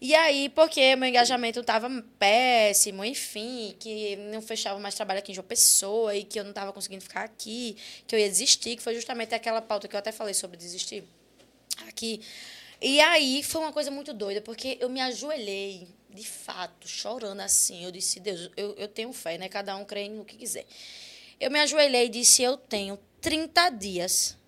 E 0.00 0.14
aí, 0.14 0.48
porque 0.48 0.96
meu 0.96 1.10
engajamento 1.10 1.62
tava 1.62 1.88
péssimo, 2.18 3.04
enfim, 3.04 3.76
que 3.78 4.16
não 4.16 4.40
fechava 4.40 4.78
mais 4.80 4.94
trabalho 4.94 5.18
aqui 5.18 5.32
em 5.32 5.34
João 5.34 5.46
Pessoa 5.46 6.16
e 6.16 6.24
que 6.24 6.40
eu 6.40 6.44
não 6.44 6.54
tava 6.54 6.72
conseguindo 6.72 7.02
ficar 7.02 7.22
aqui, 7.22 7.76
que 8.06 8.14
eu 8.14 8.18
ia 8.18 8.28
desistir, 8.28 8.76
que 8.76 8.82
foi 8.82 8.94
justamente 8.94 9.34
aquela 9.34 9.60
pauta 9.60 9.86
que 9.86 9.94
eu 9.94 9.98
até 9.98 10.10
falei 10.10 10.32
sobre 10.32 10.56
desistir 10.56 11.04
aqui. 11.86 12.22
E 12.80 12.98
aí 12.98 13.42
foi 13.42 13.60
uma 13.60 13.74
coisa 13.74 13.90
muito 13.90 14.14
doida, 14.14 14.40
porque 14.40 14.78
eu 14.80 14.88
me 14.88 15.02
ajoelhei, 15.02 15.86
de 16.08 16.26
fato, 16.26 16.88
chorando 16.88 17.40
assim. 17.40 17.84
Eu 17.84 17.92
disse, 17.92 18.18
Deus, 18.20 18.50
eu, 18.56 18.74
eu 18.76 18.88
tenho 18.88 19.12
fé, 19.12 19.36
né? 19.36 19.50
Cada 19.50 19.76
um 19.76 19.84
crê 19.84 20.08
no 20.08 20.24
que 20.24 20.38
quiser. 20.38 20.64
Eu 21.38 21.50
me 21.50 21.60
ajoelhei 21.60 22.06
e 22.06 22.08
disse, 22.08 22.42
eu 22.42 22.56
tenho 22.56 22.98
30 23.20 23.68
dias 23.70 24.39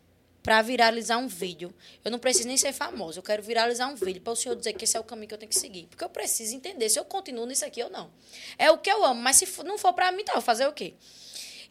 para 0.42 0.60
viralizar 0.62 1.18
um 1.18 1.28
vídeo. 1.28 1.72
Eu 2.04 2.10
não 2.10 2.18
preciso 2.18 2.48
nem 2.48 2.56
ser 2.56 2.72
famosa, 2.72 3.18
eu 3.18 3.22
quero 3.22 3.42
viralizar 3.42 3.88
um 3.88 3.94
vídeo 3.94 4.20
para 4.20 4.32
o 4.32 4.36
senhor 4.36 4.56
dizer 4.56 4.72
que 4.72 4.84
esse 4.84 4.96
é 4.96 5.00
o 5.00 5.04
caminho 5.04 5.28
que 5.28 5.34
eu 5.34 5.38
tenho 5.38 5.50
que 5.50 5.58
seguir. 5.58 5.86
Porque 5.86 6.02
eu 6.02 6.08
preciso 6.08 6.54
entender 6.54 6.88
se 6.88 6.98
eu 6.98 7.04
continuo 7.04 7.46
nisso 7.46 7.64
aqui 7.64 7.82
ou 7.82 7.90
não. 7.90 8.10
É 8.58 8.70
o 8.70 8.78
que 8.78 8.90
eu 8.90 9.04
amo, 9.04 9.20
mas 9.20 9.36
se 9.36 9.46
não 9.64 9.78
for 9.78 9.92
para 9.92 10.10
mim, 10.10 10.24
eu 10.26 10.34
vou 10.34 10.42
fazer 10.42 10.66
o 10.66 10.72
quê? 10.72 10.94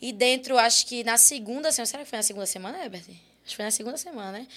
E 0.02 0.12
dentro, 0.12 0.58
acho 0.58 0.88
que 0.88 1.04
na 1.04 1.18
segunda 1.18 1.72
semana. 1.72 1.86
Será 1.86 2.04
que 2.04 2.10
foi 2.10 2.18
na 2.18 2.24
segunda 2.24 2.46
semana, 2.46 2.84
Herbert? 2.84 3.06
Acho 3.08 3.50
que 3.50 3.56
foi 3.56 3.66
na 3.66 3.72
segunda 3.72 3.98
semana, 3.98 4.32
né? 4.32 4.48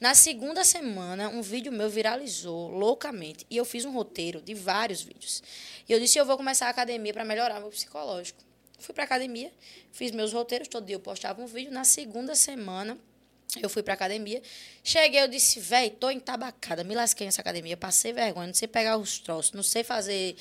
Na 0.00 0.14
segunda 0.14 0.64
semana, 0.64 1.28
um 1.28 1.42
vídeo 1.42 1.72
meu 1.72 1.90
viralizou 1.90 2.70
loucamente. 2.70 3.46
E 3.50 3.56
eu 3.56 3.64
fiz 3.64 3.84
um 3.84 3.92
roteiro 3.92 4.40
de 4.40 4.54
vários 4.54 5.02
vídeos. 5.02 5.42
E 5.88 5.92
eu 5.92 6.00
disse: 6.00 6.18
eu 6.18 6.24
vou 6.24 6.36
começar 6.36 6.66
a 6.66 6.70
academia 6.70 7.12
para 7.12 7.24
melhorar 7.24 7.60
meu 7.60 7.70
psicológico. 7.70 8.42
Fui 8.78 8.94
para 8.94 9.04
academia, 9.04 9.52
fiz 9.92 10.10
meus 10.10 10.32
roteiros, 10.32 10.68
todo 10.68 10.84
dia 10.84 10.96
eu 10.96 11.00
postava 11.00 11.40
um 11.40 11.46
vídeo. 11.46 11.72
Na 11.72 11.84
segunda 11.84 12.34
semana, 12.34 12.98
eu 13.60 13.68
fui 13.68 13.82
pra 13.82 13.94
academia. 13.94 14.42
Cheguei, 14.82 15.22
eu 15.22 15.28
disse, 15.28 15.60
véi, 15.60 15.90
tô 15.90 16.10
entabacada. 16.10 16.82
Me 16.84 16.94
lasquei 16.94 17.26
nessa 17.26 17.40
academia. 17.40 17.76
Passei 17.76 18.12
vergonha, 18.12 18.48
não 18.48 18.54
sei 18.54 18.68
pegar 18.68 18.96
os 18.96 19.18
troços, 19.18 19.52
não 19.52 19.62
sei 19.62 19.84
fazer 19.84 20.36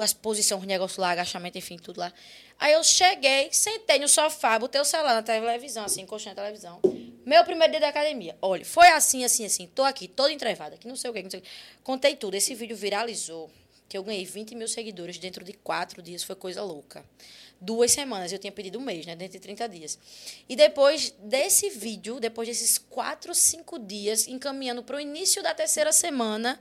as 0.00 0.12
posições, 0.12 0.60
os 0.60 0.66
negócios 0.66 0.98
lá, 0.98 1.10
agachamento, 1.10 1.58
enfim, 1.58 1.76
tudo 1.76 1.98
lá. 2.00 2.12
Aí 2.58 2.72
eu 2.72 2.82
cheguei, 2.82 3.50
sentei 3.52 3.98
no 3.98 4.08
sofá, 4.08 4.58
botei 4.58 4.80
o 4.80 4.84
celular 4.84 5.14
na 5.14 5.22
televisão, 5.22 5.84
assim, 5.84 6.02
encostei 6.02 6.32
na 6.32 6.36
televisão. 6.36 6.80
Meu 7.26 7.44
primeiro 7.44 7.72
dia 7.72 7.80
da 7.80 7.88
academia. 7.88 8.36
Olha, 8.40 8.64
foi 8.64 8.88
assim, 8.88 9.24
assim, 9.24 9.44
assim. 9.44 9.66
Tô 9.66 9.82
aqui, 9.82 10.08
toda 10.08 10.32
entrevada, 10.32 10.76
que 10.76 10.88
não 10.88 10.96
sei 10.96 11.10
o 11.10 11.12
que, 11.12 11.22
não 11.22 11.30
sei 11.30 11.40
o 11.40 11.42
que. 11.42 11.48
Contei 11.82 12.16
tudo. 12.16 12.34
Esse 12.34 12.54
vídeo 12.54 12.76
viralizou. 12.76 13.50
Que 13.88 13.96
eu 13.96 14.02
ganhei 14.02 14.24
20 14.24 14.54
mil 14.54 14.66
seguidores 14.66 15.18
dentro 15.18 15.44
de 15.44 15.52
quatro 15.52 16.02
dias. 16.02 16.22
Foi 16.22 16.34
coisa 16.34 16.62
louca. 16.62 17.04
Duas 17.60 17.90
semanas. 17.92 18.32
Eu 18.32 18.38
tinha 18.38 18.52
pedido 18.52 18.78
um 18.78 18.82
mês, 18.82 19.06
né? 19.06 19.16
Dentro 19.16 19.38
de 19.38 19.40
30 19.40 19.68
dias. 19.68 19.98
E 20.48 20.54
depois 20.54 21.14
desse 21.18 21.70
vídeo, 21.70 22.20
depois 22.20 22.48
desses 22.48 22.78
quatro, 22.78 23.34
cinco 23.34 23.78
dias, 23.78 24.28
encaminhando 24.28 24.82
para 24.82 24.96
o 24.96 25.00
início 25.00 25.42
da 25.42 25.54
terceira 25.54 25.92
semana, 25.92 26.58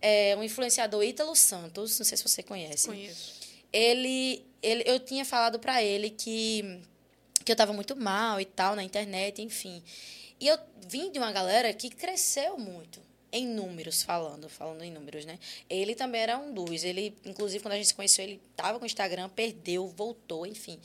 é, 0.00 0.36
um 0.36 0.42
influenciador 0.42 1.02
Ítalo 1.02 1.34
Santos, 1.34 1.98
não 1.98 2.04
sei 2.04 2.16
se 2.16 2.22
você 2.22 2.42
conhece. 2.42 2.86
Conheço. 2.86 3.34
Ele, 3.72 4.44
ele 4.62 4.84
eu 4.86 5.00
tinha 5.00 5.24
falado 5.24 5.58
para 5.58 5.82
ele 5.82 6.10
que 6.10 6.80
que 7.44 7.52
eu 7.52 7.56
tava 7.56 7.74
muito 7.74 7.94
mal 7.94 8.40
e 8.40 8.44
tal 8.46 8.74
na 8.74 8.82
internet, 8.82 9.42
enfim. 9.42 9.82
E 10.40 10.48
eu 10.48 10.58
vim 10.86 11.12
de 11.12 11.18
uma 11.18 11.30
galera 11.30 11.72
que 11.74 11.90
cresceu 11.90 12.56
muito 12.58 13.03
em 13.34 13.46
números 13.46 14.02
falando, 14.02 14.48
falando 14.48 14.82
em 14.82 14.92
números, 14.92 15.24
né? 15.24 15.40
Ele 15.68 15.94
também 15.94 16.20
era 16.20 16.38
um 16.38 16.54
dos. 16.54 16.84
Ele, 16.84 17.12
inclusive, 17.24 17.60
quando 17.60 17.72
a 17.72 17.76
gente 17.76 17.88
se 17.88 17.94
conheceu, 17.94 18.24
ele 18.24 18.40
tava 18.56 18.78
com 18.78 18.84
o 18.84 18.86
Instagram, 18.86 19.28
perdeu, 19.28 19.88
voltou, 19.88 20.46
enfim. 20.46 20.78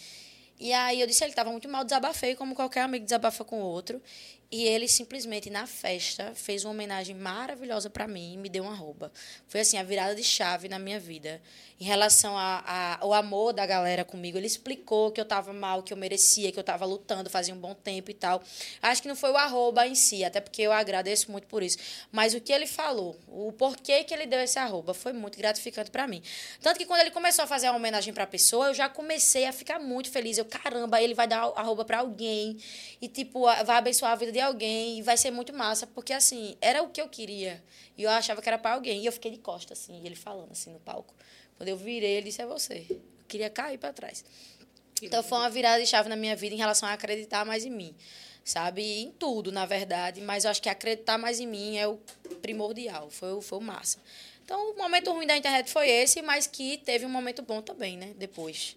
E 0.59 0.73
aí 0.73 0.99
eu 0.99 1.07
disse, 1.07 1.23
ele 1.23 1.33
tava 1.33 1.51
muito 1.51 1.69
mal, 1.69 1.85
desabafei, 1.85 2.35
como 2.35 2.55
qualquer 2.55 2.81
amigo 2.81 3.05
desabafa 3.05 3.45
com 3.45 3.61
o 3.61 3.63
outro. 3.63 4.01
E 4.51 4.63
ele 4.63 4.87
simplesmente, 4.87 5.47
na 5.47 5.67
festa, 5.67 6.33
fez 6.33 6.65
uma 6.65 6.71
homenagem 6.73 7.15
maravilhosa 7.15 7.87
para 7.87 8.07
mim 8.07 8.33
e 8.33 8.37
me 8.37 8.49
deu 8.49 8.63
um 8.63 8.69
arroba. 8.71 9.11
Foi 9.47 9.59
assim, 9.59 9.77
a 9.77 9.83
virada 9.83 10.15
de 10.15 10.23
chave 10.23 10.67
na 10.67 10.79
minha 10.79 10.99
vida. 10.99 11.39
Em 11.79 11.83
relação 11.85 12.35
a- 12.35 12.63
a- 12.65 12.97
ao 12.99 13.13
amor 13.13 13.53
da 13.53 13.63
galera 13.65 14.03
comigo, 14.03 14.39
ele 14.39 14.47
explicou 14.47 15.11
que 15.11 15.21
eu 15.21 15.23
tava 15.25 15.53
mal, 15.53 15.83
que 15.83 15.93
eu 15.93 15.97
merecia, 15.97 16.51
que 16.51 16.57
eu 16.59 16.63
tava 16.63 16.83
lutando, 16.83 17.29
fazia 17.29 17.53
um 17.53 17.59
bom 17.59 17.75
tempo 17.75 18.09
e 18.09 18.13
tal. 18.15 18.41
Acho 18.81 19.03
que 19.03 19.07
não 19.07 19.15
foi 19.15 19.29
o 19.29 19.37
arroba 19.37 19.85
em 19.85 19.93
si, 19.93 20.25
até 20.25 20.41
porque 20.41 20.63
eu 20.63 20.71
agradeço 20.71 21.31
muito 21.31 21.45
por 21.45 21.61
isso. 21.61 21.77
Mas 22.11 22.33
o 22.33 22.41
que 22.41 22.51
ele 22.51 22.65
falou, 22.65 23.15
o 23.27 23.51
porquê 23.53 24.03
que 24.03 24.13
ele 24.15 24.25
deu 24.25 24.39
esse 24.39 24.57
arroba, 24.57 24.95
foi 24.95 25.13
muito 25.13 25.37
gratificante 25.37 25.91
para 25.91 26.07
mim. 26.07 26.23
Tanto 26.59 26.79
que 26.79 26.87
quando 26.87 27.01
ele 27.01 27.11
começou 27.11 27.43
a 27.43 27.47
fazer 27.47 27.67
a 27.67 27.71
homenagem 27.75 28.13
pra 28.15 28.25
pessoa, 28.25 28.69
eu 28.69 28.73
já 28.73 28.89
comecei 28.89 29.45
a 29.45 29.53
ficar 29.53 29.79
muito 29.79 30.09
feliz. 30.09 30.39
Eu, 30.39 30.45
caramba, 30.45 30.99
ele 30.99 31.13
vai 31.13 31.27
dar 31.27 31.43
arroba 31.55 31.85
pra 31.85 31.99
alguém 31.99 32.57
e, 32.99 33.07
tipo, 33.07 33.45
a- 33.47 33.61
vai 33.61 33.77
abençoar 33.77 34.11
a 34.11 34.15
vida 34.15 34.31
de 34.31 34.38
alguém 34.39 34.99
e 34.99 35.01
vai 35.01 35.17
ser 35.17 35.31
muito 35.31 35.53
massa, 35.53 35.85
porque, 35.87 36.13
assim, 36.13 36.55
era 36.61 36.81
o 36.83 36.89
que 36.89 37.01
eu 37.01 37.07
queria. 37.09 37.63
E 37.97 38.03
eu 38.03 38.09
achava 38.09 38.41
que 38.41 38.47
era 38.49 38.57
pra 38.57 38.73
alguém. 38.73 39.01
E 39.01 39.05
eu 39.05 39.11
fiquei 39.11 39.31
de 39.31 39.37
costa, 39.37 39.73
assim, 39.73 40.05
ele 40.05 40.15
falando, 40.15 40.51
assim, 40.51 40.71
no 40.71 40.79
palco. 40.79 41.13
Quando 41.57 41.69
eu 41.69 41.77
virei, 41.77 42.11
ele 42.17 42.27
disse, 42.27 42.41
é 42.41 42.45
você. 42.45 42.85
Eu 42.89 43.01
queria 43.27 43.49
cair 43.49 43.77
pra 43.77 43.91
trás. 43.93 44.23
Então 45.01 45.21
foi 45.23 45.37
uma 45.37 45.49
virada 45.49 45.81
de 45.81 45.87
chave 45.87 46.09
na 46.09 46.15
minha 46.15 46.35
vida 46.35 46.53
em 46.53 46.57
relação 46.57 46.87
a 46.89 46.93
acreditar 46.93 47.45
mais 47.45 47.65
em 47.65 47.69
mim. 47.69 47.95
Sabe? 48.43 48.81
Em 49.01 49.11
tudo, 49.11 49.51
na 49.51 49.65
verdade. 49.65 50.21
Mas 50.21 50.43
eu 50.45 50.51
acho 50.51 50.61
que 50.61 50.69
acreditar 50.69 51.17
mais 51.17 51.39
em 51.39 51.47
mim 51.47 51.77
é 51.77 51.87
o 51.87 51.97
primordial. 52.41 53.09
Foi, 53.09 53.33
o- 53.33 53.41
foi 53.41 53.59
o 53.59 53.61
massa. 53.61 53.99
Então, 54.43 54.71
o 54.71 54.77
momento 54.77 55.11
ruim 55.11 55.27
da 55.27 55.37
internet 55.37 55.69
foi 55.69 55.87
esse, 55.89 56.21
mas 56.21 56.47
que 56.47 56.77
teve 56.77 57.05
um 57.05 57.09
momento 57.09 57.41
bom 57.43 57.61
também, 57.61 57.95
né? 57.97 58.13
Depois. 58.17 58.75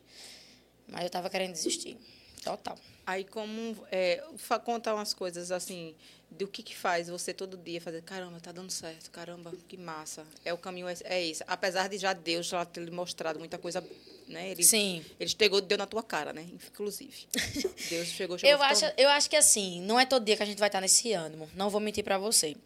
Mas 0.87 1.05
eu 1.05 1.11
tava 1.11 1.31
querendo 1.31 1.53
desistir. 1.53 1.97
Total. 2.45 2.79
Aí, 3.05 3.24
como 3.24 3.76
é, 3.90 4.22
contar 4.64 4.94
umas 4.94 5.12
coisas 5.12 5.50
assim, 5.50 5.94
do 6.30 6.46
que 6.46 6.62
que 6.62 6.76
faz 6.76 7.09
você 7.09 7.34
todo 7.34 7.57
dia 7.57 7.80
fazer, 7.80 8.00
caramba, 8.03 8.38
tá 8.40 8.53
dando 8.53 8.70
certo, 8.70 9.11
caramba, 9.11 9.53
que 9.68 9.76
massa. 9.76 10.24
É 10.44 10.53
o 10.53 10.59
caminho, 10.59 10.88
é, 10.88 10.94
é 11.05 11.22
isso. 11.22 11.42
Apesar 11.46 11.88
de 11.88 11.98
já 11.98 12.12
Deus 12.12 12.46
já 12.46 12.64
ter 12.64 12.80
lhe 12.80 12.90
mostrado 12.90 13.38
muita 13.38 13.59
coisa, 13.59 13.84
né? 14.28 14.50
Ele, 14.50 14.62
Sim. 14.62 15.05
Ele 15.18 15.28
chegou, 15.28 15.61
deu 15.61 15.76
na 15.76 15.86
tua 15.86 16.03
cara, 16.03 16.32
né? 16.32 16.46
Inclusive. 16.53 17.26
Deus 17.90 18.09
chegou, 18.09 18.38
chegou. 18.38 18.57
Eu 18.57 18.62
acho, 18.62 18.84
eu 18.96 19.09
acho 19.09 19.28
que 19.28 19.36
assim, 19.36 19.80
não 19.82 19.98
é 19.98 20.07
todo 20.07 20.24
dia 20.24 20.36
que 20.36 20.42
a 20.42 20.46
gente 20.46 20.59
vai 20.59 20.68
estar 20.68 20.80
nesse 20.80 21.12
ânimo. 21.12 21.50
Não 21.55 21.68
vou 21.68 21.80
mentir 21.80 22.05
pra 22.05 22.18
você. 22.18 22.57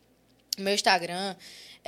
Meu 0.59 0.75
Instagram 0.75 1.35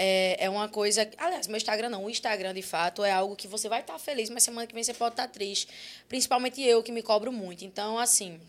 é, 0.00 0.44
é 0.44 0.48
uma 0.48 0.68
coisa. 0.68 1.10
Aliás, 1.18 1.48
meu 1.48 1.56
Instagram 1.56 1.88
não. 1.88 2.04
O 2.04 2.10
Instagram, 2.10 2.54
de 2.54 2.62
fato, 2.62 3.02
é 3.02 3.10
algo 3.10 3.34
que 3.34 3.48
você 3.48 3.68
vai 3.68 3.80
estar 3.80 3.98
feliz, 3.98 4.30
mas 4.30 4.44
semana 4.44 4.64
que 4.64 4.72
vem 4.72 4.84
você 4.84 4.94
pode 4.94 5.14
estar 5.14 5.26
triste. 5.26 5.66
Principalmente 6.08 6.62
eu, 6.62 6.84
que 6.84 6.92
me 6.92 7.02
cobro 7.02 7.32
muito. 7.32 7.64
Então, 7.64 7.98
assim, 7.98 8.40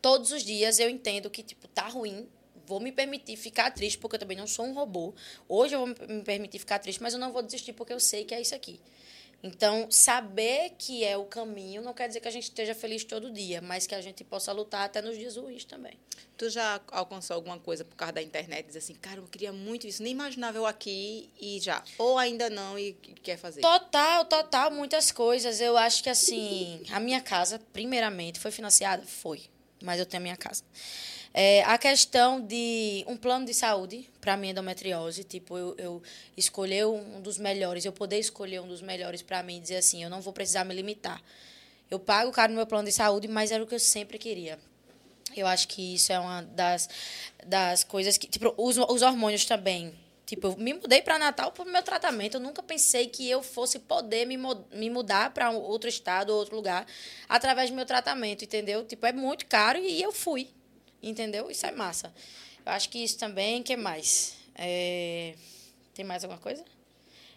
todos 0.00 0.32
os 0.32 0.42
dias 0.42 0.78
eu 0.78 0.88
entendo 0.88 1.28
que, 1.28 1.42
tipo, 1.42 1.68
tá 1.68 1.86
ruim. 1.88 2.26
Vou 2.64 2.80
me 2.80 2.90
permitir 2.90 3.36
ficar 3.36 3.70
triste, 3.70 3.98
porque 3.98 4.16
eu 4.16 4.20
também 4.20 4.36
não 4.36 4.46
sou 4.46 4.64
um 4.64 4.72
robô. 4.72 5.12
Hoje 5.46 5.74
eu 5.74 5.84
vou 5.84 5.88
me 6.08 6.22
permitir 6.22 6.58
ficar 6.58 6.78
triste, 6.78 7.02
mas 7.02 7.12
eu 7.12 7.20
não 7.20 7.32
vou 7.32 7.42
desistir, 7.42 7.74
porque 7.74 7.92
eu 7.92 8.00
sei 8.00 8.24
que 8.24 8.34
é 8.34 8.40
isso 8.40 8.54
aqui. 8.54 8.80
Então, 9.42 9.90
saber 9.90 10.74
que 10.78 11.02
é 11.04 11.16
o 11.16 11.24
caminho 11.24 11.82
não 11.82 11.92
quer 11.92 12.06
dizer 12.06 12.20
que 12.20 12.28
a 12.28 12.30
gente 12.30 12.44
esteja 12.44 12.74
feliz 12.74 13.02
todo 13.02 13.30
dia, 13.30 13.60
mas 13.60 13.88
que 13.88 13.94
a 13.94 14.00
gente 14.00 14.22
possa 14.22 14.52
lutar 14.52 14.84
até 14.84 15.02
nos 15.02 15.18
dias 15.18 15.36
ruins 15.36 15.64
também. 15.64 15.98
Tu 16.38 16.48
já 16.48 16.80
alcançou 16.92 17.34
alguma 17.34 17.58
coisa 17.58 17.84
por 17.84 17.96
causa 17.96 18.12
da 18.12 18.22
internet? 18.22 18.66
Diz 18.66 18.76
assim, 18.76 18.94
cara, 18.94 19.18
eu 19.20 19.24
queria 19.24 19.52
muito 19.52 19.86
isso, 19.86 20.02
nem 20.02 20.12
imaginava 20.12 20.58
eu 20.58 20.66
aqui 20.66 21.28
e 21.40 21.58
já. 21.60 21.82
Ou 21.98 22.18
ainda 22.18 22.48
não 22.48 22.78
e 22.78 22.92
quer 23.22 23.36
fazer. 23.36 23.60
Total, 23.60 24.24
total, 24.26 24.70
muitas 24.70 25.10
coisas. 25.10 25.60
Eu 25.60 25.76
acho 25.76 26.04
que, 26.04 26.10
assim, 26.10 26.82
a 26.90 27.00
minha 27.00 27.20
casa, 27.20 27.60
primeiramente, 27.72 28.38
foi 28.38 28.52
financiada? 28.52 29.04
Foi. 29.04 29.42
Mas 29.82 29.98
eu 29.98 30.06
tenho 30.06 30.20
a 30.20 30.24
minha 30.24 30.36
casa. 30.36 30.62
É, 31.34 31.62
a 31.64 31.78
questão 31.78 32.40
de 32.40 33.04
um 33.08 33.16
plano 33.16 33.46
de 33.46 33.54
saúde 33.54 34.08
para 34.20 34.36
minha 34.36 34.52
endometriose, 34.52 35.24
tipo, 35.24 35.56
eu, 35.56 35.74
eu 35.78 36.02
escolher 36.36 36.86
um 36.86 37.22
dos 37.22 37.38
melhores, 37.38 37.84
eu 37.84 37.92
poder 37.92 38.18
escolher 38.18 38.60
um 38.60 38.68
dos 38.68 38.82
melhores 38.82 39.22
para 39.22 39.42
mim 39.42 39.60
dizer 39.60 39.76
assim, 39.76 40.04
eu 40.04 40.10
não 40.10 40.20
vou 40.20 40.32
precisar 40.32 40.64
me 40.64 40.74
limitar. 40.74 41.22
Eu 41.90 41.98
pago 41.98 42.30
caro 42.32 42.52
no 42.52 42.56
meu 42.56 42.66
plano 42.66 42.86
de 42.86 42.92
saúde, 42.92 43.28
mas 43.28 43.50
era 43.50 43.62
o 43.62 43.66
que 43.66 43.74
eu 43.74 43.80
sempre 43.80 44.18
queria. 44.18 44.58
Eu 45.34 45.46
acho 45.46 45.68
que 45.68 45.94
isso 45.94 46.12
é 46.12 46.18
uma 46.18 46.42
das, 46.42 46.88
das 47.46 47.84
coisas 47.84 48.18
que. 48.18 48.26
Tipo, 48.26 48.54
os, 48.56 48.76
os 48.76 49.02
hormônios 49.02 49.44
também. 49.44 49.94
Tipo, 50.26 50.48
eu 50.48 50.56
me 50.56 50.72
mudei 50.72 51.02
para 51.02 51.18
Natal 51.18 51.52
para 51.52 51.64
o 51.64 51.70
meu 51.70 51.82
tratamento. 51.82 52.36
Eu 52.36 52.40
nunca 52.40 52.62
pensei 52.62 53.08
que 53.08 53.28
eu 53.28 53.42
fosse 53.42 53.78
poder 53.78 54.26
me, 54.26 54.38
me 54.72 54.88
mudar 54.88 55.32
para 55.32 55.50
outro 55.50 55.88
estado 55.88 56.30
ou 56.30 56.38
outro 56.38 56.56
lugar 56.56 56.86
através 57.28 57.70
do 57.70 57.76
meu 57.76 57.84
tratamento, 57.84 58.44
entendeu? 58.44 58.84
Tipo, 58.84 59.06
é 59.06 59.12
muito 59.12 59.46
caro 59.46 59.78
e 59.78 60.02
eu 60.02 60.12
fui. 60.12 60.48
Entendeu? 61.02 61.50
Isso 61.50 61.66
é 61.66 61.72
massa. 61.72 62.12
Eu 62.64 62.72
acho 62.72 62.88
que 62.88 62.98
isso 63.02 63.18
também. 63.18 63.60
O 63.60 63.64
que 63.64 63.76
mais? 63.76 64.34
É, 64.54 65.34
Tem 65.94 66.04
mais 66.04 66.22
alguma 66.22 66.40
coisa? 66.40 66.64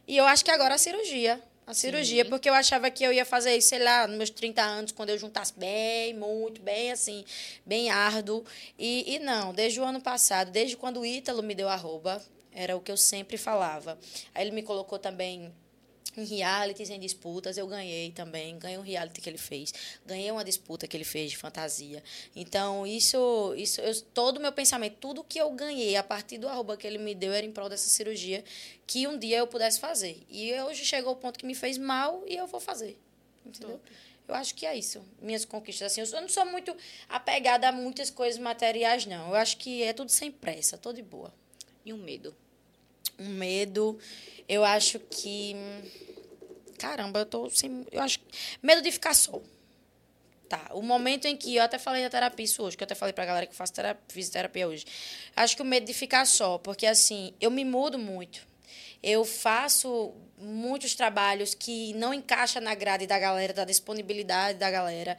E 0.07 0.16
eu 0.16 0.26
acho 0.26 0.45
que 0.45 0.51
agora 0.51 0.76
a 0.76 0.78
cirurgia. 0.78 1.41
A 1.68 1.74
cirurgia, 1.74 2.24
porque 2.26 2.47
eu 2.47 2.53
achava 2.53 2.91
que 2.91 3.03
eu 3.03 3.11
ia 3.11 3.26
fazer 3.26 3.55
isso, 3.57 3.70
sei 3.70 3.80
lá, 3.80 4.05
nos 4.05 4.18
meus 4.18 4.30
30 4.30 4.61
anos, 4.61 4.91
quando 4.91 5.09
eu 5.09 5.18
juntasse 5.18 5.51
bem, 5.57 6.13
muito, 6.13 6.61
bem 6.61 6.91
assim, 6.91 7.26
bem 7.66 7.89
árduo. 7.89 8.45
E, 8.78 9.16
e 9.16 9.20
não, 9.20 9.51
desde 9.51 9.80
o 9.80 9.84
ano 9.84 9.99
passado, 9.99 10.51
desde 10.51 10.78
quando 10.78 10.99
o 10.99 11.05
Ítalo 11.05 11.41
me 11.41 11.55
deu 11.55 11.68
arroba, 11.68 12.24
era 12.51 12.78
o 12.78 12.82
que 12.82 12.91
eu 12.91 12.97
sempre 12.97 13.36
falava. 13.36 13.97
Aí 14.36 14.43
ele 14.43 14.51
me 14.51 14.61
colocou 14.61 14.99
também 14.99 15.51
em 16.16 16.24
realities, 16.24 16.89
em 16.89 16.99
disputas, 16.99 17.58
eu 17.58 17.68
ganhei 17.68 18.12
também. 18.12 18.58
Ganhei 18.58 18.78
um 18.78 18.82
reality 18.82 19.20
que 19.20 19.30
ele 19.30 19.38
fez. 19.38 19.74
Ganhei 20.06 20.32
uma 20.32 20.45
disputa 20.45 20.88
que 20.88 20.95
ele 20.95 21.03
fez 21.03 21.32
de 21.32 21.38
fantasia. 21.38 22.01
Então, 22.36 22.88
isso, 22.88 23.53
isso 23.58 23.82
eu, 23.82 24.01
todo 24.14 24.38
o 24.38 24.41
meu 24.41 24.51
pensamento, 24.51 24.95
tudo 24.99 25.24
que 25.24 25.39
eu 25.39 25.51
ganhei 25.51 25.95
a 25.95 26.03
partir 26.03 26.38
do 26.38 26.47
arroba 26.47 26.78
que 26.78 26.88
ele 26.88 26.97
me 26.97 27.14
deu 27.14 27.34
era 27.34 27.45
em 27.45 27.51
prol 27.51 27.68
dessa 27.68 27.89
cirurgia 27.89 28.43
que 28.88 29.08
um 29.08 29.18
dia 29.18 29.38
eu 29.39 29.47
pudesse 29.47 29.80
fazer. 29.80 30.24
E 30.30 30.53
hoje 30.62 30.86
chegou 30.86 31.14
o 31.14 31.16
ponto 31.16 31.38
que 31.38 31.45
me 31.45 31.56
fez 31.56 31.78
mal 31.78 32.24
e 32.28 32.36
eu 32.36 32.47
vou 32.47 32.60
fazer. 32.62 32.97
Entendeu? 33.45 33.80
Eu 34.28 34.34
acho 34.36 34.56
que 34.56 34.66
é 34.66 34.76
isso. 34.76 35.03
Minhas 35.22 35.45
conquistas, 35.45 35.91
assim. 35.91 36.01
Eu 36.01 36.22
não 36.22 36.30
sou 36.30 36.45
muito 36.45 36.76
apegada 37.10 37.68
a 37.68 37.72
muitas 37.72 38.10
coisas 38.10 38.39
materiais, 38.39 39.06
não. 39.06 39.30
Eu 39.30 39.36
acho 39.36 39.58
que 39.58 39.84
é 39.84 39.93
tudo 39.93 40.10
sem 40.10 40.32
pressa, 40.32 40.78
tô 40.78 40.91
de 40.93 41.03
boa 41.03 41.34
E 41.86 41.91
um 41.93 41.97
medo. 41.97 42.36
um 43.20 43.30
medo. 43.30 43.99
Eu 44.48 44.64
acho 44.64 45.00
que. 45.00 45.56
Caramba, 46.78 47.20
eu 47.20 47.26
tô 47.26 47.50
sem. 47.50 47.86
Eu 47.91 48.02
acho. 48.02 48.20
Medo 48.62 48.82
de 48.82 48.91
ficar 48.91 49.14
só. 49.14 49.41
Tá. 50.48 50.70
O 50.74 50.82
momento 50.82 51.26
em 51.26 51.36
que. 51.36 51.56
Eu 51.56 51.64
até 51.64 51.80
falei 51.80 52.04
da 52.04 52.10
terapia 52.10 52.46
isso 52.46 52.62
hoje, 52.64 52.78
que 52.78 52.84
eu 52.84 52.86
até 52.86 52.96
falei 52.96 53.14
pra 53.14 53.26
galera 53.26 53.46
que 53.46 53.54
eu 53.54 53.58
faço 53.58 53.74
terapia, 53.74 54.04
fisioterapia 54.10 54.68
hoje. 54.68 54.86
Acho 55.36 55.56
que 55.56 55.62
o 55.62 55.66
medo 55.66 55.86
de 55.86 55.93
ficar 55.93 56.26
só, 56.26 56.58
porque 56.58 56.86
assim, 56.86 57.34
eu 57.41 57.50
me 57.50 57.66
mudo 57.66 57.98
muito. 57.98 58.46
Eu 59.02 59.24
faço 59.26 60.14
muitos 60.38 60.96
trabalhos 60.96 61.54
que 61.54 61.93
não 61.93 62.14
encaixa 62.14 62.60
na 62.60 62.76
grade 62.76 63.08
da 63.08 63.18
galera, 63.18 63.54
da 63.54 63.66
disponibilidade 63.66 64.58
da 64.58 64.70
galera. 64.70 65.18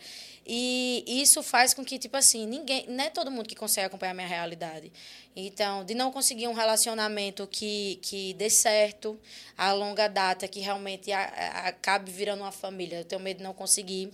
E 0.48 1.02
isso 1.06 1.42
faz 1.42 1.74
com 1.74 1.84
que, 1.84 1.98
tipo 1.98 2.16
assim, 2.16 2.46
ninguém, 2.46 2.86
não 2.88 3.02
é 3.04 3.10
todo 3.10 3.30
mundo 3.30 3.48
que 3.48 3.56
consegue 3.56 3.86
acompanhar 3.88 4.12
a 4.12 4.14
minha 4.14 4.28
realidade. 4.28 4.92
Então, 5.34 5.84
de 5.84 5.92
não 5.94 6.12
conseguir 6.12 6.46
um 6.46 6.52
relacionamento 6.52 7.46
que, 7.48 7.98
que 8.00 8.32
dê 8.34 8.48
certo 8.48 9.18
a 9.58 9.72
longa 9.72 10.06
data, 10.08 10.46
que 10.46 10.60
realmente 10.60 11.10
a- 11.10 11.20
a- 11.24 11.68
acabe 11.68 12.10
virando 12.12 12.42
uma 12.42 12.52
família. 12.52 13.00
Eu 13.00 13.04
tenho 13.04 13.20
medo 13.20 13.38
de 13.38 13.42
não 13.42 13.52
conseguir. 13.52 14.12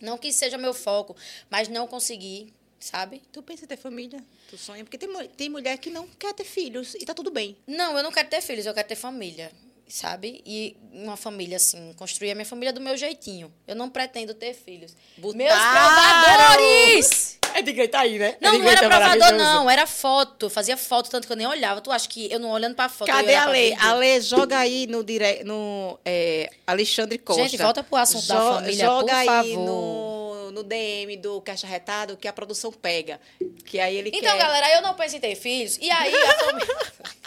Não 0.00 0.16
que 0.16 0.32
seja 0.32 0.56
meu 0.56 0.72
foco, 0.72 1.14
mas 1.50 1.68
não 1.68 1.86
conseguir, 1.86 2.52
sabe? 2.80 3.20
Tu 3.32 3.42
pensa 3.42 3.64
em 3.64 3.68
ter 3.68 3.76
família? 3.76 4.24
Tu 4.48 4.56
sonha? 4.56 4.84
Porque 4.84 4.96
tem, 4.96 5.08
tem 5.36 5.48
mulher 5.50 5.76
que 5.78 5.90
não 5.90 6.06
quer 6.08 6.32
ter 6.32 6.44
filhos 6.44 6.94
e 6.94 7.04
tá 7.04 7.12
tudo 7.12 7.30
bem. 7.30 7.56
Não, 7.66 7.96
eu 7.96 8.02
não 8.02 8.10
quero 8.12 8.28
ter 8.28 8.40
filhos, 8.40 8.64
eu 8.64 8.72
quero 8.72 8.88
ter 8.88 8.94
família, 8.96 9.52
sabe? 9.88 10.42
E 10.44 10.76
uma 10.92 11.16
família 11.16 11.56
assim, 11.56 11.92
construir 11.96 12.30
a 12.30 12.34
minha 12.34 12.44
família 12.44 12.72
do 12.72 12.80
meu 12.80 12.96
jeitinho. 12.96 13.52
Eu 13.66 13.74
não 13.74 13.88
pretendo 13.88 14.34
ter 14.34 14.54
filhos. 14.54 14.94
Botaram! 15.16 15.38
Meus 15.38 15.58
provadores! 15.58 17.38
É 17.54 17.62
de 17.62 17.88
tá 17.88 18.00
aí, 18.00 18.18
né? 18.18 18.36
Não, 18.40 18.54
É 18.54 18.58
não 18.58 18.68
era 18.68 18.80
tá 18.80 18.88
provador, 18.88 19.32
não. 19.38 19.70
Era 19.70 19.86
foto. 19.86 20.50
Fazia 20.50 20.76
foto, 20.76 21.10
tanto 21.10 21.26
que 21.26 21.32
eu 21.32 21.36
nem 21.36 21.46
olhava. 21.46 21.80
Tu 21.80 21.90
acha 21.90 22.08
que 22.08 22.30
eu 22.30 22.38
não 22.38 22.50
olhando 22.50 22.74
pra 22.74 22.88
foto? 22.88 23.08
Cadê 23.08 23.34
a 23.34 23.46
vídeo? 23.50 23.76
A 23.80 23.94
Lê, 23.94 24.20
joga 24.20 24.58
aí 24.58 24.86
no, 24.86 25.02
dire... 25.02 25.42
no 25.44 25.98
é, 26.04 26.50
Alexandre 26.66 27.16
Costa. 27.18 27.42
Gente, 27.42 27.56
volta 27.56 27.82
pro 27.82 27.96
assunto 27.96 28.26
da 28.28 28.34
Jo- 28.36 28.54
família, 28.54 28.84
Joga 28.84 29.06
por 29.06 29.14
aí 29.14 29.26
favor. 29.26 29.64
no, 29.64 30.50
no 30.52 30.62
DM 30.62 31.16
do 31.16 31.40
Caixa 31.40 31.66
Retado 31.66 32.16
que 32.16 32.28
a 32.28 32.32
produção 32.32 32.70
pega. 32.70 33.18
Que 33.64 33.80
aí 33.80 33.96
ele 33.96 34.10
Então, 34.10 34.20
quer... 34.36 34.38
galera, 34.38 34.76
eu 34.76 34.82
não 34.82 34.94
penso 34.94 35.16
em 35.16 35.20
ter 35.20 35.34
filhos. 35.34 35.78
E 35.80 35.90
aí, 35.90 36.14
a 36.14 36.34
família... 36.38 36.76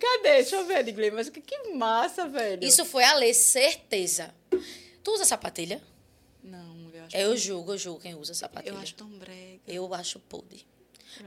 Cadê? 0.00 0.22
Deixa 0.42 0.56
eu 0.56 0.66
ver, 0.66 0.82
Digley. 0.84 1.10
Mas 1.10 1.28
que, 1.28 1.40
que 1.40 1.68
massa, 1.74 2.28
velho. 2.28 2.64
Isso 2.66 2.84
foi 2.84 3.04
a 3.04 3.14
lei, 3.14 3.32
certeza. 3.34 4.34
Tu 5.02 5.10
usa 5.12 5.24
sapatilha? 5.24 5.82
Não, 6.42 6.58
mulher, 6.74 6.98
eu 7.00 7.04
acho, 7.06 7.16
Eu 7.16 7.36
julgo, 7.36 7.72
eu 7.72 7.78
julgo 7.78 8.00
quem 8.00 8.14
usa 8.14 8.34
sapatilha. 8.34 8.72
eu 8.74 8.78
acho 8.78 8.94
tão 8.94 9.08
brega. 9.08 9.60
Eu 9.66 9.92
acho 9.94 10.18
podre. 10.20 10.66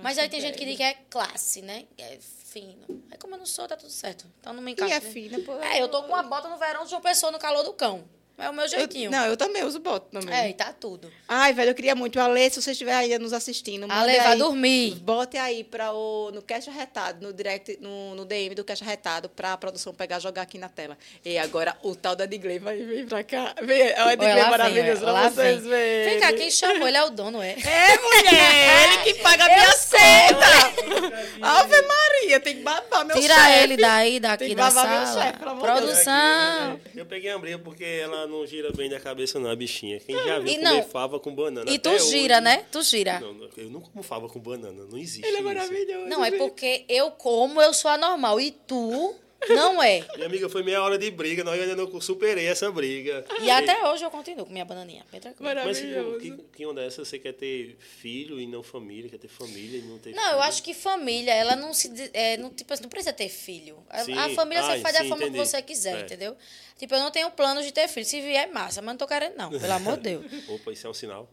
Mas 0.02 0.18
aí 0.18 0.28
tem 0.28 0.42
gente 0.42 0.58
que 0.58 0.66
diz 0.66 0.76
que 0.76 0.84
é 0.84 0.94
classe, 1.10 1.62
né? 1.62 1.86
É 1.98 2.18
fino. 2.20 3.04
Aí 3.10 3.18
como 3.18 3.36
eu 3.36 3.40
não 3.40 3.46
sou, 3.46 3.68
tá 3.68 3.78
tudo 3.78 3.90
certo. 3.92 4.26
Então 4.40 4.52
não 4.54 4.62
me 4.62 4.72
E 4.72 4.74
encaixa. 4.74 4.96
é 4.96 5.00
fina, 5.02 5.40
pô. 5.40 5.56
É, 5.60 5.82
eu 5.82 5.88
tô 5.88 6.02
com 6.04 6.10
uma 6.10 6.24
bota 6.24 6.50
no 6.50 6.58
verão 6.58 6.86
de 6.86 6.94
uma 6.94 7.00
pessoa 7.02 7.32
no 7.32 7.40
calor 7.40 7.64
do 7.64 7.74
cão. 7.74 8.04
É 8.40 8.50
o 8.50 8.54
meu 8.54 8.66
Eu- 8.66 8.70
jeitinho. 8.70 9.10
não, 9.10 9.26
eu 9.26 9.36
também 9.36 9.64
uso 9.64 9.80
boto 9.80 10.08
também. 10.12 10.36
É, 10.36 10.50
e 10.50 10.54
tá 10.54 10.72
tudo. 10.72 11.12
Ai, 11.28 11.54
velho, 11.54 11.72
eu 11.72 11.76
queria 11.76 11.96
muito. 11.96 12.20
Alê, 12.20 12.50
se 12.52 12.62
você 12.62 12.72
estiver 12.72 12.94
ainda 12.94 13.18
nos 13.18 13.34
assistindo, 13.34 13.88
manda 13.88 13.96
Ale, 14.02 14.16
vai 14.18 14.34
aí, 14.34 14.38
dormir. 14.38 14.96
Bote 15.00 15.38
aí 15.38 15.64
para 15.64 15.92
o, 15.92 16.30
no 16.32 16.42
Cash 16.44 16.68
Arretado, 16.68 17.26
no, 17.26 17.34
direct, 17.34 17.78
no, 17.82 18.14
no 18.14 18.26
DM 18.26 18.54
do 18.54 18.64
Cash 18.64 18.84
Arretado, 18.84 19.28
para 19.28 19.54
a 19.54 19.58
produção 19.58 19.94
pegar 19.94 20.18
e 20.18 20.22
jogar 20.22 20.44
aqui 20.44 20.58
na 20.60 20.70
tela. 20.70 20.96
E 21.26 21.38
agora 21.38 21.76
o 21.82 21.96
tal 21.96 22.16
da 22.16 22.26
Digley 22.28 22.60
vai 22.60 22.78
vir 22.78 23.08
pra 23.08 23.24
cá. 23.24 23.56
Vem, 23.64 23.82
olha 24.00 24.14
o 24.14 24.18
Digley 24.18 24.44
maravilhoso 24.50 25.02
vem, 25.06 25.14
pra 25.14 25.30
vocês 25.32 25.62
vem. 25.62 25.70
verem. 25.72 26.10
Vem 26.12 26.20
cá, 26.20 26.34
quem 26.34 26.52
chamou? 26.52 26.88
Ele 26.88 26.98
é 26.98 27.04
o 27.04 27.10
dono, 27.10 27.42
é? 27.42 27.52
É, 27.54 27.98
mulher! 27.98 28.84
Ele 28.94 28.98
que 29.04 29.14
paga 29.22 29.46
a 29.46 29.48
minha 29.48 29.68
conta! 29.68 31.18
Ave 31.42 31.82
Maria, 31.82 32.40
tem 32.40 32.58
que 32.58 32.62
babar 32.64 33.06
meu 33.06 33.20
Tira 33.20 33.34
chefe. 33.36 33.64
ele 33.64 33.78
daí, 33.78 34.12
Tem 34.12 34.22
daqui 34.22 34.48
que 34.50 34.56
da 34.56 34.70
sala. 34.72 35.22
chefe. 35.24 35.40
Produção. 35.40 36.80
Eu 36.96 37.06
peguei 37.06 37.32
a 37.32 37.38
briga 37.38 37.60
porque 37.60 37.84
ela 37.84 38.27
não 38.28 38.46
gira 38.46 38.72
bem 38.72 38.90
da 38.90 39.00
cabeça, 39.00 39.40
não, 39.40 39.50
a 39.50 39.56
bichinha. 39.56 40.00
Quem 40.00 40.16
já 40.16 40.40
viu 40.40 40.52
E 40.54 40.56
comer 40.58 40.64
não- 40.70 40.84
fava 40.84 41.20
com 41.20 41.34
banana? 41.34 41.70
E 41.72 41.80
tu 41.80 41.90
até 41.90 42.00
gira, 42.00 42.36
hoje- 42.36 42.44
né? 42.44 42.66
Tu 42.72 42.82
gira. 42.84 43.20
Não, 43.20 43.34
não, 43.34 43.50
eu 43.58 43.70
não 43.70 43.82
como 43.82 44.04
fava 44.04 44.28
com 44.28 44.40
banana, 44.40 44.86
não 44.90 44.98
existe 44.98 45.26
Ele 45.26 45.38
é 45.38 45.40
isso. 45.40 45.44
maravilhoso. 45.44 46.08
Não, 46.08 46.24
é 46.26 46.32
porque 46.32 46.86
eu 46.90 47.12
como, 47.12 47.62
eu 47.62 47.74
sou 47.74 47.90
anormal. 47.92 48.40
E 48.40 48.52
tu 48.52 49.16
não 49.50 49.82
é. 49.82 50.06
Minha 50.16 50.26
amiga, 50.28 50.50
foi 50.50 50.64
meia 50.64 50.82
hora 50.84 50.98
de 50.98 51.10
briga, 51.12 51.44
nós 51.44 51.60
ainda 51.60 51.76
não 51.76 52.02
superei 52.02 52.46
essa 52.48 52.72
briga. 52.72 53.24
E 53.42 53.50
até 53.50 53.88
hoje 53.90 54.04
eu 54.04 54.10
continuo 54.12 54.46
com 54.46 54.52
minha 54.52 54.66
bananinha. 54.66 55.06
Mas 55.66 55.80
que, 55.80 56.32
que 56.56 56.66
onda 56.66 56.82
é 56.82 56.88
essa? 56.88 57.04
Você 57.06 57.20
quer 57.20 57.34
ter 57.34 57.78
filho 57.80 58.40
e 58.40 58.48
não 58.48 58.64
família? 58.64 59.10
Quer 59.10 59.18
ter 59.20 59.28
família 59.28 59.80
e 59.80 59.82
não 59.82 59.98
ter 60.00 60.14
Não, 60.14 60.24
filho? 60.24 60.34
eu 60.36 60.42
acho 60.42 60.64
que 60.64 60.74
família, 60.74 61.34
ela 61.34 61.56
não 61.56 61.74
se. 61.74 61.92
É, 62.14 62.38
não, 62.38 62.50
tipo, 62.50 62.74
assim, 62.74 62.84
não 62.84 62.90
precisa 62.90 63.14
ter 63.14 63.30
filho. 63.30 63.78
A, 63.90 64.04
Sim. 64.04 64.14
a 64.18 64.30
família 64.32 64.64
você 64.64 64.72
Ai, 64.72 64.82
faz 64.82 64.96
da 64.96 65.02
sim, 65.04 65.10
forma 65.10 65.24
entendi. 65.24 65.40
que 65.40 65.46
você 65.46 65.62
quiser, 65.62 65.98
É. 65.98 66.02
entendeu? 66.02 66.36
Tipo, 66.78 66.96
eu 66.96 67.00
não 67.00 67.12
tenho 67.12 67.30
planos 67.32 67.66
de 67.66 67.72
ter 67.72 67.88
filho. 67.88 68.06
Se 68.06 68.20
vier, 68.22 68.48
é 68.48 68.52
massa, 68.52 68.82
mas 68.82 68.94
não 68.94 68.98
tô 68.98 69.08
querendo, 69.08 69.36
não. 69.36 69.50
Pelo 69.50 69.74
amor 69.74 69.98
de 69.98 70.04
Deus. 70.04 70.26
Opa, 70.50 70.72
isso 70.72 70.86
é 70.86 70.90
um 70.90 70.94
sinal. 70.94 71.30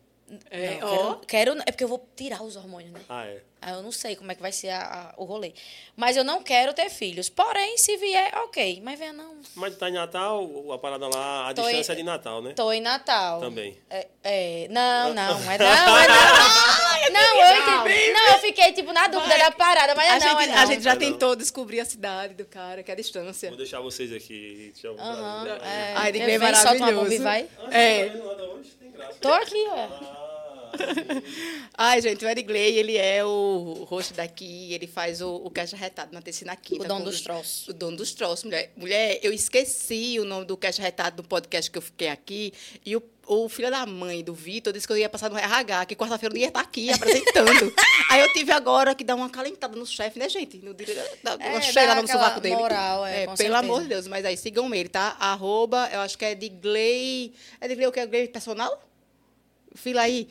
É, 0.50 0.78
Não, 0.80 0.88
ó. 0.88 1.14
quero, 1.16 1.52
quero- 1.52 1.62
É 1.66 1.70
porque 1.70 1.84
eu 1.84 1.88
vou 1.88 2.08
tirar 2.16 2.42
os 2.42 2.56
hormônios, 2.56 2.92
né? 2.92 3.00
Ah, 3.10 3.26
é. 3.26 3.42
Aí 3.64 3.72
eu 3.72 3.82
não 3.82 3.90
sei 3.90 4.14
como 4.14 4.30
é 4.30 4.34
que 4.34 4.42
vai 4.42 4.52
ser 4.52 4.68
a- 4.68 5.10
a- 5.10 5.14
o 5.16 5.24
rolê. 5.24 5.52
Mas 5.96 6.16
eu 6.18 6.22
não 6.24 6.42
quero 6.42 6.74
ter 6.74 6.90
filhos. 6.90 7.28
Porém, 7.30 7.78
se 7.78 7.96
vier, 7.96 8.30
ok. 8.44 8.80
Mas 8.84 8.98
venha 8.98 9.12
não. 9.12 9.36
Mas 9.54 9.74
tá 9.76 9.88
em 9.88 9.92
Natal, 9.94 10.70
a 10.72 10.78
parada 10.78 11.08
lá, 11.08 11.48
a 11.48 11.54
Tô 11.54 11.62
em- 11.62 11.66
distância 11.68 11.92
é 11.92 11.96
de 11.96 12.02
Natal, 12.02 12.42
né? 12.42 12.52
Tô 12.54 12.70
em 12.70 12.80
Natal. 12.82 13.40
Também. 13.40 13.78
É, 13.88 14.06
é, 14.22 14.66
não, 14.70 15.14
não, 15.14 15.22
é 15.50 15.58
não, 15.58 15.98
é 15.98 16.08
não. 16.08 16.14
Não, 17.12 17.20
eu 17.36 17.56
entendi. 17.84 18.12
Não, 18.12 18.26
eu 18.32 18.38
fiquei, 18.40 18.72
tipo, 18.72 18.90
na 18.92 19.06
dúvida 19.08 19.36
da 19.36 19.50
parada, 19.50 19.94
mas 19.94 20.10
A, 20.10 20.16
é 20.16 20.18
não, 20.20 20.40
gente, 20.40 20.50
é 20.50 20.54
não. 20.54 20.62
a 20.62 20.66
gente 20.66 20.82
já 20.82 20.90
É 20.90 20.94
não. 20.94 21.00
tentou 21.00 21.36
descobrir 21.36 21.80
a 21.80 21.84
cidade 21.84 22.32
do 22.34 22.46
cara, 22.46 22.82
que 22.82 22.90
é 22.90 22.94
a 22.94 22.96
distância. 22.96 23.50
Vou 23.50 23.58
deixar 23.58 23.80
vocês 23.80 24.10
aqui. 24.10 24.70
Deixa 24.72 24.86
eu... 24.88 24.98
Aham, 24.98 25.46
é. 25.62 25.92
Ai, 25.96 26.12
Digley 26.12 26.32
é 26.34 26.38
Vem, 26.38 26.54
solta 26.54 26.74
uma 26.76 26.92
bomba 26.92 27.14
e 27.14 27.18
vai. 27.18 27.46
É. 27.70 28.08
Tô 29.20 29.32
aqui, 29.32 29.64
ó. 29.68 30.23
Ai, 31.76 32.00
gente, 32.00 32.24
o 32.24 32.28
Erigley, 32.28 32.78
ele 32.78 32.96
é 32.96 33.24
o 33.24 33.84
host 33.88 34.12
daqui, 34.14 34.72
ele 34.72 34.86
faz 34.86 35.20
o, 35.20 35.36
o 35.36 35.50
Caixa 35.50 35.76
Retado 35.76 36.12
na 36.12 36.22
Tecina 36.22 36.54
Quinta. 36.56 36.84
O 36.84 36.88
dono 36.88 37.04
dos 37.04 37.20
troços. 37.20 37.68
O 37.68 37.72
dono 37.72 37.96
dos 37.96 38.12
troços, 38.14 38.44
mulher. 38.44 38.72
Mulher, 38.76 39.18
eu 39.22 39.32
esqueci 39.32 40.18
o 40.20 40.24
nome 40.24 40.44
do 40.44 40.56
Caixa 40.56 40.82
Retado 40.82 41.22
do 41.22 41.28
podcast 41.28 41.70
que 41.70 41.78
eu 41.78 41.82
fiquei 41.82 42.08
aqui, 42.08 42.52
e 42.84 42.96
o, 42.96 43.02
o 43.26 43.48
filho 43.48 43.70
da 43.70 43.84
mãe 43.86 44.22
do 44.22 44.34
Vitor 44.34 44.72
disse 44.72 44.86
que 44.86 44.92
eu 44.92 44.98
ia 44.98 45.08
passar 45.08 45.30
no 45.30 45.36
RH, 45.36 45.86
que 45.86 45.96
quarta-feira 45.96 46.32
eu 46.32 46.36
não 46.36 46.40
ia 46.42 46.48
estar 46.48 46.60
aqui 46.60 46.90
apresentando. 46.90 47.72
Aí 48.10 48.20
eu 48.20 48.32
tive 48.32 48.52
agora 48.52 48.94
que 48.94 49.02
dar 49.02 49.14
uma 49.14 49.28
calentada 49.30 49.76
no 49.76 49.86
chefe, 49.86 50.18
né, 50.18 50.28
gente? 50.28 50.58
No, 50.58 50.74
da, 50.74 50.82
É, 51.40 51.48
uma 51.50 51.58
dá 51.58 51.60
cheira 51.60 51.94
no 52.00 52.06
sovaco 52.06 52.40
dele. 52.40 52.56
moral, 52.56 53.04
é, 53.06 53.26
com 53.26 53.34
pelo 53.34 53.36
certeza. 53.36 53.58
amor 53.58 53.82
de 53.82 53.88
Deus, 53.88 54.06
mas 54.06 54.24
aí 54.24 54.36
sigam 54.36 54.72
ele, 54.74 54.88
tá? 54.88 55.16
Arroba, 55.18 55.88
eu 55.92 56.00
acho 56.00 56.16
que 56.16 56.24
é 56.24 56.34
de 56.34 56.48
Gley. 56.48 57.32
É 57.60 57.66
de 57.66 57.74
Gley 57.74 57.86
o 57.88 57.92
que? 57.92 58.00
É 58.00 58.06
Gley 58.06 58.28
personal? 58.28 58.80
Fila 59.74 60.02
aí. 60.02 60.28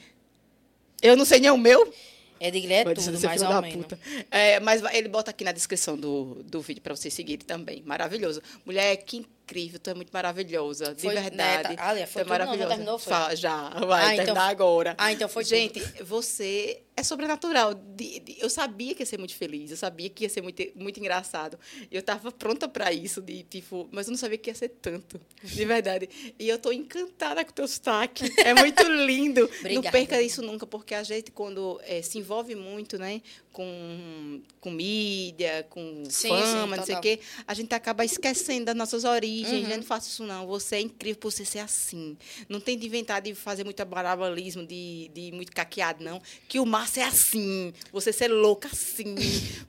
Eu 1.03 1.17
não 1.17 1.25
sei 1.25 1.39
nem 1.39 1.51
o 1.51 1.57
meu. 1.57 1.93
É 2.39 2.51
de 2.51 2.59
Guilherme, 2.59 2.93
Vai 2.93 2.95
tudo, 2.95 3.21
mais 3.21 3.41
ou 3.41 3.61
menos. 3.61 3.85
É, 4.29 4.59
mas 4.59 4.81
ele 4.91 5.07
bota 5.07 5.31
aqui 5.31 5.43
na 5.43 5.51
descrição 5.51 5.95
do, 5.95 6.43
do 6.43 6.59
vídeo 6.61 6.81
para 6.81 6.95
vocês 6.95 7.13
seguirem 7.13 7.45
também. 7.45 7.81
Maravilhoso. 7.85 8.41
Mulher, 8.65 8.97
que 8.97 9.25
incrível, 9.53 9.79
tu 9.79 9.89
é 9.89 9.93
muito 9.93 10.09
maravilhosa. 10.11 10.95
De 10.95 11.01
Foi, 11.01 11.13
né, 11.13 11.21
verdade. 11.21 11.75
tá- 11.75 11.89
Aliás, 11.89 12.09
foi 12.11 12.23
tu 12.23 12.33
é 12.33 12.37
tudo, 12.37 12.45
não, 12.45 12.45
já 12.45 12.45
maravilhosa. 12.45 12.69
terminou, 12.75 12.99
foi? 12.99 13.13
Fala, 13.13 13.35
já, 13.35 13.69
vai 13.69 14.03
Ah, 14.03 14.13
então 14.13 14.25
terminar 14.25 14.41
foi- 14.45 14.51
agora. 14.51 14.95
Ah, 14.97 15.11
então 15.11 15.29
foi 15.29 15.43
tudo. 15.43 15.49
Gente, 15.55 15.79
você 16.03 16.81
é 16.95 17.03
sobrenatural. 17.03 17.73
De- 17.73 18.19
de- 18.19 18.37
eu 18.39 18.49
sabia 18.49 18.93
que 18.93 19.01
ia 19.01 19.05
ser 19.05 19.17
muito 19.17 19.35
feliz, 19.35 19.71
eu 19.71 19.77
sabia 19.77 20.09
que 20.09 20.23
ia 20.25 20.29
ser 20.29 20.41
muito, 20.41 20.63
muito 20.75 20.99
engraçado. 20.99 21.57
Eu 21.91 21.99
estava 21.99 22.31
pronta 22.31 22.67
para 22.67 22.91
isso, 22.93 23.21
de 23.21 23.43
tipo, 23.43 23.87
mas 23.91 24.07
eu 24.07 24.11
não 24.11 24.17
sabia 24.17 24.37
que 24.37 24.49
ia 24.49 24.55
ser 24.55 24.69
tanto, 24.69 25.19
de 25.43 25.65
verdade. 25.65 26.07
E 26.37 26.47
eu 26.47 26.57
tô 26.59 26.71
encantada 26.71 27.43
com 27.43 27.51
o 27.51 27.53
teu 27.53 27.67
sotaque. 27.67 28.31
É 28.39 28.53
muito 28.53 28.83
lindo. 28.83 29.41
não 29.41 29.57
Obrigada. 29.59 29.91
perca 29.91 30.21
isso 30.21 30.41
nunca, 30.41 30.65
porque 30.67 30.93
a 30.93 31.03
gente, 31.03 31.31
quando 31.31 31.79
eh, 31.83 32.01
se 32.01 32.17
envolve 32.19 32.53
muito, 32.55 32.97
né, 32.99 33.21
com, 33.51 34.41
com 34.59 34.71
mídia, 34.71 35.65
com 35.69 36.03
Sim, 36.09 36.29
fama, 36.29 36.73
sim, 36.73 36.77
não 36.77 36.85
sei 36.85 36.95
o 36.95 37.01
quê, 37.01 37.19
a 37.47 37.53
gente 37.53 37.73
acaba 37.73 38.03
esquecendo 38.05 38.65
das 38.65 38.75
nossas 38.75 39.03
origens. 39.03 39.42
Uhum. 39.47 39.69
Eu 39.69 39.77
não 39.77 39.83
faço 39.83 40.09
isso, 40.09 40.23
não. 40.23 40.47
Você 40.47 40.77
é 40.77 40.81
incrível 40.81 41.19
por 41.19 41.31
você 41.31 41.45
ser 41.45 41.59
assim. 41.59 42.17
Não 42.47 42.59
tem 42.59 42.77
de 42.77 42.85
inventar 42.85 43.21
de 43.21 43.33
fazer 43.33 43.63
muito 43.63 43.83
barabalismo, 43.85 44.65
de, 44.65 45.09
de 45.13 45.31
muito 45.31 45.51
caqueado, 45.51 46.03
não. 46.03 46.21
Que 46.47 46.59
o 46.59 46.65
Márcio 46.65 47.01
é 47.01 47.05
assim. 47.05 47.73
Você 47.91 48.13
ser 48.13 48.27
louca 48.27 48.69
assim. 48.71 49.15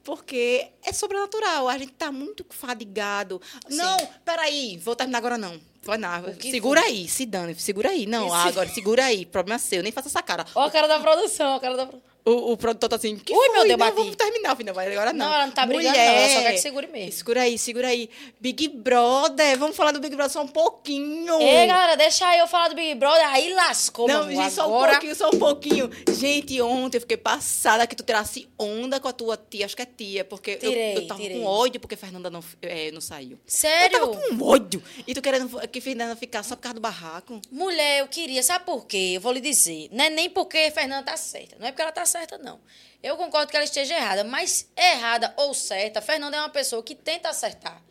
Porque 0.03 0.69
é 0.83 0.93
sobrenatural. 0.93 1.69
A 1.69 1.79
gente 1.79 1.93
tá 1.93 2.11
muito 2.13 2.45
fadigado. 2.51 3.41
Não, 3.69 3.97
peraí, 4.25 4.77
vou 4.79 4.95
terminar 4.97 5.19
agora, 5.19 5.39
não. 5.39 5.61
Vai 5.85 5.99
que 6.39 6.51
Segura 6.51 6.81
aí, 6.81 7.07
se 7.07 7.27
dane, 7.27 7.55
segura 7.57 7.91
aí. 7.91 8.07
Não, 8.07 8.27
Isso. 8.27 8.49
agora, 8.49 8.69
segura 8.71 9.05
aí. 9.05 9.27
Problema 9.27 9.59
seu, 9.59 9.83
nem 9.83 9.93
faça 9.93 10.09
essa 10.09 10.23
cara. 10.23 10.47
Ó 10.55 10.65
a 10.65 10.71
cara 10.71 10.87
da 10.87 10.99
produção, 10.99 11.53
ó 11.53 11.57
a 11.57 11.61
cara 11.61 11.77
da 11.77 11.87
produção. 11.87 12.14
O, 12.27 12.53
o 12.53 12.57
produtor 12.57 12.89
tá 12.89 12.97
assim, 12.97 13.17
que 13.19 13.33
Ui, 13.35 13.39
foi? 13.39 13.49
meu 13.51 13.63
Deus, 13.65 13.69
não, 13.69 13.77
bati. 13.87 13.97
vamos 13.97 14.17
terminar, 14.17 14.57
filha, 14.57 14.73
vai 14.73 14.91
agora 14.91 15.13
não. 15.13 15.27
Não, 15.27 15.35
ela 15.35 15.47
não 15.47 15.53
tá 15.53 15.67
brigando, 15.67 15.89
Mulher, 15.91 16.07
não, 16.09 16.15
ela 16.19 16.29
só 16.35 16.41
quer 16.41 16.53
que 16.53 16.59
segure 16.59 16.87
mesmo. 16.87 17.13
Segura 17.13 17.43
aí, 17.43 17.59
segura 17.59 17.89
aí. 17.89 18.09
Big 18.41 18.69
Brother, 18.69 19.59
vamos 19.59 19.77
falar 19.77 19.93
do 19.93 20.01
Big 20.01 20.17
Brother 20.17 20.33
só 20.33 20.43
um 20.43 20.49
pouquinho. 20.49 21.39
Ei, 21.43 21.67
galera, 21.67 21.97
deixa 21.97 22.35
eu 22.39 22.47
falar 22.47 22.69
do 22.69 22.75
Big 22.75 22.95
Brother, 22.95 23.27
aí 23.29 23.53
lascou, 23.53 24.09
Não, 24.09 24.31
gente, 24.31 24.51
só 24.53 24.67
um 24.67 24.87
pouquinho, 24.89 25.15
só 25.15 25.29
um 25.29 25.39
pouquinho. 25.39 25.91
Gente, 26.19 26.61
ontem 26.63 26.97
eu 26.97 27.01
fiquei 27.03 27.17
passada 27.19 27.87
que 27.87 27.95
tu 27.95 28.03
tirasse 28.03 28.49
onda 28.59 28.99
com 28.99 29.09
a 29.09 29.13
tua 29.13 29.37
tia, 29.37 29.67
acho 29.67 29.77
que 29.77 29.83
é 29.83 29.87
tia, 29.87 30.25
porque 30.25 30.53
eu- 30.53 30.71
Tirei, 30.71 30.97
eu, 30.97 31.07
tava 31.07 31.21
tirei. 31.21 31.39
com 31.41 31.45
ódio 31.45 31.79
porque 31.79 31.95
Fernanda 31.97 32.31
não, 32.31 32.43
eh, 32.63 32.91
não 32.91 33.03
saiu. 33.03 33.39
Sério? 33.47 33.99
Eu 33.99 34.09
tava 34.13 34.29
com 34.39 34.45
ódio. 34.47 34.83
E 35.07 35.13
tu 35.13 35.21
querendo 35.21 35.61
que 35.69 35.81
Fernanda 35.81 36.17
ficasse 36.17 36.49
só 36.49 36.57
por 36.57 36.63
causa 36.63 36.75
do 36.77 36.81
barraco? 36.81 37.39
Mulher, 37.51 38.01
eu 38.01 38.09
queria, 38.09 38.43
sabe 38.43 38.65
por 38.65 38.87
quê? 38.87 39.13
Eu 39.17 39.21
vou 39.21 39.31
lhe 39.33 39.41
dizer. 39.43 39.89
Não 39.93 40.05
é 40.07 40.09
nem 40.09 40.31
porque 40.31 40.71
Fernanda 40.71 41.03
tá 41.03 41.17
certa. 41.19 41.57
Não 41.59 41.67
é 41.67 41.71
porque 41.71 41.83
ela 41.83 41.93
tá 41.93 42.07
certa, 42.07 42.14
não. 42.43 42.61
Eu 43.03 43.17
concordo 43.17 43.51
que 43.51 43.57
ela 43.57 43.65
esteja 43.65 43.95
errada, 43.95 44.25
mas 44.25 44.71
errada 44.77 45.33
ou 45.37 45.53
certa, 45.55 46.01
Fernanda 46.01 46.37
é 46.37 46.41
uma 46.41 46.49
pessoa 46.49 46.83
que 46.83 46.95
tenta 46.95 47.29
acertar. 47.29 47.83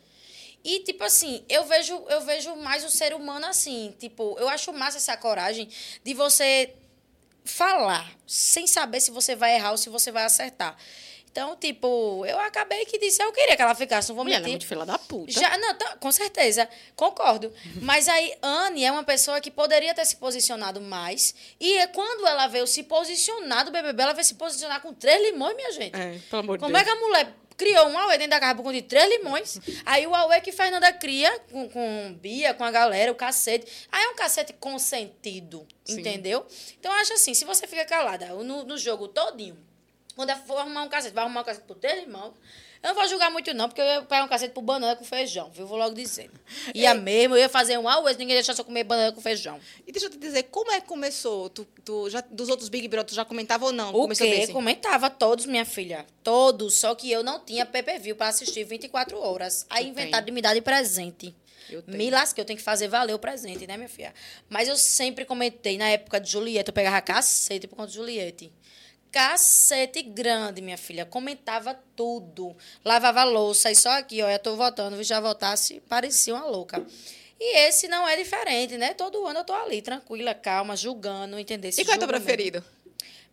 E, 0.64 0.80
tipo 0.80 1.04
assim, 1.04 1.44
eu 1.48 1.64
vejo, 1.66 1.94
eu 2.08 2.22
vejo 2.22 2.56
mais 2.56 2.84
o 2.84 2.90
ser 2.90 3.14
humano 3.14 3.46
assim. 3.46 3.94
Tipo, 3.98 4.36
eu 4.38 4.48
acho 4.48 4.72
massa 4.72 4.96
essa 4.96 5.14
coragem 5.16 5.68
de 6.02 6.14
você 6.14 6.74
falar 7.44 8.10
sem 8.26 8.66
saber 8.66 9.00
se 9.00 9.10
você 9.10 9.36
vai 9.36 9.56
errar 9.56 9.72
ou 9.72 9.76
se 9.76 9.90
você 9.90 10.10
vai 10.10 10.24
acertar. 10.24 10.74
Então, 11.34 11.56
tipo, 11.56 12.24
eu 12.26 12.38
acabei 12.38 12.84
que 12.84 12.96
disse, 12.96 13.20
eu 13.20 13.32
queria 13.32 13.56
que 13.56 13.62
ela 13.62 13.74
ficasse, 13.74 14.08
não 14.08 14.14
vou 14.14 14.24
Mulher, 14.24 14.36
ela 14.36 14.46
é 14.46 14.50
mentir. 14.52 14.68
muito 14.68 14.68
filha 14.68 14.86
da 14.86 14.96
puta. 14.96 15.32
Já, 15.32 15.58
não, 15.58 15.74
tá, 15.74 15.96
com 15.96 16.12
certeza, 16.12 16.68
concordo. 16.94 17.52
Mas 17.82 18.06
aí, 18.06 18.36
Anne 18.40 18.84
é 18.84 18.92
uma 18.92 19.02
pessoa 19.02 19.40
que 19.40 19.50
poderia 19.50 19.92
ter 19.92 20.04
se 20.04 20.14
posicionado 20.14 20.80
mais. 20.80 21.34
E 21.58 21.76
é 21.78 21.88
quando 21.88 22.24
ela 22.24 22.46
veio 22.46 22.68
se 22.68 22.84
posicionar 22.84 23.64
do 23.64 23.72
BBB, 23.72 24.00
ela 24.00 24.12
veio 24.12 24.24
se 24.24 24.36
posicionar 24.36 24.80
com 24.80 24.94
três 24.94 25.20
limões, 25.22 25.56
minha 25.56 25.72
gente. 25.72 25.96
É, 25.96 26.20
pelo 26.30 26.42
amor 26.42 26.56
de 26.56 26.60
Como 26.62 26.72
Deus. 26.72 26.82
é 26.82 26.84
que 26.84 26.90
a 26.96 27.00
mulher 27.00 27.34
criou 27.56 27.88
um 27.88 27.98
Aue 27.98 28.16
dentro 28.16 28.38
da 28.38 28.54
conta 28.54 28.72
de 28.72 28.82
três 28.82 29.08
limões. 29.18 29.58
Aí 29.84 30.06
o 30.06 30.14
Aue 30.14 30.40
que 30.40 30.52
Fernanda 30.52 30.92
cria 30.92 31.36
com, 31.50 31.68
com 31.68 32.14
Bia, 32.20 32.54
com 32.54 32.62
a 32.62 32.70
galera, 32.70 33.10
o 33.10 33.14
cacete. 33.16 33.66
Aí 33.90 34.04
é 34.04 34.08
um 34.10 34.14
cacete 34.14 34.52
consentido, 34.52 35.66
Sim. 35.84 35.98
entendeu? 35.98 36.46
Então 36.78 36.92
eu 36.92 36.98
acho 36.98 37.12
assim, 37.14 37.34
se 37.34 37.44
você 37.44 37.66
fica 37.66 37.84
calada 37.84 38.26
no, 38.26 38.62
no 38.62 38.78
jogo 38.78 39.08
todinho, 39.08 39.58
quando 40.14 40.30
eu 40.30 40.36
for 40.38 40.58
arrumar 40.58 40.82
um 40.82 40.88
cacete, 40.88 41.14
vai 41.14 41.24
arrumar 41.24 41.40
um 41.40 41.44
cacete 41.44 41.66
por 41.66 41.76
três 41.76 42.04
limões. 42.04 42.32
Eu 42.82 42.88
não 42.88 42.94
vou 42.94 43.08
julgar 43.08 43.30
muito, 43.30 43.52
não, 43.54 43.66
porque 43.66 43.80
eu 43.80 43.86
ia 43.86 44.02
pegar 44.02 44.24
um 44.24 44.28
cacete 44.28 44.52
por 44.52 44.60
banana 44.60 44.94
com 44.94 45.04
feijão, 45.04 45.50
viu? 45.50 45.66
Vou 45.66 45.78
logo 45.78 45.94
dizendo. 45.94 46.32
Ia 46.74 46.92
mesmo, 46.94 47.34
eu 47.34 47.40
ia 47.40 47.48
fazer 47.48 47.78
um 47.78 47.88
Aue, 47.88 48.12
ninguém 48.12 48.36
deixar 48.36 48.52
só 48.54 48.62
comer 48.62 48.84
banana 48.84 49.10
com 49.10 49.22
feijão. 49.22 49.58
E 49.86 49.90
deixa 49.90 50.06
eu 50.06 50.10
te 50.10 50.18
dizer, 50.18 50.42
como 50.44 50.70
é 50.70 50.82
que 50.82 50.86
começou? 50.86 51.48
Tu, 51.48 51.66
tu 51.82 52.10
já, 52.10 52.20
dos 52.20 52.50
outros 52.50 52.68
Big 52.68 52.86
Brother, 52.86 53.08
tu 53.08 53.14
já 53.14 53.24
comentava 53.24 53.64
ou 53.64 53.72
não? 53.72 53.88
O 53.88 54.02
começou 54.02 54.26
quê? 54.26 54.36
desse? 54.36 54.52
Comentava 54.52 55.08
todos, 55.08 55.46
minha 55.46 55.64
filha. 55.64 56.04
Todos. 56.22 56.74
Só 56.74 56.94
que 56.94 57.10
eu 57.10 57.22
não 57.22 57.40
tinha 57.40 57.64
PPV 57.64 58.14
pra 58.16 58.28
assistir 58.28 58.64
24 58.64 59.18
horas. 59.18 59.64
Aí 59.70 59.84
Eu 59.84 59.90
inventaram 59.90 60.26
de 60.26 60.30
me 60.30 60.42
dar 60.42 60.52
de 60.52 60.60
presente. 60.60 61.34
Eu 61.70 61.82
tenho. 61.82 61.96
Me 61.96 62.10
lasquei, 62.10 62.42
eu 62.42 62.46
tenho 62.46 62.58
que 62.58 62.62
fazer 62.62 62.88
valer 62.88 63.14
o 63.14 63.18
presente, 63.18 63.66
né, 63.66 63.78
minha 63.78 63.88
filha? 63.88 64.12
Mas 64.50 64.68
eu 64.68 64.76
sempre 64.76 65.24
comentei, 65.24 65.78
na 65.78 65.88
época 65.88 66.20
de 66.20 66.30
Juliette, 66.30 66.68
eu 66.68 66.74
pegava 66.74 67.00
cacete 67.00 67.66
por 67.66 67.76
conta 67.76 67.88
de 67.88 67.94
Juliette. 67.94 68.52
Cacete 69.14 70.02
grande, 70.02 70.60
minha 70.60 70.76
filha. 70.76 71.06
Comentava 71.06 71.72
tudo. 71.94 72.56
Lavava 72.84 73.22
louça. 73.22 73.70
E 73.70 73.76
só 73.76 73.90
aqui, 73.90 74.20
ó, 74.20 74.28
eu 74.28 74.40
tô 74.40 74.56
votando. 74.56 74.96
Se 74.96 75.04
já 75.04 75.20
votasse, 75.20 75.80
parecia 75.88 76.34
uma 76.34 76.44
louca. 76.44 76.84
E 77.38 77.58
esse 77.58 77.86
não 77.86 78.08
é 78.08 78.16
diferente, 78.16 78.76
né? 78.76 78.92
Todo 78.92 79.24
ano 79.24 79.38
eu 79.38 79.44
tô 79.44 79.52
ali, 79.52 79.80
tranquila, 79.80 80.34
calma, 80.34 80.74
julgando, 80.76 81.38
entendeu? 81.38 81.68
Esse 81.68 81.82
E 81.82 81.84
qual 81.84 81.94
é 81.94 81.98
teu 81.98 82.08
preferido? 82.08 82.64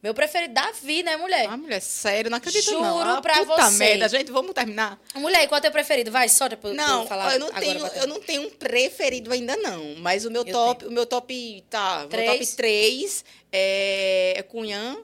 Meu 0.04 0.14
preferido, 0.14 0.54
Davi, 0.54 1.02
né, 1.02 1.18
mulher? 1.18 1.48
Ah, 1.50 1.58
mulher, 1.58 1.82
sério, 1.82 2.30
não 2.30 2.38
acredito 2.38 2.72
não. 2.74 3.00
Juro 3.00 3.10
Ah, 3.10 3.22
pra 3.22 3.38
puta 3.38 3.70
você. 3.72 3.78
merda, 3.78 4.08
gente, 4.08 4.32
vamos 4.32 4.54
terminar? 4.54 5.00
Mulher, 5.16 5.48
qual 5.48 5.58
é 5.58 5.62
teu 5.62 5.72
preferido? 5.72 6.12
Vai, 6.12 6.28
pra, 6.30 6.58
pra 6.58 6.74
Não, 6.74 7.02
eu 7.02 7.08
falar 7.08 7.34
eu 7.34 7.40
não 7.40 7.48
agora 7.48 7.62
tenho, 7.62 7.88
eu 7.88 8.08
não 8.08 8.20
tenho 8.20 8.42
um 8.44 8.50
preferido 8.52 9.32
ainda 9.32 9.58
não, 9.58 9.96
mas 9.98 10.26
o 10.26 10.32
meu 10.32 10.44
Eu 10.46 10.54
top, 10.54 10.86
o 10.86 10.92
meu 10.92 11.08
top, 11.08 11.64
tá, 11.72 12.00
meu 12.02 12.10
top 12.26 12.38
Três? 12.38 12.56
3 12.56 13.26
é, 13.52 14.34
é 14.38 14.44
Cunhã, 14.44 14.98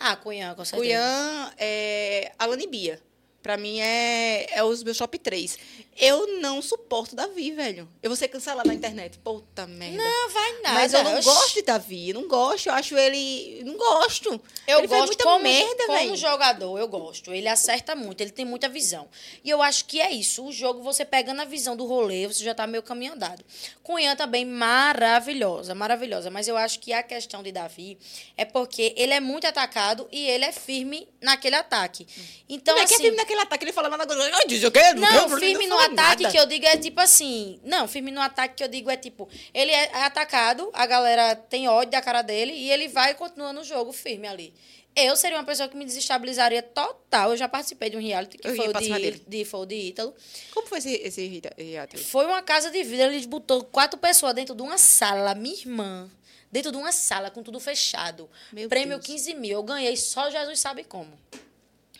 Ah, 0.00 0.16
Cunhã, 0.16 0.54
com 0.54 0.64
certeza. 0.64 0.82
Cunhã, 0.82 1.52
é 1.58 2.32
Alane 2.38 2.66
Bia. 2.66 3.00
Pra 3.42 3.56
mim 3.56 3.80
é, 3.80 4.46
é 4.58 4.64
os 4.64 4.82
meus 4.82 4.98
top 4.98 5.18
3. 5.18 5.58
Eu 6.00 6.40
não 6.40 6.62
suporto 6.62 7.14
Davi, 7.14 7.50
velho. 7.50 7.88
Eu 8.02 8.08
vou 8.10 8.16
ser 8.16 8.28
cancelada 8.28 8.66
na 8.66 8.74
internet. 8.74 9.18
Puta 9.18 9.66
merda. 9.66 10.02
Não, 10.02 10.30
vai 10.30 10.52
nada. 10.62 10.74
Mas 10.74 10.94
eu 10.94 11.04
não 11.04 11.14
Oxi. 11.16 11.24
gosto 11.24 11.54
de 11.54 11.62
Davi, 11.62 12.08
eu 12.08 12.14
não 12.14 12.28
gosto, 12.28 12.68
eu 12.68 12.72
acho 12.72 12.96
ele. 12.96 13.62
Não 13.64 13.76
gosto. 13.76 14.40
Eu 14.66 14.78
ele 14.78 14.86
gosto 14.86 15.06
muita 15.06 15.24
como, 15.24 15.42
merda, 15.42 15.86
como 15.86 15.98
velho. 15.98 16.16
jogador, 16.16 16.78
eu 16.78 16.88
gosto. 16.88 17.32
Ele 17.32 17.48
acerta 17.48 17.94
muito, 17.94 18.20
ele 18.20 18.30
tem 18.30 18.44
muita 18.44 18.68
visão. 18.68 19.08
E 19.44 19.50
eu 19.50 19.60
acho 19.60 19.84
que 19.84 20.00
é 20.00 20.10
isso. 20.10 20.44
O 20.44 20.52
jogo, 20.52 20.82
você 20.82 21.04
pegando 21.04 21.42
a 21.42 21.44
visão 21.44 21.76
do 21.76 21.84
rolê, 21.84 22.26
você 22.26 22.42
já 22.42 22.54
tá 22.54 22.66
meio 22.66 22.82
caminho 22.82 23.12
andado. 23.12 23.44
Cunhã 23.82 24.16
também 24.16 24.44
maravilhosa, 24.44 25.74
maravilhosa. 25.74 26.30
Mas 26.30 26.48
eu 26.48 26.56
acho 26.56 26.78
que 26.80 26.92
a 26.92 27.02
questão 27.02 27.42
de 27.42 27.52
Davi 27.52 27.98
é 28.36 28.44
porque 28.44 28.94
ele 28.96 29.12
é 29.12 29.20
muito 29.20 29.46
atacado 29.46 30.08
e 30.10 30.26
ele 30.28 30.44
é 30.44 30.52
firme 30.52 31.08
naquele 31.20 31.56
ataque. 31.56 32.06
Então, 32.48 32.74
Como 32.74 32.84
é 32.84 32.86
que 32.86 32.94
é 32.94 32.96
assim, 32.96 33.04
firme 33.04 33.16
naquele 33.18 33.40
ataque? 33.40 33.64
Ele 33.64 33.72
fala 33.72 33.88
lá 33.88 33.96
na 33.96 34.04
eu 34.04 34.70
quero. 34.70 35.00
Não, 35.00 35.08
quero, 35.08 35.38
firme 35.38 35.66
no 35.66 35.76
fala 35.76 35.89
ataque 35.92 36.22
nada. 36.22 36.32
que 36.32 36.38
eu 36.38 36.46
digo 36.46 36.66
é 36.66 36.76
tipo 36.76 37.00
assim. 37.00 37.60
Não, 37.64 37.86
firme 37.86 38.10
no 38.10 38.20
ataque 38.20 38.54
que 38.56 38.64
eu 38.64 38.68
digo 38.68 38.90
é 38.90 38.96
tipo. 38.96 39.28
Ele 39.52 39.70
é 39.70 40.04
atacado, 40.04 40.70
a 40.72 40.86
galera 40.86 41.36
tem 41.36 41.68
ódio 41.68 41.92
da 41.92 42.00
cara 42.00 42.22
dele 42.22 42.52
e 42.52 42.70
ele 42.70 42.88
vai 42.88 43.12
e 43.12 43.14
continua 43.14 43.52
no 43.52 43.64
jogo 43.64 43.92
firme 43.92 44.26
ali. 44.26 44.54
Eu 44.96 45.14
seria 45.14 45.38
uma 45.38 45.44
pessoa 45.44 45.68
que 45.68 45.76
me 45.76 45.84
desestabilizaria 45.84 46.62
total. 46.62 47.30
Eu 47.30 47.36
já 47.36 47.48
participei 47.48 47.90
de 47.90 47.96
um 47.96 48.00
reality 48.00 48.36
que 48.38 48.46
Eu 48.48 48.56
foi 48.56 48.68
o 48.68 48.72
de, 48.72 49.20
de, 49.26 49.44
foi 49.44 49.66
de 49.66 49.76
Ítalo. 49.76 50.14
Como 50.52 50.66
foi 50.66 50.78
esse, 50.78 50.94
esse 50.94 51.26
reality? 51.56 51.98
Foi 51.98 52.26
uma 52.26 52.42
casa 52.42 52.70
de 52.70 52.82
vidro, 52.82 53.06
eles 53.06 53.24
botou 53.24 53.62
quatro 53.64 53.98
pessoas 53.98 54.34
dentro 54.34 54.54
de 54.54 54.62
uma 54.62 54.78
sala, 54.78 55.34
minha 55.34 55.54
irmã. 55.54 56.10
Dentro 56.50 56.72
de 56.72 56.76
uma 56.78 56.90
sala, 56.90 57.30
com 57.30 57.42
tudo 57.42 57.60
fechado. 57.60 58.28
Meu 58.52 58.68
Prêmio 58.68 58.96
Deus. 58.96 59.06
15 59.06 59.34
mil. 59.34 59.52
Eu 59.52 59.62
ganhei, 59.62 59.96
só 59.96 60.28
Jesus 60.28 60.58
sabe 60.58 60.82
como. 60.82 61.12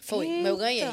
Foi, 0.00 0.26
mas 0.26 0.46
eu 0.46 0.56
ganhei. 0.56 0.88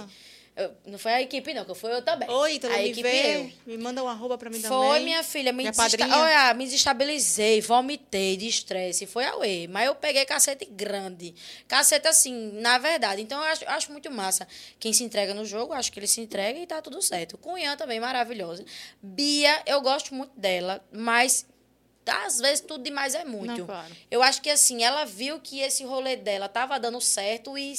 Eu- 0.58 0.76
não 0.88 0.98
foi 0.98 1.14
a 1.14 1.22
equipe, 1.22 1.54
não, 1.54 1.64
que 1.64 1.76
foi 1.76 1.94
eu 1.94 2.02
também. 2.02 2.28
Oi, 2.28 2.56
então 2.56 2.72
a 2.72 2.78
me 2.78 2.86
equipe 2.90 3.04
vê, 3.04 3.38
eu. 3.38 3.52
me 3.68 3.78
manda 3.78 4.04
um 4.04 4.08
arroba 4.08 4.40
pra 4.40 4.50
mim 4.50 4.60
também. 4.60 4.76
Foi, 4.76 5.00
minha 5.02 5.22
filha. 5.24 5.54
Me, 5.54 5.60
Minha 5.64 5.72
desesta... 5.72 6.04
Olha, 6.18 6.52
me 6.56 6.66
desestabilizei, 6.66 7.62
vomitei 7.62 8.36
de 8.36 8.48
estresse. 8.48 9.06
Foi 9.06 9.24
a 9.24 9.36
whey. 9.36 9.68
Mas 9.68 9.86
eu 9.86 9.94
peguei 9.94 10.26
cacete 10.26 10.66
grande. 10.66 11.36
Cacete 11.68 12.08
assim, 12.08 12.52
na 12.54 12.80
verdade. 12.80 13.22
Então, 13.22 13.38
eu 13.38 13.44
acho, 13.46 13.64
acho 13.68 13.92
muito 13.92 14.10
massa. 14.10 14.48
Quem 14.80 14.92
se 14.92 15.04
entrega 15.04 15.32
no 15.36 15.46
jogo, 15.46 15.74
acho 15.74 15.92
que 15.92 16.00
ele 16.00 16.08
se 16.08 16.22
entrega 16.22 16.58
e 16.58 16.66
tá 16.66 16.82
tudo 16.82 17.00
certo. 17.04 17.38
Cunhã 17.38 17.78
também, 17.78 18.00
maravilhosa. 18.00 18.66
Bia, 19.00 19.62
eu 19.68 19.80
gosto 19.82 20.16
muito 20.16 20.32
dela, 20.40 20.84
mas 20.92 21.46
às 22.26 22.40
vezes 22.40 22.62
tudo 22.62 22.84
demais 22.84 23.14
é 23.14 23.26
muito. 23.26 23.46
Não, 23.60 23.66
claro. 23.66 23.94
Eu 24.10 24.24
acho 24.24 24.42
que 24.42 24.50
assim, 24.50 24.84
ela 24.84 25.06
viu 25.06 25.40
que 25.40 25.60
esse 25.60 25.84
rolê 25.84 26.16
dela 26.16 26.48
tava 26.50 26.80
dando 26.80 27.00
certo 27.02 27.58
e 27.58 27.74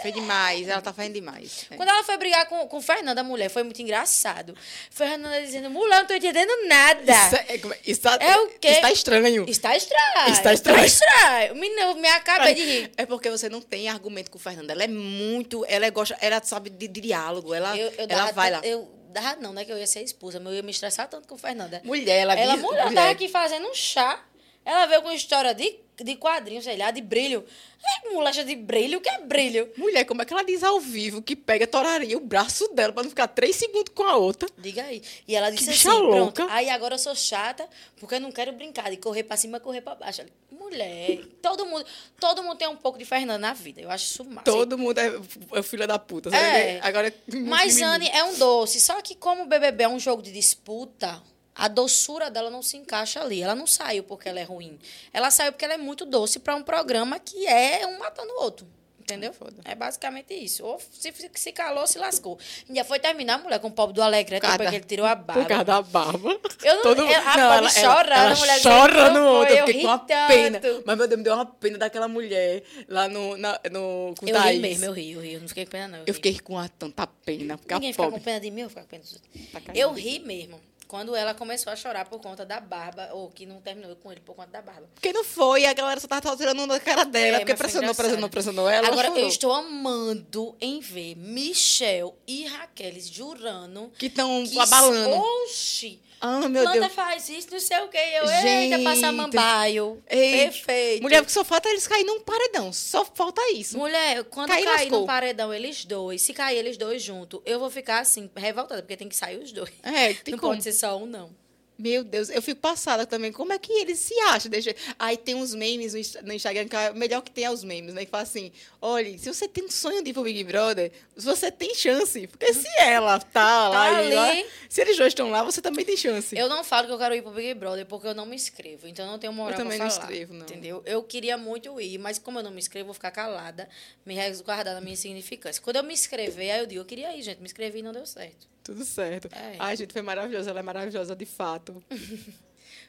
Foi 0.00 0.12
demais, 0.12 0.68
ela 0.68 0.80
tá 0.80 0.92
fazendo 0.92 1.14
demais. 1.14 1.66
É. 1.70 1.76
quando 1.76 1.88
ela 1.88 2.02
foi 2.04 2.16
brigar 2.16 2.46
com, 2.46 2.66
com 2.68 2.80
Fernanda, 2.80 3.22
mulher, 3.22 3.48
foi 3.48 3.62
muito 3.62 3.80
engraçado. 3.82 4.54
Fernanda 4.90 5.40
dizendo, 5.42 5.70
mulher, 5.70 6.00
não 6.00 6.06
tô 6.06 6.14
entendendo 6.14 6.50
nada. 6.68 7.12
Isso, 7.12 7.36
é, 7.36 7.44
é- 7.56 7.78
isso 7.86 8.00
tá, 8.00 8.18
É 8.20 8.36
o 8.38 8.48
quê? 8.58 8.68
Isso 8.68 8.80
tá 8.80 8.92
estranho. 8.92 9.44
Está 9.48 9.76
estranho. 9.76 10.28
Está 10.28 10.52
estranho. 10.52 10.84
estranho. 10.84 11.54
Menina, 11.56 11.94
me 11.94 12.08
acabei 12.08 12.54
de 12.54 12.62
rir. 12.64 12.92
É 12.96 13.06
porque 13.06 13.30
você 13.30 13.48
não 13.48 13.60
tem 13.60 13.88
argumento 13.88 14.30
com 14.30 14.38
Fernanda. 14.38 14.72
Ela 14.72 14.84
é 14.84 14.88
muito. 14.88 15.64
Ela 15.68 15.86
é 15.86 15.90
gosta, 15.90 16.16
ela 16.20 16.40
sabe 16.42 16.70
de, 16.70 16.88
de 16.88 17.00
diálogo. 17.00 17.54
Ela, 17.54 17.76
Eu, 17.76 17.88
eu 17.88 17.94
ela 17.98 18.06
dava 18.06 18.32
vai 18.32 18.50
lá. 18.50 18.60
Eu 18.62 18.88
dava 19.10 19.36
não, 19.36 19.52
né? 19.52 19.64
Que 19.64 19.72
eu 19.72 19.78
ia 19.78 19.86
ser 19.86 20.02
expulsa, 20.02 20.38
mas 20.38 20.48
eu 20.52 20.56
ia 20.56 20.62
me 20.62 20.70
estressar 20.70 21.08
tanto 21.08 21.26
com 21.26 21.36
Fernanda. 21.36 21.80
Mulher, 21.84 22.20
ela 22.20 22.34
Ela, 22.34 22.54
diz- 22.54 22.62
mulher, 22.62 22.92
tava 22.94 23.10
aqui 23.10 23.28
fazendo 23.28 23.66
um 23.68 23.74
chá. 23.74 24.22
Ela 24.64 24.86
veio 24.86 25.02
com 25.02 25.10
história 25.10 25.54
de, 25.54 25.78
de 26.04 26.16
quadrinhos, 26.16 26.64
sei 26.64 26.76
lá, 26.76 26.90
de 26.90 27.00
brilho. 27.00 27.44
Ai, 27.82 28.12
molecha 28.12 28.44
de 28.44 28.54
brilho, 28.54 28.98
o 28.98 29.00
que 29.00 29.08
é 29.08 29.18
brilho? 29.20 29.70
Mulher, 29.76 30.04
como 30.04 30.20
é 30.20 30.24
que 30.24 30.32
ela 30.32 30.42
diz 30.44 30.62
ao 30.62 30.78
vivo 30.80 31.22
que 31.22 31.34
pega 31.34 31.66
toraria 31.66 32.16
o 32.16 32.20
braço 32.20 32.68
dela 32.74 32.92
pra 32.92 33.02
não 33.02 33.10
ficar 33.10 33.28
três 33.28 33.56
segundos 33.56 33.92
com 33.94 34.02
a 34.02 34.16
outra? 34.16 34.48
Diga 34.58 34.82
aí. 34.82 35.02
E 35.26 35.34
ela 35.34 35.50
disse 35.50 35.70
bicha 35.70 35.88
assim, 35.88 35.98
pronto, 35.98 36.40
louca. 36.40 36.46
aí 36.50 36.68
agora 36.68 36.94
eu 36.94 36.98
sou 36.98 37.14
chata, 37.14 37.66
porque 37.98 38.16
eu 38.16 38.20
não 38.20 38.30
quero 38.30 38.52
brincar 38.52 38.90
de 38.90 38.98
correr 38.98 39.22
pra 39.22 39.36
cima, 39.36 39.58
correr 39.58 39.80
pra 39.80 39.94
baixo. 39.94 40.22
Mulher, 40.50 41.24
todo 41.40 41.64
mundo, 41.64 41.86
todo 42.18 42.42
mundo 42.42 42.56
tem 42.58 42.68
um 42.68 42.76
pouco 42.76 42.98
de 42.98 43.04
Fernanda 43.04 43.38
na 43.38 43.54
vida. 43.54 43.80
Eu 43.80 43.90
acho 43.90 44.04
isso 44.04 44.24
massa. 44.24 44.44
Todo 44.44 44.76
mundo 44.76 44.98
é, 44.98 45.12
é 45.54 45.62
filha 45.62 45.86
da 45.86 45.98
puta. 45.98 46.30
sabe? 46.30 46.42
É. 46.42 46.80
Agora, 46.82 47.12
Mas 47.26 47.76
mimimi. 47.76 47.94
Anne 47.94 48.08
é 48.12 48.22
um 48.24 48.34
doce. 48.34 48.78
Só 48.80 49.00
que 49.00 49.14
como 49.14 49.44
o 49.44 49.46
BBB 49.46 49.84
é 49.84 49.88
um 49.88 49.98
jogo 49.98 50.22
de 50.22 50.30
disputa, 50.30 51.20
a 51.54 51.68
doçura 51.68 52.30
dela 52.30 52.50
não 52.50 52.62
se 52.62 52.76
encaixa 52.76 53.20
ali. 53.20 53.42
Ela 53.42 53.54
não 53.54 53.66
saiu 53.66 54.02
porque 54.04 54.28
ela 54.28 54.40
é 54.40 54.44
ruim. 54.44 54.78
Ela 55.12 55.30
saiu 55.30 55.52
porque 55.52 55.64
ela 55.64 55.74
é 55.74 55.78
muito 55.78 56.04
doce 56.04 56.38
para 56.38 56.54
um 56.56 56.62
programa 56.62 57.18
que 57.18 57.46
é 57.46 57.86
um 57.86 57.98
matando 57.98 58.32
o 58.32 58.42
outro. 58.42 58.66
Entendeu? 59.00 59.30
É 59.30 59.32
foda. 59.32 59.56
É 59.64 59.74
basicamente 59.74 60.32
isso. 60.32 60.64
Ou 60.64 60.78
se, 60.92 61.12
se 61.34 61.50
calou, 61.50 61.84
se 61.84 61.98
lascou. 61.98 62.38
Ainda 62.68 62.84
foi 62.84 63.00
terminar, 63.00 63.38
mulher, 63.42 63.58
com 63.58 63.66
o 63.66 63.72
pobre 63.72 63.92
do 63.92 64.00
Alegrete, 64.00 64.40
Por 64.40 64.46
causa 64.46 64.58
depois 64.58 64.66
da- 64.66 64.70
que 64.70 64.76
ele 64.76 64.84
tirou 64.86 65.04
a 65.04 65.16
Por 65.16 65.24
barba. 65.24 65.44
causa 65.46 65.64
da 65.64 65.82
barba. 65.82 66.40
Eu 66.62 66.74
não- 66.76 66.82
Todo- 66.84 67.02
eu- 67.02 67.18
a 67.18 67.36
não, 67.36 67.54
pobre 67.56 67.70
chorando, 67.72 68.12
ela 68.12 68.30
a 68.32 68.36
mulher 68.36 68.60
chorando 68.60 69.08
dizendo, 69.08 69.26
outra. 69.26 69.52
Eu 69.52 69.56
"Eu 69.58 69.66
fiquei 69.66 69.82
com 69.82 69.88
uma 69.88 69.98
tanto." 69.98 70.28
pena. 70.28 70.60
Mas, 70.86 70.96
meu 70.96 71.08
Deus, 71.08 71.18
me 71.18 71.24
deu 71.24 71.34
uma 71.34 71.44
pena 71.46 71.78
daquela 71.78 72.06
mulher 72.06 72.62
lá 72.88 73.08
no, 73.08 73.36
na, 73.36 73.60
no 73.72 74.14
com 74.16 74.28
Eu 74.28 74.34
Thaís. 74.36 74.54
ri 74.54 74.58
mesmo, 74.60 74.84
eu 74.84 74.92
ri, 74.92 75.12
eu 75.12 75.20
ri. 75.20 75.32
Eu 75.34 75.40
não 75.40 75.48
fiquei 75.48 75.64
com 75.64 75.70
pena, 75.72 75.88
não. 75.88 75.98
Eu 75.98 76.04
ri. 76.06 76.12
fiquei 76.12 76.38
com 76.38 76.52
uma 76.52 76.68
tanta 76.68 77.04
pena. 77.08 77.58
Porque 77.58 77.74
Ninguém 77.74 77.90
a 77.90 77.92
fica 77.92 78.04
pobre. 78.04 78.18
com 78.20 78.24
pena 78.24 78.38
de 78.40 78.50
mim, 78.52 78.60
eu 78.60 78.68
fico 78.68 78.80
com 78.80 78.86
pena 78.86 79.02
dos 79.02 79.12
outros. 79.14 79.30
Caramba. 79.52 79.72
Eu 79.74 79.92
ri 79.92 80.20
mesmo. 80.20 80.60
Quando 80.90 81.14
ela 81.14 81.34
começou 81.34 81.72
a 81.72 81.76
chorar 81.76 82.04
por 82.06 82.20
conta 82.20 82.44
da 82.44 82.58
barba, 82.58 83.10
ou 83.12 83.30
que 83.30 83.46
não 83.46 83.60
terminou 83.60 83.94
com 83.94 84.10
ele 84.10 84.20
por 84.22 84.34
conta 84.34 84.50
da 84.50 84.60
barba. 84.60 84.88
Porque 84.92 85.12
não 85.12 85.22
foi, 85.22 85.64
a 85.64 85.72
galera 85.72 86.00
só 86.00 86.08
tava 86.08 86.36
tirando 86.36 86.66
da 86.66 86.80
cara 86.80 87.04
dela. 87.04 87.36
É, 87.36 87.38
porque 87.38 87.54
pressionou, 87.54 87.94
pressionou, 87.94 88.28
pressionou 88.28 88.68
ela. 88.68 88.88
Agora, 88.88 89.06
ela 89.06 89.20
eu 89.20 89.28
estou 89.28 89.52
amando 89.52 90.56
em 90.60 90.80
ver 90.80 91.14
Michel 91.14 92.18
e 92.26 92.44
Raquel 92.44 93.00
jurando 93.00 93.92
Que 93.96 94.06
estão 94.06 94.42
abalando. 94.58 95.10
Oxi! 95.44 96.00
Ah, 96.20 96.48
meu 96.48 96.64
Manda 96.64 96.80
Deus. 96.80 96.92
faz 96.92 97.28
isso, 97.30 97.48
não 97.50 97.58
sei 97.58 97.78
o 97.80 97.88
quê. 97.88 97.98
Eu, 98.14 98.26
Gente. 98.26 98.74
eita, 98.74 98.78
passar 98.84 99.10
mambaio. 99.12 100.02
Ei, 100.08 100.32
Perfeito. 100.44 101.02
Mulher, 101.02 101.22
porque 101.22 101.32
só 101.32 101.42
falta 101.42 101.68
eles 101.70 101.86
caírem 101.86 102.06
num 102.06 102.20
paredão. 102.20 102.72
Só 102.72 103.04
falta 103.06 103.40
isso. 103.52 103.78
Mulher, 103.78 104.24
quando 104.24 104.48
Cair, 104.48 104.90
no 104.90 105.06
paredão 105.06 105.52
eles 105.52 105.84
dois, 105.86 106.20
se 106.20 106.34
cair 106.34 106.58
eles 106.58 106.76
dois 106.76 107.02
juntos, 107.02 107.40
eu 107.46 107.58
vou 107.58 107.70
ficar 107.70 108.00
assim, 108.00 108.30
revoltada, 108.36 108.82
porque 108.82 108.96
tem 108.96 109.08
que 109.08 109.16
sair 109.16 109.38
os 109.38 109.50
dois. 109.50 109.70
É, 109.82 110.12
tem 110.12 110.32
não 110.32 110.38
como. 110.38 110.52
pode 110.52 110.62
ser 110.62 110.72
só 110.72 110.96
um, 110.98 111.06
não. 111.06 111.39
Meu 111.80 112.04
Deus, 112.04 112.28
eu 112.28 112.42
fico 112.42 112.60
passada 112.60 113.06
também. 113.06 113.32
Como 113.32 113.52
é 113.52 113.58
que 113.58 113.72
eles 113.72 113.98
se 113.98 114.14
acham? 114.20 114.50
Deixa... 114.50 114.74
Aí 114.98 115.16
tem 115.16 115.34
uns 115.34 115.54
memes 115.54 115.94
no 115.94 115.98
Insta- 115.98 116.20
no 116.22 116.32
Instagram, 116.32 116.68
que 116.68 116.76
é 116.76 116.90
o 116.90 116.94
melhor 116.94 117.22
que 117.22 117.30
tem 117.30 117.44
é 117.44 117.50
os 117.50 117.64
memes, 117.64 117.94
né? 117.94 118.04
Que 118.04 118.10
fala 118.10 118.22
assim: 118.22 118.52
olha, 118.82 119.16
se 119.18 119.32
você 119.32 119.48
tem 119.48 119.64
um 119.64 119.70
sonho 119.70 120.02
de 120.04 120.10
ir 120.10 120.12
pro 120.12 120.22
Big 120.22 120.44
Brother, 120.44 120.92
você 121.16 121.50
tem 121.50 121.74
chance. 121.74 122.26
Porque 122.26 122.52
se 122.52 122.68
ela 122.78 123.18
tá 123.18 123.68
lá, 123.70 124.02
e 124.02 124.14
lá 124.14 124.30
ali. 124.30 124.46
se 124.68 124.80
eles 124.82 124.96
dois 124.98 125.08
estão 125.12 125.30
lá, 125.30 125.42
você 125.42 125.62
também 125.62 125.84
tem 125.84 125.96
chance. 125.96 126.36
Eu 126.36 126.48
não 126.48 126.62
falo 126.62 126.86
que 126.86 126.92
eu 126.92 126.98
quero 126.98 127.14
ir 127.14 127.22
pro 127.22 127.30
Big 127.32 127.54
Brother 127.54 127.86
porque 127.86 128.06
eu 128.08 128.14
não 128.14 128.26
me 128.26 128.36
inscrevo. 128.36 128.86
Então 128.86 129.06
eu 129.06 129.10
não 129.12 129.18
tenho 129.18 129.32
moral 129.32 129.52
Eu 129.52 129.56
também 129.64 129.78
pra 129.78 129.86
não 129.86 129.90
falar. 129.92 130.04
inscrevo, 130.04 130.34
não. 130.34 130.42
Entendeu? 130.42 130.82
Eu 130.84 131.02
queria 131.02 131.38
muito 131.38 131.80
ir, 131.80 131.96
mas 131.98 132.18
como 132.18 132.38
eu 132.38 132.42
não 132.42 132.50
me 132.50 132.58
inscrevo, 132.58 132.82
eu 132.82 132.86
vou 132.86 132.94
ficar 132.94 133.10
calada, 133.10 133.68
me 134.04 134.14
resguardar 134.14 134.74
da 134.74 134.80
minha 134.82 134.92
insignificância. 134.92 135.62
Quando 135.62 135.76
eu 135.76 135.82
me 135.82 135.94
inscrever, 135.94 136.50
aí 136.50 136.60
eu 136.60 136.66
digo, 136.66 136.80
eu 136.82 136.84
queria 136.84 137.16
ir, 137.16 137.22
gente. 137.22 137.38
Me 137.38 137.46
inscrevi 137.46 137.78
e 137.78 137.82
não 137.82 137.92
deu 137.92 138.04
certo. 138.04 138.48
Tudo 138.70 138.84
certo. 138.84 139.28
É. 139.32 139.56
Ai, 139.58 139.76
gente, 139.76 139.92
foi 139.92 140.00
maravilhosa. 140.00 140.50
Ela 140.50 140.60
é 140.60 140.62
maravilhosa 140.62 141.16
de 141.16 141.26
fato. 141.26 141.82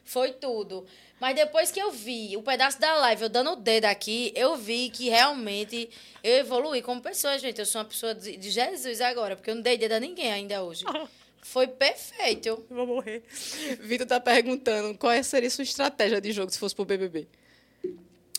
Foi 0.04 0.32
tudo. 0.32 0.84
Mas 1.20 1.34
depois 1.34 1.70
que 1.70 1.80
eu 1.80 1.90
vi 1.92 2.36
o 2.36 2.42
pedaço 2.42 2.80
da 2.80 2.94
live, 2.96 3.22
eu 3.22 3.28
dando 3.28 3.52
o 3.52 3.56
dedo 3.56 3.84
aqui, 3.84 4.32
eu 4.34 4.56
vi 4.56 4.90
que 4.90 5.08
realmente 5.08 5.88
eu 6.22 6.38
evoluí 6.38 6.82
como 6.82 7.00
pessoa, 7.00 7.38
gente. 7.38 7.60
Eu 7.60 7.66
sou 7.66 7.80
uma 7.80 7.84
pessoa 7.88 8.12
de 8.14 8.50
Jesus 8.50 9.00
agora, 9.00 9.36
porque 9.36 9.50
eu 9.50 9.54
não 9.54 9.62
dei 9.62 9.76
dedo 9.76 9.92
a 9.92 10.00
ninguém 10.00 10.32
ainda 10.32 10.62
hoje. 10.62 10.84
Foi 11.40 11.66
perfeito. 11.66 12.64
Vou 12.68 12.86
morrer. 12.86 13.22
Vitor 13.80 14.06
tá 14.06 14.20
perguntando 14.20 14.96
qual 14.98 15.22
seria 15.22 15.50
sua 15.50 15.64
estratégia 15.64 16.20
de 16.20 16.32
jogo 16.32 16.50
se 16.50 16.58
fosse 16.58 16.74
pro 16.74 16.84
BBB. 16.84 17.26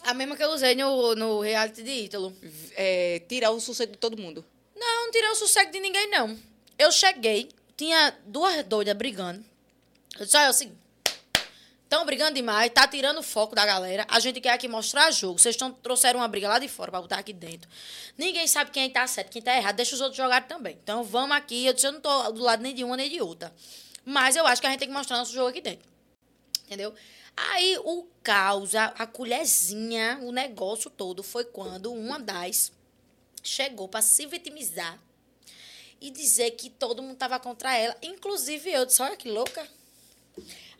A 0.02 0.14
mesma 0.14 0.36
que 0.36 0.44
eu 0.44 0.52
usei 0.52 0.76
no, 0.76 1.16
no 1.16 1.40
reality 1.42 1.84
de 1.84 1.92
Ítalo. 1.92 2.34
É, 2.76 3.22
tirar 3.28 3.52
o 3.52 3.60
sossego 3.60 3.94
de 3.94 3.98
todo 3.98 4.18
mundo. 4.18 4.46
Não, 4.76 5.06
não 5.06 5.12
tirei 5.12 5.30
o 5.30 5.36
sossego 5.36 5.72
de 5.72 5.80
ninguém, 5.80 6.10
não. 6.10 6.53
Eu 6.84 6.92
cheguei, 6.92 7.50
tinha 7.78 8.14
duas 8.26 8.62
doidas 8.66 8.94
brigando. 8.94 9.42
Eu 10.20 10.26
disse, 10.26 10.36
olha, 10.36 10.48
é 10.48 10.50
o 10.50 10.54
seguinte. 10.54 10.78
Estão 11.86 12.06
brigando 12.06 12.34
demais, 12.34 12.70
tá 12.74 12.86
tirando 12.86 13.20
o 13.20 13.24
foco 13.24 13.56
da 13.56 13.66
galera. 13.66 14.06
A 14.10 14.20
gente 14.20 14.42
quer 14.42 14.50
aqui 14.50 14.68
mostrar 14.68 15.10
jogo. 15.10 15.40
Vocês 15.40 15.56
tão, 15.56 15.72
trouxeram 15.72 16.20
uma 16.20 16.28
briga 16.28 16.50
lá 16.50 16.60
de 16.60 16.68
fora 16.68 16.92
pra 16.92 17.02
botar 17.02 17.20
aqui 17.20 17.32
dentro. 17.32 17.70
Ninguém 18.18 18.48
sabe 18.48 18.70
quem 18.70 18.90
tá 18.90 19.08
certo, 19.08 19.30
quem 19.32 19.42
tá 19.42 19.56
errado. 19.56 19.78
Deixa 19.78 19.96
os 19.96 20.02
outros 20.02 20.18
jogarem 20.18 20.46
também. 20.46 20.78
Então 20.84 21.06
vamos 21.06 21.38
aqui. 21.38 21.66
Eu 21.66 21.72
disse, 21.72 21.88
eu 21.88 21.94
não 21.94 22.02
tô 22.02 22.32
do 22.34 22.42
lado 22.42 22.62
nem 22.62 22.76
de 22.76 22.84
uma 22.84 22.98
nem 22.98 23.10
de 23.10 23.22
outra. 23.22 23.54
Mas 24.04 24.36
eu 24.36 24.46
acho 24.46 24.60
que 24.60 24.68
a 24.68 24.70
gente 24.70 24.80
tem 24.80 24.90
que 24.90 24.94
mostrar 24.94 25.18
nosso 25.18 25.32
jogo 25.32 25.48
aqui 25.48 25.62
dentro. 25.62 25.88
Entendeu? 26.66 26.94
Aí 27.38 27.78
o 27.86 28.06
caos, 28.22 28.76
a, 28.76 28.88
a 28.88 29.08
colherzinha, 29.08 30.20
o 30.22 30.34
negócio 30.34 30.90
todo 30.90 31.24
foi 31.24 31.46
quando 31.46 31.94
uma 31.94 32.20
das 32.20 32.74
chegou 33.42 33.88
pra 33.88 34.02
se 34.02 34.26
vitimizar 34.26 35.00
e 36.04 36.12
dizer 36.12 36.52
que 36.52 36.70
todo 36.70 37.02
mundo 37.02 37.16
tava 37.16 37.40
contra 37.40 37.78
ela, 37.78 37.96
inclusive 38.02 38.70
eu. 38.70 38.86
Disse, 38.86 39.02
olha 39.02 39.16
que 39.16 39.30
louca. 39.30 39.66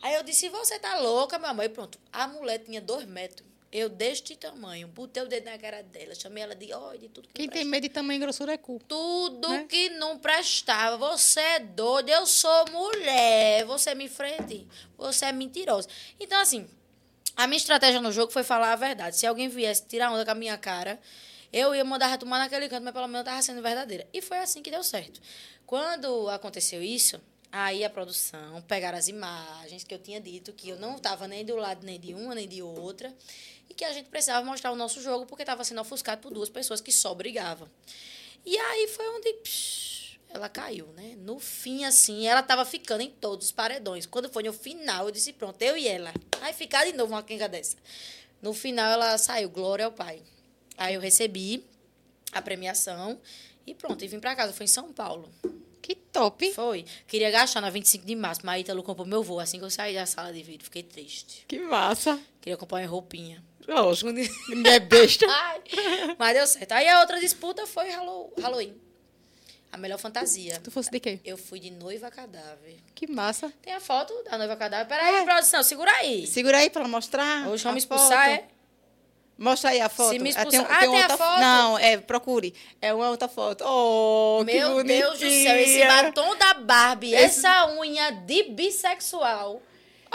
Aí 0.02 0.14
eu 0.16 0.22
disse, 0.22 0.50
você 0.50 0.78
tá 0.78 0.98
louca, 0.98 1.38
meu 1.38 1.48
amor? 1.48 1.64
E 1.64 1.68
pronto. 1.70 1.98
A 2.12 2.28
mulher 2.28 2.58
tinha 2.58 2.78
dois 2.78 3.06
metros. 3.06 3.48
Eu 3.72 3.88
deste 3.88 4.36
tamanho. 4.36 4.86
Botei 4.86 5.22
o 5.22 5.26
dedo 5.26 5.46
na 5.46 5.58
cara 5.58 5.82
dela. 5.82 6.14
Chamei 6.14 6.42
ela 6.42 6.54
de 6.54 6.74
olha, 6.74 6.98
de 6.98 7.08
tudo 7.08 7.26
que 7.26 7.34
Quem 7.34 7.48
tem 7.48 7.64
medo 7.64 7.84
de 7.84 7.88
tamanho 7.88 8.18
e 8.18 8.20
grossura 8.20 8.52
é 8.52 8.58
cu. 8.58 8.78
Tudo 8.86 9.48
né? 9.48 9.64
que 9.66 9.88
não 9.88 10.18
prestava. 10.18 10.98
Você 10.98 11.40
é 11.40 11.58
doida, 11.58 12.10
eu 12.12 12.26
sou 12.26 12.70
mulher. 12.70 13.64
Você 13.64 13.94
me 13.94 14.10
frente. 14.10 14.68
Você 14.98 15.24
é 15.24 15.32
mentirosa. 15.32 15.88
Então, 16.20 16.38
assim, 16.38 16.68
a 17.34 17.46
minha 17.46 17.56
estratégia 17.56 18.00
no 18.00 18.12
jogo 18.12 18.30
foi 18.30 18.44
falar 18.44 18.74
a 18.74 18.76
verdade. 18.76 19.16
Se 19.16 19.26
alguém 19.26 19.48
viesse 19.48 19.86
tirar 19.86 20.12
onda 20.12 20.24
com 20.24 20.32
a 20.32 20.34
minha 20.34 20.58
cara, 20.58 21.00
eu 21.54 21.72
ia 21.72 21.84
mandar 21.84 22.08
retomar 22.08 22.40
naquele 22.40 22.68
canto, 22.68 22.82
mas 22.82 22.92
pelo 22.92 23.06
menos 23.06 23.20
eu 23.20 23.24
tava 23.24 23.40
sendo 23.40 23.62
verdadeira. 23.62 24.04
E 24.12 24.20
foi 24.20 24.38
assim 24.38 24.60
que 24.60 24.72
deu 24.72 24.82
certo. 24.82 25.20
Quando 25.64 26.28
aconteceu 26.28 26.82
isso, 26.82 27.20
aí 27.52 27.84
a 27.84 27.88
produção 27.88 28.60
pegaram 28.62 28.98
as 28.98 29.06
imagens 29.06 29.84
que 29.84 29.94
eu 29.94 29.98
tinha 30.00 30.20
dito 30.20 30.52
que 30.52 30.68
eu 30.68 30.76
não 30.80 30.96
estava 30.96 31.28
nem 31.28 31.44
do 31.44 31.54
lado 31.54 31.86
nem 31.86 32.00
de 32.00 32.12
uma 32.12 32.34
nem 32.34 32.48
de 32.48 32.60
outra 32.60 33.14
e 33.70 33.74
que 33.74 33.84
a 33.84 33.92
gente 33.92 34.08
precisava 34.08 34.44
mostrar 34.44 34.72
o 34.72 34.76
nosso 34.76 35.00
jogo 35.00 35.26
porque 35.26 35.44
estava 35.44 35.62
sendo 35.62 35.80
ofuscado 35.80 36.20
por 36.20 36.34
duas 36.34 36.48
pessoas 36.48 36.80
que 36.80 36.90
só 36.90 37.14
brigavam. 37.14 37.70
E 38.44 38.58
aí 38.58 38.88
foi 38.88 39.08
onde 39.10 39.32
psh, 39.34 40.18
ela 40.30 40.48
caiu, 40.48 40.88
né? 40.88 41.14
No 41.18 41.38
fim, 41.38 41.84
assim, 41.84 42.26
ela 42.26 42.42
tava 42.42 42.64
ficando 42.64 43.02
em 43.02 43.10
todos 43.10 43.46
os 43.46 43.52
paredões. 43.52 44.06
Quando 44.06 44.28
foi 44.28 44.42
no 44.42 44.52
final, 44.52 45.06
eu 45.06 45.12
disse, 45.12 45.32
pronto, 45.32 45.62
eu 45.62 45.76
e 45.76 45.86
ela. 45.86 46.12
Aí 46.40 46.52
ficar 46.52 46.84
de 46.84 46.92
novo 46.94 47.12
uma 47.12 47.22
quenga 47.22 47.48
dessa. 47.48 47.76
No 48.42 48.52
final, 48.52 48.90
ela 48.90 49.16
saiu, 49.16 49.48
glória 49.48 49.84
ao 49.84 49.92
pai. 49.92 50.20
Aí 50.76 50.94
eu 50.94 51.00
recebi 51.00 51.64
a 52.32 52.42
premiação 52.42 53.18
e 53.66 53.74
pronto, 53.74 54.04
e 54.04 54.08
vim 54.08 54.20
pra 54.20 54.34
casa. 54.34 54.52
Foi 54.52 54.64
em 54.64 54.68
São 54.68 54.92
Paulo. 54.92 55.30
Que 55.80 55.94
top. 55.94 56.50
Foi. 56.52 56.84
Queria 57.06 57.30
gastar 57.30 57.60
na 57.60 57.68
25 57.70 58.06
de 58.06 58.14
março, 58.16 58.40
mas 58.44 58.54
a 58.56 58.58
Ítalo 58.60 58.82
comprou 58.82 59.06
meu 59.06 59.22
voo 59.22 59.38
assim 59.38 59.58
que 59.58 59.64
eu 59.64 59.70
saí 59.70 59.94
da 59.94 60.06
sala 60.06 60.32
de 60.32 60.42
vídeo. 60.42 60.64
Fiquei 60.64 60.82
triste. 60.82 61.44
Que 61.46 61.58
massa. 61.60 62.18
Queria 62.40 62.56
comprar 62.56 62.78
uma 62.80 62.86
roupinha. 62.88 63.42
Lógico. 63.68 64.10
Não 64.10 64.20
é 64.70 64.80
besta. 64.80 65.26
Ai, 65.28 65.60
mas 66.18 66.34
deu 66.34 66.46
certo. 66.46 66.72
Aí 66.72 66.88
a 66.88 67.00
outra 67.00 67.20
disputa 67.20 67.66
foi 67.66 67.90
Hallow- 67.90 68.32
Halloween. 68.40 68.74
A 69.70 69.76
melhor 69.76 69.98
fantasia. 69.98 70.60
Tu 70.62 70.70
fosse 70.70 70.90
de 70.90 71.00
quê? 71.00 71.18
Eu 71.24 71.36
fui 71.36 71.58
de 71.60 71.70
noiva 71.70 72.10
cadáver. 72.10 72.76
Que 72.94 73.06
massa. 73.06 73.52
Tem 73.60 73.74
a 73.74 73.80
foto 73.80 74.14
da 74.24 74.38
noiva 74.38 74.56
cadáver. 74.56 74.86
Peraí, 74.86 75.24
produção, 75.24 75.62
segura 75.62 75.90
aí. 75.96 76.26
Segura 76.26 76.58
aí 76.58 76.70
pra 76.70 76.86
mostrar. 76.86 77.48
Hoje 77.48 77.64
vamos 77.64 77.82
expulsar, 77.82 78.28
é? 78.30 78.48
Mostra 79.36 79.70
aí 79.70 79.80
a 79.80 79.88
foto. 79.88 80.10
Se 80.12 80.18
me 80.20 80.28
Ah, 80.28 80.42
expulsar- 80.42 80.62
um- 80.62 80.72
Ah, 80.72 80.78
tem 80.78 80.88
a 80.88 80.92
outra 80.92 81.16
foto? 81.18 81.40
Não, 81.40 81.78
é, 81.78 81.96
procure. 81.98 82.54
É 82.80 82.94
uma 82.94 83.10
outra 83.10 83.26
foto. 83.28 83.64
Oh, 83.66 84.44
que 84.44 84.52
Meu 84.54 84.84
Deus 84.84 85.18
do 85.18 85.28
céu, 85.28 85.56
esse 85.58 85.84
batom 85.86 86.36
da 86.36 86.54
Barbie, 86.54 87.14
Esse- 87.14 87.40
essa 87.40 87.74
unha 87.76 88.10
de 88.12 88.44
bissexual. 88.44 89.60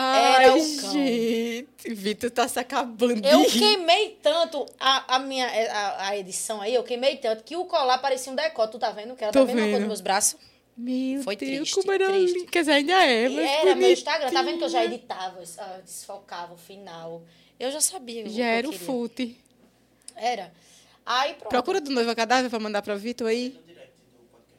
Ai, 0.01 0.45
era 0.45 0.53
o 0.55 0.57
cão. 0.57 0.91
gente. 0.93 1.67
Vitor 1.89 2.31
tá 2.31 2.47
se 2.47 2.57
acabando 2.57 3.27
Eu 3.27 3.45
queimei 3.45 4.17
tanto 4.23 4.65
a, 4.79 5.15
a 5.15 5.19
minha 5.19 5.45
a, 5.45 6.07
a 6.07 6.17
edição 6.17 6.61
aí, 6.61 6.73
eu 6.73 6.83
queimei 6.83 7.17
tanto 7.17 7.43
que 7.43 7.57
o 7.57 7.65
colar 7.65 7.97
parecia 7.97 8.31
um 8.31 8.35
decote. 8.35 8.71
Tu 8.71 8.79
tá 8.79 8.91
vendo? 8.91 9.13
Que 9.17 9.25
era 9.25 9.33
Tô 9.33 9.39
da 9.39 9.45
mesma 9.47 9.61
cor 9.63 9.69
vendo. 9.71 9.79
dos 9.79 9.87
meus 9.87 10.01
braços. 10.01 10.39
Meu 10.77 11.21
Foi 11.23 11.35
Deus, 11.35 11.51
triste, 11.51 11.75
como 11.75 11.91
era 11.91 12.07
triste. 12.07 12.37
lindo. 12.37 12.49
Quer 12.51 12.59
dizer, 12.61 12.71
ainda 12.71 12.93
é, 13.03 13.27
mas 13.27 13.49
era 13.49 13.75
meu 13.75 13.91
Instagram, 13.91 14.31
tá 14.31 14.41
vendo 14.41 14.57
que 14.59 14.63
eu 14.63 14.69
já 14.69 14.85
editava, 14.85 15.43
ah, 15.57 15.79
desfocava 15.83 16.53
o 16.53 16.57
final. 16.57 17.21
Eu 17.59 17.71
já 17.71 17.81
sabia. 17.81 18.27
Já 18.29 18.45
era 18.45 18.69
o 18.69 18.71
fute. 18.73 19.37
Era. 20.15 20.51
Aí 21.05 21.33
pronto. 21.33 21.49
Procura 21.49 21.81
do 21.81 21.91
Noiva 21.91 22.15
Cadáver 22.15 22.49
pra 22.49 22.59
mandar 22.59 22.81
pra 22.81 22.95
Vitor 22.95 23.27
aí. 23.27 23.59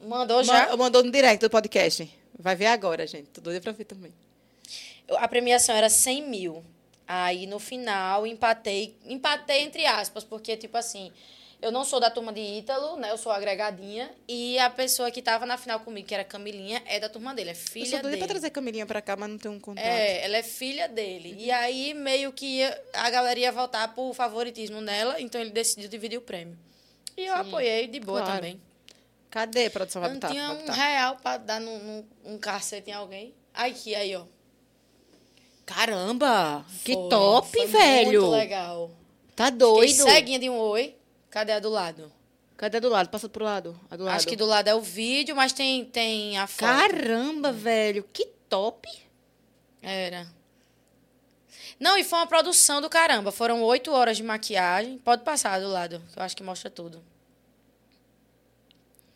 Mandou 0.01 0.43
já. 0.43 0.69
Ma- 0.69 0.77
Mandou 0.77 1.03
no 1.03 1.11
direct 1.11 1.39
do 1.45 1.49
podcast. 1.49 2.09
Vai 2.37 2.55
ver 2.55 2.65
agora, 2.67 3.05
gente. 3.05 3.27
Tô 3.27 3.41
doida 3.41 3.61
pra 3.61 3.71
ver 3.71 3.85
também. 3.85 4.11
Eu- 5.07 5.17
A 5.17 5.27
premiação 5.27 5.75
era 5.75 5.89
100 5.89 6.27
mil. 6.27 6.63
Aí, 7.07 7.45
no 7.45 7.59
final, 7.59 8.25
empatei. 8.25 8.95
Empatei 9.05 9.61
entre 9.61 9.85
aspas, 9.85 10.23
porque, 10.23 10.55
tipo 10.57 10.77
assim, 10.77 11.11
eu 11.61 11.71
não 11.71 11.85
sou 11.85 11.99
da 11.99 12.09
turma 12.09 12.33
de 12.33 12.41
Ítalo, 12.41 12.97
né? 12.97 13.11
Eu 13.11 13.17
sou 13.17 13.31
agregadinha. 13.31 14.09
E 14.27 14.57
a 14.57 14.69
pessoa 14.69 15.11
que 15.11 15.21
tava 15.21 15.45
na 15.45 15.57
final 15.57 15.79
comigo, 15.81 16.07
que 16.07 16.13
era 16.13 16.23
Camilinha, 16.23 16.81
é 16.87 16.99
da 16.99 17.07
turma 17.07 17.35
dele, 17.35 17.49
é 17.49 17.53
Eu 17.53 17.55
sou 17.55 17.65
filha 17.71 17.91
doida 17.91 18.09
dele. 18.09 18.17
pra 18.17 18.27
trazer 18.27 18.49
Camilinha 18.49 18.85
pra 18.85 19.01
cá, 19.01 19.15
mas 19.15 19.29
não 19.29 19.37
tenho 19.37 19.53
um 19.53 19.59
contato. 19.59 19.85
É, 19.85 20.25
ela 20.25 20.37
é 20.37 20.43
filha 20.43 20.87
dele. 20.87 21.35
E 21.37 21.51
aí, 21.51 21.93
meio 21.93 22.33
que 22.33 22.63
a 22.93 23.09
galera 23.11 23.39
ia 23.39 23.51
votar 23.51 23.93
por 23.93 24.13
favoritismo 24.15 24.81
nela, 24.81 25.21
então 25.21 25.39
ele 25.39 25.51
decidiu 25.51 25.87
dividir 25.87 26.17
o 26.17 26.21
prêmio. 26.21 26.57
E 27.15 27.25
eu 27.25 27.35
apoiei 27.35 27.87
de 27.87 27.99
boa 27.99 28.21
claro. 28.21 28.35
também. 28.37 28.59
Cadê 29.29 29.67
a 29.67 29.71
produção? 29.71 30.03
Eu 30.03 30.13
não 30.15 30.19
tinha 30.19 30.51
um 30.51 30.71
real 30.71 31.15
pra 31.17 31.37
dar 31.37 31.59
num, 31.59 31.77
num, 31.79 32.05
um 32.33 32.37
cacete 32.37 32.89
em 32.89 32.93
alguém. 32.93 33.33
Aqui, 33.53 33.93
aí, 33.93 34.15
ó. 34.15 34.23
Caramba! 35.65 36.65
Que 36.83 36.93
Foi, 36.93 37.09
top, 37.09 37.49
foi 37.49 37.67
velho! 37.67 38.21
Muito 38.21 38.31
legal. 38.31 38.91
Tá 39.35 39.45
Fiquei 39.45 39.59
doido. 39.59 40.03
ceguinha 40.03 40.39
de 40.39 40.49
um 40.49 40.57
oi. 40.57 40.95
Cadê 41.31 41.53
a 41.53 41.59
do 41.59 41.69
lado? 41.69 42.11
Cadê 42.57 42.77
a 42.77 42.79
do 42.79 42.89
lado? 42.89 43.09
Passa 43.09 43.27
pro 43.27 43.43
lado. 43.43 43.79
A 43.89 43.95
do 43.95 44.03
lado. 44.03 44.15
Acho 44.15 44.27
que 44.27 44.35
do 44.35 44.45
lado 44.45 44.67
é 44.67 44.75
o 44.75 44.81
vídeo, 44.81 45.35
mas 45.35 45.51
tem, 45.53 45.83
tem 45.85 46.37
a 46.37 46.45
foto. 46.45 46.59
Caramba, 46.69 47.51
velho! 47.51 48.03
Que 48.13 48.25
top! 48.47 48.87
Era. 49.81 50.27
Não, 51.79 51.97
e 51.97 52.03
foi 52.03 52.19
uma 52.19 52.27
produção 52.27 52.79
do 52.79 52.89
caramba. 52.89 53.31
Foram 53.31 53.63
oito 53.63 53.91
horas 53.91 54.17
de 54.17 54.23
maquiagem. 54.23 54.99
Pode 54.99 55.23
passar 55.23 55.59
do 55.59 55.67
lado, 55.67 55.99
que 56.13 56.19
eu 56.19 56.23
acho 56.23 56.37
que 56.37 56.43
mostra 56.43 56.69
tudo. 56.69 57.01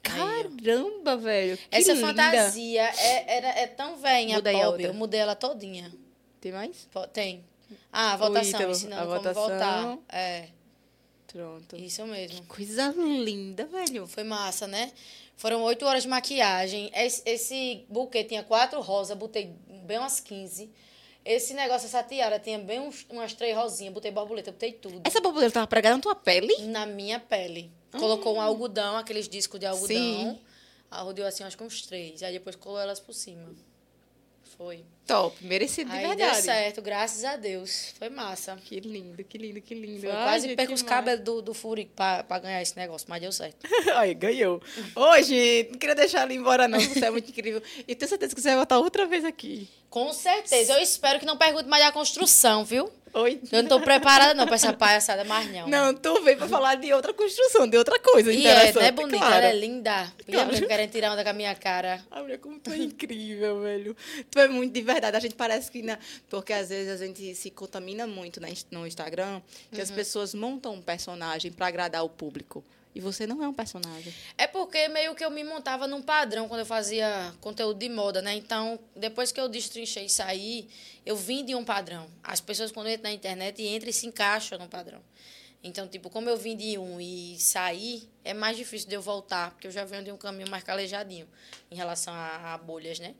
Aí. 0.06 0.44
Caramba, 0.44 1.18
velho! 1.18 1.58
Que 1.58 1.68
Essa 1.72 1.94
linda. 1.94 2.08
fantasia 2.08 2.82
é, 2.82 3.38
era, 3.38 3.48
é 3.50 3.68
tão 3.68 3.98
velha, 3.98 4.38
aí 4.38 4.42
pop. 4.42 4.66
outra. 4.66 4.88
Eu 4.88 4.94
mudei 4.94 5.20
ela 5.20 5.36
todinha. 5.36 5.92
Tem 6.40 6.52
mais? 6.52 6.88
Tem. 7.12 7.44
Ah, 7.92 8.14
a 8.14 8.18
votação, 8.18 8.50
Ítalo, 8.60 8.72
ensinando 8.72 9.02
a 9.02 9.06
como 9.06 9.18
votação. 9.18 9.44
votar. 9.50 9.98
É, 10.10 10.48
Pronto. 11.36 11.76
isso 11.76 12.06
mesmo. 12.08 12.46
Coisa 12.46 12.96
linda, 12.98 13.66
velho. 13.66 14.08
Foi 14.08 14.24
massa, 14.24 14.66
né? 14.68 14.94
Foram 15.36 15.62
oito 15.64 15.86
horas 15.86 16.04
de 16.04 16.08
maquiagem. 16.08 16.90
Esse, 16.96 17.22
esse 17.26 17.86
buquê 17.90 18.24
tinha 18.24 18.42
quatro 18.42 18.80
rosas, 18.80 19.18
botei 19.18 19.54
bem 19.84 19.98
umas 19.98 20.22
15. 20.22 20.72
Esse 21.26 21.54
negócio, 21.54 21.88
essa 21.88 22.02
tiara, 22.02 22.40
tinha 22.40 22.58
bem 22.58 22.80
uns, 22.80 23.06
umas 23.10 23.34
três 23.34 23.54
rosinhas, 23.54 23.94
botei 23.94 24.12
borboleta, 24.12 24.54
botei 24.54 24.72
tudo. 24.72 25.02
Essa 25.04 25.20
borboleta 25.20 25.56
tava 25.56 25.68
pregada 25.68 25.98
na 25.98 26.02
tua 26.02 26.16
pele? 26.16 26.56
Na 26.68 26.86
minha 26.86 27.20
pele. 27.20 27.70
Colocou 27.92 28.38
um 28.38 28.42
algodão, 28.42 28.96
aqueles 28.96 29.28
discos 29.28 29.60
de 29.60 29.66
algodão. 29.66 29.88
Sim. 29.88 30.40
Arrodeou 30.90 31.28
assim, 31.28 31.44
acho 31.44 31.58
que 31.58 31.64
uns 31.66 31.82
três. 31.82 32.24
Aí 32.24 32.32
depois 32.32 32.56
colou 32.56 32.80
elas 32.80 33.02
por 33.02 33.12
cima. 33.12 33.54
Foi. 34.58 34.84
Top, 35.06 35.36
merecido 35.46 35.92
de 35.92 35.98
Aí 35.98 36.08
verdade. 36.08 36.32
deu 36.34 36.42
certo, 36.42 36.82
graças 36.82 37.24
a 37.24 37.36
Deus. 37.36 37.94
Foi 38.00 38.10
massa. 38.10 38.56
Que 38.56 38.80
lindo, 38.80 39.24
que 39.24 39.38
lindo, 39.38 39.62
que 39.62 39.76
lindo. 39.76 40.02
Foi, 40.02 40.12
Ai, 40.12 40.24
quase 40.24 40.48
gente, 40.48 40.58
perco 40.58 40.74
os 40.74 40.82
cabelos 40.82 41.24
do, 41.24 41.42
do 41.44 41.54
Furico 41.54 41.92
pra, 41.96 42.24
pra 42.24 42.40
ganhar 42.40 42.62
esse 42.62 42.76
negócio, 42.76 43.06
mas 43.08 43.22
deu 43.22 43.32
certo. 43.32 43.68
Ai, 43.94 44.16
ganhou. 44.16 44.62
Ô, 44.96 45.22
gente, 45.22 45.72
não 45.74 45.78
queria 45.78 45.94
deixar 45.96 46.22
ela 46.22 46.34
embora, 46.34 46.68
não. 46.68 46.80
Você 46.80 47.06
é 47.06 47.12
muito 47.12 47.30
incrível. 47.30 47.62
E 47.88 47.94
tenho 47.94 48.10
certeza 48.10 48.34
que 48.34 48.42
você 48.42 48.48
vai 48.50 48.58
voltar 48.58 48.80
outra 48.80 49.06
vez 49.06 49.24
aqui. 49.24 49.70
Com 49.92 50.12
certeza. 50.12 50.74
Eu 50.74 50.80
espero 50.82 51.20
que 51.20 51.26
não 51.26 51.38
pergunte 51.38 51.70
mais 51.70 51.84
da 51.84 51.92
construção, 51.92 52.66
viu? 52.66 52.90
Oi? 53.18 53.40
Eu 53.52 53.64
não 53.64 53.70
tô 53.70 53.80
preparada 53.80 54.34
não 54.34 54.46
pra 54.46 54.56
essa 54.56 54.74
palhaçada 54.74 55.24
mais 55.24 55.50
não. 55.52 55.68
Não, 55.70 55.94
tu 55.94 56.22
veio 56.22 56.38
pra 56.38 56.50
falar 56.50 56.76
de 56.76 56.92
outra 56.92 57.14
construção, 57.14 57.66
de 57.68 57.78
outra 57.78 57.98
coisa 58.00 58.30
E 58.32 58.36
é, 58.36 58.40
interessante. 58.40 58.76
não 58.76 58.82
é 58.82 58.92
bonita, 58.92 59.18
claro. 59.18 59.36
ela 59.36 59.46
é 59.48 59.54
linda. 59.58 60.14
E 60.28 60.32
Claro. 60.34 60.50
a 60.56 60.62
querendo 60.68 60.92
tirar 60.92 61.12
onda 61.14 61.24
com 61.24 61.30
a 61.30 61.34
minha 61.34 61.56
cara. 61.56 62.04
Ai, 62.12 62.22
mulher, 62.22 62.40
como 62.40 62.60
tu 62.60 62.72
é 62.72 62.78
incrível, 62.78 63.62
velho. 63.62 63.96
Tu 64.30 64.38
é 64.40 64.48
muito 64.50 64.74
de 64.74 64.82
verdade. 64.82 65.16
A 65.16 65.20
gente 65.22 65.36
parece 65.36 65.72
que. 65.72 65.82
Na... 65.82 65.98
Porque 66.30 66.52
às 66.52 66.68
vezes 66.70 67.02
a 67.02 67.06
gente 67.06 67.34
se 67.36 67.50
contamina 67.52 68.06
muito 68.06 68.42
no 68.72 68.86
Instagram, 68.86 69.42
que 69.72 69.78
Uhum. 69.78 69.84
as 69.84 69.92
pessoas 69.92 70.34
montam 70.34 70.74
um 70.74 70.82
personagem 70.82 71.52
pra 71.54 71.68
agradar 71.68 72.04
o 72.04 72.10
público. 72.10 72.64
E 72.96 73.02
você 73.02 73.28
não 73.28 73.44
é 73.44 73.48
um 73.48 73.54
personagem. 73.54 74.14
É 74.38 74.48
porque 74.48 74.88
meio 74.88 75.14
que 75.14 75.24
eu 75.24 75.30
me 75.30 75.44
montava 75.44 75.86
num 75.86 76.02
padrão 76.02 76.48
quando 76.48 76.62
eu 76.62 76.66
fazia 76.66 77.34
conteúdo 77.42 77.78
de 77.78 77.90
moda, 77.90 78.22
né? 78.22 78.34
Então, 78.36 78.80
depois 78.96 79.34
que 79.34 79.40
eu 79.40 79.50
destrinchei 79.50 80.06
e 80.06 80.10
saí, 80.10 80.70
eu 81.06 81.18
vim 81.18 81.44
de 81.44 81.54
um 81.54 81.66
padrão. 81.66 82.10
As 82.24 82.40
pessoas, 82.40 82.72
quando 82.72 82.90
entram 82.90 83.12
na 83.12 83.12
internet, 83.12 83.62
entram 83.62 83.90
e 83.90 83.94
se 83.94 84.08
encaixam 84.08 84.58
no 84.58 84.70
padrão. 84.70 85.02
Então, 85.62 85.90
tipo, 85.90 86.10
como 86.10 86.30
eu 86.30 86.38
vim 86.38 86.56
de 86.56 86.78
um 86.78 87.02
e 87.02 87.38
saí, 87.38 88.08
é 88.24 88.34
mais 88.34 88.56
difícil 88.56 88.88
de 88.88 88.96
eu 88.96 89.02
voltar, 89.02 89.52
porque 89.52 89.68
eu 89.68 89.72
já 89.72 89.84
venho 89.84 90.04
de 90.04 90.12
um 90.14 90.18
caminho 90.18 90.50
mais 90.50 90.64
calejadinho 90.64 91.28
em 91.70 91.76
relação 91.76 92.14
a, 92.14 92.54
a 92.54 92.58
bolhas, 92.58 92.98
né? 93.00 93.14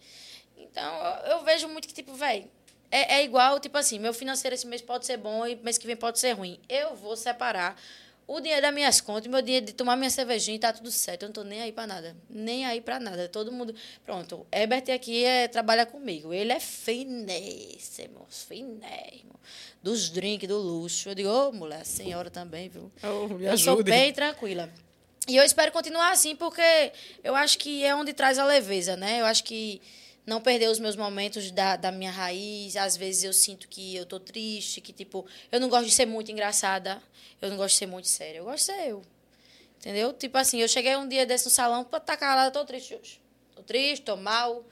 Então, 0.56 0.96
eu, 1.26 1.32
eu 1.32 1.44
vejo 1.44 1.68
muito 1.68 1.86
que, 1.86 1.94
tipo, 1.94 2.14
velho, 2.14 2.50
é, 2.90 3.16
é 3.16 3.24
igual, 3.26 3.60
tipo 3.60 3.78
assim, 3.78 4.00
meu 4.00 4.14
financeiro 4.14 4.54
esse 4.54 4.66
mês 4.68 4.82
pode 4.82 5.06
ser 5.06 5.18
bom 5.18 5.46
e 5.46 5.58
mês 5.58 5.78
que 5.78 5.86
vem 5.86 5.98
pode 5.98 6.18
ser 6.18 6.32
ruim. 6.32 6.60
Eu 6.70 6.96
vou 6.96 7.18
separar 7.18 7.78
o 8.28 8.40
dinheiro 8.40 8.62
das 8.62 8.74
minhas 8.74 9.00
contas, 9.02 9.28
meu 9.28 9.42
dinheiro 9.42 9.66
de 9.68 9.74
tomar 9.74 9.96
minha 9.96 10.10
cervejinha 10.10 10.60
tá 10.60 10.74
tudo 10.74 10.90
certo. 10.92 11.24
Eu 11.24 11.28
não 11.28 11.34
tô 11.34 11.44
nem 11.44 11.62
aí 11.62 11.72
pra 11.72 11.86
nada. 11.86 12.16
Nem 12.30 12.66
aí 12.66 12.82
pra 12.82 13.00
nada. 13.00 13.30
Todo 13.30 13.52
mundo. 13.52 13.76
Pronto, 14.04 14.46
Herbert 14.52 14.90
aqui 14.94 15.24
é, 15.24 15.48
trabalha 15.48 15.86
comigo. 15.86 16.34
Ele 16.34 16.52
é 16.52 16.60
finésimo, 16.60 18.26
finésimo. 18.30 19.40
Dos 19.82 20.10
drinks, 20.10 20.48
do 20.48 20.58
luxo. 20.58 21.10
Eu 21.10 21.16
digo, 21.16 21.30
ô, 21.30 21.52
mulher, 21.52 21.82
a 21.82 21.86
senhora 21.86 22.32
também, 22.32 22.68
viu? 22.68 22.92
Oh, 23.04 23.40
eu 23.40 23.58
sou 23.58 23.84
bem 23.84 24.12
tranquila. 24.12 24.70
E 25.28 25.36
eu 25.36 25.44
espero 25.44 25.72
continuar 25.72 26.12
assim, 26.12 26.36
porque 26.36 26.92
eu 27.24 27.36
acho 27.36 27.58
que 27.58 27.84
é 27.84 27.96
onde 27.96 28.14
traz 28.14 28.38
a 28.38 28.46
leveza, 28.46 28.96
né? 28.96 29.22
Eu 29.22 29.26
acho 29.26 29.44
que 29.44 29.82
não 30.26 30.42
perder 30.42 30.70
os 30.70 30.80
meus 30.80 30.96
momentos 30.96 31.52
da, 31.52 31.76
da 31.76 31.92
minha 31.92 32.12
raiz. 32.12 32.76
Às 32.76 32.98
vezes 32.98 33.24
eu 33.24 33.34
sinto 33.34 33.68
que 33.68 33.96
eu 33.96 34.06
tô 34.06 34.20
triste, 34.20 34.82
que, 34.82 34.92
tipo, 34.92 35.26
eu 35.52 35.60
não 35.60 35.70
gosto 35.70 35.86
de 35.86 35.92
ser 35.92 36.06
muito 36.06 36.32
engraçada, 36.32 37.02
eu 37.42 37.50
não 37.50 37.58
gosto 37.58 37.74
de 37.74 37.80
ser 37.80 37.88
muito 37.88 38.08
séria. 38.08 38.40
Eu 38.40 38.46
gosto 38.46 38.58
de 38.58 38.74
ser 38.74 38.90
eu. 38.90 39.02
Entendeu? 39.78 40.14
Tipo 40.14 40.38
assim, 40.38 40.62
eu 40.62 40.68
cheguei 40.68 40.96
um 40.96 41.08
dia 41.08 41.26
desse 41.26 41.46
no 41.46 41.52
salão, 41.52 41.84
pô, 41.84 42.00
tá 42.00 42.18
calada, 42.18 42.52
tô 42.52 42.66
triste 42.66 42.96
hoje. 42.96 43.22
Tô 43.56 43.62
triste, 43.62 44.04
tô 44.04 44.16
mal. 44.16 44.66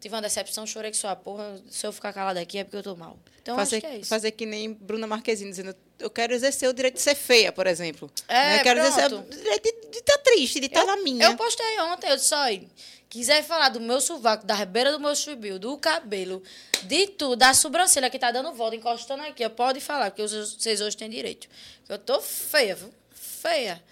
Tive 0.00 0.14
uma 0.14 0.20
decepção, 0.20 0.66
chorei 0.66 0.90
que 0.90 0.96
sou 0.96 1.08
a 1.08 1.16
porra. 1.16 1.60
Se 1.70 1.86
eu 1.86 1.92
ficar 1.92 2.12
calada 2.12 2.40
aqui 2.40 2.58
é 2.58 2.64
porque 2.64 2.76
eu 2.76 2.82
tô 2.82 2.96
mal. 2.96 3.18
Então, 3.40 3.54
fazer, 3.56 3.76
acho 3.76 3.86
que 3.86 3.92
é 3.92 3.98
isso. 3.98 4.08
fazer 4.08 4.32
que 4.32 4.44
nem 4.44 4.72
Bruna 4.72 5.06
Marquezine, 5.06 5.50
dizendo 5.50 5.74
eu 5.98 6.10
quero 6.10 6.34
exercer 6.34 6.68
o 6.68 6.72
direito 6.72 6.94
de 6.96 7.00
ser 7.00 7.14
feia, 7.14 7.52
por 7.52 7.66
exemplo. 7.66 8.10
É, 8.28 8.58
eu 8.58 8.62
quero 8.62 8.80
exercer 8.80 9.06
o 9.06 9.22
pronto. 9.22 9.36
direito 9.36 9.90
de 9.90 9.98
estar 9.98 10.18
triste, 10.18 10.60
de 10.60 10.66
estar 10.66 10.84
na 10.84 10.96
minha. 10.98 11.26
Eu 11.26 11.36
postei 11.36 11.80
ontem, 11.80 12.10
eu 12.10 12.16
disse, 12.16 12.34
olha, 12.34 12.66
quiser 13.08 13.42
falar 13.44 13.68
do 13.70 13.80
meu 13.80 14.00
sovaco, 14.00 14.44
da 14.46 14.64
beira 14.64 14.92
do 14.92 15.00
meu 15.00 15.14
chubio, 15.14 15.58
do 15.58 15.76
cabelo, 15.78 16.42
de 16.84 17.06
tudo, 17.08 17.36
da 17.36 17.54
sobrancelha 17.54 18.10
que 18.10 18.18
tá 18.18 18.30
dando 18.30 18.52
volta, 18.52 18.76
encostando 18.76 19.22
aqui, 19.22 19.44
ó, 19.44 19.48
pode 19.48 19.80
falar, 19.80 20.10
porque 20.10 20.22
vocês 20.22 20.80
hoje 20.80 20.96
têm 20.96 21.08
direito. 21.10 21.48
Eu 21.88 21.98
tô 21.98 22.20
feia, 22.20 22.74
viu? 22.74 22.92
Feia. 23.12 23.82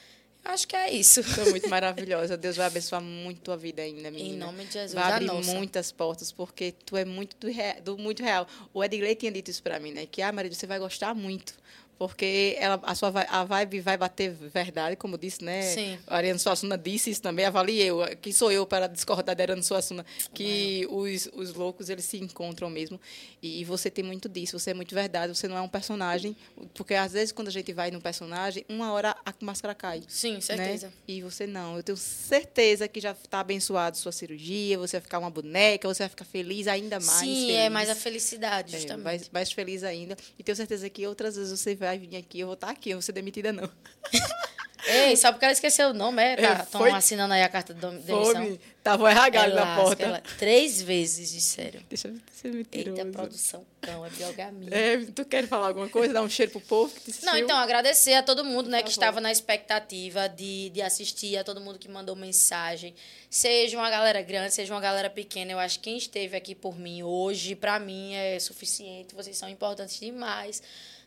Acho 0.45 0.69
que 0.69 0.77
é 0.77 0.93
isso. 0.93 1.23
Sou 1.23 1.47
muito 1.51 1.66
maravilhosa. 1.70 2.36
Deus 2.36 2.57
vai 2.57 2.66
abençoar 2.66 3.01
muito 3.01 3.41
tua 3.41 3.57
vida 3.57 3.81
ainda, 3.81 4.11
menina. 4.11 4.45
nome 4.45 4.66
de 4.66 4.74
Jesus, 4.74 4.93
Vai 4.93 5.05
a 5.05 5.16
abrir 5.16 5.31
muitas 5.55 5.91
portas, 5.91 6.31
porque 6.31 6.73
tu 6.85 6.99
é 6.99 7.05
muito 7.07 7.35
do, 7.39 7.51
rea- 7.51 7.81
do 7.81 7.97
muito 7.97 8.23
real. 8.23 8.47
O 8.74 8.85
Edgley 8.85 9.15
tinha 9.15 9.32
dito 9.32 9.51
isso 9.51 9.62
pra 9.62 9.81
mim, 9.81 9.93
né? 9.93 10.05
Que, 10.05 10.20
ah, 10.20 10.31
Maria, 10.31 10.53
você 10.53 10.66
vai 10.66 10.78
gostar 10.78 11.15
muito. 11.15 11.55
Porque 11.98 12.56
ela, 12.58 12.80
a 12.82 12.94
sua 12.94 13.12
a 13.28 13.44
vibe 13.44 13.80
vai 13.80 13.96
bater 13.96 14.32
verdade, 14.32 14.96
como 14.96 15.16
disse, 15.16 15.44
né? 15.44 15.62
Sim. 15.62 15.98
A 16.06 16.16
Ariane 16.16 16.38
Suassuna 16.38 16.76
disse 16.76 17.10
isso 17.10 17.22
também, 17.22 17.44
avaliei 17.44 17.88
eu. 17.88 18.00
Quem 18.20 18.32
sou 18.32 18.50
eu 18.50 18.66
para 18.66 18.86
discordar 18.86 19.34
da 19.34 19.42
Ariane 19.42 19.62
Suassuna? 19.62 20.04
Que 20.32 20.86
os, 20.90 21.28
os 21.34 21.54
loucos, 21.54 21.88
eles 21.88 22.04
se 22.04 22.18
encontram 22.18 22.68
mesmo. 22.68 23.00
E, 23.42 23.64
você 23.64 23.90
tem 23.90 24.04
muito 24.04 24.28
disso, 24.28 24.58
você 24.58 24.70
é 24.70 24.74
muito 24.74 24.94
verdade, 24.94 25.34
você 25.34 25.46
não 25.46 25.56
é 25.56 25.60
um 25.60 25.68
personagem. 25.68 26.34
Porque, 26.74 26.94
às 26.94 27.12
vezes, 27.12 27.30
quando 27.30 27.48
a 27.48 27.50
gente 27.50 27.72
vai 27.72 27.90
num 27.90 28.00
personagem, 28.00 28.64
uma 28.68 28.92
hora 28.92 29.14
a 29.24 29.34
máscara 29.40 29.74
cai. 29.74 30.02
Sim, 30.08 30.40
certeza. 30.40 30.86
Né? 30.86 30.92
E 31.06 31.22
você 31.22 31.46
não. 31.46 31.76
Eu 31.76 31.82
tenho 31.82 31.96
certeza 31.96 32.88
que 32.88 33.00
já 33.00 33.12
está 33.12 33.40
abençoado 33.40 33.96
sua 33.96 34.12
cirurgia, 34.12 34.78
você 34.78 34.96
vai 34.96 35.02
ficar 35.02 35.18
uma 35.18 35.30
boneca, 35.30 35.86
você 35.86 36.02
vai 36.02 36.08
ficar 36.08 36.24
feliz 36.24 36.66
ainda 36.66 36.96
mais. 36.96 37.20
Sim, 37.20 37.46
feliz. 37.46 37.56
é 37.56 37.68
mais 37.68 37.90
a 37.90 37.94
felicidade, 37.94 38.74
É, 38.74 38.78
justamente. 38.78 39.04
mais, 39.04 39.30
mais 39.30 39.52
feliz 39.52 39.84
ainda. 39.84 40.16
E 40.38 40.42
tenho 40.42 40.56
certeza 40.56 40.88
que 40.88 41.06
outras 41.06 41.36
vezes 41.36 41.58
você 41.58 41.74
vai 41.74 41.84
vir 41.98 42.16
aqui, 42.16 42.40
eu 42.40 42.47
vou 42.47 42.55
estar 42.55 42.70
aqui, 42.70 42.90
eu 42.90 42.94
não 42.94 43.01
vou 43.01 43.06
ser 43.06 43.12
demitida, 43.12 43.52
não. 43.52 43.69
Ei, 44.86 45.16
só 45.16 45.32
porque 45.32 45.47
ela 45.47 45.52
escreveu 45.52 45.89
o 45.89 45.93
nome, 45.94 46.23
é? 46.23 46.35
É, 46.39 46.52
Estão 46.62 46.82
foi- 46.82 46.90
assinando 46.90 47.32
aí 47.32 47.43
a 47.43 47.48
carta 47.48 47.73
de 47.73 47.81
demissão. 47.81 48.23
Fome. 48.35 48.61
Tava 48.82 49.05
o 49.05 49.06
RH 49.09 49.40
ali 49.43 49.55
na 49.55 49.77
porta. 49.77 50.02
ela- 50.02 50.23
Três 50.39 50.82
vezes 50.82 51.32
disseram. 51.32 51.81
Deixa 51.89 52.09
eu 52.09 52.16
ser 52.31 52.52
mentiroso. 52.52 53.01
Eita, 53.01 53.11
produção 53.11 53.65
cão, 53.81 54.05
é 54.05 54.11
pior 54.11 54.35
que 54.35 54.43
a 54.43 54.52
minha. 54.52 54.70
É, 54.70 54.98
tu 55.06 55.24
quer 55.24 55.48
falar 55.48 55.69
alguma 55.69 55.89
coisa? 55.89 56.12
Dar 56.12 56.20
um 56.20 56.28
cheiro 56.28 56.52
pro 56.52 56.61
povo 56.61 56.94
que 57.01 57.11
te 57.11 57.24
Não, 57.24 57.35
então, 57.39 57.56
agradecer 57.56 58.12
a 58.12 58.23
todo 58.23 58.44
mundo 58.44 58.69
né, 58.69 58.82
que 58.82 58.90
estava 58.90 59.23
na 59.23 59.32
expectativa 59.32 60.28
de, 60.28 60.69
de 60.69 60.82
assistir, 60.82 61.39
a 61.39 61.44
todo 61.44 61.62
mundo 61.62 61.78
que 61.78 61.89
mandou 61.89 62.15
mensagem. 62.15 62.94
Seja 63.31 63.78
uma 63.78 63.89
galera 63.89 64.20
grande, 64.20 64.52
seja 64.52 64.74
uma 64.74 64.82
galera 64.82 65.09
pequena. 65.09 65.51
Eu 65.52 65.59
acho 65.59 65.78
que 65.78 65.85
quem 65.85 65.97
esteve 65.97 66.36
aqui 66.36 66.55
por 66.55 66.78
mim 66.78 67.02
hoje, 67.02 67.55
para 67.55 67.78
mim, 67.78 68.12
é 68.12 68.39
suficiente. 68.39 69.15
Vocês 69.15 69.35
são 69.39 69.48
importantes 69.48 69.98
demais 69.98 70.62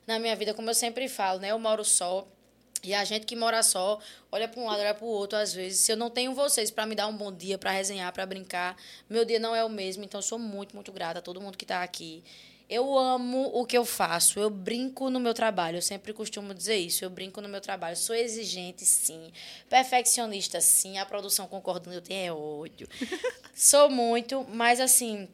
na 0.08 0.18
minha 0.18 0.36
vida, 0.36 0.54
como 0.54 0.70
eu 0.70 0.74
sempre 0.74 1.10
falo, 1.10 1.40
né? 1.40 1.52
Eu 1.52 1.60
moro 1.60 1.84
só. 1.84 2.26
E 2.84 2.94
a 2.94 3.04
gente 3.04 3.26
que 3.26 3.36
mora 3.36 3.62
só, 3.62 4.00
olha 4.32 4.48
para 4.48 4.62
um 4.62 4.66
lado, 4.66 4.80
olha 4.80 4.94
para 4.94 5.04
o 5.04 5.08
outro, 5.10 5.38
às 5.38 5.54
vezes. 5.54 5.80
Se 5.80 5.92
eu 5.92 5.98
não 5.98 6.10
tenho 6.10 6.34
vocês 6.34 6.72
para 6.72 6.86
me 6.86 6.96
dar 6.96 7.08
um 7.08 7.18
bom 7.18 7.32
dia, 7.32 7.58
para 7.58 7.72
resenhar, 7.72 8.14
para 8.14 8.26
brincar, 8.26 8.78
meu 9.10 9.26
dia 9.26 9.40
não 9.40 9.54
é 9.54 9.64
o 9.64 9.70
mesmo. 9.70 10.04
Então, 10.04 10.20
eu 10.20 10.24
sou 10.24 10.40
muito, 10.40 10.74
muito 10.74 10.92
grata 10.92 11.20
a 11.20 11.22
todo 11.22 11.42
mundo 11.42 11.58
que 11.58 11.66
está 11.66 11.84
aqui. 11.84 12.24
Eu 12.70 12.98
amo 12.98 13.50
o 13.54 13.66
que 13.66 13.78
eu 13.78 13.84
faço. 13.84 14.40
Eu 14.40 14.50
brinco 14.50 15.10
no 15.10 15.20
meu 15.20 15.34
trabalho. 15.34 15.78
Eu 15.78 15.82
sempre 15.82 16.14
costumo 16.14 16.54
dizer 16.54 16.76
isso. 16.78 17.04
Eu 17.04 17.10
brinco 17.10 17.42
no 17.42 17.50
meu 17.50 17.62
trabalho. 17.62 17.96
Sou 17.96 18.16
exigente, 18.16 18.86
sim. 18.86 19.32
Perfeccionista, 19.70 20.62
sim. 20.62 20.98
A 20.98 21.06
produção 21.06 21.48
concordando, 21.48 21.96
eu 21.96 22.02
tenho 22.02 22.28
é 22.28 22.32
ódio. 22.32 22.88
Sou 23.56 23.90
muito, 23.90 24.46
mas 24.50 24.80
assim, 24.80 25.28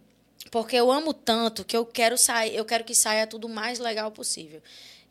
porque 0.54 0.76
eu 0.76 0.92
amo 0.92 1.16
tanto 1.16 1.66
que 1.66 1.76
eu 1.76 1.84
quero 1.84 2.16
sair, 2.16 2.56
eu 2.56 2.64
quero 2.64 2.84
que 2.84 2.94
saia 2.94 3.26
tudo 3.26 3.48
o 3.48 3.50
mais 3.50 3.80
legal 3.80 4.12
possível. 4.12 4.62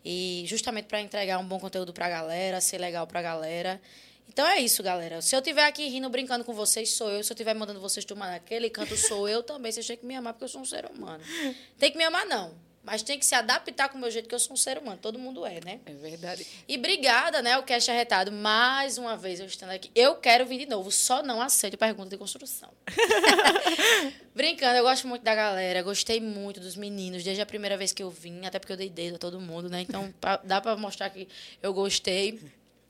E 0.03 0.45
justamente 0.47 0.85
para 0.85 1.01
entregar 1.01 1.37
um 1.37 1.45
bom 1.45 1.59
conteúdo 1.59 1.91
para 1.91 2.05
a 2.05 2.09
galera, 2.09 2.61
ser 2.61 2.77
legal 2.77 3.05
para 3.05 3.19
a 3.19 3.23
galera. 3.23 3.81
Então 4.29 4.47
é 4.47 4.61
isso, 4.61 4.81
galera. 4.81 5.21
Se 5.21 5.35
eu 5.35 5.39
estiver 5.39 5.65
aqui 5.65 5.85
rindo, 5.89 6.09
brincando 6.09 6.45
com 6.45 6.53
vocês, 6.53 6.91
sou 6.93 7.09
eu. 7.09 7.21
Se 7.25 7.33
eu 7.33 7.35
estiver 7.35 7.53
mandando 7.53 7.81
vocês 7.81 8.05
tomar 8.05 8.31
naquele 8.31 8.69
canto, 8.69 8.95
sou 8.95 9.27
eu 9.27 9.43
também. 9.43 9.69
Vocês 9.69 9.85
têm 9.85 9.97
que 9.97 10.05
me 10.05 10.15
amar 10.15 10.31
porque 10.31 10.45
eu 10.45 10.49
sou 10.49 10.61
um 10.61 10.65
ser 10.65 10.85
humano. 10.85 11.21
Tem 11.77 11.91
que 11.91 11.97
me 11.97 12.05
amar, 12.05 12.25
não. 12.25 12.53
Mas 12.83 13.01
tem 13.01 13.17
que 13.17 13.25
se 13.25 13.33
adaptar 13.33 13.87
com 13.87 13.97
o 13.97 14.01
meu 14.01 14.11
jeito, 14.11 14.27
que 14.27 14.35
eu 14.35 14.39
sou 14.39 14.53
um 14.53 14.57
ser 14.57 14.77
humano. 14.77 14.99
Todo 15.01 15.17
mundo 15.17 15.45
é, 15.45 15.59
né? 15.63 15.79
É 15.85 15.93
verdade. 15.93 16.45
E 16.67 16.77
obrigada, 16.77 17.41
né, 17.41 17.57
o 17.57 17.63
Cast 17.63 17.89
Arretado, 17.89 18.29
mais 18.31 18.97
uma 18.97 19.15
vez 19.15 19.39
eu 19.39 19.45
estando 19.45 19.69
aqui. 19.69 19.89
Eu 19.95 20.15
quero 20.15 20.45
vir 20.45 20.59
de 20.59 20.65
novo, 20.65 20.91
só 20.91 21.23
não 21.23 21.41
aceito 21.41 21.77
pergunta 21.77 22.09
de 22.09 22.17
construção. 22.17 22.69
Brincando, 24.35 24.77
eu 24.77 24.83
gosto 24.83 25.07
muito 25.07 25.21
da 25.23 25.33
galera, 25.35 25.81
gostei 25.81 26.19
muito 26.19 26.59
dos 26.59 26.75
meninos, 26.75 27.23
desde 27.23 27.41
a 27.41 27.45
primeira 27.45 27.77
vez 27.77 27.93
que 27.93 28.01
eu 28.03 28.09
vim, 28.09 28.45
até 28.45 28.59
porque 28.59 28.73
eu 28.73 28.77
dei 28.77 28.89
dedo 28.89 29.15
a 29.15 29.19
todo 29.19 29.39
mundo, 29.39 29.69
né? 29.69 29.81
Então 29.81 30.11
pa- 30.19 30.41
dá 30.43 30.59
pra 30.59 30.75
mostrar 30.75 31.09
que 31.09 31.27
eu 31.61 31.73
gostei. 31.73 32.39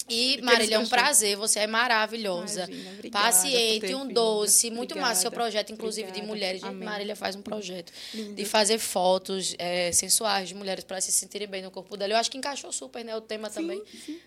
E, 0.10 0.42
Marília, 0.42 0.76
é 0.76 0.80
um 0.80 0.88
prazer, 0.88 1.36
você 1.38 1.60
é 1.60 1.68
maravilhosa. 1.68 2.66
Imagina, 2.66 2.92
obrigada 2.92 3.26
paciente, 3.26 3.96
um 3.96 4.08
doce, 4.08 4.70
muito 4.70 4.98
massa. 4.98 5.22
Seu 5.22 5.28
Obrigada, 5.30 5.52
projeto, 5.52 5.72
inclusive, 5.72 6.08
de 6.08 6.20
obrigada. 6.20 6.34
mulheres. 6.34 6.62
Gente, 6.62 6.70
Amém. 6.70 6.86
Marília 6.86 7.16
faz 7.16 7.36
um 7.36 7.42
projeto 7.42 7.92
de 8.14 8.46
fazer 8.46 8.80
fotos 8.80 9.56
é, 9.58 9.92
sensuais 9.92 10.50
de 10.50 10.56
mulheres 10.56 10.84
para 10.84 11.00
se 11.00 11.12
sentirem 11.12 11.48
bem 11.48 11.62
no 11.62 11.72
corpo 11.72 11.96
dela. 11.96 12.14
Eu 12.14 12.18
acho 12.18 12.30
que 12.30 12.38
encaixou 12.38 12.72
super, 12.72 13.04
né? 13.04 13.16
O 13.16 13.22
tema 13.22 13.50
também, 13.50 13.82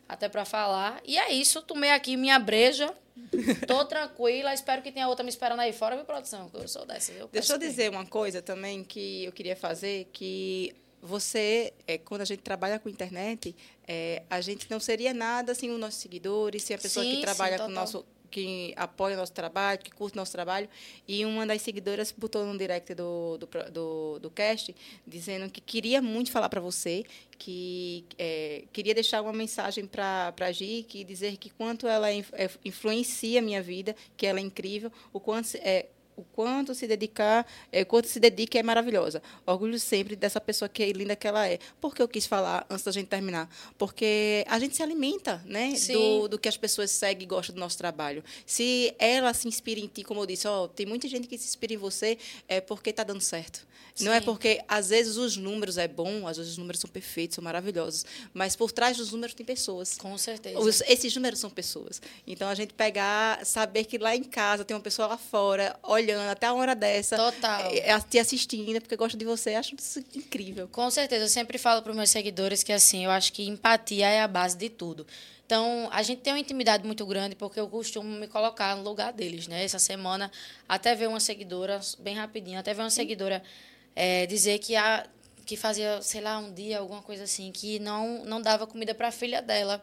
até 0.08 0.28
para 0.28 0.44
falar. 0.44 1.00
E 1.04 1.18
é 1.18 1.32
isso, 1.32 1.60
tomei 1.62 1.90
aqui 1.90 2.16
minha 2.16 2.38
breja. 2.38 2.92
Tô 3.66 3.84
tranquila, 3.84 4.52
espero 4.52 4.82
que 4.82 4.92
tenha 4.92 5.08
outra 5.08 5.24
me 5.24 5.30
esperando 5.30 5.60
aí 5.60 5.72
fora, 5.72 5.94
minha 5.94 6.04
produção, 6.04 6.50
que 6.50 6.56
eu 6.56 6.68
sou 6.68 6.84
dessa. 6.84 7.12
Deixa 7.32 7.54
eu 7.54 7.58
dizer 7.58 7.90
uma 7.90 8.04
coisa 8.04 8.42
também 8.42 8.84
que 8.84 9.24
eu 9.24 9.32
queria 9.32 9.56
fazer, 9.56 10.08
que 10.12 10.74
você, 11.02 11.73
é, 11.86 11.98
quando 11.98 12.23
a 12.23 12.24
gente 12.24 12.43
trabalha 12.43 12.78
com 12.78 12.89
internet, 12.89 13.55
é, 13.86 14.23
a 14.28 14.40
gente 14.40 14.70
não 14.70 14.81
seria 14.81 15.14
nada 15.14 15.55
sem 15.55 15.70
os 15.70 15.78
nossos 15.78 16.01
seguidores, 16.01 16.62
sem 16.62 16.74
a 16.74 16.78
pessoa 16.78 17.05
Sim, 17.05 17.10
que 17.10 17.16
sim, 17.16 17.23
trabalha 17.23 17.59
com 17.59 17.66
o 17.66 17.68
nosso 17.68 18.05
que 18.31 18.74
apoia 18.77 19.14
o 19.14 19.18
nosso 19.18 19.32
trabalho, 19.32 19.78
que 19.78 19.90
curte 19.90 20.16
o 20.16 20.20
nosso 20.20 20.32
trabalho. 20.32 20.68
E 21.06 21.24
uma 21.24 21.47
das 21.47 21.62
seguidoras 21.62 22.12
botou 22.12 22.44
no 22.44 22.59
direct 22.59 22.94
do, 22.94 23.39
do, 23.39 23.48
do, 23.70 24.18
do 24.18 24.31
cast 24.31 24.74
dizendo 25.06 25.51
que 25.51 25.60
queria 25.60 26.02
muito 26.02 26.31
falar 26.31 26.48
para 26.48 26.60
você, 26.60 27.05
que 27.39 28.05
é, 28.18 28.64
queria 28.73 28.94
deixar 28.94 29.23
uma 29.23 29.32
mensagem 29.32 29.86
para 29.86 30.35
a 30.39 30.52
Gi, 30.52 30.85
que 30.89 31.05
dizer 31.05 31.36
que 31.36 31.51
quanto 31.51 31.86
ela 31.86 32.12
é, 32.12 32.23
influencia 32.64 33.39
a 33.39 33.43
minha 33.43 33.62
vida, 33.62 33.97
que 34.16 34.27
ela 34.27 34.39
é 34.39 34.43
incrível, 34.43 34.93
o 35.12 35.20
quanto 35.20 35.56
é, 35.56 35.86
o 36.16 36.24
quanto 36.24 36.74
se 36.74 36.86
dedicar, 36.86 37.47
é, 37.70 37.82
o 37.82 37.86
quanto 37.86 38.09
se 38.09 38.18
dedica 38.18 38.59
é 38.59 38.62
maravilhosa. 38.62 39.22
Orgulho 39.47 39.78
sempre 39.78 40.16
dessa 40.16 40.40
pessoa 40.40 40.68
que 40.68 40.82
é 40.82 40.90
linda 40.93 41.14
que 41.14 41.26
ela 41.28 41.47
é. 41.47 41.59
Por 41.80 41.94
que 41.94 42.01
eu 42.02 42.09
quis 42.09 42.26
falar 42.26 42.66
antes 42.70 42.84
da 42.84 42.90
gente 42.93 43.09
terminar? 43.09 43.48
Porque 43.76 44.44
a 44.48 44.59
gente 44.59 44.74
se 44.74 44.82
alimenta, 44.82 45.43
né, 45.44 45.74
Sim. 45.76 45.93
do, 45.93 46.28
do 46.28 46.38
que 46.38 46.48
as 46.48 46.56
pessoas 46.56 46.90
seguem 46.90 47.24
e 47.24 47.26
gostam 47.26 47.55
do 47.55 47.59
nosso 47.60 47.76
trabalho. 47.76 48.24
Se 48.47 48.94
ela 48.98 49.32
se 49.34 49.47
inspira 49.47 49.78
em 49.80 49.86
ti, 49.86 50.02
como 50.02 50.20
eu 50.22 50.26
disse, 50.26 50.48
ó, 50.48 50.66
tem 50.68 50.86
muita 50.86 51.06
gente 51.09 51.28
que 51.28 51.36
se 51.36 51.47
inspira 51.48 51.74
em 51.74 51.76
você 51.76 52.16
é 52.48 52.60
porque 52.60 52.90
está 52.90 53.05
dando 53.05 53.20
certo. 53.20 53.66
Não 54.01 54.12
é 54.12 54.18
Sim. 54.18 54.26
porque 54.26 54.60
às 54.68 54.90
vezes 54.90 55.16
os 55.16 55.38
números 55.38 55.78
é 55.78 55.88
bom, 55.88 56.26
às 56.28 56.36
vezes 56.36 56.52
os 56.52 56.59
números 56.59 56.80
são 56.80 56.90
perfeitos, 56.90 57.34
são 57.36 57.43
maravilhosos, 57.43 58.05
mas 58.34 58.55
por 58.55 58.70
trás 58.70 58.97
dos 58.98 59.10
números 59.10 59.34
tem 59.34 59.44
pessoas. 59.47 59.97
Com 59.97 60.16
certeza. 60.18 60.59
Os- 60.59 60.82
esses 60.82 61.14
números 61.14 61.38
são 61.38 61.48
pessoas. 61.48 62.02
Então 62.26 62.47
a 62.48 62.55
gente 62.55 62.74
pegar, 62.74 63.44
saber 63.47 63.84
que 63.84 63.97
lá 63.97 64.14
em 64.14 64.22
casa 64.22 64.66
tem 64.66 64.76
uma 64.76 64.82
pessoa 64.82 65.09
lá 65.09 65.16
fora 65.16 65.78
olhando 66.12 66.30
até 66.30 66.46
a 66.46 66.54
hora 66.54 66.74
dessa, 66.74 67.16
Total. 67.16 67.60
é, 67.72 67.90
é, 67.90 68.00
te 68.00 68.18
assistindo 68.18 68.80
porque 68.80 68.96
gosta 68.96 69.16
de 69.18 69.24
você, 69.24 69.54
acho 69.54 69.74
isso 69.76 69.98
incrível. 70.14 70.68
Com 70.68 70.90
certeza, 70.90 71.24
eu 71.24 71.28
sempre 71.28 71.58
falo 71.58 71.82
para 71.82 71.90
os 71.90 71.96
meus 71.96 72.10
seguidores 72.10 72.62
que 72.62 72.72
assim, 72.72 73.04
eu 73.04 73.10
acho 73.10 73.32
que 73.32 73.46
empatia 73.46 74.08
é 74.08 74.22
a 74.22 74.28
base 74.28 74.56
de 74.56 74.68
tudo. 74.68 75.06
Então, 75.44 75.88
a 75.92 76.02
gente 76.02 76.22
tem 76.22 76.32
uma 76.32 76.40
intimidade 76.40 76.84
muito 76.84 77.06
grande 77.06 77.36
porque 77.36 77.60
eu 77.60 77.68
costumo 77.68 78.08
me 78.08 78.26
colocar 78.26 78.74
no 78.76 78.82
lugar 78.82 79.12
deles, 79.12 79.46
né? 79.46 79.62
Essa 79.62 79.78
semana, 79.78 80.30
até 80.68 80.94
ver 80.94 81.08
uma 81.08 81.20
seguidora, 81.20 81.80
bem 82.00 82.16
rapidinho, 82.16 82.58
até 82.58 82.74
ver 82.74 82.82
uma 82.82 82.90
seguidora 82.90 83.40
eh, 83.94 84.26
dizer 84.26 84.58
que, 84.58 84.74
a, 84.74 85.06
que 85.47 85.56
fazia, 85.56 86.02
sei 86.02 86.20
lá, 86.20 86.39
um 86.39 86.52
dia, 86.52 86.81
alguma 86.81 87.01
coisa 87.01 87.23
assim, 87.23 87.52
que 87.52 87.78
não, 87.78 88.24
não 88.24 88.43
dava 88.43 88.66
comida 88.66 88.94
para 88.94 89.09
a 89.09 89.12
filha 89.12 89.40
dela. 89.40 89.82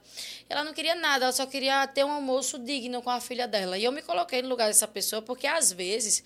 Ela 0.50 0.64
não 0.64 0.74
queria 0.74 0.94
nada, 0.94 1.26
ela 1.26 1.32
só 1.32 1.46
queria 1.46 1.88
ter 1.88 2.04
um 2.04 2.12
almoço 2.12 2.60
digno 2.60 3.02
com 3.02 3.10
a 3.10 3.22
filha 3.22 3.48
dela. 3.48 3.78
E 3.78 3.84
eu 3.86 3.92
me 3.92 4.02
coloquei 4.02 4.42
no 4.42 4.50
lugar 4.50 4.68
dessa 4.68 4.88
pessoa 4.88 5.22
porque, 5.22 5.48
às 5.48 5.72
vezes, 5.72 6.22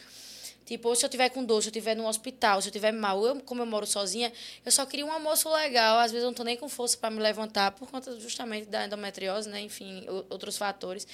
Tipo, 0.67 0.93
se 0.97 1.05
eu 1.05 1.09
tiver 1.09 1.29
com 1.29 1.45
dor, 1.45 1.63
se 1.63 1.69
eu 1.69 1.71
tiver 1.71 1.95
no 1.95 2.05
hospital, 2.05 2.61
se 2.61 2.67
eu 2.67 2.73
tiver 2.73 2.91
mal, 2.91 3.25
eu, 3.25 3.39
como 3.39 3.61
eu 3.61 3.65
moro 3.65 3.87
sozinha, 3.87 4.33
eu 4.65 4.69
só 4.69 4.85
queria 4.85 5.05
um 5.05 5.11
almoço 5.13 5.49
legal. 5.49 5.97
Às 5.97 6.11
vezes 6.11 6.25
eu 6.25 6.29
não 6.29 6.35
tô 6.35 6.43
nem 6.43 6.57
com 6.57 6.67
força 6.67 6.97
para 6.97 7.09
me 7.09 7.21
levantar 7.21 7.71
por 7.71 7.89
conta 7.89 8.19
justamente 8.19 8.67
da 8.67 8.85
endometriose, 8.85 9.47
né? 9.47 9.61
Enfim, 9.61 10.05
outros 10.29 10.57
fatores. 10.57 11.07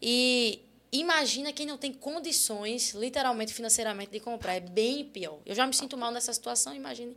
E 0.00 0.60
imagina 0.92 1.52
quem 1.52 1.66
não 1.66 1.76
tem 1.76 1.92
condições, 1.92 2.94
literalmente, 2.94 3.52
financeiramente, 3.52 4.12
de 4.12 4.20
comprar. 4.20 4.54
É 4.54 4.60
bem 4.60 5.04
pior. 5.04 5.40
Eu 5.44 5.56
já 5.56 5.66
me 5.66 5.74
sinto 5.74 5.96
mal 5.96 6.12
nessa 6.12 6.32
situação, 6.32 6.72
imagine. 6.72 7.16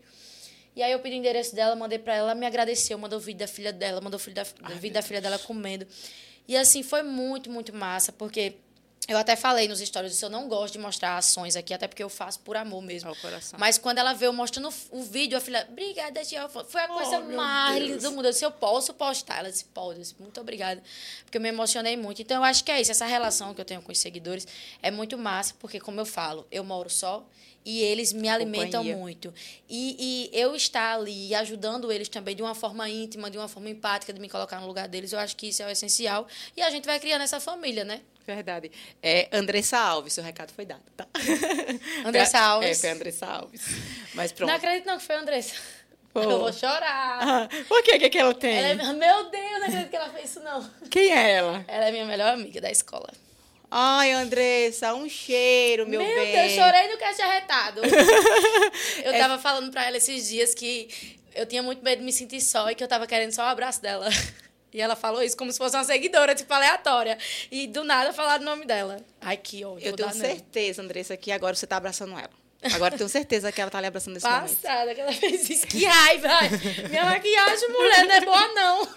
E 0.76 0.84
aí 0.84 0.92
eu 0.92 1.00
pedi 1.00 1.16
o 1.16 1.20
endereço 1.20 1.56
dela, 1.56 1.76
mandei 1.76 1.98
para 1.98 2.16
ela, 2.16 2.32
ela 2.32 2.36
me 2.36 2.46
agradeceu, 2.46 2.98
mandou 2.98 3.18
o 3.18 3.22
vídeo 3.22 3.40
da 3.40 3.48
filha 3.48 3.72
dela, 3.72 4.02
mandou 4.02 4.20
o 4.20 4.24
vídeo 4.24 4.36
da, 4.36 4.74
o 4.74 4.78
vídeo 4.78 4.94
da 4.94 5.02
filha 5.02 5.22
dela 5.22 5.40
comendo. 5.40 5.88
E 6.48 6.56
assim, 6.58 6.84
foi 6.84 7.02
muito, 7.02 7.50
muito 7.50 7.74
massa, 7.74 8.12
porque 8.12 8.56
eu 9.08 9.18
até 9.18 9.36
falei 9.36 9.68
nos 9.68 9.80
stories 9.80 10.14
isso, 10.14 10.26
eu 10.26 10.30
não 10.30 10.48
gosto 10.48 10.74
de 10.74 10.80
mostrar 10.80 11.16
ações 11.16 11.56
aqui, 11.56 11.74
até 11.74 11.88
porque 11.88 12.02
eu 12.02 12.10
faço 12.10 12.40
por 12.40 12.58
amor 12.58 12.82
mesmo. 12.82 13.10
Ao 13.10 13.16
coração. 13.16 13.60
Mas 13.60 13.78
quando 13.78 14.00
ela 14.00 14.14
veio 14.14 14.34
mostrando 14.34 14.74
o 14.92 15.04
vídeo, 15.04 15.38
a 15.38 15.42
filha, 15.42 15.66
obrigada, 15.70 16.24
tia. 16.26 16.50
Foi 16.50 16.82
a 16.82 16.88
coisa 16.88 17.20
Oh, 17.20 17.32
mais 17.36 17.84
linda 17.84 17.98
do 18.00 18.12
mundo. 18.12 18.26
Eu 18.26 18.32
disse, 18.32 18.44
eu 18.44 18.52
posso 18.52 18.94
postar? 18.96 19.40
Ela 19.40 19.52
disse, 19.52 19.66
pode. 19.66 20.00
Eu 20.00 20.02
disse, 20.02 20.16
muito 20.20 20.42
obrigada. 20.42 20.82
Porque 21.24 21.38
eu 21.38 21.42
me 21.42 21.50
emocionei 21.50 21.96
muito. 21.96 22.22
Então, 22.22 22.38
eu 22.38 22.44
acho 22.44 22.64
que 22.64 22.72
é 22.72 22.82
isso. 22.82 22.90
Essa 22.92 23.06
relação 23.06 23.54
que 23.54 23.62
eu 23.62 23.66
tenho 23.66 23.82
com 23.82 23.92
os 23.92 24.00
seguidores 24.00 24.48
é 24.82 24.90
muito 24.90 25.18
massa, 25.20 25.54
porque, 25.60 25.80
como 25.80 26.00
eu 26.00 26.06
falo, 26.06 26.48
eu 26.52 26.64
moro 26.64 26.90
só 26.90 27.24
e 27.66 27.82
eles 27.82 28.14
me 28.14 28.30
alimentam 28.30 28.82
Companhia. 28.82 28.96
muito. 28.98 29.34
E, 29.68 30.30
e 30.32 30.40
eu 30.40 30.56
estar 30.56 30.96
ali 30.96 31.34
ajudando 31.34 31.92
eles 31.92 32.08
também 32.08 32.36
de 32.36 32.42
uma 32.44 32.54
forma 32.54 32.88
íntima, 32.90 33.30
de 33.32 33.38
uma 33.38 33.48
forma 33.48 33.70
empática, 33.70 34.14
de 34.14 34.20
me 34.20 34.30
colocar 34.30 34.60
no 34.62 34.68
lugar 34.68 34.88
deles, 34.88 35.12
eu 35.12 35.20
acho 35.20 35.36
que 35.36 35.48
isso 35.48 35.64
é 35.64 35.66
o 35.66 35.70
essencial. 35.70 36.28
E 36.56 36.62
a 36.62 36.70
gente 36.70 36.86
vai 36.86 37.00
criando 37.00 37.22
essa 37.24 37.40
família, 37.40 37.84
né? 37.84 38.02
Verdade. 38.28 38.72
É 39.04 39.28
Andressa 39.32 39.78
Alves, 39.78 40.14
seu 40.14 40.24
recado 40.24 40.52
foi 40.54 40.66
dado, 40.66 40.82
tá? 40.96 41.08
Andressa 42.06 42.38
É, 42.38 42.42
Alves. 42.42 42.82
foi 42.82 42.90
Andressa 42.90 43.26
Alves. 43.26 43.62
Mas 44.14 44.32
pronto. 44.32 44.50
Não 44.50 44.56
acredito 44.56 44.86
não 44.86 44.98
que 44.98 45.04
foi 45.04 45.16
Andressa. 45.16 45.56
Pô. 46.14 46.22
Eu 46.22 46.40
vou 46.40 46.54
chorar. 46.54 47.20
Ah, 47.22 47.50
por 47.68 47.84
que, 47.84 48.00
que 48.00 48.10
que 48.10 48.18
ela 48.18 48.34
tem? 48.34 48.56
Ela 48.58 48.68
é- 48.84 48.94
Meu 48.94 49.30
Deus, 49.30 49.52
não 49.60 49.64
acredito 49.68 49.90
que 49.90 49.96
ela 49.96 50.10
fez 50.10 50.30
isso, 50.30 50.40
não. 50.40 50.72
Quem 50.90 51.12
é 51.12 51.32
ela? 51.34 51.66
Ela 51.68 51.88
é 51.88 51.92
minha 51.92 52.06
melhor 52.06 52.34
amiga 52.34 52.62
da 52.62 52.72
escola. 52.72 53.10
Ai, 53.70 54.12
Andressa, 54.12 54.94
um 54.94 55.10
cheiro, 55.10 55.88
meu, 55.88 56.02
Meu 56.02 56.16
bem. 56.16 56.32
Deus, 56.32 56.52
chorei 56.54 56.88
no 56.92 56.98
cast 56.98 57.22
arretado. 57.22 57.82
Eu 59.04 59.14
tava 59.14 59.38
falando 59.38 59.72
pra 59.72 59.86
ela 59.86 59.98
esses 59.98 60.30
dias 60.30 60.54
que 60.54 60.88
eu 61.36 61.46
tinha 61.46 61.62
muito 61.62 61.84
medo 61.84 62.00
de 62.00 62.06
me 62.06 62.14
sentir 62.14 62.40
só 62.40 62.72
e 62.72 62.76
que 62.76 62.84
eu 62.84 62.88
tava 62.88 63.06
querendo 63.06 63.34
só 63.34 63.44
o 63.44 63.48
abraço 63.48 63.82
dela. 63.82 64.08
E 64.74 64.82
ela 64.82 64.94
falou 64.94 65.24
isso 65.24 65.38
como 65.38 65.50
se 65.54 65.58
fosse 65.58 65.74
uma 65.74 65.86
seguidora, 65.86 66.36
tipo, 66.36 66.54
aleatória. 66.54 67.18
E 67.50 67.66
do 67.66 67.86
nada 67.86 68.12
falar 68.12 68.42
o 68.42 68.44
nome 68.44 68.66
dela. 68.66 68.98
Ai, 69.22 69.38
que 69.38 69.64
ódio. 69.64 69.88
Eu 69.88 69.96
tenho 69.96 70.12
certeza, 70.12 70.82
Andressa, 70.82 71.16
que 71.16 71.32
agora 71.32 71.56
você 71.56 71.66
tá 71.66 71.78
abraçando 71.78 72.12
ela. 72.12 72.30
Agora 72.74 72.98
tenho 72.98 73.10
certeza 73.10 73.52
que 73.52 73.62
ela 73.62 73.70
tá 73.70 73.80
lhe 73.80 73.88
abraçando 73.88 74.16
nesse 74.16 74.26
momento. 74.26 74.56
Passada 74.56 74.96
que 74.96 75.02
ela 75.02 75.14
fez 75.14 75.50
isso. 75.50 75.68
Que 75.68 75.86
raiva. 75.86 76.28
ai. 76.30 76.50
Minha 76.90 77.06
maquiagem, 77.06 77.70
mulher, 77.70 78.06
não 78.06 78.16
é 78.16 78.22
boa, 78.22 78.48
não. 78.54 78.88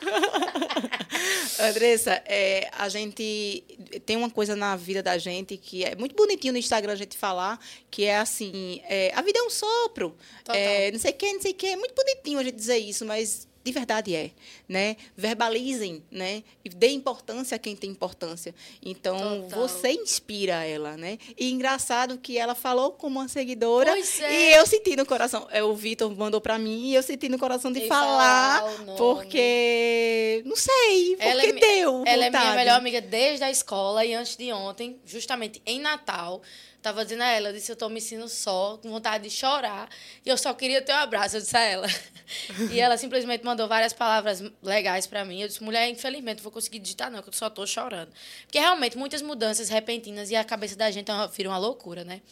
Andressa, 1.68 2.22
é, 2.24 2.70
a 2.76 2.88
gente 2.88 3.64
tem 4.06 4.16
uma 4.16 4.30
coisa 4.30 4.54
na 4.54 4.76
vida 4.76 5.02
da 5.02 5.18
gente 5.18 5.56
que 5.56 5.84
é 5.84 5.94
muito 5.96 6.14
bonitinho 6.14 6.52
no 6.52 6.58
Instagram 6.58 6.92
a 6.92 6.96
gente 6.96 7.16
falar, 7.16 7.58
que 7.90 8.04
é 8.04 8.18
assim, 8.18 8.80
é, 8.84 9.12
a 9.14 9.22
vida 9.22 9.38
é 9.38 9.42
um 9.42 9.50
sopro. 9.50 10.16
É, 10.48 10.90
não 10.90 10.98
sei 10.98 11.12
quem, 11.12 11.34
não 11.34 11.42
sei 11.42 11.52
quem. 11.52 11.72
É 11.72 11.76
muito 11.76 11.94
bonitinho 11.94 12.38
a 12.38 12.44
gente 12.44 12.56
dizer 12.56 12.78
isso, 12.78 13.04
mas 13.04 13.48
de 13.68 13.72
verdade 13.72 14.14
é, 14.14 14.30
né? 14.66 14.96
Verbalizem, 15.16 16.02
né? 16.10 16.42
E 16.64 16.70
dê 16.70 16.88
importância 16.88 17.56
a 17.56 17.58
quem 17.58 17.76
tem 17.76 17.90
importância. 17.90 18.54
Então, 18.82 19.42
Total. 19.42 19.60
você 19.60 19.92
inspira 19.92 20.64
ela, 20.64 20.96
né? 20.96 21.18
E 21.36 21.50
engraçado 21.50 22.16
que 22.18 22.38
ela 22.38 22.54
falou 22.54 22.92
como 22.92 23.20
uma 23.20 23.28
seguidora 23.28 23.90
é. 23.90 24.32
e 24.32 24.54
eu 24.54 24.66
senti 24.66 24.96
no 24.96 25.04
coração. 25.04 25.46
É, 25.50 25.62
o 25.62 25.74
Vitor 25.74 26.10
mandou 26.16 26.40
para 26.40 26.58
mim 26.58 26.88
e 26.88 26.94
eu 26.94 27.02
senti 27.02 27.28
no 27.28 27.38
coração 27.38 27.70
de 27.70 27.86
falar, 27.86 28.62
falar 28.62 28.96
porque 28.96 30.42
não 30.46 30.56
sei, 30.56 31.16
porque 31.16 31.28
Ela 31.28 31.42
é, 31.42 31.52
deu 31.52 32.04
ela 32.06 32.24
é 32.24 32.30
minha 32.30 32.40
vontade. 32.40 32.56
melhor 32.56 32.78
amiga 32.78 33.00
desde 33.00 33.44
a 33.44 33.50
escola 33.50 34.04
e 34.04 34.14
antes 34.14 34.36
de 34.36 34.50
ontem, 34.52 34.98
justamente 35.04 35.60
em 35.66 35.80
Natal. 35.80 36.40
Tava 36.80 37.04
dizendo 37.04 37.22
a 37.22 37.26
ela, 37.26 37.48
eu 37.48 37.52
disse, 37.52 37.72
eu 37.72 37.76
tô 37.76 37.88
me 37.88 38.00
sentindo 38.00 38.28
só, 38.28 38.78
com 38.78 38.88
vontade 38.88 39.24
de 39.24 39.30
chorar. 39.30 39.88
E 40.24 40.28
eu 40.28 40.38
só 40.38 40.54
queria 40.54 40.80
ter 40.80 40.92
um 40.92 40.96
abraço, 40.96 41.36
eu 41.36 41.40
disse 41.40 41.56
a 41.56 41.60
ela. 41.60 41.86
e 42.70 42.80
ela 42.80 42.96
simplesmente 42.96 43.44
mandou 43.44 43.66
várias 43.66 43.92
palavras 43.92 44.42
legais 44.62 45.06
pra 45.06 45.24
mim. 45.24 45.42
Eu 45.42 45.48
disse, 45.48 45.62
mulher, 45.62 45.88
infelizmente, 45.88 46.36
não 46.36 46.44
vou 46.44 46.52
conseguir 46.52 46.78
digitar 46.78 47.10
não, 47.10 47.20
que 47.20 47.28
eu 47.28 47.32
só 47.32 47.50
tô 47.50 47.66
chorando. 47.66 48.10
Porque 48.44 48.58
realmente, 48.58 48.96
muitas 48.96 49.22
mudanças 49.22 49.68
repentinas 49.68 50.30
e 50.30 50.36
a 50.36 50.44
cabeça 50.44 50.76
da 50.76 50.90
gente 50.90 51.10
é 51.10 51.28
vira 51.28 51.48
uma 51.48 51.58
loucura, 51.58 52.04
né? 52.04 52.22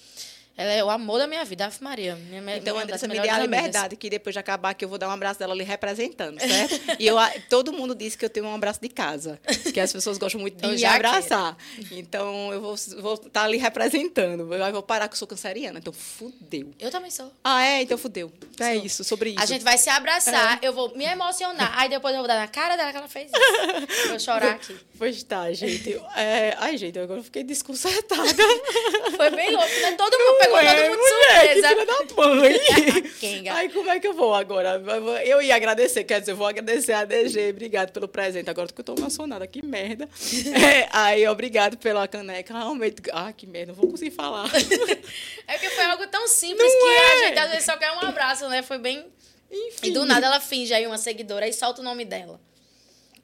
Ela 0.56 0.72
é 0.72 0.82
o 0.82 0.88
amor 0.88 1.18
da 1.18 1.26
minha 1.26 1.44
vida, 1.44 1.66
Ave 1.66 1.76
Maria. 1.82 2.16
Minha, 2.16 2.56
Então, 2.56 2.74
minha 2.74 2.84
Andressa, 2.84 3.06
me 3.06 3.12
dê 3.20 3.28
a 3.28 3.36
amigas. 3.36 3.42
liberdade 3.42 3.96
que 3.96 4.08
depois 4.08 4.32
de 4.32 4.38
acabar 4.38 4.72
que 4.74 4.84
eu 4.84 4.88
vou 4.88 4.96
dar 4.96 5.06
um 5.08 5.10
abraço 5.10 5.38
dela 5.38 5.52
ali 5.52 5.64
representando, 5.64 6.40
certo? 6.40 6.80
e 6.98 7.06
eu, 7.06 7.16
todo 7.50 7.72
mundo 7.72 7.94
disse 7.94 8.16
que 8.16 8.24
eu 8.24 8.30
tenho 8.30 8.46
um 8.46 8.54
abraço 8.54 8.80
de 8.80 8.88
casa, 8.88 9.38
que 9.72 9.78
as 9.78 9.92
pessoas 9.92 10.16
gostam 10.16 10.40
muito 10.40 10.56
de 10.56 10.64
Eu 10.66 10.74
me 10.74 10.84
abraçar. 10.84 11.56
Então, 11.92 12.52
eu 12.52 12.60
vou 12.62 12.74
estar 12.74 13.42
ali 13.44 13.58
representando. 13.58 14.52
Eu 14.54 14.72
vou 14.72 14.82
parar 14.82 15.08
que 15.08 15.14
eu 15.14 15.18
sou 15.18 15.28
canceriana, 15.28 15.78
então 15.78 15.92
fudeu. 15.92 16.72
Eu 16.80 16.90
também 16.90 17.10
sou. 17.10 17.30
Ah, 17.44 17.62
é? 17.62 17.82
Então 17.82 17.98
fudeu. 17.98 18.32
É 18.58 18.74
Sou. 18.76 18.84
isso, 18.86 19.04
sobre 19.04 19.30
isso. 19.30 19.42
A 19.42 19.46
gente 19.46 19.62
vai 19.62 19.76
se 19.76 19.90
abraçar, 19.90 20.58
É. 20.62 20.66
eu 20.66 20.72
vou 20.72 20.96
me 20.96 21.04
emocionar, 21.04 21.78
aí 21.78 21.88
depois 21.90 22.14
eu 22.14 22.20
vou 22.20 22.28
dar 22.28 22.38
na 22.38 22.48
cara 22.48 22.76
dela 22.76 22.90
que 22.92 22.96
ela 22.96 23.08
fez 23.08 23.30
isso. 23.30 24.12
Eu 24.12 24.18
chorar 24.20 24.52
aqui. 24.52 24.74
Pois 24.98 25.22
tá, 25.22 25.52
gente. 25.52 25.94
É... 26.16 26.54
Ai, 26.58 26.76
gente, 26.78 26.98
agora 26.98 27.20
eu 27.20 27.24
fiquei 27.24 27.44
desconcertada. 27.44 28.24
Foi 29.16 29.30
bem 29.30 29.50
louco, 29.54 29.68
né? 29.82 29.92
Todo 29.92 30.16
mundo 30.18 30.45
pegou 30.46 30.56
Ué, 30.58 30.74
todo 30.74 30.88
mundo 30.88 31.02
que 31.02 31.08
surpresa. 31.08 31.68
filha 31.68 31.86
da 31.86 32.26
mãe. 32.26 33.12
Kenga. 33.20 33.52
Ai, 33.54 33.68
como 33.68 33.90
é 33.90 34.00
que 34.00 34.06
eu 34.06 34.14
vou 34.14 34.34
agora? 34.34 34.82
Eu 35.24 35.42
ia 35.42 35.54
agradecer, 35.54 36.04
quer 36.04 36.20
dizer, 36.20 36.32
eu 36.32 36.36
vou 36.36 36.46
agradecer 36.46 36.92
a 36.92 37.04
DG, 37.04 37.50
obrigado 37.50 37.92
pelo 37.92 38.08
presente. 38.08 38.48
Agora 38.48 38.68
que 38.68 38.80
eu 38.80 38.84
tô 38.84 38.94
emocionada, 38.94 39.46
que 39.46 39.64
merda. 39.64 40.08
É, 40.56 40.88
aí, 40.92 41.26
obrigado 41.28 41.76
pela 41.76 42.06
caneca. 42.08 42.54
Realmente, 42.54 43.02
ah, 43.12 43.32
que 43.32 43.46
merda, 43.46 43.72
não 43.72 43.74
vou 43.80 43.90
conseguir 43.90 44.10
falar. 44.10 44.48
É 45.48 45.52
porque 45.52 45.70
foi 45.70 45.84
algo 45.84 46.06
tão 46.08 46.26
simples 46.26 46.72
Não 46.72 46.80
que 46.80 46.86
é? 46.88 46.98
a 46.98 47.28
gente 47.28 47.38
às 47.38 47.50
vezes 47.50 47.64
só 47.64 47.76
quer 47.76 47.92
um 47.92 48.00
abraço, 48.00 48.48
né? 48.48 48.62
Foi 48.62 48.78
bem. 48.78 49.06
Enfim. 49.50 49.88
E 49.88 49.90
do 49.92 50.04
nada 50.04 50.26
ela 50.26 50.40
finge 50.40 50.74
aí 50.74 50.86
uma 50.86 50.98
seguidora 50.98 51.46
e 51.46 51.52
solta 51.52 51.80
o 51.80 51.84
nome 51.84 52.04
dela. 52.04 52.40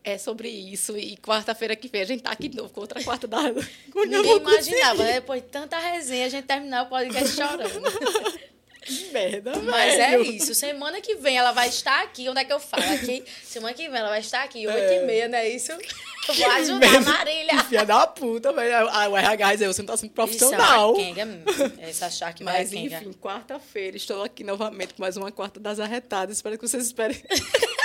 É 0.04 0.18
sobre 0.18 0.48
isso. 0.48 0.96
E 0.98 1.16
quarta-feira 1.16 1.76
que 1.76 1.88
vem 1.88 2.02
a 2.02 2.04
gente 2.04 2.22
tá 2.22 2.30
aqui 2.32 2.48
de 2.48 2.56
novo 2.56 2.70
com 2.70 2.80
outra 2.80 3.02
quarta 3.04 3.26
da. 3.28 3.38
Ninguém 3.94 4.36
imaginava, 4.36 5.04
né? 5.04 5.12
Depois 5.14 5.42
de 5.42 5.48
tanta 5.48 5.78
resenha, 5.78 6.26
a 6.26 6.28
gente 6.28 6.44
terminar 6.44 6.84
o 6.84 6.86
podcast 6.88 7.36
chorando. 7.36 8.42
Que 8.84 9.10
merda, 9.12 9.52
Mas 9.60 9.94
é 9.94 10.10
velho. 10.10 10.24
isso. 10.24 10.56
Semana 10.56 11.00
que 11.00 11.14
vem 11.14 11.36
ela 11.38 11.52
vai 11.52 11.68
estar 11.68 12.02
aqui. 12.02 12.28
Onde 12.28 12.40
é 12.40 12.44
que 12.44 12.52
eu 12.52 12.58
falo? 12.58 12.82
Aqui. 12.82 13.22
Semana 13.44 13.72
que 13.74 13.88
vem 13.88 14.00
ela 14.00 14.08
vai 14.08 14.18
estar 14.18 14.42
aqui, 14.42 14.64
8h30, 14.64 15.28
não 15.28 15.38
é 15.38 15.48
isso? 15.48 15.70
Eu 15.70 16.34
vou 16.34 16.50
ajudar 16.50 16.74
a 16.74 16.90
merda. 16.90 17.00
Marília. 17.12 17.62
Filha 17.62 17.84
da 17.86 18.06
puta, 18.08 18.52
velho. 18.52 18.88
Ah, 18.90 19.08
O 19.08 19.16
RH 19.16 19.52
dizer, 19.52 19.68
você 19.68 19.82
não 19.82 19.86
tá 19.86 19.96
sendo 19.96 20.08
Isso 20.08 20.14
profissional. 20.16 20.96
é 20.96 20.98
uma 20.98 21.14
quenga, 21.14 21.26
hum. 21.26 21.44
Essa 21.78 22.10
Shark 22.10 22.42
vai 22.42 22.58
Mas, 22.58 22.72
enfim, 22.72 23.12
quarta-feira, 23.12 23.96
estou 23.96 24.24
aqui 24.24 24.42
novamente 24.42 24.94
com 24.94 25.02
mais 25.02 25.16
uma 25.16 25.30
quarta 25.30 25.60
das 25.60 25.78
arretadas. 25.78 26.38
Espero 26.38 26.58
que 26.58 26.66
vocês 26.66 26.84
esperem. 26.84 27.22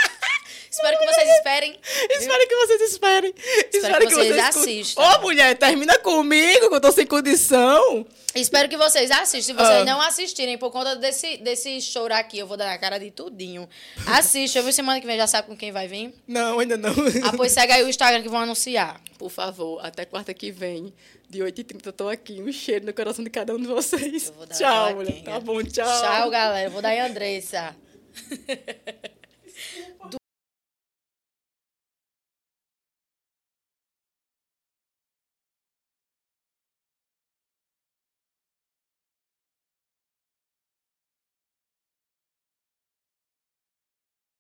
Espero 0.78 1.00
que 1.00 1.06
vocês 1.08 1.30
esperem. 1.38 1.80
Espero 2.12 2.48
que 2.48 2.56
vocês 2.56 2.82
esperem. 2.82 3.34
Espero 3.74 4.08
que 4.08 4.14
vocês 4.14 4.36
escutem. 4.38 4.80
assistam. 4.80 5.02
Ô, 5.02 5.22
mulher, 5.22 5.58
termina 5.58 5.98
comigo, 5.98 6.70
que 6.70 6.76
eu 6.76 6.82
tô 6.82 6.92
sem 6.92 7.06
condição. 7.08 8.06
Espero 8.36 8.70
que 8.70 8.78
vocês 8.78 9.10
assistam. 9.10 9.42
Se 9.42 9.54
vocês 9.54 9.82
Ah. 9.82 9.86
não 9.86 10.00
assistirem 10.00 10.56
por 10.58 10.70
conta 10.72 10.96
desse, 10.96 11.38
desse 11.38 11.82
show 11.82 12.06
aqui, 12.12 12.38
eu 12.38 12.46
vou 12.46 12.56
dar 12.56 12.68
na 12.68 12.78
cara 12.78 13.00
de 13.00 13.10
tudinho. 13.10 13.68
Assiste. 14.06 14.56
Eu 14.58 14.64
vi 14.64 14.72
semana 14.72 15.02
que 15.02 15.08
vem, 15.08 15.18
já 15.18 15.26
sabe 15.26 15.48
com 15.48 15.58
quem 15.58 15.72
vai 15.72 15.88
vir. 15.88 16.14
Não, 16.28 16.60
ainda 16.60 16.78
não. 16.78 16.94
Ah, 17.24 17.34
pois 17.36 17.52
segue 17.52 17.74
aí 17.74 17.84
o 17.84 17.90
Instagram 17.90 18.22
que 18.22 18.30
vão 18.30 18.42
anunciar. 18.42 19.02
Por 19.18 19.32
favor, 19.32 19.84
até 19.84 20.06
quarta 20.06 20.32
que 20.34 20.52
vem, 20.52 20.94
de 21.28 21.40
8h30, 21.40 21.88
eu 21.88 21.94
tô 21.94 22.08
aqui. 22.08 22.40
Um 22.40 22.52
cheiro 22.52 22.86
no 22.86 22.94
coração 22.94 23.24
de 23.24 23.32
cada 23.32 23.56
um 23.56 23.60
de 23.60 23.66
vocês. 23.68 24.28
Eu 24.28 24.34
vou 24.36 24.46
dar 24.46 24.56
Tchau, 24.56 24.94
mulher. 24.96 25.24
Tá 25.24 25.40
bom, 25.40 25.64
tchau. 25.64 26.02
Tchau, 26.02 26.30
galera. 26.30 26.68
Eu 26.68 26.72
vou 26.72 26.82
dar 26.82 26.94
em 26.94 27.02
Andressa. 27.02 27.76